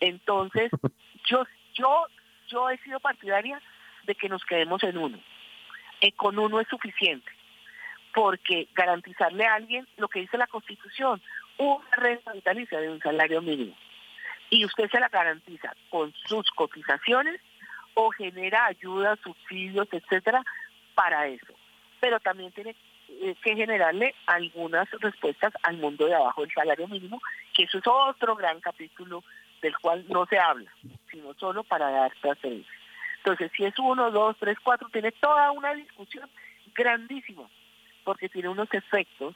Entonces, 0.00 0.70
yo, 1.24 1.44
yo, 1.74 2.06
yo 2.48 2.70
he 2.70 2.78
sido 2.78 3.00
partidaria 3.00 3.60
de 4.04 4.14
que 4.14 4.28
nos 4.28 4.44
quedemos 4.44 4.82
en 4.82 4.98
uno. 4.98 5.18
Y 6.00 6.12
con 6.12 6.38
uno 6.38 6.60
es 6.60 6.68
suficiente, 6.68 7.30
porque 8.12 8.68
garantizarle 8.74 9.46
a 9.46 9.54
alguien 9.54 9.86
lo 9.96 10.08
que 10.08 10.20
dice 10.20 10.36
la 10.36 10.46
Constitución, 10.46 11.22
una 11.58 11.96
renta 11.96 12.32
vitalicia 12.32 12.80
de 12.80 12.90
un 12.90 13.00
salario 13.00 13.40
mínimo 13.40 13.74
y 14.50 14.64
usted 14.64 14.88
se 14.90 15.00
la 15.00 15.08
garantiza 15.08 15.74
con 15.90 16.12
sus 16.26 16.48
cotizaciones 16.52 17.40
o 17.94 18.10
genera 18.10 18.66
ayudas, 18.66 19.18
subsidios, 19.20 19.88
etcétera, 19.90 20.44
para 20.94 21.26
eso. 21.26 21.54
Pero 22.00 22.20
también 22.20 22.52
tiene 22.52 22.76
eh, 23.08 23.34
que 23.42 23.56
generarle 23.56 24.14
algunas 24.26 24.88
respuestas 25.00 25.52
al 25.62 25.78
mundo 25.78 26.06
de 26.06 26.14
abajo 26.14 26.42
del 26.42 26.52
salario 26.52 26.88
mínimo, 26.88 27.20
que 27.52 27.64
eso 27.64 27.78
es 27.78 27.84
otro 27.86 28.36
gran 28.36 28.60
capítulo 28.60 29.24
del 29.64 29.76
cual 29.78 30.04
no 30.08 30.26
se 30.26 30.38
habla, 30.38 30.70
sino 31.10 31.32
solo 31.34 31.64
para 31.64 31.90
dar 31.90 32.12
transferencias. 32.20 32.76
Entonces, 33.16 33.50
si 33.56 33.64
es 33.64 33.72
uno, 33.78 34.10
dos, 34.10 34.36
tres, 34.38 34.58
cuatro, 34.62 34.90
tiene 34.90 35.10
toda 35.10 35.50
una 35.52 35.72
discusión 35.72 36.28
grandísima, 36.74 37.48
porque 38.04 38.28
tiene 38.28 38.50
unos 38.50 38.68
efectos 38.74 39.34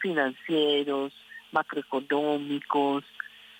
financieros, 0.00 1.12
macroeconómicos, 1.52 3.04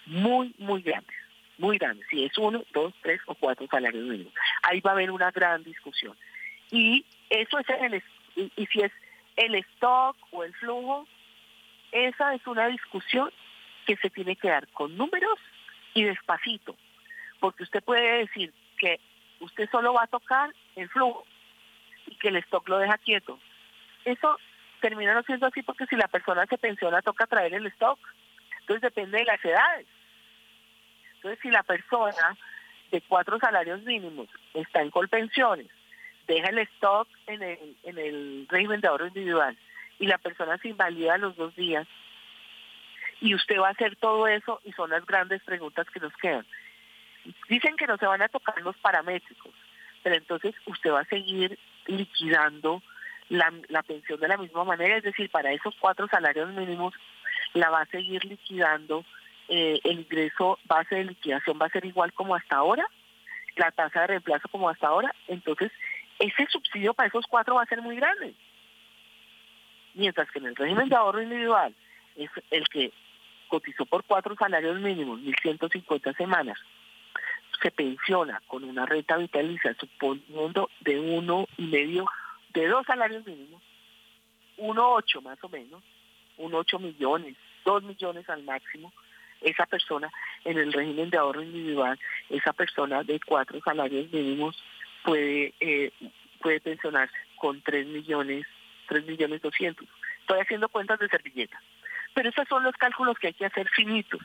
muy, 0.07 0.53
muy 0.59 0.83
grandes, 0.83 1.17
muy 1.57 1.79
grandes. 1.79 2.05
Si 2.11 2.25
es 2.25 2.37
uno, 2.37 2.65
dos, 2.73 2.93
tres 3.01 3.21
o 3.27 3.37
cuatro 3.37 3.69
salarios 3.71 4.05
mínimos. 4.05 4.35
Ahí 4.65 4.81
va 4.81 4.91
a 4.91 4.95
haber 4.95 5.13
una 5.13 5.31
gran 5.31 5.63
discusión. 5.63 6.17
Y 6.73 7.07
eso 7.29 7.61
es 7.61 7.67
el, 7.69 8.03
y, 8.35 8.51
y 8.57 8.67
si 8.67 8.81
es 8.81 8.91
el 9.37 9.55
stock 9.55 10.17
o 10.33 10.43
el 10.43 10.53
flujo, 10.55 11.07
esa 11.93 12.35
es 12.35 12.45
una 12.49 12.67
discusión 12.67 13.31
que 13.87 13.97
se 13.99 14.11
tiene 14.11 14.35
que 14.35 14.49
dar 14.49 14.67
con 14.73 14.97
números 14.97 15.39
y 15.95 16.05
despacito, 16.05 16.77
porque 17.41 17.65
usted 17.65 17.83
puede 17.83 18.19
decir 18.19 18.53
que 18.79 19.01
usted 19.41 19.69
solo 19.71 19.93
va 19.93 20.05
a 20.05 20.09
tocar 20.09 20.55
el 20.77 20.89
flujo 20.89 21.25
y 22.07 22.15
que 22.17 22.29
el 22.29 22.37
stock 22.37 22.69
lo 22.69 22.79
deja 22.79 22.99
quieto. 22.99 23.39
Eso 24.05 24.39
termina 24.81 25.15
no 25.15 25.23
siendo 25.23 25.47
así 25.47 25.63
porque 25.63 25.87
si 25.87 25.97
la 25.97 26.09
persona 26.09 26.47
se 26.47 26.59
pensiona 26.59 27.03
toca 27.03 27.27
traer 27.27 27.55
el 27.55 27.67
stock. 27.67 27.99
Entonces 28.61 28.83
depende 28.83 29.19
de 29.19 29.25
las 29.25 29.45
edades. 29.45 29.87
Entonces 31.17 31.39
si 31.43 31.51
la 31.51 31.63
persona 31.63 32.37
de 32.91 33.01
cuatro 33.03 33.39
salarios 33.39 33.83
mínimos 33.83 34.29
está 34.55 34.81
en 34.83 34.91
colpensiones, 34.91 35.69
deja 36.27 36.49
el 36.49 36.59
stock 36.59 37.09
en 37.27 37.43
el, 37.43 37.77
en 37.85 37.99
el 37.99 38.47
régimen 38.49 38.81
de 38.81 38.89
ahorro 38.89 39.07
individual 39.07 39.57
y 39.99 40.07
la 40.07 40.19
persona 40.19 40.57
se 40.59 40.69
invalida 40.69 41.19
los 41.19 41.37
dos 41.37 41.55
días 41.57 41.87
y 43.21 43.35
usted 43.35 43.59
va 43.59 43.69
a 43.69 43.73
hacer 43.73 43.97
todo 43.97 44.27
eso 44.27 44.61
y 44.65 44.73
son 44.73 44.91
las 44.91 45.05
grandes 45.07 45.43
preguntas 45.43 45.87
que 45.91 46.01
nos 46.01 46.13
quedan. 46.17 46.47
Dicen 47.49 47.77
que 47.77 47.87
no 47.87 47.97
se 47.99 48.07
van 48.07 48.23
a 48.23 48.29
tocar 48.29 48.61
los 48.63 48.77
paramétricos, 48.79 49.53
pero 50.03 50.17
entonces 50.17 50.55
usted 50.67 50.91
va 50.91 51.01
a 51.01 51.05
seguir 51.05 51.59
liquidando 51.87 52.83
la, 53.29 53.53
la 53.69 53.83
pensión 53.83 54.19
de 54.21 54.29
la 54.29 54.37
misma 54.37 54.65
manera, 54.65 54.97
es 54.97 55.05
decir, 55.05 55.31
para 55.31 55.53
esos 55.53 55.75
cuatro 55.79 56.09
salarios 56.09 56.49
mínimos 56.51 56.95
la 57.55 57.71
va 57.71 57.83
a 57.83 57.87
seguir 57.87 58.25
liquidando, 58.25 59.05
eh, 59.49 59.81
el 59.85 60.01
ingreso 60.01 60.59
base 60.65 60.97
de 60.97 61.05
liquidación 61.05 61.59
va 61.61 61.67
a 61.67 61.71
ser 61.71 61.85
igual 61.85 62.13
como 62.13 62.35
hasta 62.35 62.57
ahora, 62.57 62.87
la 63.57 63.71
tasa 63.71 64.03
de 64.03 64.07
reemplazo 64.09 64.49
como 64.49 64.69
hasta 64.69 64.89
ahora, 64.89 65.15
entonces 65.29 65.71
ese 66.19 66.47
subsidio 66.47 66.95
para 66.95 67.09
esos 67.09 67.27
cuatro 67.27 67.57
va 67.57 67.63
a 67.63 67.67
ser 67.67 67.83
muy 67.83 67.97
grande. 67.97 68.35
Mientras 69.95 70.31
que 70.31 70.39
en 70.39 70.47
el 70.47 70.57
régimen 70.57 70.89
de 70.89 70.97
ahorro 70.97 71.23
individual 71.23 71.75
es 72.17 72.31
el 72.51 72.69
que 72.69 72.93
cotizó 73.51 73.85
por 73.85 74.05
cuatro 74.05 74.35
salarios 74.37 74.81
mínimos, 74.81 75.21
1.150 75.21 76.17
semanas, 76.17 76.59
se 77.61 77.71
pensiona 77.71 78.41
con 78.47 78.65
una 78.65 78.87
renta 78.87 79.19
vitalicia 79.19 79.75
suponiendo 79.75 80.71
de 80.81 80.99
uno 80.99 81.47
y 81.59 81.67
medio, 81.67 82.07
de 82.55 82.69
dos 82.69 82.87
salarios 82.87 83.27
mínimos, 83.27 83.61
uno 84.57 84.95
ocho 84.95 85.21
más 85.21 85.43
o 85.45 85.49
menos, 85.51 85.83
un 86.39 86.55
ocho 86.55 86.79
millones, 86.79 87.37
dos 87.65 87.83
millones 87.83 88.29
al 88.31 88.43
máximo, 88.45 88.93
esa 89.43 89.67
persona 89.67 90.11
en 90.45 90.59
el 90.59 90.73
régimen 90.73 91.11
de 91.11 91.19
ahorro 91.19 91.43
individual, 91.43 91.99
esa 92.31 92.53
persona 92.53 93.03
de 93.03 93.21
cuatro 93.21 93.61
salarios 93.63 94.11
mínimos 94.13 94.57
puede 95.03 95.53
eh, 95.61 95.93
puede 96.41 96.61
pensionarse 96.61 97.17
con 97.37 97.61
tres 97.63 97.87
millones, 97.87 98.47
tres 98.89 99.05
millones 99.07 99.43
doscientos. 99.43 99.87
Estoy 100.21 100.41
haciendo 100.41 100.69
cuentas 100.69 100.99
de 100.99 101.09
servilleta. 101.09 101.61
Pero 102.15 102.31
esos 102.31 102.47
son 102.49 102.65
los 102.65 102.75
cálculos 102.77 103.19
que 103.19 103.29
hay 103.29 103.35
que 103.35 103.47
hacer 103.47 103.69
finitos. 103.69 104.21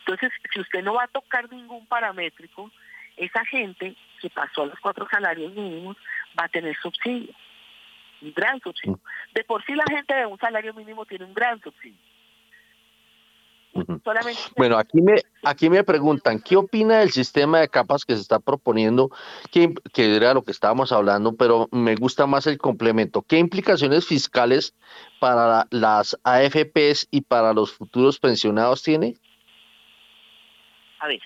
Entonces, 0.00 0.30
si 0.52 0.60
usted 0.60 0.82
no 0.82 0.94
va 0.94 1.04
a 1.04 1.08
tocar 1.08 1.50
ningún 1.50 1.86
paramétrico, 1.86 2.70
esa 3.16 3.44
gente 3.44 3.94
que 4.20 4.30
pasó 4.30 4.62
a 4.62 4.66
los 4.66 4.80
cuatro 4.80 5.06
salarios 5.10 5.52
mínimos 5.52 5.96
va 6.38 6.44
a 6.44 6.48
tener 6.48 6.76
subsidio, 6.80 7.34
un 8.22 8.32
gran 8.32 8.60
subsidio. 8.60 8.98
De 9.34 9.44
por 9.44 9.64
sí 9.64 9.74
la 9.74 9.84
gente 9.88 10.14
de 10.14 10.26
un 10.26 10.38
salario 10.38 10.74
mínimo 10.74 11.04
tiene 11.06 11.26
un 11.26 11.34
gran 11.34 11.60
subsidio. 11.60 11.98
Bueno, 14.56 14.78
aquí 14.78 15.00
me, 15.00 15.22
aquí 15.44 15.70
me 15.70 15.84
preguntan, 15.84 16.40
¿qué 16.40 16.56
opina 16.56 16.98
del 16.98 17.10
sistema 17.10 17.60
de 17.60 17.68
capas 17.68 18.04
que 18.04 18.14
se 18.14 18.20
está 18.20 18.40
proponiendo? 18.40 19.10
Que, 19.50 19.74
que 19.92 20.16
era 20.16 20.34
lo 20.34 20.42
que 20.42 20.50
estábamos 20.50 20.90
hablando, 20.92 21.36
pero 21.36 21.68
me 21.70 21.94
gusta 21.94 22.26
más 22.26 22.46
el 22.46 22.58
complemento. 22.58 23.22
¿Qué 23.22 23.38
implicaciones 23.38 24.06
fiscales 24.06 24.74
para 25.20 25.66
las 25.70 26.18
AFPs 26.24 27.08
y 27.10 27.20
para 27.22 27.52
los 27.52 27.72
futuros 27.72 28.18
pensionados 28.18 28.82
tiene? 28.82 29.14
A 30.98 31.06
ver, 31.06 31.20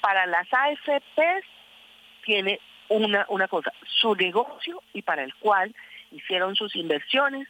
para 0.00 0.26
las 0.26 0.46
AFPs 0.52 1.46
tiene 2.24 2.60
una, 2.88 3.26
una 3.28 3.48
cosa, 3.48 3.72
su 4.00 4.14
negocio 4.14 4.80
y 4.92 5.02
para 5.02 5.24
el 5.24 5.34
cual 5.36 5.74
hicieron 6.12 6.54
sus 6.54 6.74
inversiones 6.76 7.48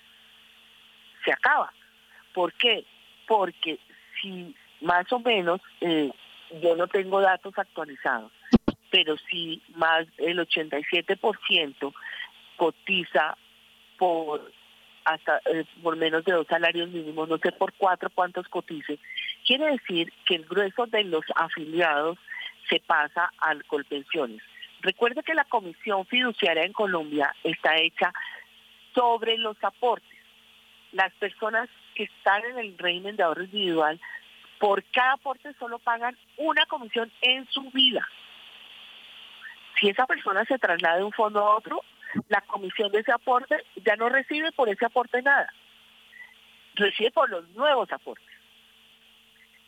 se 1.24 1.32
acaba. 1.32 1.72
¿Por 2.32 2.52
qué? 2.54 2.84
Porque 3.26 3.78
si 4.20 4.54
más 4.80 5.10
o 5.12 5.20
menos, 5.20 5.60
eh, 5.80 6.10
yo 6.62 6.76
no 6.76 6.88
tengo 6.88 7.20
datos 7.20 7.56
actualizados, 7.56 8.32
pero 8.90 9.16
si 9.30 9.62
más 9.74 10.06
del 10.16 10.38
87% 10.38 11.92
cotiza 12.56 13.36
por 13.98 14.52
hasta 15.04 15.40
eh, 15.46 15.64
por 15.82 15.96
menos 15.96 16.24
de 16.24 16.32
dos 16.32 16.46
salarios 16.46 16.90
mínimos, 16.90 17.28
no 17.28 17.38
sé 17.38 17.52
por 17.52 17.72
cuatro 17.72 18.10
cuántos 18.10 18.48
cotice, 18.48 18.98
quiere 19.46 19.72
decir 19.72 20.12
que 20.26 20.36
el 20.36 20.44
grueso 20.44 20.86
de 20.86 21.04
los 21.04 21.24
afiliados 21.34 22.18
se 22.68 22.80
pasa 22.80 23.32
al 23.38 23.64
Colpensiones. 23.64 24.42
Recuerde 24.82 25.22
que 25.22 25.34
la 25.34 25.44
comisión 25.44 26.06
fiduciaria 26.06 26.64
en 26.64 26.72
Colombia 26.72 27.34
está 27.44 27.76
hecha 27.76 28.12
sobre 28.94 29.36
los 29.38 29.56
aportes. 29.62 30.18
Las 30.92 31.12
personas 31.14 31.68
que 31.94 32.04
están 32.04 32.44
en 32.44 32.58
el 32.58 32.78
régimen 32.78 33.16
de 33.16 33.22
ahorro 33.22 33.44
individual, 33.44 34.00
por 34.58 34.84
cada 34.84 35.12
aporte 35.12 35.52
solo 35.58 35.78
pagan 35.78 36.16
una 36.36 36.66
comisión 36.66 37.10
en 37.22 37.46
su 37.48 37.70
vida. 37.70 38.06
Si 39.78 39.88
esa 39.88 40.06
persona 40.06 40.44
se 40.44 40.58
traslada 40.58 40.98
de 40.98 41.04
un 41.04 41.12
fondo 41.12 41.40
a 41.40 41.56
otro, 41.56 41.82
la 42.28 42.40
comisión 42.42 42.92
de 42.92 43.00
ese 43.00 43.12
aporte 43.12 43.64
ya 43.84 43.96
no 43.96 44.08
recibe 44.08 44.52
por 44.52 44.68
ese 44.68 44.84
aporte 44.84 45.22
nada. 45.22 45.52
Recibe 46.74 47.10
por 47.10 47.30
los 47.30 47.48
nuevos 47.50 47.90
aportes. 47.90 48.26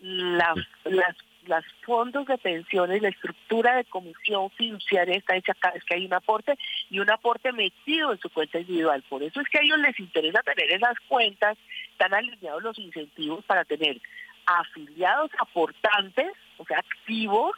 Las, 0.00 0.56
las, 0.84 1.16
las 1.46 1.64
fondos 1.84 2.26
de 2.26 2.38
pensiones, 2.38 3.02
la 3.02 3.08
estructura 3.08 3.76
de 3.76 3.84
comisión 3.84 4.50
fiduciaria 4.50 5.16
está 5.16 5.36
hecha 5.36 5.54
cada 5.54 5.74
vez 5.74 5.84
que 5.84 5.94
hay 5.94 6.06
un 6.06 6.14
aporte 6.14 6.56
y 6.90 7.00
un 7.00 7.10
aporte 7.10 7.52
metido 7.52 8.12
en 8.12 8.18
su 8.18 8.30
cuenta 8.30 8.60
individual. 8.60 9.02
Por 9.08 9.22
eso 9.22 9.40
es 9.40 9.48
que 9.48 9.58
a 9.58 9.62
ellos 9.62 9.78
les 9.78 9.98
interesa 9.98 10.42
tener 10.42 10.70
esas 10.72 10.98
cuentas, 11.08 11.58
están 11.90 12.14
alineados 12.14 12.62
los 12.62 12.78
incentivos 12.78 13.44
para 13.44 13.64
tener 13.64 14.00
afiliados 14.46 15.30
aportantes, 15.38 16.32
o 16.58 16.64
sea, 16.64 16.78
activos, 16.78 17.52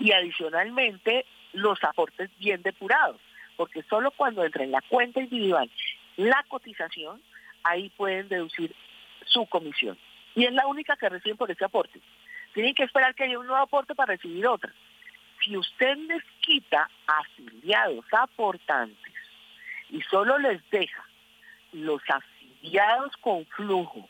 y 0.00 0.12
adicionalmente 0.12 1.26
los 1.52 1.82
aportes 1.82 2.30
bien 2.38 2.62
depurados 2.62 3.20
porque 3.58 3.82
solo 3.90 4.12
cuando 4.12 4.44
entra 4.44 4.62
en 4.62 4.70
la 4.70 4.80
cuenta 4.82 5.20
individual 5.20 5.68
la 6.16 6.44
cotización, 6.48 7.20
ahí 7.64 7.90
pueden 7.90 8.28
deducir 8.28 8.74
su 9.26 9.46
comisión. 9.46 9.98
Y 10.36 10.44
es 10.44 10.52
la 10.52 10.66
única 10.68 10.96
que 10.96 11.08
reciben 11.08 11.36
por 11.36 11.50
ese 11.50 11.64
aporte. 11.64 12.00
Tienen 12.54 12.74
que 12.74 12.84
esperar 12.84 13.14
que 13.14 13.24
haya 13.24 13.38
un 13.38 13.46
nuevo 13.46 13.62
aporte 13.62 13.94
para 13.94 14.14
recibir 14.14 14.46
otra. 14.46 14.72
Si 15.44 15.56
usted 15.56 15.96
les 15.96 16.22
quita 16.40 16.90
afiliados 17.06 18.04
aportantes 18.12 19.14
y 19.90 20.00
solo 20.02 20.38
les 20.38 20.60
deja 20.70 21.04
los 21.72 22.02
afiliados 22.08 23.16
con 23.18 23.46
flujo 23.46 24.08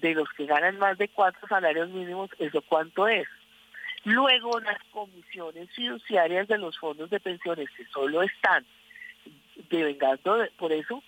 de 0.00 0.14
los 0.14 0.28
que 0.30 0.46
ganan 0.46 0.78
más 0.78 0.98
de 0.98 1.08
cuatro 1.08 1.46
salarios 1.48 1.88
mínimos, 1.90 2.30
¿eso 2.38 2.62
cuánto 2.62 3.06
es? 3.06 3.28
Luego 4.04 4.60
las 4.60 4.78
comisiones 4.90 5.70
fiduciarias 5.70 6.48
de 6.48 6.58
los 6.58 6.78
fondos 6.78 7.08
de 7.10 7.20
pensiones 7.20 7.70
que 7.76 7.86
solo 7.86 8.22
están 8.22 8.66
devengando 9.70 10.46
por 10.58 10.72
eso, 10.72 11.02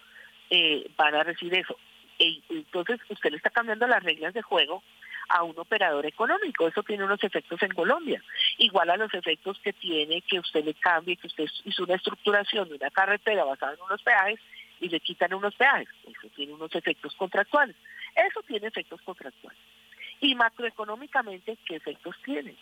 eh, 0.51 0.89
van 0.97 1.15
a 1.15 1.25
recibir 1.25 1.59
eso. 1.59 1.77
E, 2.19 2.41
entonces 2.49 2.99
usted 3.11 3.31
le 3.31 3.37
está 3.37 3.51
cambiando 3.51 3.87
las 3.87 4.03
reglas 4.03 4.33
de 4.33 4.43
juego 4.43 4.83
a 5.29 5.43
un 5.43 5.59
operador 5.59 6.07
económico. 6.07 6.67
Eso 6.67 6.83
tiene 6.83 7.05
unos 7.05 7.23
efectos 7.23 7.63
en 7.63 7.73
Colombia, 7.73 8.23
igual 8.59 8.91
a 8.91 8.97
los 8.97 9.13
efectos 9.15 9.59
que 9.61 9.73
tiene 9.73 10.23
que 10.23 10.39
usted 10.39 10.65
le 10.65 10.75
cambie, 10.75 11.17
que 11.17 11.27
usted 11.27 11.47
hizo 11.65 11.85
una 11.85 11.95
estructuración 11.95 12.69
de 12.69 12.77
una 12.77 12.91
carretera 12.91 13.45
basada 13.45 13.75
en 13.75 13.83
unos 13.83 14.03
peajes 14.03 14.41
y 14.81 14.89
le 14.89 15.01
quitan 15.01 15.35
unos 15.35 15.55
peajes. 15.55 15.89
Eso 16.05 16.29
tiene 16.35 16.53
unos 16.53 16.75
efectos 16.75 17.15
contractuales. 17.17 17.77
Eso 18.15 18.43
tiene 18.43 18.69
efectos 18.69 19.01
contractuales. 19.03 19.59
Y 20.21 20.35
macroeconómicamente, 20.35 21.59
¿qué 21.67 21.77
efectos 21.77 22.17
tiene? 22.25 22.55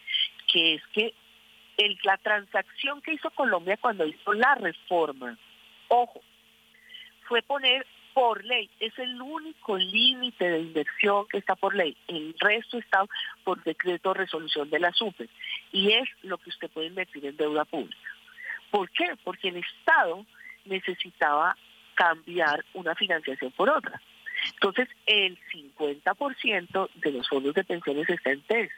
Que 0.53 0.75
es 0.75 0.83
que 0.89 1.15
el, 1.77 1.99
la 2.03 2.17
transacción 2.19 3.01
que 3.03 3.15
hizo 3.15 3.31
Colombia 3.31 3.77
cuando 3.77 4.07
hizo 4.07 4.33
la 4.33 4.55
reforma, 4.57 5.37
ojo, 5.89 6.21
fue 7.29 7.43
poner 7.43 7.87
por 8.15 8.45
ley, 8.45 8.71
es 8.79 8.97
el 8.99 9.21
único 9.21 9.77
límite 9.77 10.49
de 10.49 10.61
inversión 10.61 11.27
que 11.27 11.39
está 11.39 11.57
por 11.57 11.75
ley, 11.75 11.97
el 12.07 12.35
resto 12.39 12.79
está 12.79 13.05
por 13.43 13.63
decreto 13.65 14.11
o 14.11 14.15
resolución 14.15 14.71
de 14.71 14.79
la 14.79 14.93
SUPE 14.93 15.29
y 15.73 15.93
es 15.93 16.09
lo 16.23 16.39
que 16.39 16.51
usted 16.51 16.71
puede 16.71 16.87
invertir 16.87 17.27
en 17.27 17.37
deuda 17.37 17.65
pública. 17.65 18.09
¿Por 18.71 18.89
qué? 18.91 19.17
Porque 19.23 19.49
el 19.49 19.57
Estado 19.57 20.25
necesitaba 20.65 21.57
cambiar 21.95 22.65
una 22.75 22.95
financiación 22.95 23.51
por 23.53 23.69
otra. 23.69 24.01
Entonces, 24.55 24.89
el 25.07 25.39
50% 25.53 26.91
de 26.95 27.13
los 27.13 27.29
fondos 27.29 27.55
de 27.55 27.65
pensiones 27.65 28.09
está 28.09 28.31
en 28.31 28.43
TES. 28.43 28.71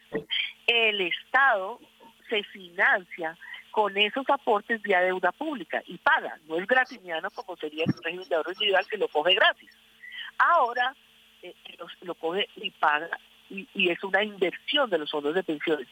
El 0.67 1.01
Estado 1.01 1.81
se 2.29 2.43
financia 2.45 3.37
con 3.77 3.95
esos 3.99 4.25
aportes 4.31 4.81
vía 4.81 5.03
deuda 5.03 5.33
pública 5.33 5.83
y 5.87 5.99
paga. 5.99 6.39
No 6.49 6.57
es 6.57 6.67
gratiniano 6.67 7.31
como 7.31 7.59
sería 7.59 7.85
el 7.85 7.93
régimen 8.03 8.27
de 8.27 8.35
ahorro 8.35 8.53
individual 8.53 8.87
que 8.89 8.97
lo 8.97 9.07
coge 9.07 9.35
gratis. 9.35 9.71
Ahora 10.39 10.95
eh, 11.43 11.55
lo, 12.01 12.15
coge 12.15 12.49
y 12.57 12.71
paga 12.71 13.21
y, 13.51 13.91
es 13.91 14.03
una 14.03 14.25
inversión 14.25 14.89
de 14.89 14.97
los 14.97 15.11
fondos 15.11 15.35
de 15.35 15.43
pensiones. 15.43 15.87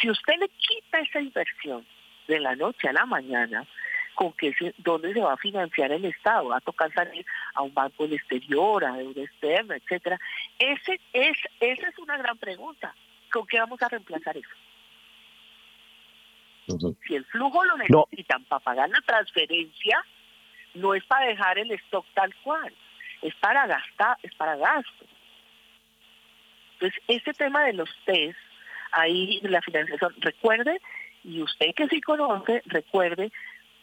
Si 0.00 0.10
usted 0.10 0.34
le 0.40 0.48
quita 0.48 0.98
esa 0.98 1.20
inversión 1.20 1.86
de 2.26 2.40
la 2.40 2.56
noche 2.56 2.88
a 2.88 2.92
la 2.92 3.06
mañana, 3.06 3.68
con 4.16 4.32
qué 4.32 4.52
se, 4.54 4.74
dónde 4.78 5.12
se 5.12 5.20
va 5.20 5.34
a 5.34 5.36
financiar 5.36 5.92
el 5.92 6.04
Estado, 6.06 6.48
va 6.48 6.56
a 6.56 6.60
tocar 6.60 6.92
salir 6.92 7.24
a 7.54 7.62
un 7.62 7.72
banco 7.72 8.02
del 8.02 8.14
exterior, 8.14 8.84
a 8.84 8.96
deuda 8.96 9.22
externa, 9.22 9.76
etcétera. 9.76 10.18
Ese 10.58 10.98
es, 11.12 11.36
esa 11.60 11.88
es 11.88 11.98
una 12.00 12.16
gran 12.16 12.36
pregunta. 12.38 12.92
¿Con 13.30 13.46
qué 13.46 13.60
vamos 13.60 13.80
a 13.80 13.88
reemplazar 13.88 14.36
eso? 14.36 14.61
Si 17.06 17.14
el 17.14 17.24
flujo 17.26 17.64
lo 17.64 17.76
necesitan 17.76 18.44
para 18.44 18.60
pagar 18.60 18.88
la 18.88 19.00
transferencia, 19.00 20.04
no 20.74 20.94
es 20.94 21.04
para 21.04 21.26
dejar 21.26 21.58
el 21.58 21.70
stock 21.72 22.06
tal 22.14 22.34
cual, 22.36 22.72
es 23.20 23.34
para 23.36 23.66
gastar, 23.66 24.16
es 24.22 24.34
para 24.34 24.56
gasto. 24.56 25.04
Entonces, 26.74 27.02
este 27.08 27.32
tema 27.32 27.64
de 27.64 27.74
los 27.74 27.90
test, 28.04 28.38
ahí 28.92 29.40
la 29.42 29.60
financiación, 29.60 30.14
recuerde, 30.18 30.80
y 31.24 31.42
usted 31.42 31.74
que 31.74 31.88
sí 31.88 32.00
conoce, 32.00 32.62
recuerde 32.66 33.30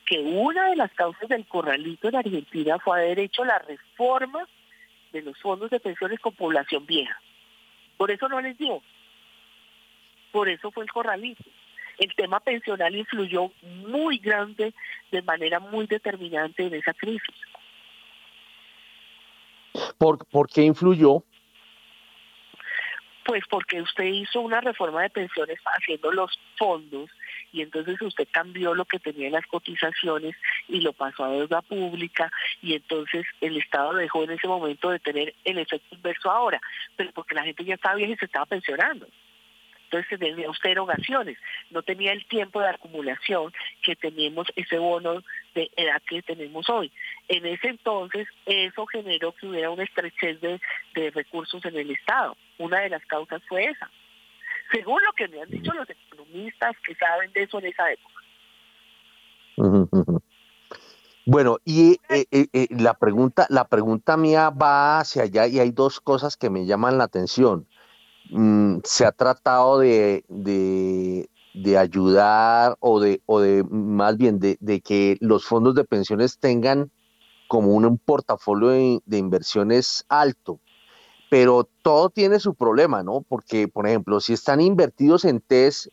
que 0.05 0.19
una 0.19 0.69
de 0.69 0.75
las 0.75 0.91
causas 0.93 1.29
del 1.29 1.45
corralito 1.45 2.09
en 2.09 2.15
Argentina 2.15 2.79
fue 2.79 2.99
haber 2.99 3.19
hecho 3.19 3.45
la 3.45 3.59
reforma 3.59 4.47
de 5.11 5.21
los 5.21 5.37
fondos 5.39 5.69
de 5.69 5.79
pensiones 5.79 6.19
con 6.19 6.33
población 6.33 6.85
vieja. 6.85 7.19
Por 7.97 8.11
eso 8.11 8.27
no 8.27 8.41
les 8.41 8.57
dio. 8.57 8.81
Por 10.31 10.49
eso 10.49 10.71
fue 10.71 10.83
el 10.83 10.91
corralito. 10.91 11.43
El 11.99 12.15
tema 12.15 12.39
pensional 12.39 12.95
influyó 12.95 13.51
muy 13.61 14.19
grande, 14.19 14.73
de 15.11 15.21
manera 15.21 15.59
muy 15.59 15.85
determinante 15.85 16.65
en 16.65 16.73
esa 16.73 16.93
crisis. 16.93 17.35
¿Por, 19.97 20.25
¿por 20.27 20.47
qué 20.47 20.63
influyó? 20.63 21.23
Pues 23.25 23.43
porque 23.49 23.81
usted 23.81 24.05
hizo 24.05 24.39
una 24.39 24.61
reforma 24.61 25.01
de 25.01 25.09
pensiones 25.09 25.59
haciendo 25.77 26.11
los 26.13 26.31
fondos 26.57 27.11
y 27.51 27.61
entonces 27.61 28.01
usted 28.01 28.27
cambió 28.31 28.73
lo 28.73 28.85
que 28.85 28.99
tenía 28.99 29.27
en 29.27 29.33
las 29.33 29.45
cotizaciones 29.45 30.35
y 30.69 30.79
lo 30.79 30.93
pasó 30.93 31.25
a 31.25 31.31
deuda 31.31 31.61
pública 31.61 32.31
y 32.61 32.75
entonces 32.75 33.25
el 33.41 33.57
Estado 33.57 33.93
dejó 33.93 34.23
en 34.23 34.31
ese 34.31 34.47
momento 34.47 34.89
de 34.89 34.99
tener 34.99 35.35
el 35.43 35.59
efecto 35.59 35.95
inverso 35.95 36.31
ahora, 36.31 36.61
pero 36.95 37.11
porque 37.11 37.35
la 37.35 37.43
gente 37.43 37.65
ya 37.65 37.75
estaba 37.75 37.95
vieja 37.95 38.13
y 38.13 38.17
se 38.17 38.25
estaba 38.25 38.45
pensionando 38.45 39.05
entonces 39.89 40.19
tenía 40.19 40.49
usted 40.49 40.69
erogaciones, 40.71 41.37
no 41.71 41.81
tenía 41.81 42.11
el 42.11 42.23
tiempo 42.27 42.61
de 42.61 42.69
acumulación 42.69 43.51
que 43.81 43.95
teníamos 43.95 44.47
ese 44.55 44.77
bono 44.77 45.23
de 45.55 45.71
edad 45.75 46.01
que 46.07 46.21
tenemos 46.21 46.69
hoy. 46.69 46.91
En 47.27 47.45
ese 47.45 47.69
entonces 47.69 48.27
eso 48.45 48.85
generó 48.85 49.33
que 49.33 49.47
hubiera 49.47 49.71
una 49.71 49.83
estrechez 49.83 50.39
de, 50.41 50.59
recursos 51.11 51.63
en 51.65 51.75
el 51.75 51.91
Estado. 51.91 52.37
Una 52.59 52.81
de 52.81 52.89
las 52.89 53.03
causas 53.05 53.41
fue 53.47 53.65
esa. 53.65 53.89
Según 54.71 55.01
lo 55.03 55.11
que 55.13 55.27
me 55.27 55.41
han 55.41 55.49
dicho 55.49 55.73
los 55.73 55.89
economistas 55.89 56.75
que 56.85 56.93
saben 56.95 57.31
de 57.33 57.43
eso 57.43 57.57
en 57.59 57.65
esa 57.65 57.91
época. 57.91 58.13
Bueno, 61.25 61.57
y 61.65 61.93
eh, 62.09 62.25
eh, 62.31 62.47
eh, 62.53 62.67
la 62.69 62.93
pregunta, 62.93 63.47
la 63.49 63.65
pregunta 63.67 64.17
mía 64.17 64.49
va 64.49 64.99
hacia 64.99 65.23
allá 65.23 65.47
y 65.47 65.59
hay 65.59 65.71
dos 65.71 65.99
cosas 65.99 66.37
que 66.37 66.49
me 66.49 66.65
llaman 66.65 66.97
la 66.97 67.05
atención. 67.05 67.65
Mm, 68.31 68.79
se 68.83 69.05
ha 69.05 69.11
tratado 69.11 69.79
de, 69.79 70.23
de, 70.27 71.77
ayudar 71.77 72.77
o 72.79 72.99
de, 72.99 73.21
o 73.25 73.39
de 73.39 73.63
más 73.63 74.17
bien 74.17 74.39
de, 74.39 74.57
que 74.81 75.17
los 75.19 75.45
fondos 75.45 75.73
de 75.75 75.83
pensiones 75.83 76.37
tengan 76.39 76.91
como 77.47 77.73
un, 77.73 77.97
portafolio 77.97 78.69
de, 79.05 79.17
inversiones 79.17 80.05
alto. 80.09 80.59
Pero 81.31 81.67
todo 81.83 82.09
tiene 82.09 82.39
su 82.39 82.55
problema, 82.55 83.03
¿no? 83.03 83.21
Porque, 83.27 83.67
por 83.67 83.87
ejemplo, 83.87 84.19
si 84.19 84.33
están 84.33 84.61
invertidos 84.61 85.25
en 85.25 85.41
TES, 85.41 85.89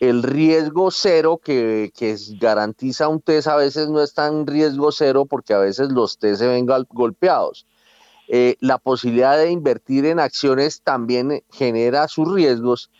el 0.00 0.22
riesgo 0.22 0.90
cero 0.90 1.40
que, 1.42 1.92
que 1.96 2.16
garantiza 2.40 3.08
un 3.08 3.20
TES 3.20 3.46
a 3.46 3.56
veces 3.56 3.88
no 3.88 4.00
es 4.00 4.14
tan 4.14 4.46
riesgo 4.46 4.90
cero 4.92 5.26
porque 5.26 5.54
a 5.54 5.58
veces 5.58 5.90
los 5.90 6.18
TES 6.18 6.38
se 6.38 6.48
ven 6.48 6.66
golpeados. 6.90 7.66
Eh, 8.34 8.56
la 8.60 8.78
posibilidad 8.78 9.36
de 9.36 9.50
invertir 9.50 10.06
en 10.06 10.18
acciones 10.18 10.80
también 10.80 11.44
genera 11.50 12.08
sus 12.08 12.32
riesgos 12.32 12.90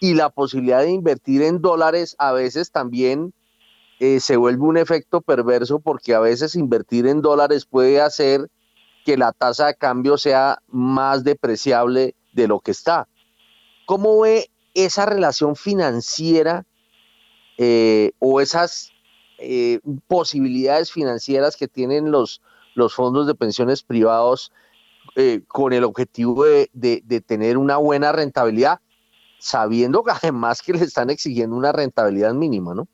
y 0.00 0.14
la 0.14 0.30
posibilidad 0.30 0.80
de 0.80 0.92
invertir 0.92 1.42
en 1.42 1.60
dólares 1.60 2.16
a 2.18 2.32
veces 2.32 2.70
también 2.70 3.34
eh, 4.00 4.18
se 4.18 4.38
vuelve 4.38 4.62
un 4.62 4.78
efecto 4.78 5.20
perverso 5.20 5.78
porque 5.78 6.14
a 6.14 6.20
veces 6.20 6.56
invertir 6.56 7.06
en 7.06 7.20
dólares 7.20 7.66
puede 7.66 8.00
hacer 8.00 8.48
que 9.04 9.18
la 9.18 9.32
tasa 9.32 9.66
de 9.66 9.74
cambio 9.74 10.16
sea 10.16 10.62
más 10.68 11.22
depreciable 11.22 12.14
de 12.32 12.48
lo 12.48 12.60
que 12.60 12.70
está. 12.70 13.08
¿Cómo 13.84 14.18
ve 14.18 14.48
esa 14.72 15.04
relación 15.04 15.54
financiera 15.54 16.64
eh, 17.58 18.12
o 18.20 18.40
esas 18.40 18.90
posibilidades 20.06 20.90
financieras 20.90 21.56
que 21.56 21.68
tienen 21.68 22.10
los, 22.10 22.40
los 22.74 22.94
fondos 22.94 23.26
de 23.26 23.34
pensiones 23.34 23.82
privados 23.82 24.50
eh, 25.16 25.40
con 25.46 25.72
el 25.72 25.84
objetivo 25.84 26.44
de, 26.44 27.22
tener 27.26 27.56
una 27.56 27.76
buena 27.76 28.12
rentabilidad, 28.12 28.80
sabiendo 29.38 30.02
que 30.04 30.12
además 30.22 30.62
que 30.62 30.72
le 30.72 30.84
están 30.84 31.10
exigiendo 31.10 31.56
una 31.56 31.72
rentabilidad 31.72 32.34
mínima, 32.34 32.74
¿no? 32.74 32.88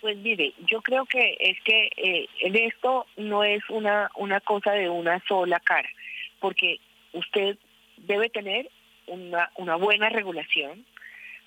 Pues 0.00 0.16
mire, 0.18 0.54
yo 0.66 0.80
creo 0.80 1.06
que 1.06 1.36
es 1.40 1.58
que 1.64 1.90
eh, 1.96 2.28
en 2.40 2.54
esto 2.54 3.06
no 3.16 3.42
es 3.42 3.62
una, 3.68 4.10
una 4.16 4.40
cosa 4.40 4.72
de 4.72 4.88
una 4.88 5.20
sola 5.26 5.58
cara, 5.58 5.88
porque 6.40 6.78
usted 7.12 7.58
debe 7.96 8.30
tener 8.30 8.70
una, 9.08 9.50
una 9.56 9.74
buena 9.74 10.08
regulación, 10.08 10.86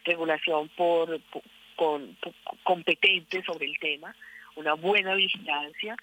regulación 0.03 0.69
por, 0.75 1.21
con, 1.77 2.17
competente 2.63 3.41
sobre 3.43 3.67
el 3.67 3.79
tema, 3.79 4.13
una 4.55 4.73
buena 4.73 5.15
vigilancia, 5.15 5.95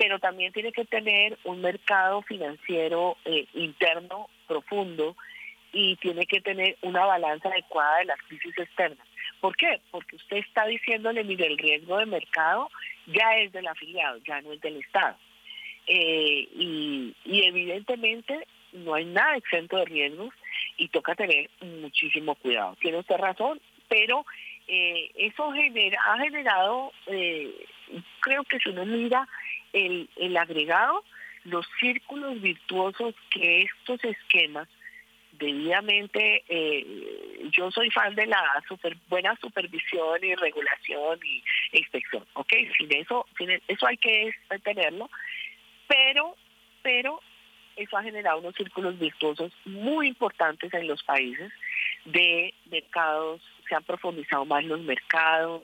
pero 0.00 0.18
también 0.18 0.50
tiene 0.50 0.72
que 0.72 0.86
tener 0.86 1.38
un 1.44 1.60
mercado 1.60 2.22
financiero 2.22 3.18
eh, 3.26 3.44
interno 3.52 4.30
profundo 4.48 5.14
y 5.74 5.96
tiene 5.96 6.24
que 6.24 6.40
tener 6.40 6.78
una 6.80 7.04
balanza 7.04 7.50
adecuada 7.50 7.98
de 7.98 8.06
las 8.06 8.18
crisis 8.22 8.56
externas. 8.56 9.06
¿Por 9.42 9.54
qué? 9.56 9.78
Porque 9.90 10.16
usted 10.16 10.38
está 10.38 10.64
diciéndole, 10.64 11.22
mire, 11.22 11.48
el 11.48 11.58
riesgo 11.58 11.98
de 11.98 12.06
mercado 12.06 12.70
ya 13.08 13.36
es 13.36 13.52
del 13.52 13.66
afiliado, 13.66 14.16
ya 14.26 14.40
no 14.40 14.54
es 14.54 14.60
del 14.62 14.78
Estado. 14.78 15.18
Eh, 15.86 16.48
y, 16.54 17.14
evidentemente 17.26 18.46
no 18.72 18.94
hay 18.94 19.04
nada 19.04 19.36
exento 19.36 19.76
de 19.76 19.84
riesgos 19.84 20.32
y 20.78 20.88
toca 20.88 21.14
tener 21.14 21.50
muchísimo 21.60 22.36
cuidado. 22.36 22.74
Tiene 22.80 23.00
usted 23.00 23.18
razón, 23.18 23.60
pero 23.86 24.24
eh, 24.66 25.10
eso 25.14 25.52
genera, 25.52 26.00
ha 26.06 26.18
generado, 26.20 26.90
creo 28.20 28.44
que 28.44 28.58
si 28.60 28.70
uno 28.70 28.86
mira 28.86 29.28
el, 29.72 30.08
el 30.16 30.36
agregado, 30.36 31.04
los 31.44 31.66
círculos 31.78 32.40
virtuosos 32.40 33.14
que 33.30 33.62
estos 33.62 34.02
esquemas 34.04 34.68
debidamente, 35.32 36.44
eh, 36.48 37.48
yo 37.50 37.70
soy 37.70 37.90
fan 37.90 38.14
de 38.14 38.26
la 38.26 38.62
super, 38.68 38.96
buena 39.08 39.34
supervisión 39.36 40.22
y 40.22 40.34
regulación 40.34 41.18
y 41.24 41.42
inspección, 41.72 42.26
¿ok? 42.34 42.52
Sin 42.76 42.94
eso, 42.94 43.26
sin 43.38 43.50
eso 43.50 43.86
hay 43.86 43.96
que 43.96 44.32
tenerlo, 44.62 45.10
pero, 45.88 46.36
pero 46.82 47.20
eso 47.76 47.96
ha 47.96 48.02
generado 48.02 48.38
unos 48.38 48.54
círculos 48.54 48.98
virtuosos 48.98 49.52
muy 49.64 50.08
importantes 50.08 50.72
en 50.74 50.86
los 50.86 51.02
países 51.02 51.50
de 52.04 52.52
mercados, 52.70 53.40
se 53.68 53.74
han 53.74 53.84
profundizado 53.84 54.44
más 54.44 54.64
los 54.64 54.80
mercados, 54.80 55.62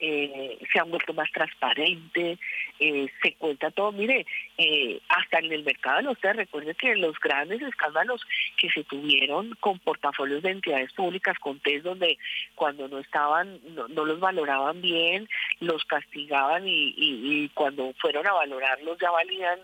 eh, 0.00 0.58
se 0.72 0.80
han 0.80 0.90
vuelto 0.90 1.12
más 1.12 1.30
transparentes, 1.30 2.38
eh, 2.78 3.06
se 3.22 3.34
cuenta 3.34 3.70
todo. 3.70 3.92
Mire, 3.92 4.26
eh, 4.56 5.00
hasta 5.08 5.38
en 5.38 5.52
el 5.52 5.62
mercado 5.62 5.98
de 5.98 6.02
los 6.04 6.20
recuerde 6.20 6.74
que 6.74 6.96
los 6.96 7.18
grandes 7.20 7.60
escándalos 7.60 8.22
que 8.56 8.70
se 8.70 8.84
tuvieron 8.84 9.54
con 9.60 9.78
portafolios 9.78 10.42
de 10.42 10.52
entidades 10.52 10.92
públicas, 10.94 11.38
con 11.38 11.60
test 11.60 11.84
donde 11.84 12.18
cuando 12.54 12.88
no 12.88 12.98
estaban, 12.98 13.60
no, 13.74 13.88
los 13.88 14.20
valoraban 14.20 14.80
bien, 14.80 15.28
los 15.60 15.84
castigaban 15.84 16.66
y, 16.66 16.94
y, 16.96 17.48
cuando 17.50 17.92
fueron 18.00 18.26
a 18.26 18.32
valorarlos 18.32 18.98
ya 18.98 19.10
valían 19.10 19.60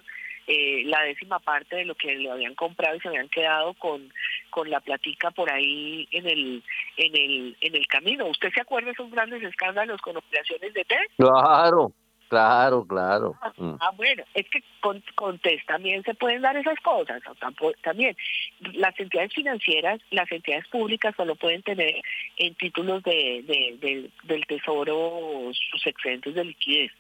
eh, 0.47 0.83
la 0.85 1.03
décima 1.03 1.39
parte 1.41 1.77
de 1.77 1.85
lo 1.85 1.95
que 1.95 2.15
le 2.15 2.31
habían 2.31 2.55
comprado 2.55 2.97
y 2.97 3.01
se 3.01 3.09
habían 3.09 3.29
quedado 3.29 3.75
con, 3.75 4.13
con 4.51 4.71
la 4.71 4.81
platica 4.81 5.31
por 5.33 5.51
ahí 5.51 6.07
en 6.13 6.27
el, 6.27 6.63
en 6.97 7.17
el, 7.17 7.57
en 7.61 7.75
el 7.75 7.87
camino. 7.89 8.27
¿Usted 8.27 8.51
se 8.55 8.61
acuerda 8.61 8.87
de 8.87 8.93
esos 8.93 9.11
grandes 9.11 9.43
escándalos 9.43 10.01
con 10.01 10.17
operaciones 10.17 10.73
de 10.73 10.85
té? 10.85 10.99
Claro, 11.19 11.93
claro, 12.29 12.87
claro. 12.87 13.35
Ah, 13.43 13.53
mm. 13.57 13.77
ah 13.81 13.91
bueno, 13.97 14.23
es 14.35 14.49
que 14.49 14.63
con, 14.81 15.03
con 15.17 15.39
TES 15.41 15.67
también 15.67 16.05
se 16.05 16.15
pueden 16.15 16.43
dar 16.43 16.57
esas 16.57 16.79
cosas. 16.81 17.21
también 17.83 18.17
las 18.75 18.99
entidades 19.01 19.35
financieras, 19.35 20.01
las 20.11 20.31
entidades 20.31 20.69
públicas 20.69 21.15
solo 21.17 21.35
pueden 21.35 21.63
tener 21.63 22.01
en 22.37 22.55
títulos 22.55 23.03
de, 23.03 23.43
de, 23.47 24.11
del 24.23 24.47
tesoro 24.47 25.51
sus 25.71 25.87
excedentes 25.87 26.35
de 26.35 26.45
liquidez. 26.45 26.93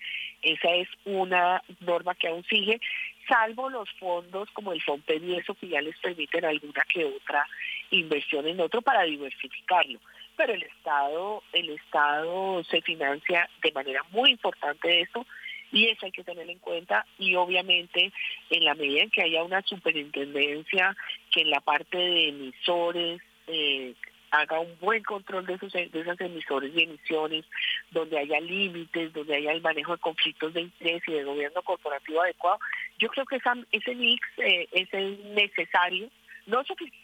Esa 0.43 0.71
es 0.75 0.89
una 1.05 1.63
norma 1.81 2.15
que 2.15 2.29
aún 2.29 2.45
sigue 2.45 2.81
salvo 3.29 3.71
los 3.71 3.91
fondos 3.93 4.49
como 4.53 4.73
el 4.73 4.83
FOMPED 4.83 5.23
y 5.23 5.37
eso 5.37 5.55
que 5.55 5.69
ya 5.69 5.81
les 5.81 5.99
permiten 5.99 6.45
alguna 6.45 6.85
que 6.93 7.05
otra 7.05 7.47
inversión 7.91 8.47
en 8.47 8.61
otro 8.61 8.83
para 8.83 9.03
diversificarlo. 9.05 10.01
Pero 10.37 10.55
el 10.55 10.63
Estado, 10.63 11.43
el 11.53 11.71
Estado 11.71 12.63
se 12.65 12.83
financia 12.83 13.49
de 13.63 13.73
manera 13.73 14.03
muy 14.11 14.31
importante 14.31 14.89
de 14.89 15.01
eso 15.03 15.27
y 15.73 15.89
eso 15.89 16.07
hay 16.07 16.13
que 16.13 16.25
tener 16.25 16.49
en 16.49 16.59
cuenta 16.59 17.07
y 17.19 17.35
obviamente 17.35 18.13
en 18.51 18.65
la 18.65 18.75
medida 18.75 19.03
en 19.03 19.11
que 19.11 19.23
haya 19.23 19.43
una 19.43 19.63
superintendencia 19.63 20.97
que 21.33 21.43
en 21.43 21.51
la 21.51 21.61
parte 21.61 21.99
de 21.99 22.29
emisores 22.29 23.21
eh, 23.49 23.95
haga 24.31 24.61
un 24.61 24.79
buen 24.81 25.03
control 25.03 25.47
de, 25.47 25.55
esos, 25.55 25.73
de 25.73 25.91
esas 25.93 26.21
emisores 26.21 26.73
y 26.75 26.83
emisiones, 26.83 27.45
donde 27.91 28.19
haya 28.19 28.41
límites, 28.41 29.13
donde 29.13 29.37
haya 29.37 29.53
el 29.53 29.63
manejo 29.63 29.93
de 29.93 30.03
conflictos 30.03 30.55
de 30.55 30.63
interés 30.63 31.03
y 31.07 31.13
de 31.13 31.25
gobierno 31.25 31.63
corporativo 31.63 32.23
adecuado. 32.23 32.59
Yo 32.99 33.09
creo 33.09 33.25
que 33.27 33.41
ese 33.73 33.95
mix 33.95 34.27
eh, 34.39 34.69
es 34.73 34.93
necesario, 35.25 36.09
no 36.47 36.65
suficiente, 36.65 36.97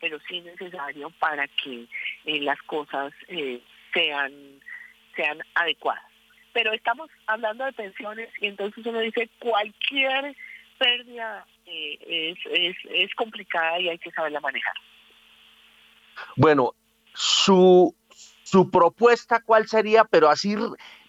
pero 0.00 0.18
sí 0.28 0.40
necesario 0.40 1.10
para 1.18 1.46
que 1.48 1.86
eh, 2.24 2.40
las 2.40 2.60
cosas 2.62 3.12
eh, 3.28 3.60
sean, 3.92 4.32
sean 5.16 5.38
adecuadas. 5.54 6.04
Pero 6.52 6.72
estamos 6.72 7.10
hablando 7.26 7.64
de 7.64 7.72
pensiones 7.72 8.28
y 8.40 8.46
entonces 8.46 8.84
uno 8.86 9.00
dice 9.00 9.28
cualquier 9.40 10.36
pérdida 10.78 11.46
es, 11.66 12.38
es, 12.46 12.76
es 12.90 13.14
complicada 13.14 13.80
y 13.80 13.88
hay 13.88 13.98
que 13.98 14.10
saberla 14.12 14.40
manejar. 14.40 14.74
Bueno, 16.36 16.74
su, 17.14 17.94
su 18.42 18.70
propuesta, 18.70 19.42
¿cuál 19.44 19.68
sería? 19.68 20.04
Pero 20.04 20.28
así 20.28 20.56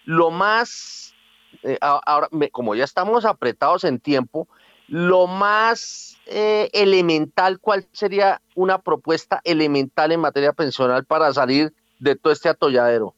lo 0.04 0.30
más, 0.30 1.14
eh, 1.62 1.78
ahora, 1.80 2.28
como 2.52 2.74
ya 2.74 2.84
estamos 2.84 3.24
apretados 3.24 3.84
en 3.84 3.98
tiempo, 3.98 4.48
lo 4.88 5.26
más 5.26 6.16
eh, 6.26 6.70
elemental, 6.72 7.58
¿cuál 7.58 7.88
sería 7.92 8.40
una 8.54 8.78
propuesta 8.78 9.40
elemental 9.42 10.12
en 10.12 10.20
materia 10.20 10.52
pensional 10.52 11.04
para 11.04 11.32
salir 11.32 11.74
de 11.98 12.14
todo 12.14 12.32
este 12.32 12.48
atolladero? 12.48 13.15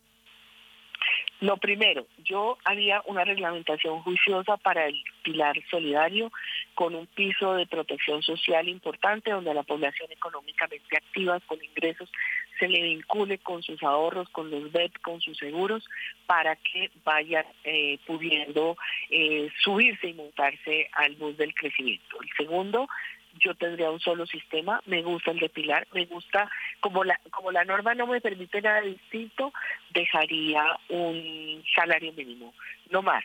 Lo 1.40 1.56
primero, 1.56 2.04
yo 2.24 2.58
haría 2.64 3.00
una 3.06 3.24
reglamentación 3.24 4.02
juiciosa 4.02 4.56
para 4.56 4.86
el 4.86 5.00
pilar 5.22 5.56
solidario 5.70 6.32
con 6.74 6.96
un 6.96 7.06
piso 7.06 7.54
de 7.54 7.66
protección 7.66 8.22
social 8.22 8.68
importante 8.68 9.30
donde 9.30 9.52
a 9.52 9.54
la 9.54 9.62
población 9.62 10.10
económicamente 10.10 10.96
activa 10.96 11.38
con 11.40 11.62
ingresos 11.62 12.10
se 12.58 12.66
le 12.66 12.82
vincule 12.82 13.38
con 13.38 13.62
sus 13.62 13.80
ahorros, 13.84 14.28
con 14.30 14.50
los 14.50 14.72
BEP, 14.72 14.98
con 15.00 15.20
sus 15.20 15.38
seguros, 15.38 15.84
para 16.26 16.56
que 16.56 16.90
vaya 17.04 17.46
eh, 17.62 17.98
pudiendo 18.04 18.76
eh, 19.10 19.48
subirse 19.62 20.08
y 20.08 20.14
montarse 20.14 20.88
al 20.92 21.14
bus 21.14 21.36
del 21.36 21.54
crecimiento. 21.54 22.20
El 22.20 22.28
segundo, 22.36 22.88
yo 23.34 23.54
tendría 23.54 23.90
un 23.90 24.00
solo 24.00 24.26
sistema, 24.26 24.80
me 24.86 25.02
gusta 25.02 25.30
el 25.30 25.38
de 25.38 25.48
Pilar, 25.48 25.86
me 25.92 26.06
gusta, 26.06 26.50
como 26.80 27.04
la, 27.04 27.20
como 27.30 27.52
la 27.52 27.64
norma 27.64 27.94
no 27.94 28.06
me 28.06 28.20
permite 28.20 28.60
nada 28.60 28.80
distinto, 28.80 29.52
dejaría 29.90 30.64
un 30.88 31.62
salario 31.74 32.12
mínimo, 32.12 32.54
no 32.90 33.02
más. 33.02 33.24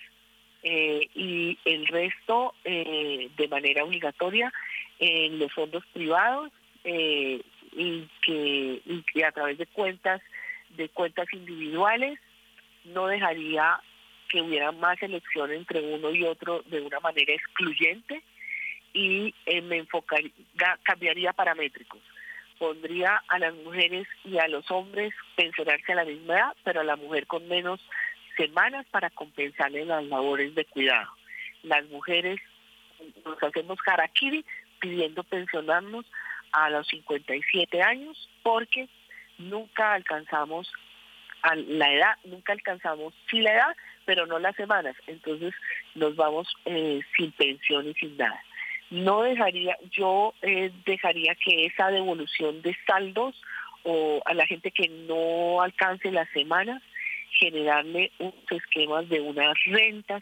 Eh, 0.62 1.10
y 1.14 1.58
el 1.66 1.86
resto 1.88 2.54
eh, 2.64 3.30
de 3.36 3.48
manera 3.50 3.84
obligatoria 3.84 4.54
en 5.00 5.38
los 5.38 5.52
fondos 5.52 5.86
privados 5.88 6.52
eh, 6.86 7.42
y, 7.74 8.08
que, 8.22 8.82
y 8.86 9.04
que 9.14 9.26
a 9.26 9.32
través 9.32 9.58
de 9.58 9.66
cuentas 9.68 10.22
de 10.78 10.90
cuentas 10.90 11.28
individuales 11.34 12.18
no 12.86 13.08
dejaría 13.08 13.80
que 14.30 14.42
hubiera 14.42 14.72
más 14.72 15.02
elección 15.04 15.52
entre 15.52 15.82
uno 15.82 16.12
y 16.12 16.24
otro 16.24 16.64
de 16.66 16.82
una 16.82 17.00
manera 17.00 17.34
excluyente 17.34 18.24
y 18.94 19.34
eh, 19.48 19.62
me 19.62 19.78
enfocaría, 19.78 20.32
cambiaría 20.84 21.34
paramétricos. 21.34 22.02
Pondría 22.60 23.22
a 23.28 23.40
las 23.40 23.54
mujeres 23.56 24.08
y 24.24 24.38
a 24.38 24.48
los 24.48 24.70
hombres 24.72 25.14
pensionarse 25.36 25.92
a 25.92 25.96
la 25.96 26.06
misma 26.06 26.36
edad, 26.36 26.56
pero 26.64 26.82
a 26.82 26.86
la 26.86 26.96
mujer 26.96 27.26
con 27.28 27.48
menos 27.48 27.82
semanas 28.38 28.86
para 28.92 29.10
compensarle 29.10 29.86
las 29.86 30.04
labores 30.06 30.54
de 30.56 30.66
cuidado. 30.66 31.10
Las 31.64 31.86
mujeres 31.90 32.40
nos 33.26 33.42
hacemos 33.42 33.80
harakiri 33.86 34.46
pidiendo 34.80 35.24
pensionarnos 35.24 36.06
a 36.52 36.70
los 36.70 36.88
57 36.88 37.82
años 37.82 38.30
porque 38.44 38.88
nunca 39.40 39.94
alcanzamos 39.94 40.72
la 41.68 41.92
edad, 41.92 42.18
nunca 42.24 42.54
alcanzamos 42.54 43.14
sí 43.30 43.42
la 43.42 43.54
edad, 43.54 43.76
pero 44.06 44.26
no 44.26 44.40
las 44.40 44.56
semanas. 44.56 44.96
Entonces 45.08 45.54
nos 45.96 46.16
vamos 46.16 46.48
eh, 46.66 47.02
sin 47.18 47.32
pensión 47.32 47.90
y 47.90 47.94
sin 47.96 48.16
nada 48.16 48.42
no 48.94 49.24
dejaría, 49.24 49.76
yo 49.90 50.36
eh, 50.44 50.72
dejaría 50.86 51.34
que 51.36 51.66
esa 51.66 51.90
devolución 51.90 52.62
de 52.62 52.78
saldos 52.86 53.36
o 53.84 54.22
a 54.24 54.36
la 54.36 54.46
gente 54.46 54.70
que 54.70 54.88
no 54.88 55.62
alcance 55.62 56.12
las 56.12 56.30
semanas, 56.30 56.82
generarle 57.40 58.12
unos 58.20 58.36
esquemas 58.52 59.10
de 59.10 59.20
unas 59.20 59.56
rentas 59.66 60.22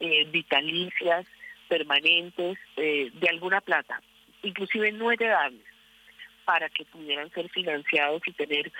eh, 0.00 0.24
vitalicias, 0.24 1.24
permanentes, 1.68 2.58
eh, 2.76 3.10
de 3.14 3.28
alguna 3.28 3.60
plata, 3.60 4.02
inclusive 4.42 4.90
no 4.90 5.12
heredables, 5.12 5.64
para 6.44 6.68
que 6.68 6.84
pudieran 6.86 7.30
ser 7.30 7.48
financiados 7.50 8.22
y 8.26 8.32
tener 8.32 8.72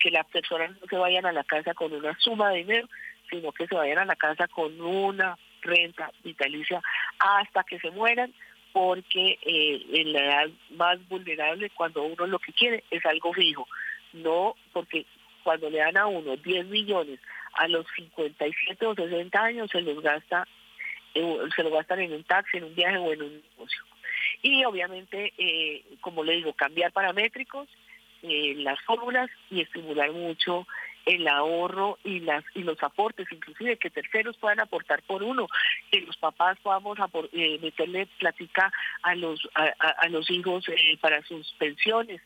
que 0.00 0.10
las 0.10 0.26
personas 0.28 0.70
no 0.80 0.86
se 0.88 0.96
vayan 0.96 1.26
a 1.26 1.32
la 1.32 1.44
casa 1.44 1.74
con 1.74 1.92
una 1.92 2.16
suma 2.18 2.48
de 2.50 2.58
dinero, 2.58 2.88
sino 3.28 3.52
que 3.52 3.66
se 3.66 3.74
vayan 3.74 3.98
a 3.98 4.04
la 4.06 4.16
casa 4.16 4.48
con 4.48 4.80
una 4.80 5.36
renta 5.60 6.10
vitalicia 6.22 6.80
hasta 7.18 7.62
que 7.64 7.78
se 7.78 7.90
mueran 7.90 8.32
porque 8.74 9.38
eh, 9.42 9.86
en 9.92 10.12
la 10.12 10.24
edad 10.24 10.50
más 10.70 11.08
vulnerable, 11.08 11.70
cuando 11.70 12.02
uno 12.02 12.26
lo 12.26 12.40
que 12.40 12.52
quiere 12.52 12.82
es 12.90 13.06
algo 13.06 13.32
fijo, 13.32 13.68
no 14.12 14.56
porque 14.72 15.06
cuando 15.44 15.70
le 15.70 15.78
dan 15.78 15.96
a 15.96 16.08
uno 16.08 16.36
10 16.36 16.66
millones 16.66 17.20
a 17.52 17.68
los 17.68 17.86
57 17.94 18.84
o 18.84 18.94
60 18.96 19.40
años 19.40 19.70
se 19.70 19.80
los 19.80 20.02
gasta 20.02 20.48
eh, 21.14 21.38
se 21.54 21.62
lo 21.62 21.70
gastan 21.70 22.00
en 22.00 22.14
un 22.14 22.24
taxi, 22.24 22.56
en 22.56 22.64
un 22.64 22.74
viaje 22.74 22.96
o 22.98 23.12
en 23.12 23.22
un 23.22 23.42
negocio. 23.52 23.84
Y 24.42 24.64
obviamente, 24.64 25.32
eh, 25.38 25.84
como 26.00 26.24
le 26.24 26.34
digo, 26.34 26.52
cambiar 26.54 26.90
paramétricos, 26.90 27.68
las 28.22 28.80
fórmulas 28.80 29.30
y 29.50 29.60
estimular 29.60 30.10
mucho 30.10 30.66
el 31.06 31.28
ahorro 31.28 31.98
y 32.04 32.20
las 32.20 32.44
y 32.54 32.62
los 32.62 32.82
aportes, 32.82 33.26
inclusive 33.30 33.76
que 33.76 33.90
terceros 33.90 34.36
puedan 34.38 34.60
aportar 34.60 35.02
por 35.02 35.22
uno, 35.22 35.46
que 35.90 36.00
los 36.00 36.16
papás 36.16 36.58
podamos 36.62 36.98
eh, 37.32 37.58
meterle 37.60 38.06
plática 38.18 38.72
a 39.02 39.14
los 39.14 39.40
a, 39.54 40.08
los 40.08 40.30
hijos 40.30 40.68
eh, 40.68 40.96
para 41.00 41.22
sus 41.22 41.52
pensiones, 41.58 42.20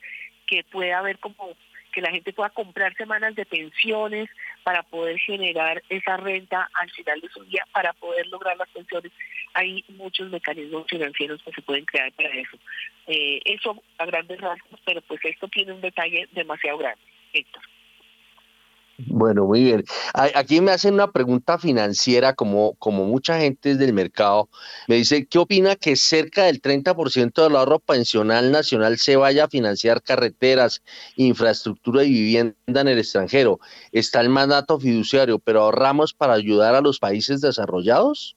que 0.46 0.64
pueda 0.64 0.98
haber 0.98 1.18
como 1.18 1.56
que 1.92 2.00
la 2.02 2.10
gente 2.10 2.32
pueda 2.32 2.50
comprar 2.50 2.94
semanas 2.96 3.34
de 3.34 3.46
pensiones 3.46 4.28
para 4.62 4.82
poder 4.82 5.18
generar 5.18 5.82
esa 5.88 6.16
renta 6.16 6.68
al 6.74 6.90
final 6.90 7.20
de 7.20 7.28
su 7.30 7.42
día, 7.44 7.64
para 7.72 7.92
poder 7.94 8.26
lograr 8.28 8.56
las 8.56 8.68
pensiones. 8.68 9.10
Hay 9.54 9.84
muchos 9.88 10.30
mecanismos 10.30 10.86
financieros 10.88 11.42
que 11.42 11.52
se 11.52 11.62
pueden 11.62 11.84
crear 11.86 12.12
para 12.12 12.28
eso. 12.28 12.58
Eh, 13.06 13.40
eso 13.44 13.82
a 13.96 14.06
grandes 14.06 14.40
rasgos, 14.40 14.80
pero 14.84 15.00
pues 15.02 15.20
esto 15.24 15.48
tiene 15.48 15.72
un 15.72 15.80
detalle 15.80 16.28
demasiado 16.32 16.78
grande, 16.78 17.00
Héctor. 17.32 17.62
Bueno, 19.06 19.44
muy 19.44 19.62
bien. 19.62 19.84
Aquí 20.12 20.60
me 20.60 20.72
hacen 20.72 20.94
una 20.94 21.12
pregunta 21.12 21.56
financiera, 21.56 22.34
como, 22.34 22.74
como 22.74 23.04
mucha 23.04 23.38
gente 23.38 23.76
del 23.76 23.92
mercado. 23.92 24.48
Me 24.88 24.96
dice, 24.96 25.24
¿qué 25.26 25.38
opina 25.38 25.76
que 25.76 25.94
cerca 25.94 26.46
del 26.46 26.60
30% 26.60 27.44
del 27.44 27.54
ahorro 27.54 27.78
pensional 27.78 28.50
nacional 28.50 28.98
se 28.98 29.14
vaya 29.14 29.44
a 29.44 29.48
financiar 29.48 30.02
carreteras, 30.02 30.82
infraestructura 31.14 32.02
y 32.02 32.10
vivienda 32.10 32.56
en 32.66 32.88
el 32.88 32.98
extranjero? 32.98 33.60
Está 33.92 34.20
el 34.20 34.30
mandato 34.30 34.80
fiduciario, 34.80 35.38
pero 35.38 35.62
ahorramos 35.62 36.12
para 36.12 36.32
ayudar 36.32 36.74
a 36.74 36.80
los 36.80 36.98
países 36.98 37.40
desarrollados? 37.40 38.34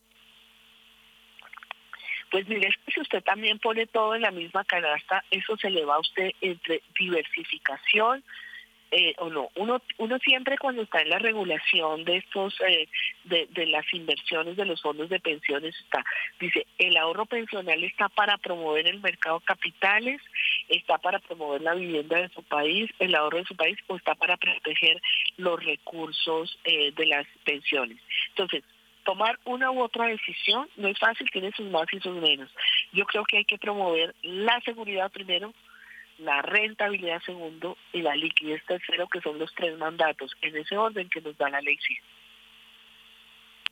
Pues 2.30 2.48
mire, 2.48 2.70
si 2.94 3.02
usted 3.02 3.24
también 3.24 3.58
pone 3.58 3.88
todo 3.88 4.14
en 4.14 4.22
la 4.22 4.32
misma 4.32 4.64
canasta, 4.64 5.24
eso 5.32 5.58
se 5.58 5.72
le 5.72 5.84
va 5.86 5.96
a 5.96 6.00
usted 6.00 6.32
entre 6.40 6.84
diversificación, 6.98 8.24
eh, 8.92 9.16
o 9.18 9.30
no. 9.30 9.50
Uno, 9.56 9.82
uno 9.98 10.20
siempre 10.20 10.58
cuando 10.58 10.82
está 10.82 11.02
en 11.02 11.10
la 11.10 11.20
regulación 11.20 12.04
de 12.04 12.18
estos, 12.18 12.54
eh, 12.62 12.88
de, 13.24 13.48
de, 13.52 13.66
las 13.68 13.86
inversiones 13.94 14.58
de 14.58 14.66
los 14.66 14.82
fondos 14.82 15.10
de 15.10 15.20
pensiones, 15.20 15.76
está, 15.80 16.04
dice, 16.40 16.66
el 16.78 16.98
ahorro 16.98 17.26
pensional 17.26 17.84
está 17.84 18.10
para 18.10 18.38
promover 18.38 18.88
el 18.88 19.00
mercado 19.00 19.40
de 19.40 19.46
capitales, 19.46 20.22
está 20.68 20.98
para 20.98 21.20
promover 21.20 21.62
la 21.62 21.74
vivienda 21.74 22.22
de 22.22 22.30
su 22.30 22.44
país, 22.44 22.92
el 23.00 23.16
ahorro 23.16 23.38
de 23.38 23.46
su 23.46 23.56
país, 23.56 23.78
o 23.88 23.96
está 23.96 24.16
para 24.16 24.38
proteger 24.38 25.02
los 25.38 25.64
recursos 25.64 26.60
eh, 26.66 26.92
de 26.92 27.06
las 27.06 27.26
pensiones. 27.46 27.98
Entonces, 28.30 28.64
tomar 29.04 29.40
una 29.46 29.72
u 29.72 29.82
otra 29.82 30.08
decisión 30.08 30.68
no 30.76 30.88
es 30.88 31.00
fácil, 31.00 31.30
tiene 31.32 31.52
sus 31.52 31.70
más 31.70 31.86
y 31.92 32.00
sus 32.00 32.16
menos. 32.18 32.50
Yo 32.94 33.06
creo 33.06 33.24
que 33.26 33.38
hay 33.38 33.46
que 33.46 33.58
promover 33.58 34.14
la 34.22 34.60
seguridad 34.62 35.12
primero, 35.12 35.54
la 36.22 36.42
rentabilidad 36.42 37.22
segundo 37.26 37.78
y 37.94 38.02
la 38.02 38.16
liquidez 38.16 38.62
tercero, 38.68 39.08
que 39.12 39.22
son 39.22 39.40
los 39.40 39.54
tres 39.56 39.78
mandatos, 39.78 40.32
en 40.42 40.56
ese 40.56 40.78
orden 40.78 41.10
que 41.10 41.22
nos 41.22 41.38
da 41.38 41.50
la 41.50 41.62
ley 41.62 41.78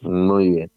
Muy 0.01 0.49
bien. 0.49 0.71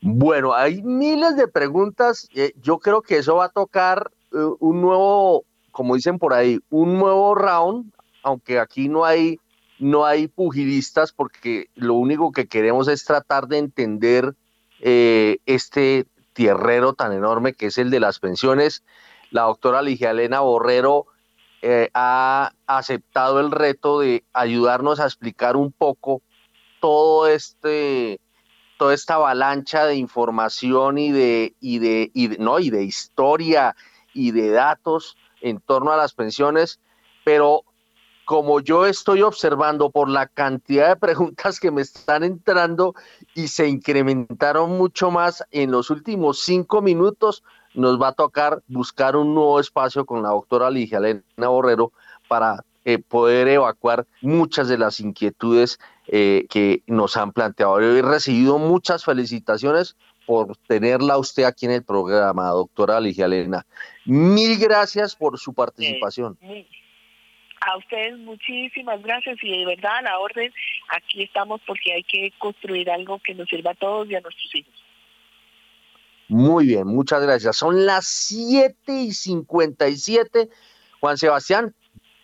Bueno, 0.00 0.52
hay 0.52 0.82
miles 0.82 1.36
de 1.36 1.48
preguntas. 1.48 2.28
Eh, 2.34 2.52
yo 2.60 2.78
creo 2.78 3.02
que 3.02 3.18
eso 3.18 3.36
va 3.36 3.46
a 3.46 3.50
tocar 3.50 4.10
eh, 4.32 4.36
un 4.58 4.80
nuevo, 4.82 5.44
como 5.70 5.94
dicen 5.94 6.18
por 6.18 6.34
ahí, 6.34 6.58
un 6.70 6.98
nuevo 6.98 7.34
round, 7.34 7.92
aunque 8.22 8.58
aquí 8.58 8.88
no 8.88 9.04
hay, 9.04 9.38
no 9.78 10.04
hay 10.04 10.26
pugilistas, 10.26 11.12
porque 11.12 11.68
lo 11.76 11.94
único 11.94 12.32
que 12.32 12.46
queremos 12.46 12.88
es 12.88 13.04
tratar 13.04 13.46
de 13.46 13.58
entender 13.58 14.34
eh, 14.80 15.38
este 15.46 16.06
tierrero 16.32 16.94
tan 16.94 17.12
enorme 17.12 17.52
que 17.52 17.66
es 17.66 17.78
el 17.78 17.90
de 17.90 18.00
las 18.00 18.18
pensiones. 18.18 18.82
La 19.32 19.42
doctora 19.42 19.82
Ligia 19.82 20.10
Elena 20.10 20.40
Borrero 20.40 21.06
eh, 21.62 21.88
ha 21.94 22.52
aceptado 22.66 23.40
el 23.40 23.50
reto 23.50 24.00
de 24.00 24.24
ayudarnos 24.32 25.00
a 25.00 25.04
explicar 25.04 25.56
un 25.56 25.72
poco 25.72 26.22
todo 26.80 27.26
este 27.26 28.20
toda 28.78 28.94
esta 28.94 29.14
avalancha 29.14 29.86
de 29.86 29.96
información 29.96 30.98
y 30.98 31.12
de 31.12 31.54
y 31.60 31.78
de, 31.78 32.10
y 32.12 32.28
no 32.38 32.58
y 32.58 32.68
de 32.70 32.84
historia 32.84 33.74
y 34.12 34.32
de 34.32 34.50
datos 34.50 35.16
en 35.40 35.60
torno 35.60 35.92
a 35.92 35.96
las 35.96 36.12
pensiones, 36.12 36.78
pero 37.24 37.64
como 38.24 38.60
yo 38.60 38.86
estoy 38.86 39.22
observando 39.22 39.90
por 39.90 40.08
la 40.08 40.26
cantidad 40.26 40.88
de 40.88 40.96
preguntas 40.96 41.58
que 41.58 41.70
me 41.70 41.82
están 41.82 42.22
entrando 42.22 42.94
y 43.34 43.48
se 43.48 43.68
incrementaron 43.68 44.76
mucho 44.76 45.10
más 45.10 45.42
en 45.50 45.70
los 45.70 45.90
últimos 45.90 46.40
cinco 46.40 46.82
minutos, 46.82 47.42
nos 47.74 48.00
va 48.00 48.08
a 48.08 48.12
tocar 48.12 48.62
buscar 48.68 49.16
un 49.16 49.34
nuevo 49.34 49.60
espacio 49.60 50.04
con 50.04 50.22
la 50.22 50.30
doctora 50.30 50.70
Ligia 50.70 50.98
Elena 50.98 51.48
Borrero 51.48 51.92
para 52.28 52.64
eh, 52.84 52.98
poder 52.98 53.48
evacuar 53.48 54.06
muchas 54.20 54.68
de 54.68 54.78
las 54.78 55.00
inquietudes 55.00 55.78
eh, 56.08 56.46
que 56.50 56.82
nos 56.86 57.16
han 57.16 57.32
planteado. 57.32 57.80
he 57.80 58.02
recibido 58.02 58.58
muchas 58.58 59.04
felicitaciones 59.04 59.96
por 60.26 60.56
tenerla 60.66 61.18
usted 61.18 61.44
aquí 61.44 61.66
en 61.66 61.72
el 61.72 61.84
programa, 61.84 62.48
doctora 62.48 63.00
Ligia 63.00 63.26
Elena. 63.26 63.64
Mil 64.04 64.58
gracias 64.58 65.14
por 65.14 65.38
su 65.38 65.54
participación. 65.54 66.36
a 67.60 67.76
ustedes 67.76 68.18
muchísimas 68.18 69.00
gracias 69.02 69.38
y 69.42 69.58
de 69.60 69.66
verdad 69.66 69.98
a 69.98 70.02
la 70.02 70.18
orden, 70.18 70.52
aquí 70.88 71.22
estamos 71.22 71.60
porque 71.66 71.92
hay 71.92 72.02
que 72.02 72.32
construir 72.38 72.90
algo 72.90 73.20
que 73.20 73.34
nos 73.34 73.48
sirva 73.48 73.72
a 73.72 73.74
todos 73.74 74.10
y 74.10 74.16
a 74.16 74.20
nuestros 74.20 74.54
hijos. 74.54 74.81
Muy 76.32 76.64
bien, 76.68 76.86
muchas 76.86 77.20
gracias. 77.20 77.56
Son 77.56 77.84
las 77.84 78.06
7 78.06 78.74
y 78.90 79.12
57. 79.12 80.48
Juan 80.98 81.18
Sebastián, 81.18 81.74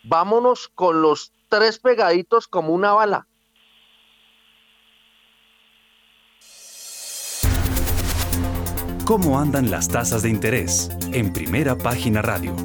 vámonos 0.02 0.70
con 0.74 1.02
los 1.02 1.30
tres 1.50 1.78
pegaditos 1.78 2.48
como 2.48 2.72
una 2.72 2.92
bala. 2.92 3.26
¿Cómo 9.04 9.38
andan 9.38 9.70
las 9.70 9.88
tasas 9.88 10.22
de 10.22 10.30
interés? 10.30 10.88
En 11.12 11.30
primera 11.34 11.76
página 11.76 12.22
radio. 12.22 12.56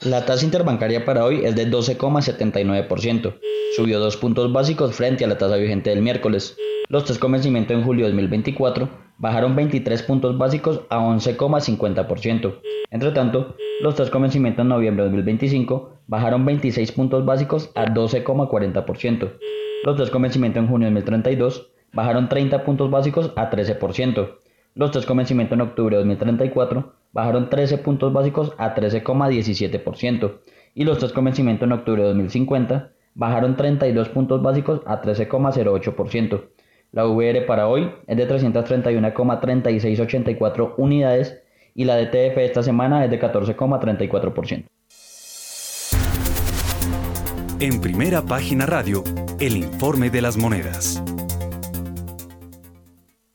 La 0.00 0.26
tasa 0.26 0.44
interbancaria 0.44 1.04
para 1.04 1.24
hoy 1.24 1.44
es 1.44 1.54
de 1.54 1.70
12,79%. 1.70 3.38
Subió 3.76 4.00
dos 4.00 4.16
puntos 4.16 4.52
básicos 4.52 4.96
frente 4.96 5.24
a 5.24 5.28
la 5.28 5.38
tasa 5.38 5.54
vigente 5.54 5.90
del 5.90 6.02
miércoles. 6.02 6.56
Los 6.88 7.04
tres 7.04 7.18
convencimientos 7.20 7.76
en 7.76 7.84
julio 7.84 8.06
de 8.06 8.10
2024 8.10 9.03
bajaron 9.18 9.56
23 9.56 10.02
puntos 10.02 10.36
básicos 10.38 10.82
a 10.90 10.98
11,50%. 10.98 12.60
Entre 12.90 13.10
tanto, 13.12 13.56
los 13.80 13.94
tres 13.94 14.10
convencimientos 14.10 14.62
en 14.62 14.68
noviembre 14.68 15.04
de 15.04 15.10
2025 15.10 15.90
bajaron 16.06 16.44
26 16.44 16.92
puntos 16.92 17.24
básicos 17.24 17.70
a 17.74 17.86
12,40%. 17.86 19.32
Los 19.84 19.96
tres 19.96 20.10
convencimientos 20.10 20.62
en 20.62 20.68
junio 20.68 20.88
de 20.88 20.94
2032 20.94 21.70
bajaron 21.92 22.28
30 22.28 22.64
puntos 22.64 22.90
básicos 22.90 23.32
a 23.36 23.50
13%. 23.50 24.36
Los 24.74 24.90
tres 24.90 25.06
convencimientos 25.06 25.56
en 25.56 25.62
octubre 25.62 25.96
de 25.96 26.02
2034 26.02 26.92
bajaron 27.12 27.48
13 27.48 27.78
puntos 27.78 28.12
básicos 28.12 28.52
a 28.58 28.74
13,17%. 28.74 30.38
Y 30.74 30.84
los 30.84 30.98
tres 30.98 31.12
convencimientos 31.12 31.66
en 31.66 31.72
octubre 31.72 32.02
de 32.02 32.08
2050 32.08 32.90
bajaron 33.14 33.56
32 33.56 34.08
puntos 34.08 34.42
básicos 34.42 34.80
a 34.86 35.00
13,08%. 35.00 36.42
La 36.94 37.06
VR 37.08 37.44
para 37.44 37.66
hoy 37.66 37.90
es 38.06 38.16
de 38.16 38.28
331,3684 38.28 40.74
unidades 40.76 41.42
y 41.74 41.86
la 41.86 41.96
DTF 41.96 42.38
esta 42.38 42.62
semana 42.62 43.04
es 43.04 43.10
de 43.10 43.20
14,34%. 43.20 44.66
En 47.58 47.80
primera 47.80 48.22
página 48.22 48.66
radio, 48.66 49.02
el 49.40 49.56
informe 49.56 50.08
de 50.08 50.22
las 50.22 50.36
monedas. 50.36 51.02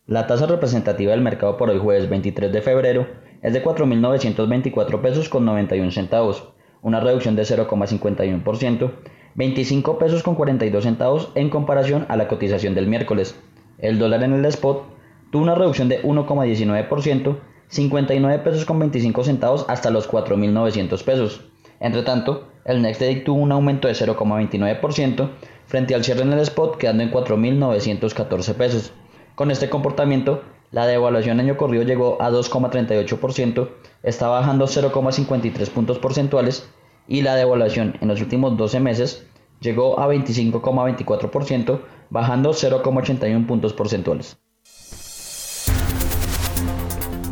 La 0.05 0.25
tasa 0.25 0.45
representativa 0.45 1.11
del 1.11 1.19
mercado 1.19 1.57
por 1.57 1.69
hoy 1.69 1.79
jueves 1.79 2.09
23 2.09 2.53
de 2.53 2.61
febrero 2.61 3.07
es 3.41 3.51
de 3.51 3.61
4.924 3.61 5.01
pesos 5.01 5.27
con 5.27 5.43
91 5.43 5.91
centavos, 5.91 6.53
una 6.81 7.01
reducción 7.01 7.35
de 7.35 7.43
0,51%, 7.43 8.91
25 9.35 9.99
pesos 9.99 10.23
con 10.23 10.35
42 10.35 10.83
centavos 10.83 11.33
en 11.35 11.49
comparación 11.49 12.05
a 12.07 12.15
la 12.15 12.29
cotización 12.29 12.73
del 12.73 12.87
miércoles. 12.87 13.37
El 13.79 13.97
dólar 13.97 14.23
en 14.23 14.33
el 14.33 14.45
spot 14.45 14.83
tuvo 15.31 15.43
una 15.43 15.55
reducción 15.55 15.89
de 15.89 16.01
1,19%, 16.03 17.37
59 17.69 18.39
pesos 18.43 18.65
con 18.65 18.79
25 18.79 19.23
centavos 19.23 19.65
hasta 19.69 19.89
los 19.89 20.09
4.900 20.09 21.03
pesos. 21.03 21.41
Entre 21.79 22.03
tanto, 22.03 22.49
el 22.65 22.81
Nextday 22.81 23.23
tuvo 23.23 23.41
un 23.41 23.51
aumento 23.51 23.87
de 23.87 23.93
0,29% 23.93 25.29
frente 25.65 25.95
al 25.95 26.03
cierre 26.03 26.23
en 26.23 26.33
el 26.33 26.39
spot 26.39 26.77
quedando 26.77 27.03
en 27.03 27.11
4.914 27.11 28.53
pesos. 28.55 28.91
Con 29.35 29.51
este 29.51 29.69
comportamiento, 29.69 30.43
la 30.71 30.85
devaluación 30.85 31.39
año 31.39 31.55
corrido 31.55 31.83
llegó 31.83 32.21
a 32.21 32.29
2,38%, 32.29 33.69
está 34.03 34.27
bajando 34.27 34.65
0,53 34.65 35.69
puntos 35.69 35.99
porcentuales 35.99 36.69
y 37.07 37.21
la 37.21 37.35
devaluación 37.35 37.95
en 38.01 38.09
los 38.09 38.21
últimos 38.21 38.57
12 38.57 38.79
meses 38.81 39.25
llegó 39.59 39.99
a 39.99 40.07
25,24%, 40.07 41.81
bajando 42.09 42.51
0,81 42.51 43.45
puntos 43.45 43.73
porcentuales. 43.73 44.37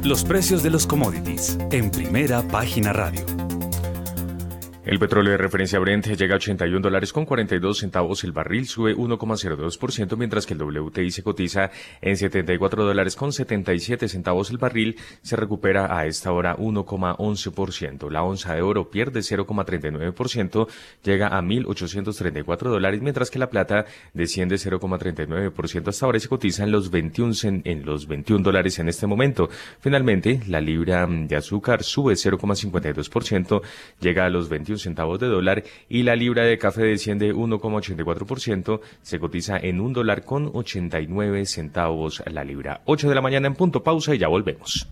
Los 0.03 0.23
precios 0.23 0.63
de 0.63 0.69
los 0.69 0.87
commodities 0.87 1.57
en 1.71 1.91
primera 1.91 2.41
página 2.43 2.93
radio. 2.93 3.46
El 4.87 4.99
petróleo 4.99 5.33
de 5.33 5.37
referencia 5.37 5.79
Brent 5.79 6.07
llega 6.15 6.35
a 6.35 6.37
81 6.37 6.79
dólares 6.79 7.11
con 7.11 7.25
42 7.25 7.79
centavos 7.79 8.23
el 8.23 8.31
barril, 8.31 8.67
sube 8.67 8.95
1,02%, 8.95 10.15
mientras 10.15 10.45
que 10.45 10.53
el 10.53 10.61
WTI 10.61 11.11
se 11.11 11.23
cotiza 11.23 11.71
en 11.99 12.15
74 12.15 12.85
dólares 12.85 13.17
con 13.17 13.33
77 13.33 14.07
centavos 14.07 14.49
el 14.49 14.59
barril, 14.59 14.95
se 15.21 15.35
recupera 15.35 15.97
a 15.97 16.05
esta 16.05 16.31
hora 16.31 16.55
1,11%. 16.55 18.09
La 18.09 18.23
onza 18.23 18.55
de 18.55 18.61
oro 18.61 18.89
pierde 18.89 19.19
0,39%, 19.19 20.69
llega 21.03 21.27
a 21.27 21.41
1.834 21.41 22.69
dólares, 22.69 23.01
mientras 23.01 23.29
que 23.29 23.39
la 23.39 23.49
plata 23.49 23.87
desciende 24.13 24.55
0,39% 24.55 25.89
hasta 25.89 26.05
ahora 26.05 26.17
se 26.21 26.29
cotiza 26.29 26.63
en 26.63 26.71
los 26.71 26.91
21, 26.91 27.33
en 27.65 27.85
los 27.85 28.07
21 28.07 28.41
dólares 28.41 28.79
en 28.79 28.87
este 28.87 29.05
momento. 29.05 29.49
Finalmente, 29.81 30.39
la 30.47 30.61
libra 30.61 31.05
de 31.09 31.35
azúcar 31.35 31.83
sube 31.83 32.13
0,52%, 32.13 33.61
llega 33.99 34.25
a 34.25 34.29
los 34.29 34.47
21 34.47 34.76
centavos 34.81 35.19
de 35.19 35.27
dólar 35.27 35.63
y 35.89 36.03
la 36.03 36.15
libra 36.15 36.43
de 36.43 36.57
café 36.57 36.83
desciende 36.83 37.33
1,84%, 37.33 38.79
se 39.01 39.19
cotiza 39.19 39.57
en 39.57 39.79
un 39.79 39.93
dólar 39.93 40.23
con 40.23 40.51
89 40.53 41.45
centavos 41.45 42.23
la 42.25 42.43
libra. 42.43 42.81
8 42.85 43.09
de 43.09 43.15
la 43.15 43.21
mañana 43.21 43.47
en 43.47 43.55
punto, 43.55 43.83
pausa 43.83 44.15
y 44.15 44.17
ya 44.17 44.27
volvemos. 44.27 44.87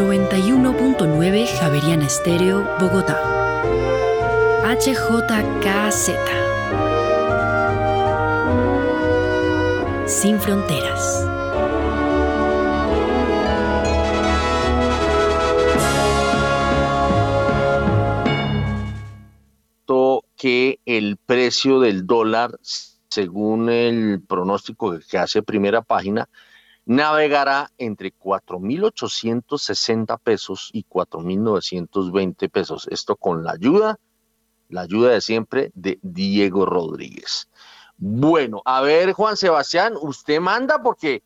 ...91.9 0.00 1.46
Javeriana 1.58 2.06
Estéreo, 2.06 2.66
Bogotá. 2.80 3.18
HJKZ 4.64 6.49
sin 10.10 10.40
fronteras. 10.40 11.30
que 20.40 20.80
el 20.86 21.18
precio 21.18 21.80
del 21.80 22.06
dólar, 22.06 22.58
según 23.10 23.68
el 23.68 24.22
pronóstico 24.26 24.98
que 24.98 25.18
hace 25.18 25.42
primera 25.42 25.82
página, 25.82 26.30
navegará 26.86 27.70
entre 27.76 28.14
4.860 28.14 30.18
pesos 30.18 30.70
y 30.72 30.84
4.920 30.84 32.50
pesos. 32.50 32.88
Esto 32.90 33.16
con 33.16 33.44
la 33.44 33.52
ayuda, 33.52 33.98
la 34.70 34.80
ayuda 34.80 35.10
de 35.10 35.20
siempre 35.20 35.72
de 35.74 35.98
Diego 36.00 36.64
Rodríguez. 36.64 37.50
Bueno, 38.02 38.62
a 38.64 38.80
ver, 38.80 39.12
Juan 39.12 39.36
Sebastián, 39.36 39.92
usted 40.00 40.40
manda 40.40 40.82
porque 40.82 41.22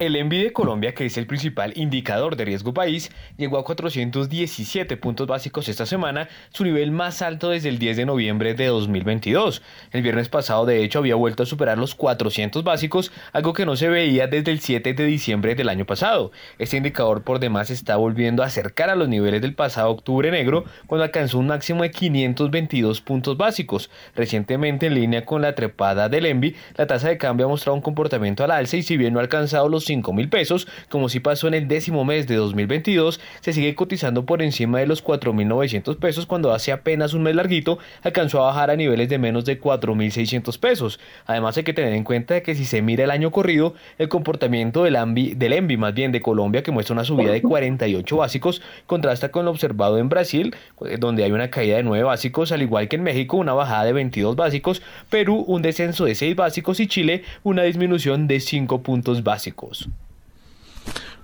El 0.00 0.16
ENVI 0.16 0.44
de 0.44 0.52
Colombia, 0.54 0.94
que 0.94 1.04
es 1.04 1.18
el 1.18 1.26
principal 1.26 1.74
indicador 1.76 2.34
de 2.34 2.46
riesgo 2.46 2.72
país, 2.72 3.10
llegó 3.36 3.58
a 3.58 3.64
417 3.64 4.96
puntos 4.96 5.26
básicos 5.26 5.68
esta 5.68 5.84
semana, 5.84 6.26
su 6.54 6.64
nivel 6.64 6.90
más 6.90 7.20
alto 7.20 7.50
desde 7.50 7.68
el 7.68 7.78
10 7.78 7.98
de 7.98 8.06
noviembre 8.06 8.54
de 8.54 8.64
2022. 8.64 9.60
El 9.92 10.00
viernes 10.00 10.30
pasado, 10.30 10.64
de 10.64 10.82
hecho, 10.82 11.00
había 11.00 11.16
vuelto 11.16 11.42
a 11.42 11.46
superar 11.46 11.76
los 11.76 11.94
400 11.94 12.64
básicos, 12.64 13.12
algo 13.34 13.52
que 13.52 13.66
no 13.66 13.76
se 13.76 13.90
veía 13.90 14.26
desde 14.26 14.52
el 14.52 14.60
7 14.60 14.94
de 14.94 15.04
diciembre 15.04 15.54
del 15.54 15.68
año 15.68 15.84
pasado. 15.84 16.32
Este 16.58 16.78
indicador 16.78 17.22
por 17.22 17.38
demás 17.38 17.68
está 17.68 17.96
volviendo 17.96 18.42
a 18.42 18.46
acercar 18.46 18.88
a 18.88 18.96
los 18.96 19.06
niveles 19.06 19.42
del 19.42 19.54
pasado 19.54 19.90
octubre 19.90 20.30
negro, 20.30 20.64
cuando 20.86 21.04
alcanzó 21.04 21.38
un 21.38 21.48
máximo 21.48 21.82
de 21.82 21.90
522 21.90 23.02
puntos 23.02 23.36
básicos. 23.36 23.90
Recientemente, 24.16 24.86
en 24.86 24.94
línea 24.94 25.26
con 25.26 25.42
la 25.42 25.54
trepada 25.54 26.08
del 26.08 26.24
ENVI, 26.24 26.56
la 26.76 26.86
tasa 26.86 27.08
de 27.08 27.18
cambio 27.18 27.44
ha 27.44 27.50
mostrado 27.50 27.76
un 27.76 27.82
comportamiento 27.82 28.42
al 28.42 28.50
alza 28.50 28.78
y 28.78 28.82
si 28.82 28.96
bien 28.96 29.12
no 29.12 29.18
ha 29.18 29.22
alcanzado 29.22 29.68
los 29.68 29.89
5 29.90 30.12
mil 30.12 30.28
pesos, 30.28 30.68
como 30.88 31.08
si 31.08 31.18
pasó 31.18 31.48
en 31.48 31.54
el 31.54 31.66
décimo 31.66 32.04
mes 32.04 32.28
de 32.28 32.36
2022, 32.36 33.20
se 33.40 33.52
sigue 33.52 33.74
cotizando 33.74 34.24
por 34.24 34.40
encima 34.40 34.78
de 34.78 34.86
los 34.86 35.04
4.900 35.04 35.96
pesos 35.98 36.26
cuando 36.26 36.52
hace 36.52 36.70
apenas 36.70 37.12
un 37.12 37.24
mes 37.24 37.34
larguito 37.34 37.78
alcanzó 38.02 38.42
a 38.42 38.46
bajar 38.46 38.70
a 38.70 38.76
niveles 38.76 39.08
de 39.08 39.18
menos 39.18 39.44
de 39.44 39.60
4.600 39.60 40.60
pesos. 40.60 41.00
Además 41.26 41.56
hay 41.56 41.64
que 41.64 41.72
tener 41.72 41.92
en 41.92 42.04
cuenta 42.04 42.40
que 42.42 42.54
si 42.54 42.64
se 42.64 42.82
mira 42.82 43.02
el 43.02 43.10
año 43.10 43.32
corrido, 43.32 43.74
el 43.98 44.08
comportamiento 44.08 44.84
del, 44.84 44.96
del 45.36 45.52
ENVI 45.52 45.76
más 45.76 45.92
bien 45.92 46.12
de 46.12 46.20
Colombia, 46.20 46.62
que 46.62 46.70
muestra 46.70 46.92
una 46.92 47.04
subida 47.04 47.32
de 47.32 47.42
48 47.42 48.16
básicos, 48.16 48.62
contrasta 48.86 49.30
con 49.30 49.44
lo 49.44 49.50
observado 49.50 49.98
en 49.98 50.08
Brasil, 50.08 50.54
eh, 50.86 50.98
donde 51.00 51.24
hay 51.24 51.32
una 51.32 51.50
caída 51.50 51.78
de 51.78 51.82
9 51.82 52.04
básicos, 52.04 52.52
al 52.52 52.62
igual 52.62 52.86
que 52.86 52.94
en 52.94 53.02
México 53.02 53.38
una 53.38 53.54
bajada 53.54 53.84
de 53.84 53.92
22 53.92 54.36
básicos, 54.36 54.82
Perú 55.08 55.44
un 55.48 55.62
descenso 55.62 56.04
de 56.04 56.14
6 56.14 56.36
básicos 56.36 56.78
y 56.78 56.86
Chile 56.86 57.24
una 57.42 57.64
disminución 57.64 58.28
de 58.28 58.38
5 58.38 58.82
puntos 58.82 59.24
básicos. 59.24 59.79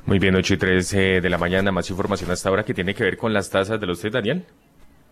Muy 0.06 0.18
bien, 0.18 0.36
8 0.36 0.54
y 0.54 0.56
3 0.56 0.94
eh, 0.94 1.20
de 1.20 1.30
la 1.30 1.36
mañana, 1.36 1.72
más 1.72 1.90
información 1.90 2.30
hasta 2.30 2.48
ahora 2.48 2.64
que 2.64 2.74
tiene 2.74 2.94
que 2.94 3.02
ver 3.02 3.16
con 3.16 3.32
las 3.32 3.50
tasas 3.50 3.80
de 3.80 3.86
los 3.86 4.00
test, 4.00 4.14
Daniel. 4.14 4.44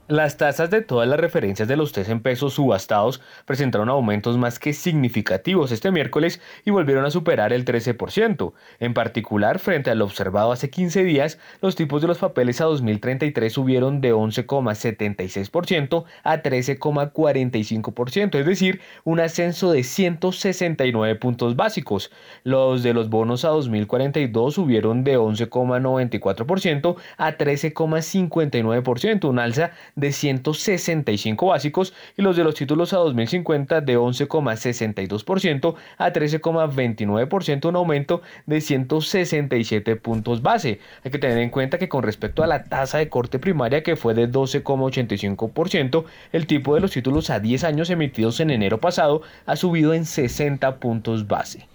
Las 0.07 0.37
tasas 0.37 0.69
de 0.69 0.83
todas 0.83 1.09
las 1.09 1.19
referencias 1.19 1.67
de 1.67 1.79
los 1.79 1.93
test 1.93 2.11
en 2.11 2.21
pesos 2.21 2.53
subastados 2.53 3.23
presentaron 3.47 3.89
aumentos 3.89 4.37
más 4.37 4.59
que 4.59 4.75
significativos 4.75 5.73
este 5.73 5.91
miércoles 5.91 6.43
y 6.67 6.71
volvieron 6.73 7.07
a 7.07 7.11
superar 7.11 7.55
el 7.55 7.65
13%. 7.65 8.53
En 8.81 8.93
particular, 8.93 9.59
frente 9.59 9.91
al 9.91 10.03
observado 10.03 10.53
hace 10.53 10.69
15 10.69 11.05
días, 11.05 11.39
los 11.63 11.75
tipos 11.75 12.03
de 12.03 12.09
los 12.09 12.19
papeles 12.19 12.61
a 12.61 12.65
2033 12.65 13.51
subieron 13.51 14.03
de 14.03 14.13
11,76% 14.13 16.05
a 16.23 16.43
13,45%, 16.43 18.39
es 18.39 18.45
decir, 18.45 18.83
un 19.05 19.21
ascenso 19.21 19.73
de 19.73 19.85
169 19.85 21.15
puntos 21.15 21.57
básicos. 21.57 22.13
Los 22.43 22.83
de 22.83 22.93
los 22.93 23.09
bonos 23.09 23.47
a 23.47 23.49
2042 23.49 24.53
subieron 24.53 25.03
de 25.03 25.17
11,94% 25.17 26.97
a 27.17 27.39
13,59%, 27.39 29.25
un 29.31 29.39
alza 29.39 29.71
de 29.97 30.13
165 30.13 31.47
básicos 31.47 31.95
y 32.17 32.23
los 32.23 32.37
de 32.37 32.45
los 32.45 32.55
títulos 32.55 32.93
a 32.93 32.99
2050 32.99 33.81
de 33.81 33.99
11,62% 33.99 35.75
a 35.99 36.13
13,29%, 36.13 37.69
un 37.69 37.77
aumento 37.77 38.23
de 38.47 38.61
167 38.61 39.97
puntos 39.97 40.43
base. 40.43 40.81
Hay 41.05 41.11
que 41.11 41.19
tener 41.19 41.39
en 41.39 41.51
cuenta 41.51 41.79
que 41.79 41.89
con 41.89 42.03
respecto 42.03 42.43
a 42.43 42.47
la 42.47 42.65
tasa 42.65 42.99
de 42.99 43.09
corte 43.09 43.39
primaria 43.39 43.83
que 43.83 43.97
fue 43.97 44.15
de 44.15 44.31
12,85%, 44.31 46.05
el 46.33 46.47
tipo 46.47 46.75
de 46.75 46.81
los 46.81 46.91
títulos 46.91 47.31
a 47.31 47.41
10 47.41 47.65
años 47.65 47.91
emitidos 47.91 48.41
en 48.41 48.51
enero 48.51 48.79
pasado 48.79 49.23
ha 49.47 49.57
subido 49.57 49.95
en 49.95 50.05
60 50.05 50.77
puntos 50.77 51.27
base. 51.27 51.69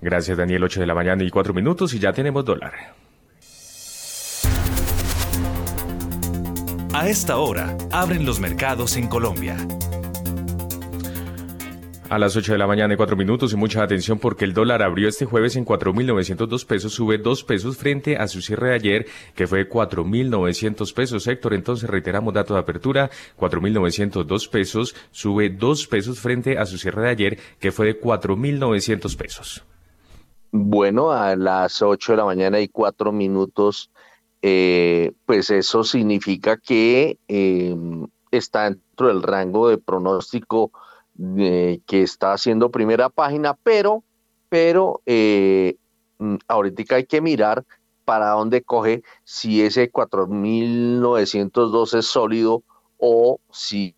Gracias 0.00 0.38
Daniel, 0.38 0.62
8 0.62 0.80
de 0.80 0.86
la 0.86 0.94
mañana 0.94 1.24
y 1.24 1.30
4 1.30 1.52
minutos 1.52 1.92
y 1.94 1.98
ya 1.98 2.12
tenemos 2.12 2.44
dólar. 2.44 2.97
A 6.98 7.08
esta 7.08 7.38
hora, 7.38 7.78
abren 7.92 8.26
los 8.26 8.40
mercados 8.40 8.96
en 8.96 9.06
Colombia. 9.06 9.56
A 12.10 12.18
las 12.18 12.34
8 12.34 12.50
de 12.50 12.58
la 12.58 12.66
mañana 12.66 12.92
y 12.92 12.96
4 12.96 13.14
minutos 13.16 13.52
y 13.52 13.56
mucha 13.56 13.84
atención 13.84 14.18
porque 14.18 14.44
el 14.44 14.52
dólar 14.52 14.82
abrió 14.82 15.08
este 15.08 15.24
jueves 15.24 15.54
en 15.54 15.64
4.902 15.64 16.66
pesos, 16.66 16.92
sube 16.92 17.18
2 17.18 17.44
pesos 17.44 17.76
frente 17.76 18.16
a 18.16 18.26
su 18.26 18.42
cierre 18.42 18.70
de 18.70 18.74
ayer 18.74 19.06
que 19.36 19.46
fue 19.46 19.68
4.900 19.68 20.92
pesos. 20.92 21.24
Héctor, 21.28 21.54
entonces 21.54 21.88
reiteramos 21.88 22.34
dato 22.34 22.54
de 22.54 22.60
apertura, 22.60 23.10
4.902 23.38 24.50
pesos, 24.50 24.96
sube 25.12 25.50
2 25.50 25.86
pesos 25.86 26.18
frente 26.18 26.58
a 26.58 26.66
su 26.66 26.78
cierre 26.78 27.02
de 27.02 27.10
ayer 27.10 27.38
que 27.60 27.70
fue 27.70 27.86
de 27.86 28.00
4.900 28.00 29.16
pesos. 29.16 29.64
Bueno, 30.50 31.12
a 31.12 31.36
las 31.36 31.80
8 31.80 32.14
de 32.14 32.16
la 32.16 32.24
mañana 32.24 32.58
y 32.58 32.66
4 32.66 33.12
minutos 33.12 33.92
eh, 34.42 35.12
pues 35.26 35.50
eso 35.50 35.84
significa 35.84 36.56
que 36.56 37.18
em, 37.28 38.06
está 38.30 38.64
dentro 38.64 39.08
del 39.08 39.22
rango 39.22 39.68
de 39.68 39.78
pronóstico 39.78 40.72
que 41.16 42.02
está 42.02 42.32
haciendo 42.32 42.70
primera 42.70 43.08
página, 43.08 43.54
pero, 43.54 44.04
pero 44.48 45.02
eh, 45.04 45.76
mm, 46.18 46.36
ahorita 46.46 46.94
hay 46.94 47.06
que 47.06 47.20
mirar 47.20 47.64
para 48.04 48.30
dónde 48.30 48.62
coge 48.62 49.02
si 49.24 49.62
ese 49.62 49.90
4.902 49.90 51.98
es 51.98 52.06
sólido 52.06 52.62
o 52.98 53.40
si 53.50 53.96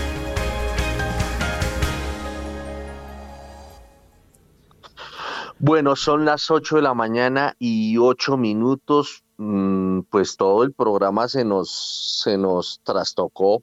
Bueno, 5.63 5.95
son 5.95 6.25
las 6.25 6.49
8 6.49 6.77
de 6.77 6.81
la 6.81 6.95
mañana 6.95 7.55
y 7.59 7.95
8 7.95 8.35
minutos. 8.35 9.23
Mm, 9.37 9.99
pues 10.09 10.35
todo 10.35 10.63
el 10.63 10.73
programa 10.73 11.27
se 11.27 11.45
nos, 11.45 12.19
se 12.23 12.35
nos 12.35 12.81
trastocó 12.83 13.61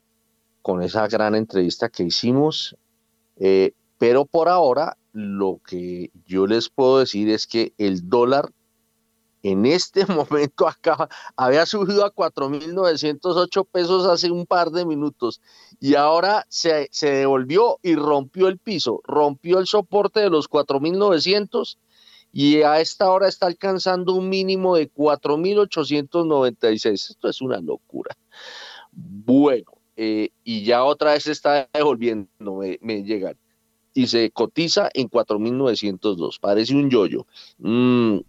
con 0.61 0.81
esa 0.81 1.09
gran 1.09 1.35
entrevista 1.35 1.89
que 1.89 2.03
hicimos. 2.03 2.77
Eh, 3.35 3.73
pero 3.97 4.23
por 4.23 4.47
ahora, 4.47 4.95
lo 5.11 5.59
que 5.67 6.09
yo 6.25 6.47
les 6.47 6.69
puedo 6.69 6.99
decir 6.99 7.29
es 7.29 7.45
que 7.45 7.73
el 7.77 8.07
dólar 8.07 8.49
en 9.43 9.65
este 9.65 10.05
momento 10.07 10.69
acaba, 10.69 11.09
había 11.35 11.65
subido 11.65 12.05
a 12.05 12.15
4.908 12.15 13.67
pesos 13.69 14.07
hace 14.07 14.31
un 14.31 14.45
par 14.45 14.71
de 14.71 14.85
minutos 14.85 15.41
y 15.81 15.95
ahora 15.95 16.45
se, 16.47 16.87
se 16.93 17.11
devolvió 17.11 17.77
y 17.83 17.95
rompió 17.95 18.47
el 18.47 18.57
piso, 18.57 19.01
rompió 19.03 19.59
el 19.59 19.67
soporte 19.67 20.21
de 20.21 20.29
los 20.29 20.49
4.900 20.49 21.77
y 22.31 22.61
a 22.61 22.79
esta 22.79 23.09
hora 23.09 23.27
está 23.27 23.47
alcanzando 23.47 24.13
un 24.13 24.29
mínimo 24.29 24.75
de 24.75 24.91
4.896. 24.91 26.93
Esto 26.93 27.29
es 27.29 27.41
una 27.41 27.59
locura. 27.59 28.15
Bueno, 28.91 29.71
eh, 29.95 30.29
y 30.43 30.63
ya 30.63 30.83
otra 30.83 31.13
vez 31.13 31.27
está 31.27 31.67
devolviendo, 31.73 32.61
me, 32.81 33.03
llegan. 33.03 33.35
Y 33.93 34.07
se 34.07 34.29
cotiza 34.31 34.89
en 34.93 35.09
4.902. 35.09 36.39
Parece 36.39 36.75
un 36.75 36.89
yoyo. 36.89 37.25
Mm, 37.57 38.19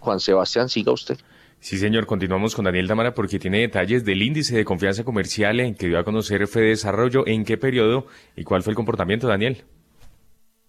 Juan 0.00 0.20
Sebastián, 0.20 0.68
siga 0.68 0.92
usted. 0.92 1.18
Sí, 1.60 1.78
señor. 1.78 2.06
Continuamos 2.06 2.54
con 2.54 2.64
Daniel 2.64 2.88
Tamara 2.88 3.14
porque 3.14 3.38
tiene 3.38 3.60
detalles 3.60 4.04
del 4.04 4.22
índice 4.22 4.56
de 4.56 4.64
confianza 4.64 5.04
comercial 5.04 5.60
en 5.60 5.74
que 5.74 5.88
dio 5.88 5.98
a 5.98 6.04
conocer 6.04 6.46
Fede 6.46 6.68
Desarrollo, 6.68 7.26
en 7.26 7.44
qué 7.44 7.56
periodo 7.56 8.06
y 8.36 8.44
cuál 8.44 8.62
fue 8.62 8.72
el 8.72 8.76
comportamiento, 8.76 9.26
Daniel. 9.26 9.64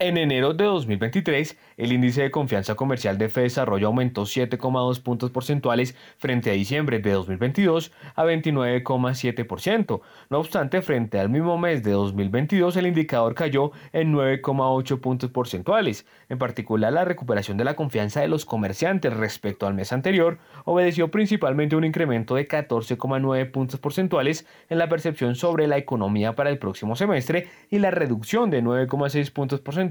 En 0.02 0.16
enero 0.16 0.54
de 0.54 0.64
2023, 0.64 1.58
el 1.76 1.92
índice 1.92 2.22
de 2.22 2.32
confianza 2.32 2.76
comercial 2.76 3.18
de 3.18 3.28
Desarrollo 3.28 3.88
aumentó 3.88 4.22
7,2 4.22 5.04
puntos 5.04 5.30
porcentuales 5.30 5.94
frente 6.18 6.50
a 6.50 6.54
diciembre 6.54 7.00
de 7.00 7.12
2022 7.12 7.92
a 8.16 8.24
29,7%. 8.24 10.00
No 10.30 10.40
obstante, 10.40 10.82
frente 10.82 11.20
al 11.20 11.28
mismo 11.28 11.58
mes 11.58 11.84
de 11.84 11.92
2022, 11.92 12.78
el 12.78 12.88
indicador 12.88 13.36
cayó 13.36 13.74
en 13.92 14.14
9,8 14.14 15.02
puntos 15.02 15.32
porcentuales. 15.32 16.06
En 16.30 16.38
particular, 16.38 16.94
la 16.94 17.04
recuperación 17.04 17.58
de 17.58 17.66
la 17.66 17.76
confianza 17.76 18.22
de 18.22 18.30
los 18.30 18.46
comerciantes 18.46 19.14
respecto 19.14 19.68
al 19.68 19.74
mes 19.74 19.92
anterior 19.92 20.38
obedeció 20.64 21.12
principalmente 21.12 21.76
un 21.76 21.84
incremento 21.84 22.36
de 22.36 22.48
14,9 22.48 23.52
puntos 23.52 23.82
porcentuales 23.82 24.48
en 24.70 24.78
la 24.78 24.88
percepción 24.88 25.36
sobre 25.36 25.68
la 25.68 25.76
economía 25.76 26.36
para 26.36 26.52
el 26.52 26.58
próximo 26.58 26.96
semestre 26.96 27.50
y 27.70 27.80
la 27.80 27.92
reducción 27.92 28.50
de 28.50 28.64
9,6 28.64 29.34
puntos 29.34 29.60
porcentuales 29.60 29.89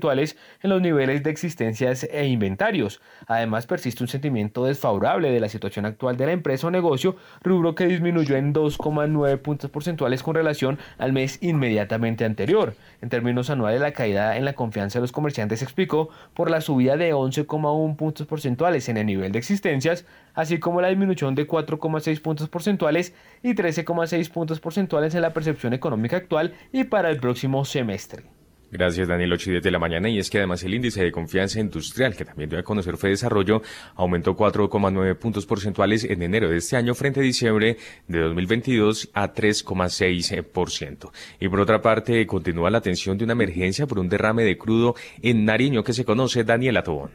en 0.63 0.71
los 0.71 0.81
niveles 0.81 1.23
de 1.23 1.31
existencias 1.31 2.05
e 2.11 2.27
inventarios. 2.27 3.01
Además, 3.27 3.67
persiste 3.67 4.03
un 4.03 4.09
sentimiento 4.09 4.65
desfavorable 4.65 5.31
de 5.31 5.41
la 5.41 5.49
situación 5.49 5.87
actual 5.87 6.17
de 6.17 6.27
la 6.27 6.33
empresa 6.33 6.67
o 6.67 6.71
negocio, 6.71 7.17
rubro 7.43 7.75
que 7.75 7.87
disminuyó 7.87 8.37
en 8.37 8.55
2,9 8.55 9.39
puntos 9.39 9.71
porcentuales 9.71 10.23
con 10.23 10.35
relación 10.35 10.79
al 10.99 11.13
mes 11.13 11.39
inmediatamente 11.43 12.25
anterior. 12.25 12.75
En 13.03 13.09
términos 13.09 13.51
anuales, 13.51 13.81
la 13.81 13.93
caída 13.93 14.37
en 14.37 14.45
la 14.45 14.55
confianza 14.55 14.99
de 14.99 15.03
los 15.03 15.13
comerciantes 15.13 15.59
se 15.61 15.65
explicó 15.65 16.11
por 16.35 16.51
la 16.51 16.61
subida 16.61 16.97
de 16.97 17.15
11,1 17.15 17.97
puntos 17.97 18.27
porcentuales 18.27 18.89
en 18.89 18.97
el 18.97 19.07
nivel 19.07 19.33
de 19.33 19.39
existencias, 19.39 20.05
así 20.35 20.59
como 20.59 20.81
la 20.81 20.89
disminución 20.89 21.35
de 21.35 21.47
4,6 21.47 22.21
puntos 22.21 22.49
porcentuales 22.49 23.15
y 23.43 23.55
13,6 23.55 24.31
puntos 24.31 24.61
porcentuales 24.61 25.15
en 25.15 25.23
la 25.23 25.33
percepción 25.33 25.73
económica 25.73 26.17
actual 26.17 26.55
y 26.73 26.85
para 26.85 27.11
el 27.11 27.19
próximo 27.19 27.65
semestre. 27.65 28.38
Gracias, 28.71 29.09
Daniel. 29.09 29.33
8 29.33 29.49
y 29.49 29.53
10 29.53 29.63
de 29.63 29.71
la 29.71 29.79
mañana. 29.79 30.09
Y 30.11 30.19
es 30.19 30.29
que 30.29 30.39
además 30.39 30.63
el 30.63 30.75
índice 30.75 31.03
de 31.03 31.11
confianza 31.11 31.59
industrial, 31.59 32.15
que 32.15 32.25
también 32.25 32.55
a 32.55 32.63
conocer 32.63 32.97
fue 32.97 33.11
desarrollo, 33.11 33.63
aumentó 33.95 34.37
4,9 34.37 35.17
puntos 35.17 35.47
porcentuales 35.47 36.05
en 36.05 36.23
enero 36.23 36.51
de 36.51 36.59
este 36.59 36.77
año 36.77 36.95
frente 36.95 37.21
a 37.21 37.23
diciembre 37.23 37.79
de 38.07 38.21
2022 38.21 39.11
a 39.15 39.33
3,6%. 39.33 41.11
Y 41.41 41.49
por 41.49 41.61
otra 41.61 41.81
parte, 41.81 42.27
continúa 42.27 42.71
la 42.71 42.79
atención 42.79 43.17
de 43.17 43.25
una 43.25 43.33
emergencia 43.33 43.87
por 43.87 43.99
un 43.99 44.09
derrame 44.09 44.45
de 44.45 44.59
crudo 44.59 44.95
en 45.23 45.45
Nariño 45.45 45.83
que 45.83 45.95
se 45.95 46.05
conoce 46.05 46.45
Daniel 46.45 46.83
Tobón. 46.85 47.11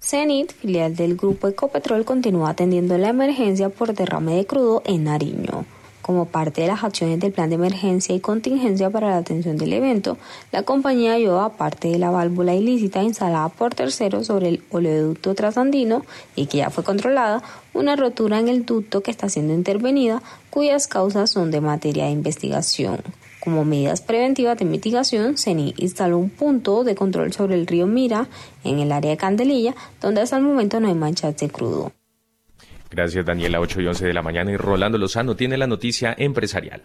CENIT, 0.00 0.52
filial 0.52 0.96
del 0.96 1.16
grupo 1.16 1.46
Ecopetrol, 1.48 2.04
continúa 2.04 2.50
atendiendo 2.50 2.98
la 2.98 3.10
emergencia 3.10 3.68
por 3.68 3.94
derrame 3.94 4.34
de 4.34 4.46
crudo 4.46 4.82
en 4.84 5.04
Nariño. 5.04 5.64
Como 6.02 6.26
parte 6.26 6.62
de 6.62 6.66
las 6.66 6.82
acciones 6.82 7.20
del 7.20 7.30
plan 7.30 7.48
de 7.48 7.54
emergencia 7.54 8.12
y 8.12 8.18
contingencia 8.18 8.90
para 8.90 9.10
la 9.10 9.18
atención 9.18 9.56
del 9.56 9.72
evento, 9.72 10.18
la 10.50 10.64
compañía 10.64 11.16
lleva 11.16 11.56
parte 11.56 11.88
de 11.88 11.98
la 11.98 12.10
válvula 12.10 12.54
ilícita 12.54 13.04
instalada 13.04 13.48
por 13.50 13.72
terceros 13.74 14.26
sobre 14.26 14.48
el 14.48 14.64
oleoducto 14.70 15.36
trasandino 15.36 16.04
y 16.34 16.46
que 16.46 16.58
ya 16.58 16.70
fue 16.70 16.82
controlada, 16.82 17.42
una 17.72 17.94
rotura 17.94 18.40
en 18.40 18.48
el 18.48 18.66
ducto 18.66 19.00
que 19.02 19.12
está 19.12 19.28
siendo 19.28 19.54
intervenida, 19.54 20.22
cuyas 20.50 20.88
causas 20.88 21.30
son 21.30 21.52
de 21.52 21.60
materia 21.60 22.06
de 22.06 22.10
investigación. 22.10 22.98
Como 23.38 23.64
medidas 23.64 24.00
preventivas 24.00 24.58
de 24.58 24.64
mitigación, 24.64 25.38
CENI 25.38 25.74
instaló 25.76 26.18
un 26.18 26.30
punto 26.30 26.82
de 26.82 26.96
control 26.96 27.32
sobre 27.32 27.54
el 27.54 27.66
río 27.66 27.86
Mira 27.86 28.28
en 28.64 28.80
el 28.80 28.90
área 28.90 29.12
de 29.12 29.16
Candelilla, 29.16 29.74
donde 30.00 30.20
hasta 30.20 30.36
el 30.36 30.42
momento 30.42 30.80
no 30.80 30.88
hay 30.88 30.94
manchas 30.94 31.36
de 31.36 31.48
crudo. 31.48 31.92
Gracias, 32.92 33.24
Daniela. 33.24 33.60
8 33.60 33.80
y 33.80 33.86
11 33.86 34.06
de 34.06 34.12
la 34.12 34.22
mañana. 34.22 34.52
Y 34.52 34.56
Rolando 34.56 34.98
Lozano 34.98 35.34
tiene 35.34 35.56
la 35.56 35.66
noticia 35.66 36.14
empresarial. 36.16 36.82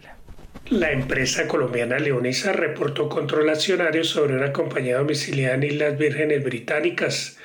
La 0.70 0.90
empresa 0.90 1.46
colombiana 1.46 1.98
Leonisa 1.98 2.52
reportó 2.52 3.08
control 3.08 3.48
accionario 3.48 4.04
sobre 4.04 4.36
una 4.36 4.52
compañía 4.52 4.98
domiciliada 4.98 5.54
en 5.54 5.62
Islas 5.62 5.98
Vírgenes 5.98 6.42
Británicas. 6.44 7.38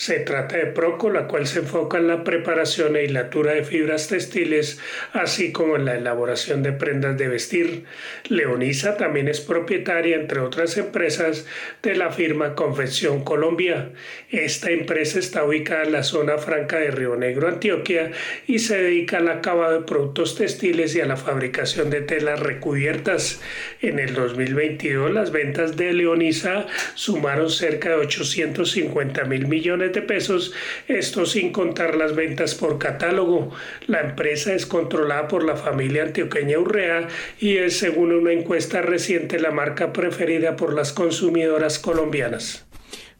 Se 0.00 0.18
trata 0.20 0.56
de 0.56 0.64
Proco, 0.64 1.10
la 1.10 1.26
cual 1.26 1.46
se 1.46 1.58
enfoca 1.58 1.98
en 1.98 2.08
la 2.08 2.24
preparación 2.24 2.96
e 2.96 3.04
hilatura 3.04 3.52
de 3.52 3.64
fibras 3.64 4.08
textiles, 4.08 4.80
así 5.12 5.52
como 5.52 5.76
en 5.76 5.84
la 5.84 5.94
elaboración 5.94 6.62
de 6.62 6.72
prendas 6.72 7.18
de 7.18 7.28
vestir. 7.28 7.84
Leonisa 8.26 8.96
también 8.96 9.28
es 9.28 9.42
propietaria, 9.42 10.16
entre 10.16 10.40
otras 10.40 10.78
empresas, 10.78 11.46
de 11.82 11.96
la 11.96 12.10
firma 12.10 12.54
Confección 12.54 13.24
Colombia. 13.24 13.90
Esta 14.30 14.70
empresa 14.70 15.18
está 15.18 15.44
ubicada 15.44 15.82
en 15.82 15.92
la 15.92 16.02
zona 16.02 16.38
franca 16.38 16.78
de 16.78 16.92
Río 16.92 17.16
Negro, 17.16 17.48
Antioquia, 17.48 18.10
y 18.46 18.60
se 18.60 18.78
dedica 18.78 19.18
al 19.18 19.28
acabado 19.28 19.80
de 19.80 19.86
productos 19.86 20.34
textiles 20.34 20.94
y 20.94 21.02
a 21.02 21.06
la 21.06 21.18
fabricación 21.18 21.90
de 21.90 22.00
telas 22.00 22.40
recubiertas. 22.40 23.42
En 23.82 23.98
el 23.98 24.14
2022, 24.14 25.12
las 25.12 25.30
ventas 25.30 25.76
de 25.76 25.92
Leonisa 25.92 26.66
sumaron 26.94 27.50
cerca 27.50 27.90
de 27.90 27.96
850 27.96 29.24
mil 29.24 29.46
millones 29.46 29.89
pesos, 29.90 30.52
esto 30.86 31.26
sin 31.26 31.50
contar 31.52 31.96
las 31.96 32.14
ventas 32.14 32.54
por 32.54 32.78
catálogo. 32.78 33.52
La 33.88 34.00
empresa 34.00 34.54
es 34.54 34.64
controlada 34.64 35.26
por 35.26 35.44
la 35.44 35.56
familia 35.56 36.04
antioqueña 36.04 36.58
Urrea 36.58 37.08
y 37.40 37.56
es, 37.56 37.78
según 37.78 38.12
una 38.12 38.32
encuesta 38.32 38.80
reciente, 38.80 39.40
la 39.40 39.50
marca 39.50 39.92
preferida 39.92 40.54
por 40.54 40.72
las 40.72 40.92
consumidoras 40.92 41.78
colombianas. 41.80 42.66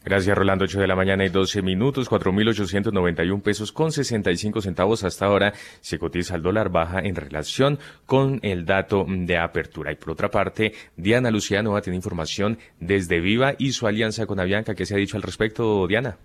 Gracias, 0.03 0.37
Rolando. 0.37 0.65
8 0.65 0.81
de 0.81 0.87
la 0.87 0.97
mañana 0.97 1.27
y 1.27 1.29
12 1.29 1.61
minutos, 1.61 2.11
4.891 2.11 3.43
pesos 3.43 3.71
con 3.71 3.93
65 3.93 4.63
centavos 4.63 5.05
hasta 5.05 5.27
ahora. 5.27 5.53
Se 5.83 5.99
cotiza 5.99 6.37
el 6.37 6.43
dólar 6.43 6.71
baja 6.71 7.01
en 7.01 7.15
relación 7.15 7.79
con 8.07 8.41
el 8.43 8.65
dato 8.65 9.05
de 9.07 9.37
apertura. 9.37 9.93
Y 9.93 9.97
por 9.97 10.13
otra 10.13 10.31
parte, 10.31 10.73
Diana 10.97 11.31
Luciano 11.31 11.79
tiene 11.83 11.97
información 11.97 12.59
desde 12.79 13.21
Viva 13.21 13.55
y 13.59 13.73
su 13.73 13.87
alianza 13.87 14.25
con 14.25 14.41
Avianca. 14.41 14.75
¿Qué 14.75 14.87
se 14.87 14.95
ha 14.95 14.99
dicho 14.99 15.19
al 15.19 15.23
respecto, 15.23 15.87
Diana? 15.87 16.17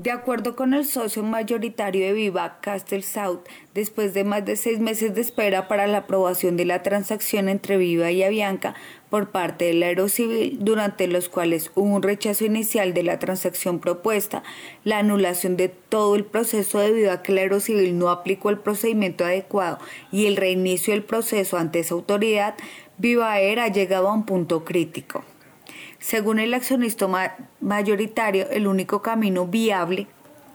De 0.00 0.10
acuerdo 0.10 0.56
con 0.56 0.72
el 0.72 0.86
socio 0.86 1.22
mayoritario 1.22 2.06
de 2.06 2.14
Viva, 2.14 2.58
Castle 2.62 3.02
South, 3.02 3.40
después 3.74 4.14
de 4.14 4.24
más 4.24 4.42
de 4.46 4.56
seis 4.56 4.78
meses 4.78 5.14
de 5.14 5.20
espera 5.20 5.68
para 5.68 5.86
la 5.86 5.98
aprobación 5.98 6.56
de 6.56 6.64
la 6.64 6.82
transacción 6.82 7.50
entre 7.50 7.76
Viva 7.76 8.10
y 8.10 8.22
Avianca 8.22 8.74
por 9.10 9.30
parte 9.30 9.66
del 9.66 9.82
Aerocivil, 9.82 10.56
durante 10.58 11.06
los 11.06 11.28
cuales 11.28 11.70
hubo 11.74 11.96
un 11.96 12.02
rechazo 12.02 12.46
inicial 12.46 12.94
de 12.94 13.02
la 13.02 13.18
transacción 13.18 13.78
propuesta, 13.78 14.42
la 14.84 15.00
anulación 15.00 15.58
de 15.58 15.68
todo 15.68 16.16
el 16.16 16.24
proceso 16.24 16.78
debido 16.78 17.12
a 17.12 17.20
que 17.20 17.32
el 17.32 17.38
Aerocivil 17.38 17.98
no 17.98 18.08
aplicó 18.08 18.48
el 18.48 18.58
procedimiento 18.58 19.26
adecuado 19.26 19.80
y 20.10 20.24
el 20.24 20.38
reinicio 20.38 20.94
del 20.94 21.04
proceso 21.04 21.58
ante 21.58 21.80
esa 21.80 21.92
autoridad, 21.92 22.54
Viva 22.96 23.38
Air 23.38 23.60
ha 23.60 23.68
llegado 23.68 24.08
a 24.08 24.14
un 24.14 24.24
punto 24.24 24.64
crítico. 24.64 25.24
Según 26.00 26.38
el 26.38 26.54
accionista 26.54 27.06
mayoritario, 27.60 28.48
el 28.50 28.66
único 28.66 29.02
camino 29.02 29.46
viable 29.46 30.06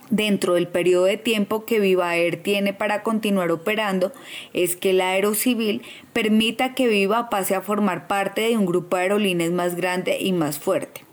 dentro 0.09 0.55
del 0.55 0.67
periodo 0.67 1.05
de 1.05 1.17
tiempo 1.17 1.65
que 1.65 1.79
Viva 1.79 2.15
Air 2.15 2.41
tiene 2.41 2.73
para 2.73 3.03
continuar 3.03 3.51
operando 3.51 4.11
es 4.53 4.75
que 4.75 4.89
el 4.89 5.01
aerocivil 5.01 5.83
permita 6.13 6.73
que 6.73 6.87
Viva 6.87 7.29
pase 7.29 7.53
a 7.53 7.61
formar 7.61 8.07
parte 8.07 8.41
de 8.41 8.57
un 8.57 8.65
grupo 8.65 8.97
de 8.97 9.03
aerolíneas 9.03 9.51
más 9.51 9.75
grande 9.75 10.17
y 10.19 10.33
más 10.33 10.57
fuerte. 10.57 11.04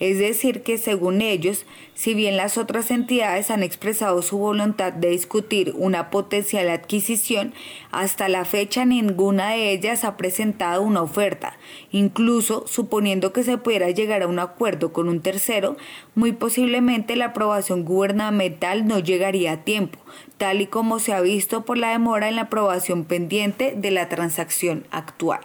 Es 0.00 0.18
decir, 0.18 0.62
que 0.62 0.78
según 0.78 1.20
ellos, 1.20 1.66
si 1.92 2.14
bien 2.14 2.38
las 2.38 2.56
otras 2.56 2.90
entidades 2.90 3.50
han 3.50 3.62
expresado 3.62 4.22
su 4.22 4.38
voluntad 4.38 4.94
de 4.94 5.10
discutir 5.10 5.74
una 5.76 6.08
potencial 6.08 6.70
adquisición, 6.70 7.52
hasta 7.90 8.30
la 8.30 8.46
fecha 8.46 8.86
ninguna 8.86 9.50
de 9.50 9.72
ellas 9.72 10.04
ha 10.04 10.16
presentado 10.16 10.80
una 10.80 11.02
oferta. 11.02 11.58
Incluso, 11.92 12.66
suponiendo 12.66 13.34
que 13.34 13.42
se 13.42 13.58
pudiera 13.58 13.90
llegar 13.90 14.22
a 14.22 14.26
un 14.26 14.38
acuerdo 14.38 14.90
con 14.94 15.06
un 15.06 15.20
tercero, 15.20 15.76
muy 16.14 16.32
posiblemente 16.32 17.14
la 17.14 17.26
aprobación 17.26 17.84
gubernamental 17.84 18.86
no 18.86 19.00
llegaría 19.00 19.52
a 19.52 19.64
tiempo, 19.64 19.98
tal 20.38 20.62
y 20.62 20.66
como 20.66 20.98
se 20.98 21.12
ha 21.12 21.20
visto 21.20 21.66
por 21.66 21.76
la 21.76 21.90
demora 21.90 22.30
en 22.30 22.36
la 22.36 22.42
aprobación 22.42 23.04
pendiente 23.04 23.74
de 23.76 23.90
la 23.90 24.08
transacción 24.08 24.86
actual. 24.90 25.40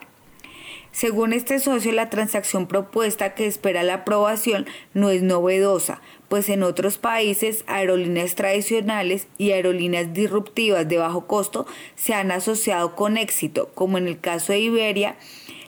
Según 0.95 1.33
este 1.33 1.59
socio, 1.59 1.91
la 1.91 2.09
transacción 2.09 2.67
propuesta 2.67 3.33
que 3.33 3.47
espera 3.47 3.83
la 3.83 3.95
aprobación 3.95 4.65
no 4.93 5.09
es 5.09 5.23
novedosa, 5.23 5.99
pues 6.29 6.47
en 6.47 6.63
otros 6.63 6.97
países 6.97 7.65
aerolíneas 7.67 8.35
tradicionales 8.35 9.27
y 9.37 9.51
aerolíneas 9.51 10.13
disruptivas 10.13 10.87
de 10.87 10.97
bajo 10.97 11.27
costo 11.27 11.67
se 11.95 12.13
han 12.13 12.31
asociado 12.31 12.95
con 12.95 13.17
éxito, 13.17 13.71
como 13.73 13.97
en 13.97 14.07
el 14.07 14.21
caso 14.21 14.53
de 14.53 14.59
Iberia, 14.59 15.17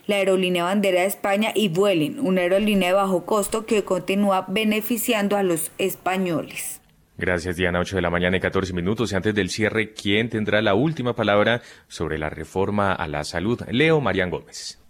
la 0.05 0.15
aerolínea 0.15 0.63
bandera 0.63 1.01
de 1.01 1.07
España 1.07 1.51
y 1.53 1.67
Vueling, 1.67 2.19
una 2.19 2.39
aerolínea 2.39 2.87
de 2.87 2.93
bajo 2.93 3.25
costo 3.25 3.65
que 3.65 3.83
continúa 3.83 4.45
beneficiando 4.47 5.35
a 5.35 5.43
los 5.43 5.71
españoles. 5.77 6.79
Gracias, 7.17 7.57
Diana. 7.57 7.81
8 7.81 7.97
de 7.97 8.01
la 8.01 8.09
mañana 8.09 8.37
y 8.37 8.39
14 8.39 8.71
minutos. 8.71 9.11
Y 9.11 9.15
antes 9.15 9.35
del 9.35 9.49
cierre, 9.49 9.91
¿quién 9.91 10.29
tendrá 10.29 10.61
la 10.61 10.73
última 10.73 11.17
palabra 11.17 11.61
sobre 11.89 12.17
la 12.17 12.29
reforma 12.29 12.93
a 12.93 13.07
la 13.09 13.25
salud? 13.25 13.61
Leo 13.69 13.99
Marián 13.99 14.29
Gómez 14.29 14.86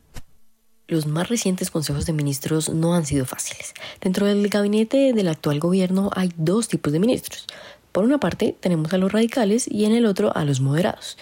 los 0.88 1.06
más 1.06 1.30
recientes 1.30 1.72
consejos 1.72 2.06
de 2.06 2.14
ministros 2.14 2.70
no 2.70 2.94
han 2.94 3.06
sido 3.06 3.26
fáciles. 3.26 3.74
Dentro 4.02 4.26
del 4.26 4.48
gabinete 4.50 5.14
del 5.14 5.28
actual 5.28 5.60
gobierno 5.60 6.10
hay 6.16 6.32
dos 6.38 6.68
tipos 6.68 6.94
de 6.94 7.00
ministros. 7.00 7.46
Por 7.92 8.04
una 8.04 8.20
parte 8.20 8.56
tenemos 8.60 8.94
a 8.94 8.98
los 8.98 9.12
radicales 9.12 9.68
y 9.68 9.86
en 9.86 9.94
el 9.94 10.06
otro 10.06 10.36
a 10.36 10.46
los 10.46 10.62
moderados. 10.62 11.18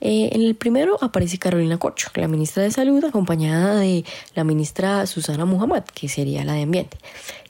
Eh, 0.00 0.30
en 0.32 0.42
el 0.42 0.54
primero 0.54 0.98
aparece 1.00 1.38
Carolina 1.38 1.78
Corcho, 1.78 2.10
la 2.14 2.28
ministra 2.28 2.62
de 2.62 2.70
Salud, 2.70 3.02
acompañada 3.04 3.76
de 3.76 4.04
la 4.34 4.44
ministra 4.44 5.06
Susana 5.06 5.44
Muhammad, 5.44 5.84
que 5.94 6.08
sería 6.08 6.44
la 6.44 6.54
de 6.54 6.62
Ambiente. 6.62 6.98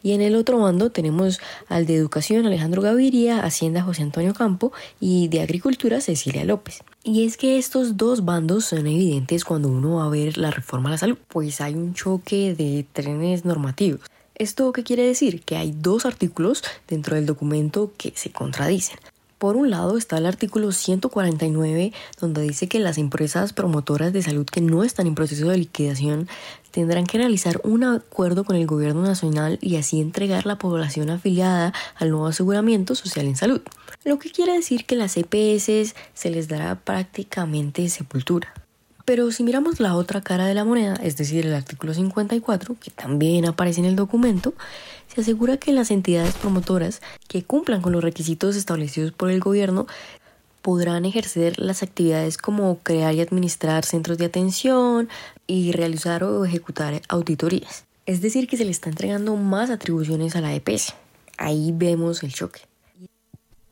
Y 0.03 0.13
en 0.13 0.21
el 0.21 0.37
otro 0.37 0.59
bando 0.59 0.91
tenemos 0.91 1.41
al 1.69 1.87
de 1.87 1.97
Educación 1.97 2.47
Alejandro 2.47 2.83
Gaviria, 2.83 3.41
Hacienda 3.41 3.83
José 3.83 4.03
Antonio 4.03 4.35
Campo 4.35 4.73
y 5.01 5.29
de 5.29 5.41
Agricultura 5.41 6.01
Cecilia 6.01 6.45
López. 6.45 6.83
Y 7.07 7.27
es 7.27 7.37
que 7.37 7.59
estos 7.59 7.99
dos 7.99 8.25
bandos 8.25 8.65
son 8.65 8.87
evidentes 8.87 9.45
cuando 9.45 9.69
uno 9.69 9.97
va 9.97 10.07
a 10.07 10.09
ver 10.09 10.39
la 10.39 10.51
reforma 10.51 10.89
a 10.89 10.93
la 10.93 10.99
salud, 10.99 11.19
pues 11.29 11.61
hay 11.61 11.75
un 11.75 11.93
choque 11.93 12.55
de 12.55 12.87
trenes 12.95 13.45
normativos. 13.45 14.01
¿Esto 14.35 14.73
qué 14.73 14.85
quiere 14.85 15.03
decir? 15.03 15.43
Que 15.43 15.59
hay 15.59 15.73
dos 15.73 16.07
artículos 16.07 16.65
dentro 16.89 17.15
del 17.15 17.27
documento 17.27 17.93
que 17.99 18.15
se 18.17 18.33
contradicen. 18.33 18.99
Por 19.37 19.57
un 19.57 19.69
lado 19.69 19.99
está 19.99 20.17
el 20.17 20.25
artículo 20.25 20.73
149 20.73 21.93
donde 22.19 22.41
dice 22.41 22.69
que 22.69 22.79
las 22.79 22.97
empresas 22.97 23.53
promotoras 23.53 24.15
de 24.15 24.23
salud 24.23 24.47
que 24.47 24.63
no 24.63 24.83
están 24.83 25.07
en 25.07 25.15
proceso 25.15 25.49
de 25.49 25.59
liquidación 25.59 26.27
tendrán 26.71 27.05
que 27.05 27.19
realizar 27.19 27.61
un 27.65 27.85
acuerdo 27.85 28.45
con 28.45 28.57
el 28.57 28.67
gobierno 28.67 29.03
nacional 29.03 29.59
y 29.61 29.77
así 29.77 30.01
entregar 30.01 30.47
la 30.47 30.57
población 30.57 31.11
afiliada 31.11 31.75
al 31.97 32.09
nuevo 32.13 32.29
aseguramiento 32.29 32.95
social 32.95 33.27
en 33.27 33.37
salud. 33.37 33.61
Lo 34.05 34.19
que 34.19 34.31
quiere 34.31 34.53
decir 34.53 34.85
que 34.85 34.97
las 34.97 35.17
EPS 35.17 35.95
se 36.13 36.31
les 36.31 36.47
dará 36.47 36.75
prácticamente 36.75 37.89
sepultura. 37.89 38.53
Pero 39.07 39.31
si 39.33 39.43
miramos 39.43 39.81
la 39.81 39.97
otra 39.97 40.21
cara 40.21 40.47
de 40.47 40.53
la 40.53 40.65
moneda, 40.65 40.95
es 41.03 41.17
decir, 41.17 41.47
el 41.47 41.55
artículo 41.55 41.95
54, 41.95 42.77
que 42.79 42.91
también 42.91 43.47
aparece 43.47 43.81
en 43.81 43.87
el 43.87 43.97
documento, 43.97 44.53
se 45.09 45.23
asegura 45.23 45.57
que 45.57 45.73
las 45.73 45.91
entidades 45.91 46.35
promotoras 46.35 47.01
que 47.29 47.45
cumplan 47.45 47.81
con 47.81 47.93
los 47.93 48.05
requisitos 48.05 48.57
establecidos 48.57 49.13
por 49.13 49.31
el 49.31 49.41
gobierno 49.41 49.87
podrán 50.61 51.07
ejercer 51.07 51.59
las 51.59 51.83
actividades 51.83 52.37
como 52.37 52.79
crear 52.81 53.15
y 53.15 53.23
administrar 53.23 53.87
centros 53.87 54.19
de 54.19 54.27
atención 54.27 55.09
y 55.47 55.73
realizar 55.73 56.25
o 56.25 56.45
ejecutar 56.45 57.01
auditorías. 57.09 57.85
Es 58.05 58.21
decir, 58.21 58.49
que 58.49 58.59
se 58.59 58.67
le 58.67 58.71
está 58.71 58.91
entregando 58.91 59.37
más 59.37 59.71
atribuciones 59.71 60.37
a 60.37 60.43
la 60.43 60.55
EPS. 60.55 60.95
Ahí 61.39 61.73
vemos 61.75 62.23
el 62.23 62.35
choque. 62.35 62.61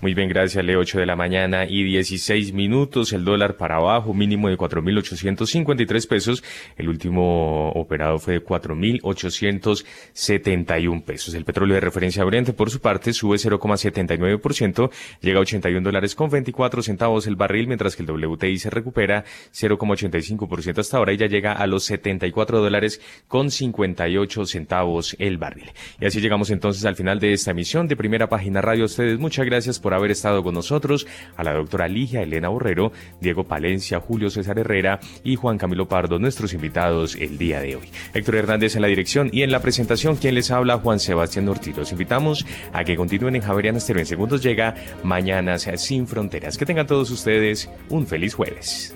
Muy 0.00 0.14
bien, 0.14 0.28
gracias. 0.28 0.64
Le 0.64 0.76
8 0.76 1.00
de 1.00 1.06
la 1.06 1.16
mañana 1.16 1.66
y 1.68 1.82
16 1.82 2.52
minutos. 2.52 3.12
El 3.12 3.24
dólar 3.24 3.56
para 3.56 3.78
abajo, 3.78 4.14
mínimo 4.14 4.48
de 4.48 4.56
4.853 4.56 6.06
pesos. 6.06 6.44
El 6.76 6.88
último 6.88 7.70
operado 7.70 8.20
fue 8.20 8.34
de 8.34 8.44
4.871 8.44 11.02
pesos. 11.02 11.34
El 11.34 11.44
petróleo 11.44 11.74
de 11.74 11.80
referencia 11.80 12.22
Brent, 12.22 12.50
por 12.50 12.70
su 12.70 12.78
parte, 12.78 13.12
sube 13.12 13.38
0,79%, 13.38 14.90
llega 15.20 15.38
a 15.38 15.42
81 15.42 15.84
dólares 15.84 16.14
con 16.14 16.30
24 16.30 16.82
centavos 16.82 17.26
el 17.26 17.34
barril, 17.34 17.66
mientras 17.66 17.96
que 17.96 18.04
el 18.04 18.08
WTI 18.08 18.56
se 18.56 18.70
recupera 18.70 19.24
0,85% 19.52 20.78
hasta 20.78 20.96
ahora 20.96 21.12
y 21.12 21.16
ya 21.16 21.26
llega 21.26 21.54
a 21.54 21.66
los 21.66 21.82
74 21.82 22.60
dólares 22.60 23.00
con 23.26 23.50
58 23.50 24.46
centavos 24.46 25.16
el 25.18 25.38
barril. 25.38 25.72
Y 26.00 26.06
así 26.06 26.20
llegamos 26.20 26.50
entonces 26.50 26.84
al 26.84 26.94
final 26.94 27.18
de 27.18 27.32
esta 27.32 27.50
emisión 27.50 27.88
de 27.88 27.96
Primera 27.96 28.28
Página 28.28 28.60
Radio. 28.60 28.84
ustedes 28.84 29.18
muchas 29.18 29.44
gracias 29.44 29.80
por 29.88 29.94
haber 29.94 30.10
estado 30.10 30.42
con 30.42 30.52
nosotros, 30.52 31.06
a 31.34 31.42
la 31.42 31.54
doctora 31.54 31.88
Ligia 31.88 32.20
Elena 32.20 32.50
Borrero, 32.50 32.92
Diego 33.22 33.44
Palencia, 33.44 34.00
Julio 34.00 34.28
César 34.28 34.58
Herrera 34.58 35.00
y 35.24 35.36
Juan 35.36 35.56
Camilo 35.56 35.88
Pardo, 35.88 36.18
nuestros 36.18 36.52
invitados 36.52 37.14
el 37.14 37.38
día 37.38 37.62
de 37.62 37.76
hoy. 37.76 37.88
Héctor 38.12 38.34
Hernández 38.34 38.76
en 38.76 38.82
la 38.82 38.88
dirección 38.88 39.30
y 39.32 39.44
en 39.44 39.50
la 39.50 39.60
presentación, 39.60 40.16
quien 40.16 40.34
les 40.34 40.50
habla, 40.50 40.76
Juan 40.76 41.00
Sebastián 41.00 41.48
Ortiz. 41.48 41.74
Los 41.74 41.90
invitamos 41.90 42.44
a 42.74 42.84
que 42.84 42.96
continúen 42.96 43.36
en 43.36 43.40
Javeriana 43.40 43.78
Estero. 43.78 43.98
En 43.98 44.04
segundos 44.04 44.42
llega 44.42 44.74
Mañanas 45.04 45.66
sin 45.76 46.06
Fronteras. 46.06 46.58
Que 46.58 46.66
tengan 46.66 46.86
todos 46.86 47.10
ustedes 47.10 47.70
un 47.88 48.06
feliz 48.06 48.34
jueves. 48.34 48.94